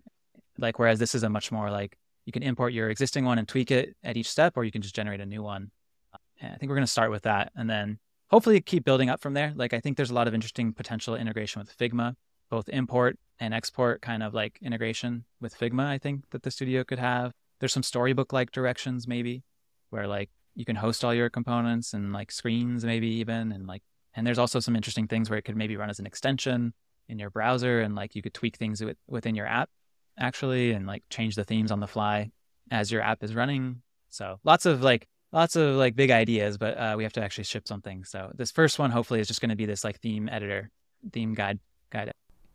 like 0.57 0.79
whereas 0.79 0.99
this 0.99 1.15
is 1.15 1.23
a 1.23 1.29
much 1.29 1.51
more 1.51 1.71
like 1.71 1.97
you 2.25 2.31
can 2.31 2.43
import 2.43 2.73
your 2.73 2.89
existing 2.89 3.25
one 3.25 3.39
and 3.39 3.47
tweak 3.47 3.71
it 3.71 3.95
at 4.03 4.15
each 4.15 4.29
step, 4.29 4.53
or 4.55 4.63
you 4.63 4.71
can 4.71 4.81
just 4.81 4.95
generate 4.95 5.21
a 5.21 5.25
new 5.25 5.41
one. 5.41 5.71
And 6.39 6.53
I 6.53 6.57
think 6.57 6.69
we're 6.69 6.75
going 6.75 6.85
to 6.85 6.91
start 6.91 7.11
with 7.11 7.23
that, 7.23 7.51
and 7.55 7.69
then 7.69 7.99
hopefully 8.31 8.59
keep 8.61 8.85
building 8.85 9.09
up 9.09 9.21
from 9.21 9.33
there. 9.33 9.53
Like 9.55 9.73
I 9.73 9.79
think 9.79 9.97
there's 9.97 10.09
a 10.09 10.15
lot 10.15 10.27
of 10.27 10.33
interesting 10.33 10.73
potential 10.73 11.15
integration 11.15 11.59
with 11.59 11.77
Figma, 11.77 12.15
both 12.49 12.69
import 12.69 13.19
and 13.39 13.53
export 13.53 14.01
kind 14.01 14.23
of 14.23 14.33
like 14.33 14.57
integration 14.61 15.25
with 15.41 15.57
Figma, 15.57 15.85
I 15.85 15.97
think 15.97 16.29
that 16.31 16.43
the 16.43 16.51
studio 16.51 16.83
could 16.83 16.99
have. 16.99 17.33
There's 17.59 17.73
some 17.73 17.83
storybook 17.83 18.33
like 18.33 18.51
directions 18.51 19.07
maybe 19.07 19.43
where 19.89 20.07
like 20.07 20.29
you 20.55 20.65
can 20.65 20.77
host 20.77 21.03
all 21.03 21.13
your 21.13 21.29
components 21.29 21.93
and 21.93 22.13
like 22.13 22.31
screens 22.31 22.85
maybe 22.85 23.07
even 23.07 23.51
and 23.51 23.67
like 23.67 23.83
and 24.13 24.25
there's 24.25 24.39
also 24.39 24.59
some 24.59 24.75
interesting 24.75 25.07
things 25.07 25.29
where 25.29 25.39
it 25.39 25.43
could 25.43 25.55
maybe 25.55 25.77
run 25.77 25.89
as 25.89 25.99
an 25.99 26.05
extension 26.05 26.73
in 27.07 27.19
your 27.19 27.29
browser 27.29 27.81
and 27.81 27.95
like 27.95 28.15
you 28.15 28.21
could 28.21 28.33
tweak 28.33 28.57
things 28.57 28.83
with, 28.83 28.97
within 29.07 29.35
your 29.35 29.47
app 29.47 29.69
actually 30.17 30.71
and 30.71 30.85
like 30.85 31.03
change 31.09 31.35
the 31.35 31.43
themes 31.43 31.71
on 31.71 31.79
the 31.79 31.87
fly 31.87 32.31
as 32.69 32.91
your 32.91 33.01
app 33.01 33.23
is 33.23 33.35
running. 33.35 33.81
So 34.09 34.39
lots 34.43 34.65
of 34.65 34.81
like 34.81 35.07
lots 35.31 35.55
of 35.55 35.75
like 35.75 35.95
big 35.95 36.11
ideas, 36.11 36.57
but 36.57 36.77
uh, 36.77 36.95
we 36.97 37.03
have 37.03 37.13
to 37.13 37.23
actually 37.23 37.45
ship 37.45 37.67
something. 37.67 38.03
So 38.03 38.31
this 38.35 38.51
first 38.51 38.79
one 38.79 38.91
hopefully 38.91 39.19
is 39.19 39.27
just 39.27 39.41
going 39.41 39.49
to 39.49 39.55
be 39.55 39.65
this 39.65 39.83
like 39.83 39.99
theme 39.99 40.29
editor, 40.29 40.69
theme 41.11 41.33
guide 41.33 41.59
guide 41.89 42.11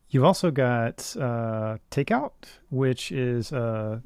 You've 0.08 0.24
also 0.24 0.50
got 0.50 1.16
uh, 1.18 1.78
Takeout, 1.90 2.30
which 2.70 3.10
is 3.10 3.52
uh, 3.52 3.98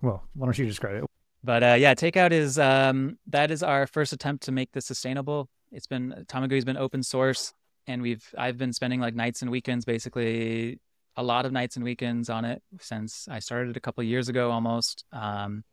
well, 0.00 0.22
why 0.34 0.46
don't 0.46 0.56
you 0.56 0.66
describe 0.66 1.02
it? 1.02 1.04
But 1.42 1.62
uh, 1.62 1.76
yeah, 1.78 1.94
Takeout 1.94 2.30
is 2.30 2.58
um, 2.58 3.18
that 3.26 3.50
is 3.50 3.62
our 3.62 3.86
first 3.86 4.12
attempt 4.12 4.44
to 4.44 4.52
make 4.52 4.70
this 4.72 4.86
sustainable. 4.86 5.48
It's 5.72 5.86
been 5.86 6.24
Tamagui's 6.28 6.64
been 6.64 6.76
open 6.76 7.02
source, 7.02 7.52
and 7.88 8.02
we've 8.02 8.24
I've 8.38 8.56
been 8.56 8.72
spending 8.72 9.00
like 9.00 9.14
nights 9.14 9.42
and 9.42 9.50
weekends, 9.50 9.84
basically 9.84 10.78
a 11.16 11.22
lot 11.22 11.44
of 11.44 11.52
nights 11.52 11.76
and 11.76 11.84
weekends 11.84 12.30
on 12.30 12.44
it 12.44 12.62
since 12.80 13.28
I 13.28 13.40
started 13.40 13.76
a 13.76 13.80
couple 13.80 14.02
years 14.04 14.28
ago 14.28 14.50
almost. 14.50 15.04
Um, 15.12 15.64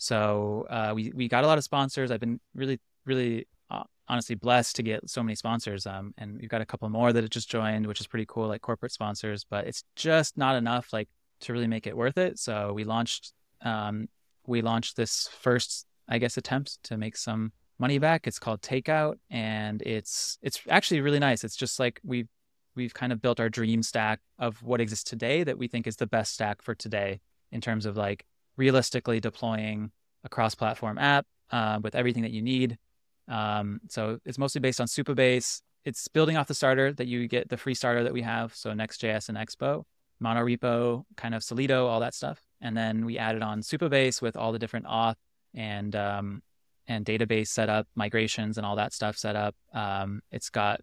so 0.00 0.66
uh, 0.68 0.92
we 0.94 1.12
we 1.14 1.28
got 1.28 1.44
a 1.44 1.46
lot 1.46 1.58
of 1.58 1.64
sponsors. 1.64 2.10
I've 2.10 2.20
been 2.20 2.40
really 2.54 2.80
really 3.06 3.46
honestly 4.10 4.34
blessed 4.34 4.74
to 4.74 4.82
get 4.82 5.08
so 5.08 5.22
many 5.22 5.36
sponsors. 5.36 5.86
Um, 5.86 6.12
and 6.18 6.36
we've 6.40 6.50
got 6.50 6.60
a 6.60 6.66
couple 6.66 6.88
more 6.88 7.12
that 7.12 7.22
have 7.22 7.30
just 7.30 7.48
joined, 7.48 7.86
which 7.86 8.00
is 8.00 8.08
pretty 8.08 8.26
cool, 8.28 8.48
like 8.48 8.60
corporate 8.60 8.90
sponsors. 8.90 9.46
But 9.48 9.68
it's 9.68 9.84
just 9.94 10.36
not 10.36 10.56
enough, 10.56 10.92
like 10.92 11.08
to 11.42 11.52
really 11.52 11.68
make 11.68 11.86
it 11.86 11.96
worth 11.96 12.18
it. 12.18 12.38
So 12.38 12.72
we 12.72 12.82
launched, 12.82 13.32
um, 13.62 14.08
we 14.46 14.62
launched 14.62 14.96
this 14.96 15.28
first, 15.40 15.86
I 16.08 16.18
guess, 16.18 16.36
attempt 16.36 16.82
to 16.84 16.98
make 16.98 17.16
some 17.16 17.52
money 17.78 17.98
back. 17.98 18.26
It's 18.26 18.40
called 18.40 18.62
Takeout, 18.62 19.14
and 19.30 19.80
it's 19.82 20.38
it's 20.42 20.60
actually 20.68 21.02
really 21.02 21.20
nice. 21.20 21.44
It's 21.44 21.56
just 21.56 21.78
like 21.78 22.00
we've 22.04 22.28
we've 22.74 22.92
kind 22.92 23.12
of 23.12 23.22
built 23.22 23.38
our 23.38 23.48
dream 23.48 23.80
stack 23.80 24.18
of 24.40 24.60
what 24.64 24.80
exists 24.80 25.08
today 25.08 25.44
that 25.44 25.56
we 25.56 25.68
think 25.68 25.86
is 25.86 25.96
the 25.96 26.06
best 26.06 26.34
stack 26.34 26.62
for 26.62 26.74
today 26.74 27.20
in 27.52 27.60
terms 27.60 27.86
of 27.86 27.96
like 27.96 28.24
realistically 28.64 29.18
deploying 29.20 29.90
a 30.24 30.28
cross-platform 30.28 30.96
app 30.98 31.24
uh, 31.50 31.78
with 31.82 31.94
everything 31.94 32.24
that 32.24 32.34
you 32.36 32.42
need 32.42 32.78
um, 33.30 33.80
so 33.88 34.18
it's 34.26 34.38
mostly 34.38 34.60
based 34.60 34.80
on 34.80 34.88
Supabase. 34.88 35.62
It's 35.84 36.08
building 36.08 36.36
off 36.36 36.48
the 36.48 36.54
starter 36.54 36.92
that 36.94 37.06
you 37.06 37.28
get 37.28 37.48
the 37.48 37.56
free 37.56 37.74
starter 37.74 38.02
that 38.02 38.12
we 38.12 38.22
have. 38.22 38.54
So 38.54 38.74
Next.js 38.74 39.28
and 39.28 39.38
Expo, 39.38 39.84
monorepo, 40.22 41.04
kind 41.16 41.34
of 41.34 41.42
Solito, 41.42 41.86
all 41.86 42.00
that 42.00 42.14
stuff. 42.14 42.42
And 42.60 42.76
then 42.76 43.06
we 43.06 43.16
added 43.16 43.42
on 43.42 43.62
Supabase 43.62 44.20
with 44.20 44.36
all 44.36 44.52
the 44.52 44.58
different 44.58 44.86
auth 44.86 45.14
and 45.54 45.94
um, 45.96 46.42
and 46.86 47.06
database 47.06 47.48
setup, 47.48 47.86
migrations, 47.94 48.58
and 48.58 48.66
all 48.66 48.76
that 48.76 48.92
stuff 48.92 49.16
set 49.16 49.36
up. 49.36 49.54
Um, 49.72 50.20
it's 50.32 50.50
got 50.50 50.80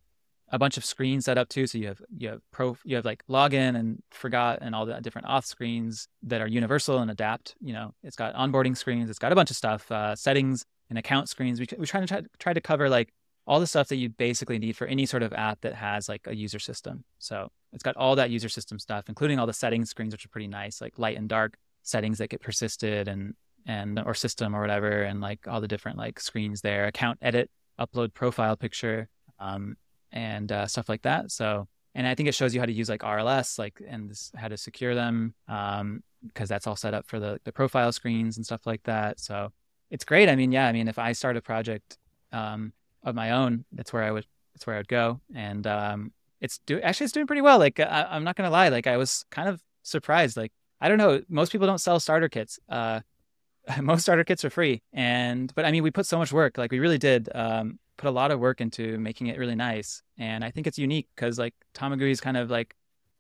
a 0.50 0.58
bunch 0.58 0.78
of 0.78 0.86
screens 0.86 1.26
set 1.26 1.38
up 1.38 1.50
too. 1.50 1.68
So 1.68 1.78
you 1.78 1.88
have 1.88 2.02
you 2.18 2.30
have 2.30 2.42
pro 2.52 2.78
you 2.86 2.96
have 2.96 3.06
like 3.06 3.24
login 3.28 3.76
and 3.76 4.02
forgot 4.12 4.60
and 4.62 4.74
all 4.74 4.86
the 4.86 5.00
different 5.02 5.28
auth 5.28 5.46
screens 5.46 6.08
that 6.24 6.42
are 6.42 6.48
universal 6.48 7.00
and 7.00 7.12
adapt. 7.12 7.56
You 7.60 7.74
know, 7.74 7.94
it's 8.04 8.16
got 8.16 8.34
onboarding 8.36 8.78
screens. 8.78 9.10
It's 9.10 9.20
got 9.20 9.32
a 9.32 9.36
bunch 9.36 9.52
of 9.52 9.58
stuff, 9.58 9.92
uh, 9.92 10.16
settings 10.16 10.66
and 10.90 10.98
account 10.98 11.30
screens. 11.30 11.60
We 11.60 11.68
we 11.78 11.86
try 11.86 12.00
to 12.00 12.08
try, 12.08 12.22
try 12.40 12.54
to 12.54 12.62
cover 12.62 12.90
like 12.90 13.14
all 13.46 13.60
the 13.60 13.68
stuff 13.68 13.88
that 13.88 13.96
you 13.96 14.10
basically 14.10 14.60
need 14.60 14.76
for 14.76 14.88
any 14.88 15.06
sort 15.06 15.24
of 15.24 15.32
app 15.34 15.62
that 15.62 15.74
has 15.74 16.10
like 16.10 16.28
a 16.28 16.36
user 16.36 16.60
system. 16.60 17.04
So 17.18 17.50
it's 17.72 17.84
got 17.84 17.96
all 17.96 18.16
that 18.16 18.30
user 18.30 18.50
system 18.50 18.78
stuff, 18.78 19.06
including 19.08 19.40
all 19.40 19.48
the 19.48 19.54
settings 19.54 19.90
screens, 19.90 20.14
which 20.14 20.26
are 20.26 20.30
pretty 20.30 20.48
nice, 20.48 20.82
like 20.82 21.00
light 21.00 21.18
and 21.18 21.30
dark 21.30 21.58
settings 21.84 22.18
that 22.18 22.30
get 22.30 22.42
persisted 22.42 23.08
and 23.08 23.34
and 23.66 24.00
or 24.00 24.14
system 24.14 24.56
or 24.56 24.62
whatever, 24.62 25.04
and 25.04 25.20
like 25.20 25.48
all 25.48 25.60
the 25.60 25.68
different 25.68 25.98
like 25.98 26.20
screens 26.20 26.62
there, 26.62 26.86
account 26.86 27.20
edit, 27.22 27.50
upload 27.80 28.14
profile 28.14 28.56
picture, 28.56 29.10
um, 29.40 29.76
and 30.12 30.52
uh, 30.52 30.68
stuff 30.68 30.90
like 30.90 31.04
that. 31.04 31.32
So 31.32 31.68
and 31.98 32.06
I 32.06 32.14
think 32.14 32.30
it 32.30 32.36
shows 32.36 32.54
you 32.54 32.60
how 32.60 32.68
to 32.68 32.72
use 32.72 32.90
like 32.90 33.02
RLS, 33.02 33.58
like 33.58 33.82
and 33.86 34.12
this, 34.12 34.32
how 34.36 34.48
to 34.48 34.56
secure 34.56 34.94
them, 34.94 35.34
um, 35.48 36.04
because 36.28 36.48
that's 36.48 36.68
all 36.68 36.76
set 36.76 36.94
up 36.94 37.08
for 37.08 37.20
the 37.20 37.42
the 37.44 37.52
profile 37.52 37.92
screens 37.92 38.38
and 38.38 38.46
stuff 38.46 38.68
like 38.68 38.84
that. 38.84 39.20
So 39.20 39.52
it's 39.90 40.06
great. 40.06 40.30
I 40.30 40.36
mean, 40.36 40.52
yeah, 40.52 40.68
I 40.68 40.74
mean, 40.74 40.88
if 40.88 41.00
I 41.00 41.14
start 41.14 41.38
a 41.38 41.42
project 41.42 41.98
um, 42.32 42.72
of 43.04 43.16
my 43.16 43.32
own, 43.32 43.66
that's 43.72 43.92
where 43.92 44.04
I 44.04 44.12
would 44.12 44.28
that's 44.54 44.68
where 44.68 44.76
I 44.76 44.80
would 44.80 44.88
go, 44.88 45.22
and 45.34 45.66
um, 45.66 46.12
it's 46.40 46.60
do 46.68 46.80
actually 46.82 47.06
it's 47.06 47.14
doing 47.14 47.26
pretty 47.26 47.42
well. 47.42 47.58
Like 47.58 47.80
I, 47.80 48.16
am 48.16 48.24
not 48.24 48.36
gonna 48.36 48.52
lie, 48.52 48.70
like 48.70 48.86
I 48.86 48.98
was 48.98 49.26
kind 49.32 49.50
of 49.50 49.60
surprised. 49.82 50.38
Like 50.38 50.52
I 50.80 50.90
don't 50.90 51.00
know, 51.00 51.24
most 51.30 51.52
people 51.52 51.66
don't 51.66 51.82
sell 51.82 52.00
starter 52.00 52.30
kits. 52.30 52.60
Uh, 52.70 53.00
most 53.82 54.04
starter 54.04 54.24
kits 54.24 54.46
are 54.46 54.52
free, 54.52 54.84
and 54.94 55.52
but 55.56 55.66
I 55.66 55.72
mean, 55.72 55.82
we 55.82 55.90
put 55.90 56.06
so 56.06 56.20
much 56.20 56.32
work. 56.32 56.60
Like 56.60 56.72
we 56.72 56.78
really 56.78 57.00
did 57.00 57.28
um, 57.34 57.80
put 57.98 58.08
a 58.08 58.12
lot 58.12 58.32
of 58.32 58.40
work 58.40 58.62
into 58.62 58.98
making 59.00 59.28
it 59.28 59.38
really 59.38 59.56
nice, 59.56 60.02
and 60.18 60.44
I 60.44 60.52
think 60.52 60.68
it's 60.68 60.78
unique 60.78 61.08
because 61.16 61.38
like 61.38 61.54
Tamagui 61.74 62.12
is 62.12 62.22
kind 62.22 62.38
of 62.38 62.50
like 62.50 62.76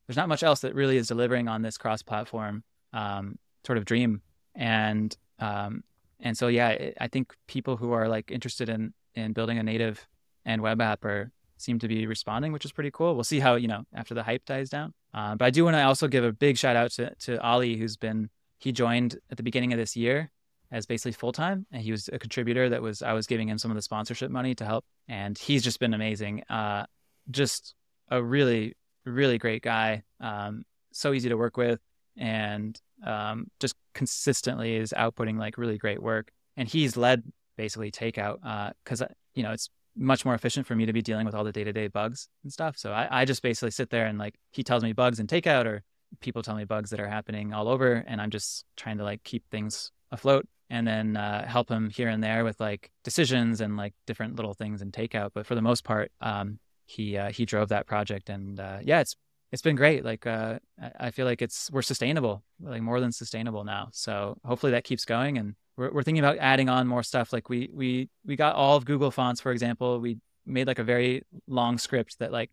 there's 0.07 0.17
not 0.17 0.29
much 0.29 0.43
else 0.43 0.61
that 0.61 0.73
really 0.73 0.97
is 0.97 1.07
delivering 1.07 1.47
on 1.47 1.61
this 1.61 1.77
cross-platform 1.77 2.63
um, 2.93 3.37
sort 3.65 3.77
of 3.77 3.85
dream, 3.85 4.21
and 4.55 5.15
um, 5.39 5.83
and 6.19 6.37
so 6.37 6.47
yeah, 6.47 6.69
it, 6.69 6.97
I 6.99 7.07
think 7.07 7.33
people 7.47 7.77
who 7.77 7.91
are 7.91 8.07
like 8.07 8.31
interested 8.31 8.69
in 8.69 8.93
in 9.15 9.33
building 9.33 9.57
a 9.57 9.63
native 9.63 10.07
and 10.45 10.61
web 10.61 10.79
app 10.79 11.03
are 11.03 11.31
seem 11.57 11.79
to 11.79 11.87
be 11.87 12.05
responding, 12.05 12.51
which 12.51 12.65
is 12.65 12.71
pretty 12.71 12.91
cool. 12.91 13.15
We'll 13.15 13.23
see 13.23 13.39
how 13.39 13.55
you 13.55 13.67
know 13.67 13.83
after 13.93 14.13
the 14.13 14.23
hype 14.23 14.45
dies 14.45 14.69
down. 14.69 14.93
Uh, 15.13 15.35
but 15.35 15.45
I 15.45 15.49
do 15.49 15.65
want 15.65 15.75
to 15.75 15.81
also 15.81 16.07
give 16.07 16.23
a 16.23 16.31
big 16.31 16.57
shout 16.57 16.75
out 16.75 16.91
to 16.91 17.13
to 17.15 17.41
Ali, 17.41 17.77
who's 17.77 17.97
been 17.97 18.29
he 18.59 18.71
joined 18.71 19.17
at 19.29 19.37
the 19.37 19.43
beginning 19.43 19.73
of 19.73 19.79
this 19.79 19.95
year 19.95 20.31
as 20.71 20.85
basically 20.85 21.13
full 21.13 21.31
time, 21.31 21.65
and 21.71 21.81
he 21.81 21.91
was 21.91 22.09
a 22.11 22.19
contributor 22.19 22.69
that 22.69 22.81
was 22.81 23.01
I 23.01 23.13
was 23.13 23.27
giving 23.27 23.47
him 23.47 23.57
some 23.57 23.71
of 23.71 23.75
the 23.75 23.81
sponsorship 23.81 24.31
money 24.31 24.55
to 24.55 24.65
help, 24.65 24.85
and 25.07 25.37
he's 25.37 25.63
just 25.63 25.79
been 25.79 25.93
amazing. 25.93 26.43
Uh, 26.49 26.85
just 27.29 27.75
a 28.09 28.21
really 28.21 28.75
really 29.05 29.37
great 29.37 29.61
guy, 29.61 30.03
um, 30.19 30.63
so 30.91 31.13
easy 31.13 31.29
to 31.29 31.37
work 31.37 31.57
with, 31.57 31.79
and 32.17 32.79
um, 33.05 33.47
just 33.59 33.75
consistently 33.93 34.75
is 34.75 34.93
outputting 34.95 35.37
like 35.37 35.57
really 35.57 35.77
great 35.77 36.01
work. 36.01 36.29
And 36.55 36.67
he's 36.67 36.97
led 36.97 37.23
basically 37.55 37.91
takeout 37.91 38.73
because 38.83 39.01
uh, 39.01 39.07
you 39.33 39.43
know 39.43 39.51
it's 39.51 39.69
much 39.95 40.25
more 40.25 40.35
efficient 40.35 40.67
for 40.67 40.75
me 40.75 40.85
to 40.85 40.93
be 40.93 41.01
dealing 41.01 41.25
with 41.25 41.33
all 41.33 41.43
the 41.43 41.51
day 41.51 41.63
to 41.63 41.73
day 41.73 41.87
bugs 41.87 42.27
and 42.43 42.51
stuff. 42.51 42.77
So 42.77 42.91
I, 42.91 43.21
I 43.21 43.25
just 43.25 43.41
basically 43.41 43.71
sit 43.71 43.89
there 43.89 44.05
and 44.05 44.17
like 44.17 44.35
he 44.51 44.63
tells 44.63 44.83
me 44.83 44.93
bugs 44.93 45.19
and 45.19 45.29
takeout, 45.29 45.65
or 45.65 45.83
people 46.19 46.43
tell 46.43 46.55
me 46.55 46.65
bugs 46.65 46.89
that 46.91 46.99
are 46.99 47.07
happening 47.07 47.53
all 47.53 47.67
over, 47.67 48.03
and 48.07 48.21
I'm 48.21 48.29
just 48.29 48.65
trying 48.75 48.97
to 48.97 49.03
like 49.03 49.23
keep 49.23 49.43
things 49.49 49.91
afloat 50.11 50.47
and 50.69 50.85
then 50.87 51.17
uh, 51.17 51.47
help 51.47 51.69
him 51.69 51.89
here 51.89 52.09
and 52.09 52.23
there 52.23 52.43
with 52.43 52.59
like 52.59 52.91
decisions 53.03 53.61
and 53.61 53.77
like 53.77 53.93
different 54.05 54.35
little 54.35 54.53
things 54.53 54.81
in 54.81 54.91
takeout. 54.91 55.31
But 55.33 55.45
for 55.45 55.55
the 55.55 55.61
most 55.61 55.83
part, 55.83 56.11
um, 56.21 56.59
he 56.85 57.17
uh, 57.17 57.31
he 57.31 57.45
drove 57.45 57.69
that 57.69 57.85
project, 57.85 58.29
and 58.29 58.59
uh, 58.59 58.79
yeah, 58.81 58.99
it's 58.99 59.15
it's 59.51 59.61
been 59.61 59.75
great. 59.75 60.03
Like 60.03 60.27
uh, 60.27 60.59
I 60.99 61.11
feel 61.11 61.25
like 61.25 61.41
it's 61.41 61.71
we're 61.71 61.81
sustainable, 61.81 62.43
like 62.61 62.81
more 62.81 62.99
than 62.99 63.11
sustainable 63.11 63.63
now. 63.63 63.89
So 63.91 64.37
hopefully 64.43 64.71
that 64.73 64.83
keeps 64.83 65.05
going, 65.05 65.37
and 65.37 65.55
we're 65.77 65.91
we're 65.91 66.03
thinking 66.03 66.23
about 66.23 66.37
adding 66.39 66.69
on 66.69 66.87
more 66.87 67.03
stuff. 67.03 67.31
Like 67.31 67.49
we 67.49 67.69
we 67.73 68.09
we 68.25 68.35
got 68.35 68.55
all 68.55 68.77
of 68.77 68.85
Google 68.85 69.11
fonts, 69.11 69.41
for 69.41 69.51
example. 69.51 69.99
We 69.99 70.19
made 70.45 70.67
like 70.67 70.79
a 70.79 70.83
very 70.83 71.23
long 71.47 71.77
script 71.77 72.19
that 72.19 72.31
like 72.31 72.51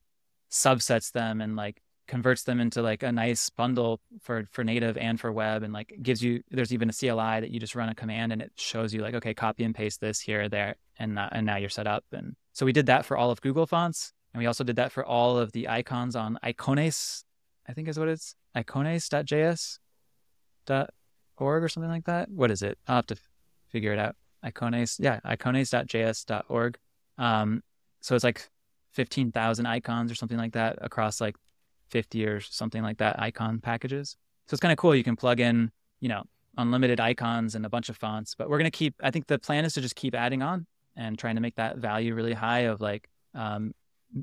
subsets 0.51 1.13
them 1.13 1.41
and 1.41 1.57
like 1.57 1.81
converts 2.07 2.43
them 2.43 2.61
into 2.61 2.83
like 2.83 3.03
a 3.03 3.11
nice 3.11 3.49
bundle 3.51 4.01
for 4.21 4.45
for 4.51 4.63
native 4.63 4.97
and 4.99 5.19
for 5.19 5.33
web 5.33 5.63
and 5.63 5.73
like 5.73 5.95
gives 6.03 6.23
you 6.23 6.43
there's 6.51 6.73
even 6.73 6.91
a 6.91 6.93
CLI 6.93 7.41
that 7.41 7.51
you 7.51 7.59
just 7.59 7.75
run 7.75 7.89
a 7.89 7.95
command 7.95 8.33
and 8.33 8.43
it 8.43 8.53
shows 8.57 8.93
you 8.93 9.01
like 9.01 9.15
okay 9.15 9.33
copy 9.33 9.65
and 9.65 9.75
paste 9.75 10.01
this 10.01 10.21
here 10.21 10.49
there 10.49 10.77
and 10.99 11.19
uh, 11.19 11.29
and 11.33 11.47
now 11.47 11.57
you're 11.57 11.69
set 11.69 11.87
up. 11.87 12.05
And 12.13 12.37
so 12.53 12.67
we 12.67 12.73
did 12.73 12.87
that 12.87 13.05
for 13.05 13.17
all 13.17 13.31
of 13.31 13.41
Google 13.41 13.67
fonts 13.67 14.13
and 14.33 14.41
we 14.41 14.47
also 14.47 14.65
did 14.65 14.77
that 14.77 14.93
for 14.93 15.05
all 15.05 15.39
of 15.39 15.53
the 15.53 15.69
icons 15.69 16.15
on 16.15 16.39
Icones 16.45 17.25
I 17.67 17.73
think 17.73 17.89
is 17.89 17.99
what 17.99 18.09
it's 18.09 18.35
icones.js 18.57 19.79
dot 20.67 20.91
org 21.37 21.65
or 21.65 21.69
something 21.69 21.91
like 21.91 22.05
that. 22.05 22.31
What 22.31 22.51
is 22.51 22.63
it? 22.63 22.79
I'll 22.87 22.97
have 22.97 23.07
to 23.07 23.17
figure 23.69 23.93
it 23.93 23.99
out. 23.99 24.17
Icones 24.45 24.97
yeah 25.01 25.21
icones.js.org 25.25 26.79
um 27.17 27.63
so 28.03 28.15
it's 28.15 28.25
like 28.25 28.51
15,000 28.93 29.67
icons 29.67 30.13
or 30.13 30.15
something 30.15 30.39
like 30.39 30.53
that 30.53 30.79
across 30.81 31.21
like 31.21 31.37
50 31.91 32.27
or 32.27 32.41
something 32.41 32.83
like 32.83 32.99
that 32.99 33.21
icon 33.21 33.61
packages. 33.61 34.17
So 34.47 34.55
it's 34.55 34.61
kind 34.61 34.73
of 34.73 34.79
cool. 34.79 34.95
You 34.95 35.05
can 35.05 35.17
plug 35.17 35.41
in, 35.41 35.71
you 36.01 36.09
know, 36.09 36.25
unlimited 36.57 37.01
icons 37.01 37.55
and 37.55 37.65
a 37.67 37.69
bunch 37.69 37.89
of 37.89 37.97
fonts. 37.97 38.35
But 38.35 38.49
we're 38.49 38.59
going 38.59 38.71
to 38.71 38.77
keep, 38.77 38.95
I 39.03 39.11
think 39.11 39.27
the 39.27 39.39
plan 39.39 39.65
is 39.65 39.75
to 39.75 39.81
just 39.81 39.97
keep 39.97 40.15
adding 40.15 40.43
on 40.43 40.67
and 40.97 41.19
trying 41.19 41.35
to 41.37 41.41
make 41.41 41.57
that 41.57 41.79
value 41.79 42.15
really 42.15 42.35
high 42.35 42.61
of 42.61 42.81
like 42.81 43.09
um, 43.35 43.75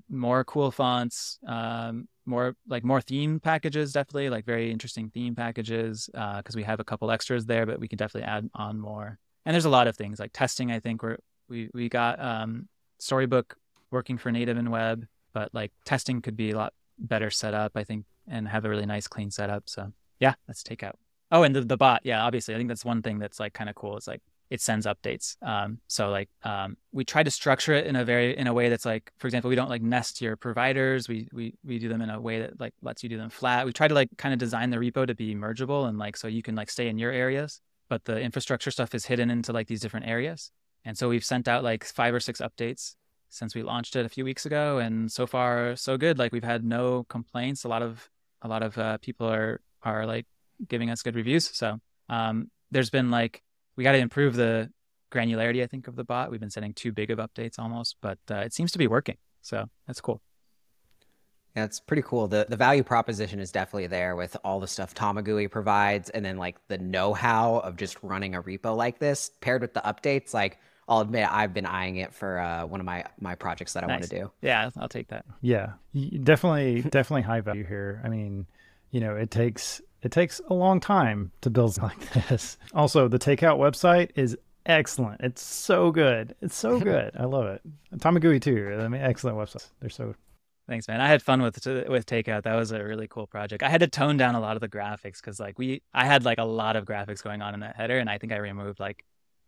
more 0.10 0.44
cool 0.44 0.72
fonts, 0.72 1.40
um, 1.48 2.08
more 2.26 2.56
like 2.68 2.84
more 2.84 3.02
theme 3.02 3.40
packages, 3.40 3.94
definitely 3.94 4.30
like 4.30 4.46
very 4.46 4.72
interesting 4.72 5.10
theme 5.10 5.36
packages 5.36 6.10
because 6.14 6.56
uh, 6.56 6.58
we 6.58 6.64
have 6.64 6.80
a 6.80 6.84
couple 6.84 7.12
extras 7.12 7.46
there, 7.46 7.66
but 7.66 7.80
we 7.80 7.88
can 7.88 7.98
definitely 7.98 8.28
add 8.28 8.50
on 8.54 8.80
more. 8.80 9.18
And 9.46 9.54
there's 9.54 9.66
a 9.66 9.70
lot 9.70 9.88
of 9.88 9.98
things 9.98 10.20
like 10.20 10.32
testing. 10.34 10.72
I 10.72 10.80
think 10.80 11.02
we're, 11.04 11.18
we, 11.50 11.70
we 11.74 11.90
got 11.90 12.20
um, 12.24 12.68
Storybook 13.00 13.58
working 13.90 14.18
for 14.18 14.32
native 14.32 14.58
and 14.58 14.72
web, 14.72 15.06
but 15.34 15.54
like 15.54 15.72
testing 15.84 16.22
could 16.22 16.38
be 16.38 16.52
a 16.52 16.58
lot 16.58 16.74
better 17.02 17.30
setup, 17.30 17.74
I 17.76 17.84
think, 17.84 18.06
and 18.28 18.48
have 18.48 18.66
a 18.66 18.70
really 18.70 18.86
nice 18.86 19.08
clean 19.08 19.32
setup. 19.32 19.64
So 19.68 19.92
yeah, 20.20 20.36
let's 20.48 20.64
take 20.64 20.84
out. 20.84 20.98
Oh, 21.32 21.44
and 21.44 21.56
the, 21.56 21.62
the 21.62 21.78
bot, 21.78 22.02
yeah, 22.04 22.24
obviously, 22.24 22.54
I 22.54 22.58
think 22.58 22.70
that's 22.70 22.86
one 22.86 23.02
thing 23.02 23.20
that's 23.20 23.40
like 23.40 23.54
kind 23.54 23.70
of 23.70 23.76
cool. 23.76 23.98
It's 23.98 24.08
like 24.08 24.22
it 24.50 24.60
sends 24.60 24.86
updates. 24.86 25.38
Um, 25.42 25.80
so 25.88 26.10
like 26.10 26.30
um, 26.44 26.76
we 26.92 27.06
try 27.06 27.24
to 27.24 27.32
structure 27.32 27.74
it 27.74 27.88
in 27.88 27.96
a 27.96 28.04
very 28.04 28.38
in 28.38 28.48
a 28.48 28.54
way 28.54 28.68
that's 28.68 28.86
like, 28.86 29.12
for 29.18 29.28
example, 29.28 29.50
we 29.50 29.56
don't 29.56 29.70
like 29.70 29.82
nest 29.82 30.22
your 30.22 30.36
providers. 30.36 31.08
We 31.08 31.30
we 31.32 31.54
we 31.64 31.80
do 31.80 31.88
them 31.88 32.02
in 32.02 32.10
a 32.10 32.20
way 32.20 32.42
that 32.42 32.60
like 32.60 32.74
lets 32.82 33.02
you 33.02 33.08
do 33.08 33.18
them 33.18 33.30
flat. 33.30 33.66
We 33.66 33.72
try 33.72 33.88
to 33.88 33.96
like 33.96 34.10
kind 34.18 34.34
of 34.34 34.40
design 34.40 34.70
the 34.70 34.78
repo 34.78 35.08
to 35.08 35.16
be 35.16 35.34
mergeable 35.36 35.88
and 35.88 35.98
like 35.98 36.18
so 36.18 36.28
you 36.28 36.44
can 36.44 36.56
like 36.56 36.70
stay 36.70 36.90
in 36.90 36.98
your 36.98 37.12
areas, 37.12 37.62
but 37.90 38.04
the 38.04 38.20
infrastructure 38.20 38.72
stuff 38.72 38.94
is 38.94 39.06
hidden 39.06 39.32
into 39.32 39.54
like 39.54 39.68
these 39.68 39.80
different 39.80 40.08
areas. 40.08 40.52
And 40.84 40.98
so 40.98 41.08
we've 41.08 41.24
sent 41.24 41.48
out 41.48 41.64
like 41.64 41.86
five 41.86 42.14
or 42.14 42.20
six 42.20 42.42
updates 42.42 42.96
since 43.32 43.56
we 43.56 43.64
launched 43.64 43.96
it 43.96 44.06
a 44.06 44.10
few 44.10 44.24
weeks 44.24 44.46
ago, 44.46 44.78
and 44.78 45.12
so 45.12 45.26
far 45.26 45.76
so 45.76 45.98
good. 45.98 46.20
Like 46.20 46.32
we've 46.32 46.44
had 46.44 46.64
no 46.64 47.06
complaints. 47.06 47.64
A 47.64 47.68
lot 47.68 47.82
of 47.82 48.08
a 48.44 48.48
lot 48.48 48.62
of 48.62 48.78
uh, 48.78 48.98
people 49.00 49.28
are 49.28 49.62
are 49.82 50.06
like 50.06 50.28
giving 50.68 50.92
us 50.92 51.02
good 51.02 51.16
reviews. 51.16 51.50
So 51.50 51.80
um, 52.10 52.52
there's 52.70 52.90
been 52.90 53.10
like 53.10 53.42
we 53.76 53.84
got 53.84 53.94
to 53.94 53.98
improve 53.98 54.36
the 54.36 54.70
granularity. 55.12 55.64
I 55.64 55.68
think 55.68 55.88
of 55.88 55.96
the 55.96 56.04
bot. 56.04 56.30
We've 56.30 56.40
been 56.40 56.52
sending 56.52 56.74
too 56.74 56.92
big 56.92 57.10
of 57.10 57.20
updates 57.20 57.58
almost, 57.58 57.96
but 58.02 58.20
uh, 58.30 58.36
it 58.36 58.54
seems 58.54 58.72
to 58.74 58.78
be 58.78 58.88
working. 58.88 59.18
So 59.42 59.66
that's 59.88 60.02
cool. 60.02 60.22
Yeah, 61.56 61.66
it's 61.66 61.80
pretty 61.80 62.04
cool. 62.04 62.28
The 62.28 62.46
the 62.48 62.56
value 62.58 62.84
proposition 62.84 63.40
is 63.40 63.52
definitely 63.52 63.88
there 63.88 64.16
with 64.16 64.38
all 64.44 64.60
the 64.60 64.68
stuff 64.68 64.94
Tamagui 64.94 65.50
provides 65.50 66.10
and 66.10 66.24
then 66.24 66.38
like 66.38 66.56
the 66.68 66.78
know-how 66.78 67.58
of 67.60 67.76
just 67.76 67.98
running 68.02 68.36
a 68.36 68.44
repo 68.44 68.76
like 68.76 69.00
this 69.00 69.32
paired 69.42 69.62
with 69.62 69.74
the 69.74 69.82
updates 69.82 70.34
like 70.34 70.60
I'll 70.88 71.02
admit 71.02 71.28
I've 71.32 71.54
been 71.54 71.66
eyeing 71.66 71.98
it 71.98 72.14
for 72.14 72.40
uh, 72.40 72.66
one 72.66 72.80
of 72.80 72.86
my 72.86 73.06
my 73.20 73.36
projects 73.36 73.74
that 73.74 73.84
I 73.84 73.88
want 73.88 74.04
to 74.04 74.10
do. 74.10 74.32
Yeah, 74.42 74.70
I'll 74.78 74.90
take 74.90 75.08
that. 75.10 75.26
Yeah, 75.42 75.74
definitely, 76.24 76.82
definitely 76.82 77.22
high 77.22 77.42
value 77.42 77.66
here. 77.66 78.02
I 78.04 78.10
mean, 78.10 78.46
you 78.92 79.00
know, 79.00 79.16
it 79.16 79.32
takes 79.32 79.82
it 80.02 80.12
takes 80.12 80.42
a 80.50 80.54
long 80.54 80.80
time 80.80 81.32
to 81.42 81.50
build 81.50 81.78
like 81.82 82.28
this. 82.28 82.58
Also, 82.74 83.08
the 83.08 83.20
takeout 83.20 83.58
website 83.58 84.10
is 84.16 84.38
excellent. 84.66 85.22
It's 85.22 85.42
so 85.42 85.92
good. 85.92 86.36
It's 86.42 86.56
so 86.56 86.80
good. 86.92 87.16
I 87.18 87.26
love 87.26 87.46
it. 87.46 87.62
Tamagui 87.98 88.42
too. 88.42 88.78
I 88.80 88.88
mean, 88.88 89.02
excellent 89.02 89.38
website. 89.38 89.68
They're 89.80 89.90
so. 89.90 90.16
Thanks, 90.68 90.88
man. 90.88 91.02
I 91.02 91.08
had 91.08 91.22
fun 91.22 91.42
with 91.42 91.66
with 91.66 92.06
Takeout. 92.06 92.44
That 92.44 92.56
was 92.56 92.72
a 92.72 92.84
really 92.84 93.08
cool 93.08 93.28
project. 93.28 93.64
I 93.64 93.70
had 93.70 93.82
to 93.82 93.88
tone 93.88 94.16
down 94.18 94.36
a 94.36 94.40
lot 94.40 94.56
of 94.56 94.62
the 94.62 94.70
graphics 94.70 95.18
because 95.20 95.40
like 95.40 95.60
we, 95.60 95.82
I 95.94 96.06
had 96.06 96.24
like 96.24 96.38
a 96.38 96.46
lot 96.46 96.76
of 96.76 96.86
graphics 96.86 97.24
going 97.24 97.42
on 97.42 97.54
in 97.54 97.60
that 97.60 97.76
header, 97.76 97.98
and 97.98 98.10
I 98.10 98.18
think 98.18 98.32
I 98.32 98.38
removed 98.38 98.80
like 98.80 99.04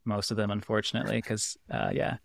most 0.06 0.32
of 0.32 0.38
them, 0.38 0.52
unfortunately, 0.52 1.18
because 1.18 1.58
uh, 1.72 1.92
yeah. 1.94 2.18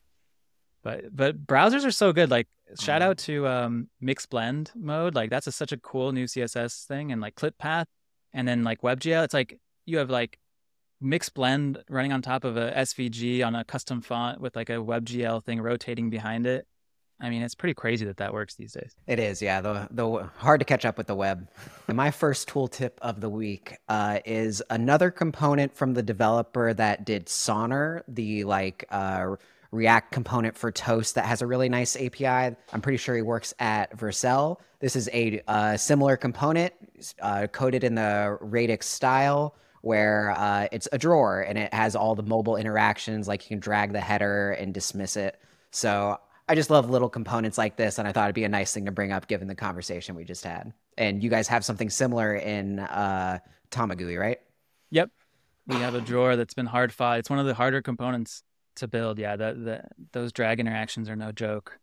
But 0.82 1.14
but 1.14 1.46
browsers 1.46 1.84
are 1.84 1.90
so 1.90 2.12
good. 2.12 2.30
Like 2.30 2.48
shout 2.78 3.02
out 3.02 3.18
to 3.18 3.46
um, 3.46 3.88
Mixblend 4.02 4.74
mode. 4.76 5.14
Like 5.14 5.30
that's 5.30 5.46
a, 5.46 5.52
such 5.52 5.72
a 5.72 5.76
cool 5.76 6.12
new 6.12 6.24
CSS 6.24 6.84
thing, 6.86 7.12
and 7.12 7.20
like 7.20 7.34
clip 7.34 7.58
path, 7.58 7.86
and 8.32 8.46
then 8.46 8.64
like 8.64 8.82
WebGL. 8.82 9.24
It's 9.24 9.34
like 9.34 9.58
you 9.86 9.98
have 9.98 10.10
like 10.10 10.38
mixed 11.00 11.34
blend 11.34 11.82
running 11.88 12.12
on 12.12 12.22
top 12.22 12.44
of 12.44 12.56
a 12.56 12.72
SVG 12.72 13.44
on 13.46 13.54
a 13.54 13.64
custom 13.64 14.00
font 14.00 14.40
with 14.40 14.56
like 14.56 14.70
a 14.70 14.74
WebGL 14.74 15.44
thing 15.44 15.60
rotating 15.60 16.10
behind 16.10 16.46
it. 16.46 16.66
I 17.20 17.30
mean, 17.30 17.42
it's 17.42 17.54
pretty 17.54 17.74
crazy 17.74 18.04
that 18.06 18.18
that 18.18 18.32
works 18.32 18.54
these 18.54 18.72
days. 18.72 18.94
It 19.06 19.18
is, 19.18 19.42
yeah. 19.42 19.60
The 19.60 19.88
the 19.90 20.30
hard 20.36 20.60
to 20.60 20.64
catch 20.64 20.84
up 20.84 20.96
with 20.96 21.08
the 21.08 21.14
web. 21.14 21.48
My 21.88 22.10
first 22.10 22.48
tool 22.48 22.68
tip 22.68 22.98
of 23.02 23.20
the 23.20 23.28
week 23.28 23.76
uh, 23.88 24.20
is 24.24 24.62
another 24.70 25.10
component 25.10 25.74
from 25.74 25.94
the 25.94 26.02
developer 26.02 26.72
that 26.74 27.04
did 27.04 27.26
Sonner, 27.26 28.02
the 28.06 28.44
like 28.44 28.84
uh, 28.90 29.34
React 29.70 30.12
component 30.12 30.56
for 30.56 30.70
Toast 30.70 31.16
that 31.16 31.26
has 31.26 31.42
a 31.42 31.46
really 31.46 31.68
nice 31.68 31.96
API. 31.96 32.56
I'm 32.72 32.80
pretty 32.80 32.98
sure 32.98 33.16
he 33.16 33.22
works 33.22 33.52
at 33.58 33.96
Vercel. 33.96 34.60
This 34.80 34.96
is 34.96 35.10
a 35.12 35.42
uh, 35.48 35.76
similar 35.76 36.16
component 36.16 36.72
uh, 37.20 37.48
coded 37.48 37.84
in 37.84 37.94
the 37.94 38.38
Radix 38.40 38.86
style 38.86 39.56
where 39.82 40.34
uh, 40.36 40.68
it's 40.72 40.88
a 40.92 40.98
drawer 40.98 41.40
and 41.40 41.58
it 41.58 41.72
has 41.74 41.94
all 41.94 42.14
the 42.14 42.22
mobile 42.22 42.56
interactions, 42.56 43.28
like 43.28 43.44
you 43.44 43.48
can 43.48 43.60
drag 43.60 43.92
the 43.92 44.00
header 44.00 44.52
and 44.52 44.72
dismiss 44.72 45.16
it. 45.16 45.38
So 45.70 46.18
I 46.48 46.54
just 46.54 46.70
love 46.70 46.88
little 46.88 47.10
components 47.10 47.58
like 47.58 47.76
this, 47.76 47.98
and 47.98 48.08
I 48.08 48.12
thought 48.12 48.24
it'd 48.24 48.34
be 48.34 48.44
a 48.44 48.48
nice 48.48 48.72
thing 48.72 48.86
to 48.86 48.92
bring 48.92 49.12
up 49.12 49.28
given 49.28 49.48
the 49.48 49.54
conversation 49.54 50.14
we 50.14 50.24
just 50.24 50.44
had. 50.44 50.72
And 50.96 51.22
you 51.22 51.28
guys 51.28 51.46
have 51.48 51.64
something 51.64 51.90
similar 51.90 52.34
in 52.34 52.78
uh, 52.78 53.38
Tamagui, 53.70 54.18
right? 54.18 54.38
Yep, 54.90 55.10
we 55.66 55.76
have 55.76 55.94
a 55.94 56.00
drawer 56.00 56.36
that's 56.36 56.54
been 56.54 56.66
hard 56.66 56.92
fought. 56.92 57.18
It's 57.18 57.28
one 57.28 57.38
of 57.38 57.46
the 57.46 57.54
harder 57.54 57.82
components 57.82 58.42
to 58.76 58.88
build. 58.88 59.18
Yeah, 59.18 59.36
the, 59.36 59.54
the 59.54 59.82
those 60.12 60.32
drag 60.32 60.60
interactions 60.60 61.08
are 61.08 61.16
no 61.16 61.32
joke. 61.32 61.78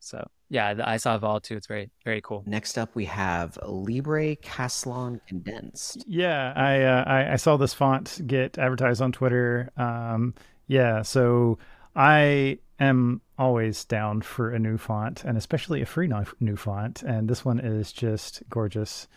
So 0.00 0.28
yeah, 0.48 0.74
the, 0.74 0.88
I 0.88 0.96
saw 0.96 1.16
Vaul 1.18 1.40
too. 1.40 1.56
It's 1.56 1.68
very 1.68 1.90
very 2.04 2.20
cool. 2.20 2.42
Next 2.44 2.76
up, 2.76 2.94
we 2.96 3.04
have 3.04 3.56
Libre 3.64 4.34
Caslon 4.36 5.20
Condensed. 5.28 6.04
Yeah, 6.08 6.52
I, 6.56 6.82
uh, 6.82 7.04
I, 7.06 7.32
I 7.34 7.36
saw 7.36 7.56
this 7.56 7.72
font 7.72 8.20
get 8.26 8.58
advertised 8.58 9.00
on 9.00 9.12
Twitter. 9.12 9.70
Um, 9.76 10.34
yeah, 10.66 11.02
so 11.02 11.58
I 11.94 12.58
am 12.80 13.20
always 13.42 13.84
down 13.84 14.22
for 14.22 14.50
a 14.50 14.58
new 14.58 14.78
font, 14.78 15.24
and 15.24 15.36
especially 15.36 15.82
a 15.82 15.86
free 15.86 16.08
new 16.38 16.54
font. 16.54 17.02
And 17.02 17.28
this 17.28 17.44
one 17.44 17.58
is 17.58 17.92
just 17.92 18.40
gorgeous. 18.48 19.08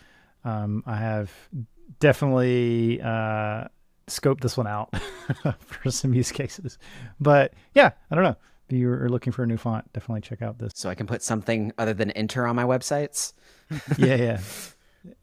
Um, 0.44 0.82
I 0.84 0.96
have 0.96 1.30
definitely 2.00 3.00
uh, 3.00 3.68
scoped 4.08 4.40
this 4.40 4.56
one 4.56 4.66
out 4.66 4.92
for 5.60 5.90
some 5.92 6.12
use 6.12 6.32
cases. 6.32 6.76
But 7.20 7.54
yeah, 7.72 7.92
I 8.10 8.14
don't 8.16 8.24
know. 8.24 8.36
If 8.68 8.76
you're 8.76 9.08
looking 9.08 9.32
for 9.32 9.44
a 9.44 9.46
new 9.46 9.56
font, 9.56 9.92
definitely 9.92 10.22
check 10.22 10.42
out 10.42 10.58
this. 10.58 10.72
So 10.74 10.90
I 10.90 10.96
can 10.96 11.06
put 11.06 11.22
something 11.22 11.72
other 11.78 11.94
than 11.94 12.10
Inter 12.10 12.46
on 12.46 12.56
my 12.56 12.64
websites. 12.64 13.32
yeah, 13.96 14.16
yeah. 14.16 14.40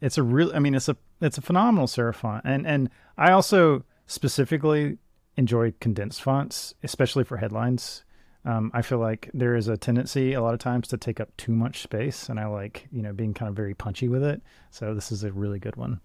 It's 0.00 0.16
a 0.16 0.22
real. 0.22 0.50
I 0.54 0.60
mean, 0.60 0.74
it's 0.74 0.88
a 0.88 0.96
it's 1.20 1.36
a 1.36 1.42
phenomenal 1.42 1.86
serif 1.86 2.14
font, 2.14 2.42
and 2.46 2.66
and 2.66 2.88
I 3.18 3.32
also 3.32 3.84
specifically 4.06 4.96
enjoy 5.36 5.74
condensed 5.78 6.22
fonts, 6.22 6.72
especially 6.82 7.24
for 7.24 7.36
headlines. 7.36 8.03
Um, 8.46 8.70
I 8.74 8.82
feel 8.82 8.98
like 8.98 9.30
there 9.32 9.56
is 9.56 9.68
a 9.68 9.76
tendency 9.76 10.34
a 10.34 10.42
lot 10.42 10.52
of 10.52 10.60
times 10.60 10.88
to 10.88 10.98
take 10.98 11.18
up 11.18 11.34
too 11.36 11.52
much 11.52 11.82
space, 11.82 12.28
and 12.28 12.38
I 12.38 12.46
like 12.46 12.86
you 12.92 13.02
know 13.02 13.12
being 13.12 13.34
kind 13.34 13.48
of 13.48 13.56
very 13.56 13.74
punchy 13.74 14.08
with 14.08 14.22
it. 14.22 14.42
So 14.70 14.94
this 14.94 15.10
is 15.10 15.24
a 15.24 15.32
really 15.32 15.58
good 15.58 15.76
one. 15.76 16.00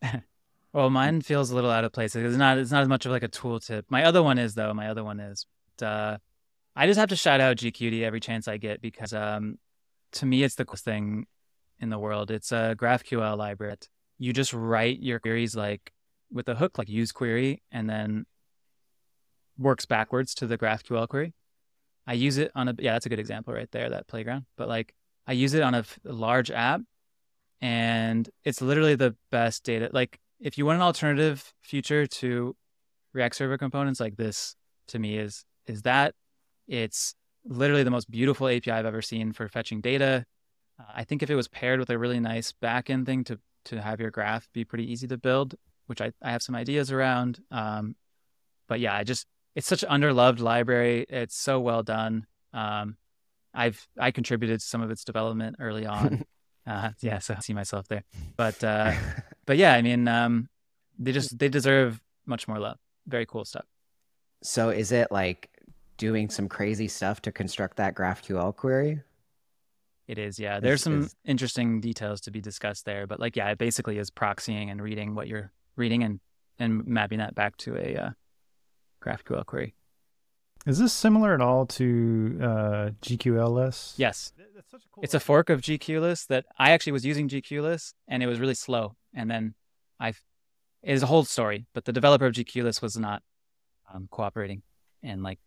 well, 0.72 0.90
mine 0.90 1.22
feels 1.22 1.50
a 1.50 1.54
little 1.54 1.70
out 1.70 1.84
of 1.84 1.92
place. 1.92 2.14
It's 2.14 2.36
not. 2.36 2.58
It's 2.58 2.70
not 2.70 2.82
as 2.82 2.88
much 2.88 3.04
of 3.04 3.12
like 3.12 3.24
a 3.24 3.28
tooltip. 3.28 3.84
My 3.88 4.04
other 4.04 4.22
one 4.22 4.38
is 4.38 4.54
though. 4.54 4.72
My 4.72 4.88
other 4.88 5.02
one 5.02 5.18
is. 5.18 5.46
Uh, 5.80 6.18
I 6.76 6.86
just 6.86 6.98
have 7.00 7.08
to 7.08 7.16
shout 7.16 7.40
out 7.40 7.56
GQty 7.56 8.02
every 8.02 8.20
chance 8.20 8.48
I 8.48 8.56
get 8.56 8.80
because 8.80 9.12
um, 9.12 9.58
to 10.12 10.26
me 10.26 10.42
it's 10.42 10.54
the 10.54 10.64
coolest 10.64 10.84
thing 10.84 11.26
in 11.80 11.90
the 11.90 11.98
world. 11.98 12.30
It's 12.30 12.52
a 12.52 12.76
GraphQL 12.78 13.36
library. 13.36 13.76
You 14.18 14.32
just 14.32 14.52
write 14.52 15.00
your 15.00 15.18
queries 15.18 15.56
like 15.56 15.92
with 16.30 16.48
a 16.48 16.54
hook, 16.54 16.78
like 16.78 16.88
use 16.88 17.10
query, 17.12 17.62
and 17.72 17.90
then 17.90 18.24
works 19.58 19.84
backwards 19.84 20.34
to 20.36 20.46
the 20.46 20.56
GraphQL 20.56 21.08
query. 21.08 21.34
I 22.06 22.14
use 22.14 22.38
it 22.38 22.50
on 22.54 22.68
a 22.68 22.74
yeah, 22.78 22.94
that's 22.94 23.06
a 23.06 23.08
good 23.08 23.20
example 23.20 23.54
right 23.54 23.70
there, 23.70 23.90
that 23.90 24.08
playground. 24.08 24.44
But 24.56 24.68
like 24.68 24.94
I 25.26 25.32
use 25.32 25.54
it 25.54 25.62
on 25.62 25.74
a, 25.74 25.84
large 26.04 26.50
app, 26.50 26.80
and 27.60 28.28
it's 28.44 28.60
literally 28.60 28.96
the 28.96 29.14
best 29.30 29.64
data. 29.64 29.88
Like 29.92 30.18
if 30.40 30.58
you 30.58 30.66
want 30.66 30.76
an 30.76 30.82
alternative 30.82 31.52
feature 31.62 32.06
to 32.06 32.56
React 33.12 33.36
Server 33.36 33.58
components, 33.58 34.00
like 34.00 34.16
this 34.16 34.56
to 34.88 34.98
me 34.98 35.16
is 35.16 35.44
is 35.66 35.82
that 35.82 36.14
it's 36.66 37.14
literally 37.44 37.82
the 37.82 37.90
most 37.90 38.10
beautiful 38.10 38.48
API 38.48 38.70
I've 38.70 38.86
ever 38.86 39.02
seen 39.02 39.32
for 39.32 39.48
fetching 39.48 39.80
data. 39.80 40.24
Uh, 40.78 40.92
I 40.94 41.04
think 41.04 41.22
if 41.22 41.30
it 41.30 41.36
was 41.36 41.48
paired 41.48 41.78
with 41.78 41.90
a 41.90 41.98
really 41.98 42.20
nice 42.20 42.52
backend 42.62 43.06
thing 43.06 43.24
to 43.24 43.38
to 43.66 43.80
have 43.80 44.00
your 44.00 44.10
graph 44.10 44.48
be 44.52 44.64
pretty 44.64 44.90
easy 44.90 45.06
to 45.06 45.16
build, 45.16 45.54
which 45.86 46.00
I, 46.00 46.12
I 46.20 46.32
have 46.32 46.42
some 46.42 46.56
ideas 46.56 46.90
around. 46.90 47.40
Um, 47.52 47.94
but 48.66 48.80
yeah, 48.80 48.94
I 48.94 49.04
just 49.04 49.26
it's 49.54 49.66
such 49.66 49.82
an 49.82 49.90
underloved 49.90 50.40
library. 50.40 51.06
It's 51.08 51.36
so 51.36 51.60
well 51.60 51.82
done. 51.82 52.26
Um, 52.52 52.96
I've 53.54 53.86
I 53.98 54.10
contributed 54.10 54.60
to 54.60 54.66
some 54.66 54.82
of 54.82 54.90
its 54.90 55.04
development 55.04 55.56
early 55.58 55.86
on. 55.86 56.24
uh, 56.66 56.90
yeah, 57.00 57.18
so 57.18 57.34
I 57.36 57.40
see 57.40 57.52
myself 57.52 57.86
there. 57.88 58.04
But 58.36 58.62
uh, 58.64 58.92
but 59.46 59.56
yeah, 59.56 59.74
I 59.74 59.82
mean, 59.82 60.08
um, 60.08 60.48
they 60.98 61.12
just 61.12 61.38
they 61.38 61.48
deserve 61.48 62.00
much 62.26 62.48
more 62.48 62.58
love. 62.58 62.78
Very 63.06 63.26
cool 63.26 63.44
stuff. 63.44 63.66
So 64.42 64.70
is 64.70 64.92
it 64.92 65.12
like 65.12 65.50
doing 65.96 66.30
some 66.30 66.48
crazy 66.48 66.88
stuff 66.88 67.22
to 67.22 67.32
construct 67.32 67.76
that 67.76 67.94
GraphQL 67.94 68.56
query? 68.56 69.02
It 70.08 70.18
is, 70.18 70.38
yeah. 70.38 70.60
There's 70.60 70.80
is, 70.80 70.84
some 70.84 71.02
is... 71.02 71.16
interesting 71.24 71.80
details 71.80 72.20
to 72.22 72.30
be 72.30 72.40
discussed 72.40 72.84
there, 72.84 73.06
but 73.06 73.20
like, 73.20 73.36
yeah, 73.36 73.50
it 73.50 73.58
basically 73.58 73.98
is 73.98 74.10
proxying 74.10 74.70
and 74.70 74.82
reading 74.82 75.14
what 75.14 75.28
you're 75.28 75.52
reading 75.76 76.02
and 76.02 76.20
and 76.58 76.86
mapping 76.86 77.18
that 77.18 77.34
back 77.34 77.56
to 77.58 77.76
a 77.76 77.96
uh, 77.96 78.10
GraphQL 79.02 79.44
query. 79.46 79.74
Is 80.64 80.78
this 80.78 80.92
similar 80.92 81.34
at 81.34 81.40
all 81.40 81.66
to 81.66 82.38
uh, 82.40 82.90
GQLess? 83.02 83.94
Yes. 83.96 84.32
A 84.38 84.78
cool 84.92 85.02
it's 85.02 85.14
a 85.14 85.20
fork 85.20 85.50
of 85.50 85.60
GQLess 85.60 86.28
that 86.28 86.46
I 86.56 86.70
actually 86.70 86.92
was 86.92 87.04
using 87.04 87.28
GQLess 87.28 87.94
and 88.06 88.22
it 88.22 88.26
was 88.26 88.38
really 88.38 88.54
slow. 88.54 88.94
And 89.12 89.30
then 89.30 89.54
I, 89.98 90.08
it 90.08 90.16
is 90.84 91.02
a 91.02 91.06
whole 91.06 91.24
story, 91.24 91.66
but 91.74 91.84
the 91.84 91.92
developer 91.92 92.26
of 92.26 92.34
GQLess 92.34 92.80
was 92.80 92.96
not 92.96 93.22
um, 93.92 94.08
cooperating 94.10 94.62
and 95.02 95.22
like 95.22 95.40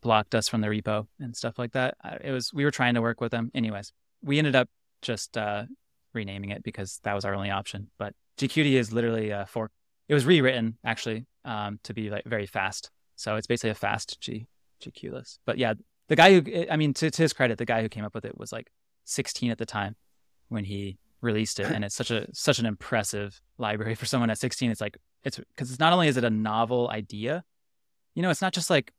blocked 0.00 0.34
us 0.34 0.48
from 0.48 0.60
the 0.60 0.68
repo 0.68 1.08
and 1.18 1.36
stuff 1.36 1.58
like 1.58 1.72
that. 1.72 1.96
It 2.22 2.30
was, 2.30 2.52
we 2.52 2.64
were 2.64 2.70
trying 2.70 2.94
to 2.94 3.02
work 3.02 3.20
with 3.20 3.32
them. 3.32 3.50
Anyways, 3.54 3.92
we 4.22 4.38
ended 4.38 4.54
up 4.54 4.68
just 5.02 5.36
uh, 5.36 5.64
renaming 6.14 6.50
it 6.50 6.62
because 6.62 7.00
that 7.02 7.14
was 7.14 7.24
our 7.24 7.34
only 7.34 7.50
option. 7.50 7.90
But 7.98 8.14
GQty 8.38 8.74
is 8.74 8.92
literally 8.92 9.30
a 9.30 9.44
fork. 9.46 9.72
It 10.08 10.14
was 10.14 10.24
rewritten 10.24 10.78
actually 10.84 11.26
um, 11.44 11.78
to 11.84 11.94
be 11.94 12.10
like 12.10 12.24
very 12.24 12.46
fast. 12.46 12.90
So 13.16 13.36
it's 13.36 13.46
basically 13.46 13.70
a 13.70 13.74
fast 13.74 14.20
G 14.20 14.46
GQless. 14.82 15.38
But 15.44 15.58
yeah, 15.58 15.74
the 16.08 16.16
guy 16.16 16.40
who 16.40 16.66
I 16.70 16.76
mean, 16.76 16.94
to, 16.94 17.10
to 17.10 17.22
his 17.22 17.32
credit, 17.32 17.58
the 17.58 17.64
guy 17.64 17.82
who 17.82 17.88
came 17.88 18.04
up 18.04 18.14
with 18.14 18.24
it 18.24 18.36
was 18.38 18.52
like 18.52 18.70
16 19.04 19.50
at 19.50 19.58
the 19.58 19.66
time 19.66 19.96
when 20.48 20.64
he 20.64 20.98
released 21.20 21.60
it, 21.60 21.70
and 21.70 21.84
it's 21.84 21.94
such 21.94 22.10
a 22.10 22.26
such 22.34 22.58
an 22.58 22.66
impressive 22.66 23.40
library 23.58 23.94
for 23.94 24.06
someone 24.06 24.30
at 24.30 24.38
16. 24.38 24.70
It's 24.70 24.80
like 24.80 24.96
it's 25.24 25.38
because 25.38 25.70
it's 25.70 25.80
not 25.80 25.92
only 25.92 26.08
is 26.08 26.16
it 26.16 26.24
a 26.24 26.30
novel 26.30 26.90
idea, 26.90 27.44
you 28.14 28.22
know, 28.22 28.30
it's 28.30 28.42
not 28.42 28.52
just 28.52 28.70
like 28.70 28.92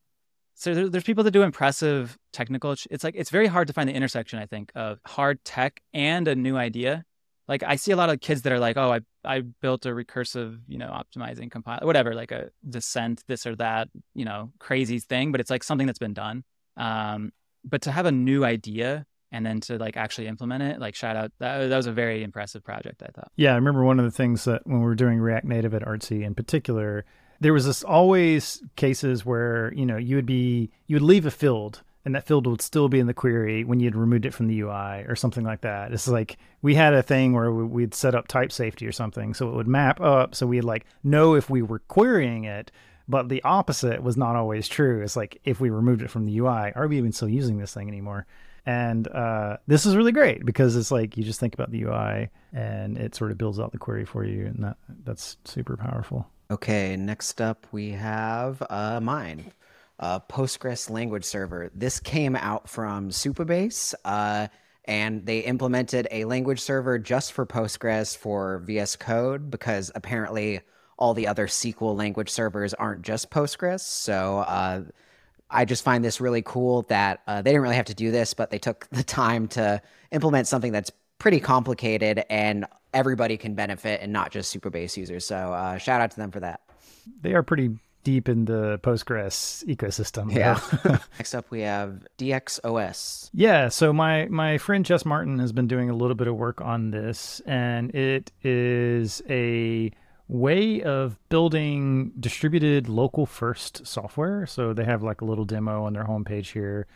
so 0.56 0.74
there, 0.74 0.90
there's 0.90 1.04
people 1.04 1.24
that 1.24 1.32
do 1.32 1.42
impressive 1.42 2.18
technical. 2.32 2.76
It's 2.90 3.04
like 3.04 3.16
it's 3.18 3.30
very 3.30 3.48
hard 3.48 3.68
to 3.68 3.74
find 3.74 3.90
the 3.90 3.94
intersection. 3.94 4.40
I 4.40 4.46
think 4.46 4.72
of 4.76 5.00
hard 5.06 5.44
tech 5.44 5.82
and 5.94 6.28
a 6.28 6.36
new 6.36 6.56
idea 6.56 7.06
like 7.48 7.64
I 7.64 7.76
see 7.76 7.92
a 7.92 7.96
lot 7.96 8.10
of 8.10 8.20
kids 8.22 8.44
that 8.44 8.54
are 8.54 8.60
like, 8.60 8.78
oh, 8.78 8.92
I 8.94 9.00
I 9.26 9.42
built 9.42 9.86
a 9.86 9.90
recursive, 9.90 10.60
you 10.68 10.78
know, 10.78 10.88
optimizing 10.88 11.52
compiler, 11.52 11.86
whatever, 11.86 12.14
like 12.14 12.32
a 12.32 12.50
descent, 12.68 13.24
this 13.28 13.46
or 13.46 13.56
that, 13.58 13.90
you 14.14 14.26
know, 14.26 14.52
crazy 14.60 15.00
thing, 15.00 15.32
but 15.32 15.42
it's 15.42 15.50
like 15.50 15.64
something 15.64 15.88
that's 15.88 16.00
been 16.00 16.14
done. 16.14 16.44
Um, 16.78 17.32
but 17.64 17.84
to 17.84 17.92
have 17.92 18.06
a 18.06 18.12
new 18.12 18.44
idea 18.44 19.06
and 19.32 19.46
then 19.46 19.62
to 19.62 19.78
like 19.78 19.98
actually 19.98 20.28
implement 20.28 20.64
it, 20.64 20.80
like 20.80 20.96
shout 20.96 21.16
out, 21.16 21.32
that, 21.40 21.70
that 21.70 21.78
was 21.78 21.88
a 21.88 21.92
very 21.92 22.24
impressive 22.24 22.64
project, 22.64 23.02
I 23.02 23.10
thought. 23.14 23.32
Yeah, 23.36 23.54
I 23.54 23.56
remember 23.56 23.84
one 23.84 24.00
of 24.00 24.06
the 24.06 24.12
things 24.12 24.46
that 24.46 24.66
when 24.66 24.80
we 24.80 24.86
were 24.86 24.96
doing 24.96 25.20
React 25.20 25.46
Native 25.46 25.74
at 25.74 25.82
Artsy 25.82 26.24
in 26.24 26.36
particular, 26.36 27.06
there 27.40 27.54
was 27.54 27.66
this 27.66 27.84
always 27.84 28.62
cases 28.76 29.26
where 29.26 29.74
you 29.74 29.86
know 29.86 29.98
you 29.98 30.16
would 30.16 30.26
be 30.26 30.72
you 30.88 30.96
would 30.96 31.04
leave 31.04 31.26
a 31.26 31.32
field 31.32 31.82
and 32.06 32.16
that 32.16 32.28
field 32.28 32.48
would 32.48 32.62
still 32.62 32.90
be 32.90 33.00
in 33.00 33.08
the 33.08 33.14
query 33.14 33.64
when 33.64 33.80
you'd 33.80 33.96
removed 33.96 34.26
it 34.26 34.34
from 34.34 34.48
the 34.48 34.60
UI 34.60 35.06
or 35.08 35.16
something 35.16 35.44
like 35.44 35.62
that. 35.62 35.94
It's 35.94 36.08
like 36.08 36.38
we 36.62 36.76
had 36.76 36.94
a 36.94 37.04
thing 37.04 37.34
where 37.34 37.52
we'd 37.52 37.94
set 37.94 38.16
up 38.16 38.28
type 38.28 38.52
safety 38.52 38.86
or 38.86 38.92
something, 38.92 39.34
so 39.34 39.50
it 39.50 39.56
would 39.56 39.68
map 39.68 40.02
up, 40.02 40.36
so 40.36 40.46
we'd 40.46 40.62
like 40.62 40.86
know 41.04 41.36
if 41.36 41.50
we 41.50 41.62
were 41.62 41.80
querying 41.80 42.44
it. 42.44 42.72
But 43.08 43.28
the 43.28 43.44
opposite 43.44 44.02
was 44.02 44.16
not 44.16 44.36
always 44.36 44.68
true. 44.68 45.02
It's 45.02 45.16
like 45.16 45.40
if 45.44 45.60
we 45.60 45.70
removed 45.70 46.02
it 46.02 46.10
from 46.10 46.26
the 46.26 46.38
UI, 46.40 46.72
are 46.74 46.88
we 46.88 46.98
even 46.98 47.12
still 47.12 47.30
using 47.30 47.58
this 47.58 47.74
thing 47.74 47.90
anymore? 47.90 48.26
And 48.66 49.10
uh, 49.10 49.58
this 49.68 49.86
is 49.86 49.98
really 49.98 50.14
great 50.14 50.46
because 50.46 50.78
it's 50.78 50.90
like 50.90 51.18
you 51.18 51.24
just 51.24 51.40
think 51.40 51.54
about 51.54 51.70
the 51.72 51.84
UI 51.84 52.30
and 52.54 52.98
it 52.98 53.14
sort 53.14 53.32
of 53.32 53.38
builds 53.38 53.60
out 53.60 53.74
the 53.74 53.78
query 53.78 54.06
for 54.06 54.24
you, 54.24 54.46
and 54.46 54.64
that 54.64 54.78
that's 55.04 55.38
super 55.46 55.78
powerful. 55.78 56.28
Okay, 56.52 56.96
next 56.96 57.42
up 57.42 57.66
we 57.72 57.92
have 57.92 58.62
uh, 58.70 59.00
mine 59.02 59.52
uh, 60.04 60.20
Postgres 60.20 60.90
language 60.90 61.24
server. 61.24 61.72
This 61.74 62.02
came 62.02 62.36
out 62.36 62.68
from 62.68 63.10
Supabase, 63.10 63.94
uh, 64.04 64.50
and 64.84 65.26
they 65.26 65.40
implemented 65.40 66.10
a 66.12 66.26
language 66.26 66.60
server 66.60 67.00
just 67.00 67.32
for 67.32 67.46
Postgres 67.46 68.16
for 68.16 68.60
VS 68.66 68.98
Code 68.98 69.50
because 69.50 69.92
apparently 69.96 70.60
all 70.98 71.14
the 71.14 71.26
other 71.26 71.48
SQL 71.48 71.96
language 71.98 72.30
servers 72.30 72.74
aren't 72.74 73.02
just 73.02 73.32
Postgres. 73.32 73.80
So 73.80 74.40
uh, 74.40 74.84
I 75.50 75.64
just 75.64 75.86
find 75.86 76.04
this 76.04 76.20
really 76.20 76.42
cool 76.42 76.82
that 76.84 77.22
uh, 77.26 77.42
they 77.42 77.52
didn't 77.52 77.62
really 77.62 77.78
have 77.78 77.86
to 77.86 77.96
do 77.96 78.12
this, 78.12 78.34
but 78.34 78.52
they 78.52 78.60
took 78.60 78.86
the 78.92 79.04
time 79.04 79.48
to 79.50 79.82
implement 80.12 80.48
something 80.48 80.74
that's 80.74 80.92
pretty 81.18 81.40
complicated 81.40 82.26
and 82.30 82.66
everybody 82.94 83.38
can 83.38 83.56
benefit 83.56 84.02
and 84.02 84.12
not 84.12 84.32
just 84.32 84.54
Supabase 84.54 84.98
users. 84.98 85.26
So 85.26 85.54
uh, 85.54 85.78
shout 85.78 86.02
out 86.02 86.12
to 86.12 86.18
them 86.18 86.30
for 86.30 86.42
that. 86.42 86.60
They 87.22 87.34
are 87.34 87.42
pretty 87.42 87.78
deep 88.04 88.30
in 88.30 88.46
the 88.46 88.80
Postgres 88.84 89.64
ecosystem. 89.66 90.32
Yeah. 90.32 90.60
Next 91.18 91.34
up, 91.34 91.50
we 91.50 91.62
have 91.62 92.06
DXOS. 92.18 93.30
Yeah. 93.34 93.70
So 93.70 93.94
my 93.94 94.28
my 94.28 94.58
friend 94.58 94.86
Jess 94.86 95.06
Martin 95.06 95.40
has 95.40 95.52
been 95.52 95.68
doing 95.68 95.90
a 95.90 95.96
little 95.96 96.16
bit 96.16 96.28
of 96.28 96.36
work 96.36 96.62
on 96.62 96.92
this, 96.92 97.42
and 97.46 97.94
it 97.96 98.32
is 98.44 99.22
a 99.30 99.92
way 100.28 100.82
of 100.84 101.18
building 101.30 102.12
distributed 102.20 102.90
local 102.90 103.26
first 103.26 103.86
software. 103.86 104.46
So 104.46 104.74
they 104.74 104.86
have 104.86 105.04
like 105.04 105.22
a 105.22 105.26
little 105.26 105.46
demo 105.46 105.84
on 105.86 105.94
their 105.94 106.06
homepage 106.06 106.52
here 106.54 106.88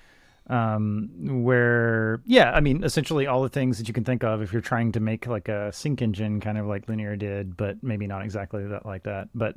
um, 0.50 1.10
where 1.44 2.22
yeah 2.26 2.52
i 2.52 2.60
mean 2.60 2.84
essentially 2.84 3.28
all 3.28 3.44
the 3.44 3.50
things 3.50 3.78
that 3.78 3.88
you 3.88 3.94
can 3.94 4.04
think 4.04 4.24
of 4.24 4.42
if 4.42 4.54
you're 4.54 4.62
trying 4.62 4.92
to 4.94 5.00
make 5.00 5.28
like 5.28 5.50
a 5.50 5.72
sync 5.74 6.02
engine 6.02 6.40
kind 6.40 6.58
of 6.58 6.66
like 6.66 6.88
linear 6.88 7.16
did 7.16 7.58
but 7.58 7.82
maybe 7.84 8.08
not 8.08 8.24
exactly 8.24 8.66
that 8.66 8.86
like 8.86 9.04
that 9.04 9.28
but 9.36 9.56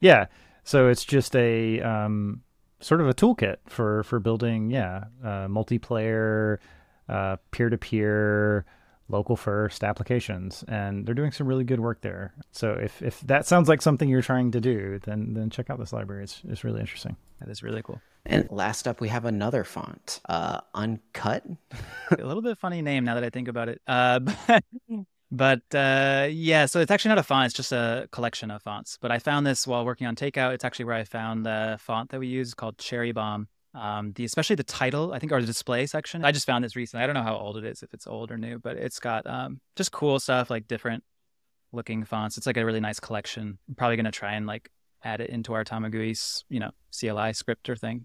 yeah 0.00 0.26
so 0.64 0.88
it's 0.88 1.04
just 1.04 1.34
a 1.36 1.80
um, 1.80 2.42
sort 2.80 3.00
of 3.00 3.08
a 3.08 3.14
toolkit 3.14 3.56
for 3.66 4.02
for 4.04 4.20
building 4.20 4.70
yeah 4.70 5.04
uh, 5.22 5.46
multiplayer 5.46 6.58
uh, 7.08 7.36
peer-to-peer 7.50 8.64
local 9.08 9.36
first 9.36 9.84
applications. 9.84 10.64
And 10.68 11.06
they're 11.06 11.14
doing 11.14 11.32
some 11.32 11.46
really 11.46 11.64
good 11.64 11.80
work 11.80 12.00
there. 12.00 12.32
So 12.50 12.72
if 12.72 13.02
if 13.02 13.20
that 13.22 13.46
sounds 13.46 13.68
like 13.68 13.82
something 13.82 14.08
you're 14.08 14.22
trying 14.22 14.50
to 14.52 14.60
do 14.60 14.98
then 15.04 15.34
then 15.34 15.50
check 15.50 15.70
out 15.70 15.78
this 15.78 15.92
library. 15.92 16.24
It's, 16.24 16.42
it's 16.48 16.64
really 16.64 16.80
interesting. 16.80 17.16
That 17.40 17.48
is 17.50 17.62
really 17.62 17.82
cool. 17.82 18.00
And 18.24 18.48
last 18.50 18.86
up, 18.86 19.00
we 19.00 19.08
have 19.08 19.24
another 19.24 19.64
font, 19.64 20.20
uh, 20.28 20.60
Uncut. 20.74 21.44
a 22.10 22.24
little 22.24 22.42
bit 22.42 22.56
funny 22.56 22.80
name 22.80 23.04
now 23.04 23.14
that 23.14 23.24
I 23.24 23.30
think 23.30 23.48
about 23.48 23.68
it. 23.68 23.82
Uh, 23.86 24.20
but 24.46 24.64
but 25.32 25.62
uh, 25.74 26.28
yeah, 26.30 26.66
so 26.66 26.80
it's 26.80 26.90
actually 26.90 27.08
not 27.08 27.18
a 27.18 27.22
font; 27.22 27.46
it's 27.46 27.54
just 27.54 27.72
a 27.72 28.06
collection 28.12 28.50
of 28.50 28.62
fonts. 28.62 28.98
But 29.00 29.10
I 29.10 29.18
found 29.18 29.46
this 29.46 29.66
while 29.66 29.82
working 29.86 30.06
on 30.06 30.14
Takeout. 30.14 30.52
It's 30.52 30.62
actually 30.62 30.84
where 30.84 30.94
I 30.94 31.04
found 31.04 31.46
the 31.46 31.78
font 31.80 32.10
that 32.10 32.20
we 32.20 32.26
use 32.26 32.52
called 32.52 32.76
Cherry 32.76 33.12
Bomb. 33.12 33.48
Um, 33.74 34.12
the 34.12 34.26
especially 34.26 34.56
the 34.56 34.64
title, 34.64 35.14
I 35.14 35.18
think, 35.18 35.32
or 35.32 35.40
the 35.40 35.46
display 35.46 35.86
section. 35.86 36.22
I 36.22 36.32
just 36.32 36.44
found 36.44 36.62
this 36.62 36.76
recently. 36.76 37.02
I 37.02 37.06
don't 37.06 37.14
know 37.14 37.22
how 37.22 37.34
old 37.34 37.56
it 37.56 37.64
is, 37.64 37.82
if 37.82 37.94
it's 37.94 38.06
old 38.06 38.30
or 38.30 38.36
new, 38.36 38.58
but 38.58 38.76
it's 38.76 39.00
got 39.00 39.26
um, 39.26 39.62
just 39.74 39.90
cool 39.90 40.20
stuff 40.20 40.50
like 40.50 40.68
different 40.68 41.02
looking 41.72 42.04
fonts. 42.04 42.36
It's 42.36 42.46
like 42.46 42.58
a 42.58 42.66
really 42.66 42.80
nice 42.80 43.00
collection. 43.00 43.58
I'm 43.66 43.74
probably 43.74 43.96
gonna 43.96 44.10
try 44.10 44.34
and 44.34 44.46
like 44.46 44.70
add 45.02 45.22
it 45.22 45.30
into 45.30 45.54
our 45.54 45.64
Tamagui's, 45.64 46.44
you 46.50 46.60
know, 46.60 46.72
CLI 46.98 47.32
scripter 47.32 47.74
thing 47.74 48.04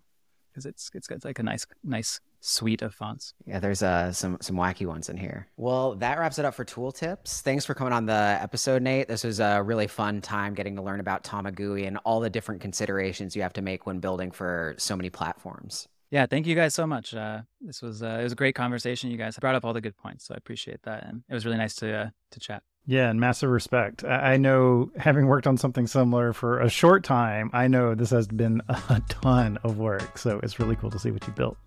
because 0.50 0.66
it's, 0.66 0.90
it's 0.94 1.10
it's 1.10 1.26
like 1.26 1.40
a 1.40 1.44
nice 1.44 1.66
nice 1.84 2.22
suite 2.40 2.82
of 2.82 2.94
fonts. 2.94 3.34
Yeah, 3.46 3.60
there's 3.60 3.84
uh, 3.84 4.12
some 4.12 4.38
some 4.42 4.56
wacky 4.56 4.86
ones 4.86 5.10
in 5.10 5.18
here. 5.18 5.48
Well, 5.58 5.96
that 5.96 6.20
wraps 6.20 6.40
it 6.40 6.46
up 6.46 6.54
for 6.54 6.64
tool 6.64 6.92
tips. 6.92 7.42
Thanks 7.42 7.66
for 7.66 7.74
coming 7.74 7.94
on 7.94 8.06
the 8.06 8.38
episode, 8.42 8.82
Nate. 8.82 9.08
This 9.08 9.24
was 9.24 9.40
a 9.40 9.62
really 9.62 9.88
fun 9.88 10.22
time 10.22 10.54
getting 10.54 10.76
to 10.76 10.82
learn 10.82 11.00
about 11.00 11.24
Tamagui 11.24 11.88
and 11.88 11.98
all 12.06 12.20
the 12.20 12.30
different 12.30 12.62
considerations 12.62 13.36
you 13.36 13.42
have 13.42 13.54
to 13.54 13.62
make 13.62 13.86
when 13.86 14.00
building 14.00 14.32
for 14.32 14.76
so 14.78 14.96
many 14.96 15.10
platforms. 15.10 15.88
Yeah, 16.10 16.26
thank 16.26 16.48
you 16.48 16.56
guys 16.56 16.74
so 16.74 16.88
much. 16.88 17.14
Uh, 17.14 17.42
this 17.60 17.82
was 17.82 18.02
uh, 18.02 18.18
it 18.20 18.24
was 18.24 18.32
a 18.32 18.36
great 18.36 18.56
conversation. 18.56 19.12
You 19.12 19.18
guys 19.18 19.38
brought 19.38 19.56
up 19.56 19.66
all 19.66 19.74
the 19.74 19.82
good 19.82 19.98
points, 19.98 20.26
so 20.26 20.34
I 20.34 20.38
appreciate 20.38 20.84
that, 20.84 21.04
and 21.04 21.24
it 21.30 21.34
was 21.34 21.46
really 21.46 21.58
nice 21.58 21.76
to 21.76 21.94
uh, 21.94 22.10
to 22.32 22.40
chat. 22.40 22.64
Yeah, 22.90 23.10
and 23.10 23.20
massive 23.20 23.50
respect. 23.50 24.06
I 24.06 24.38
know, 24.38 24.92
having 24.96 25.28
worked 25.28 25.46
on 25.46 25.58
something 25.58 25.88
similar 25.88 26.32
for 26.32 26.62
a 26.62 26.70
short 26.70 27.04
time, 27.04 27.50
I 27.52 27.68
know 27.68 27.94
this 27.96 28.12
has 28.12 28.30
been 28.30 28.62
a 28.70 29.02
ton 29.10 29.60
of 29.64 29.78
work. 29.78 30.18
So 30.18 30.40
it's 30.42 30.58
really 30.58 30.78
cool 30.78 30.90
to 30.92 31.00
see 31.00 31.12
what 31.12 31.28
you 31.28 31.34
built. 31.34 31.58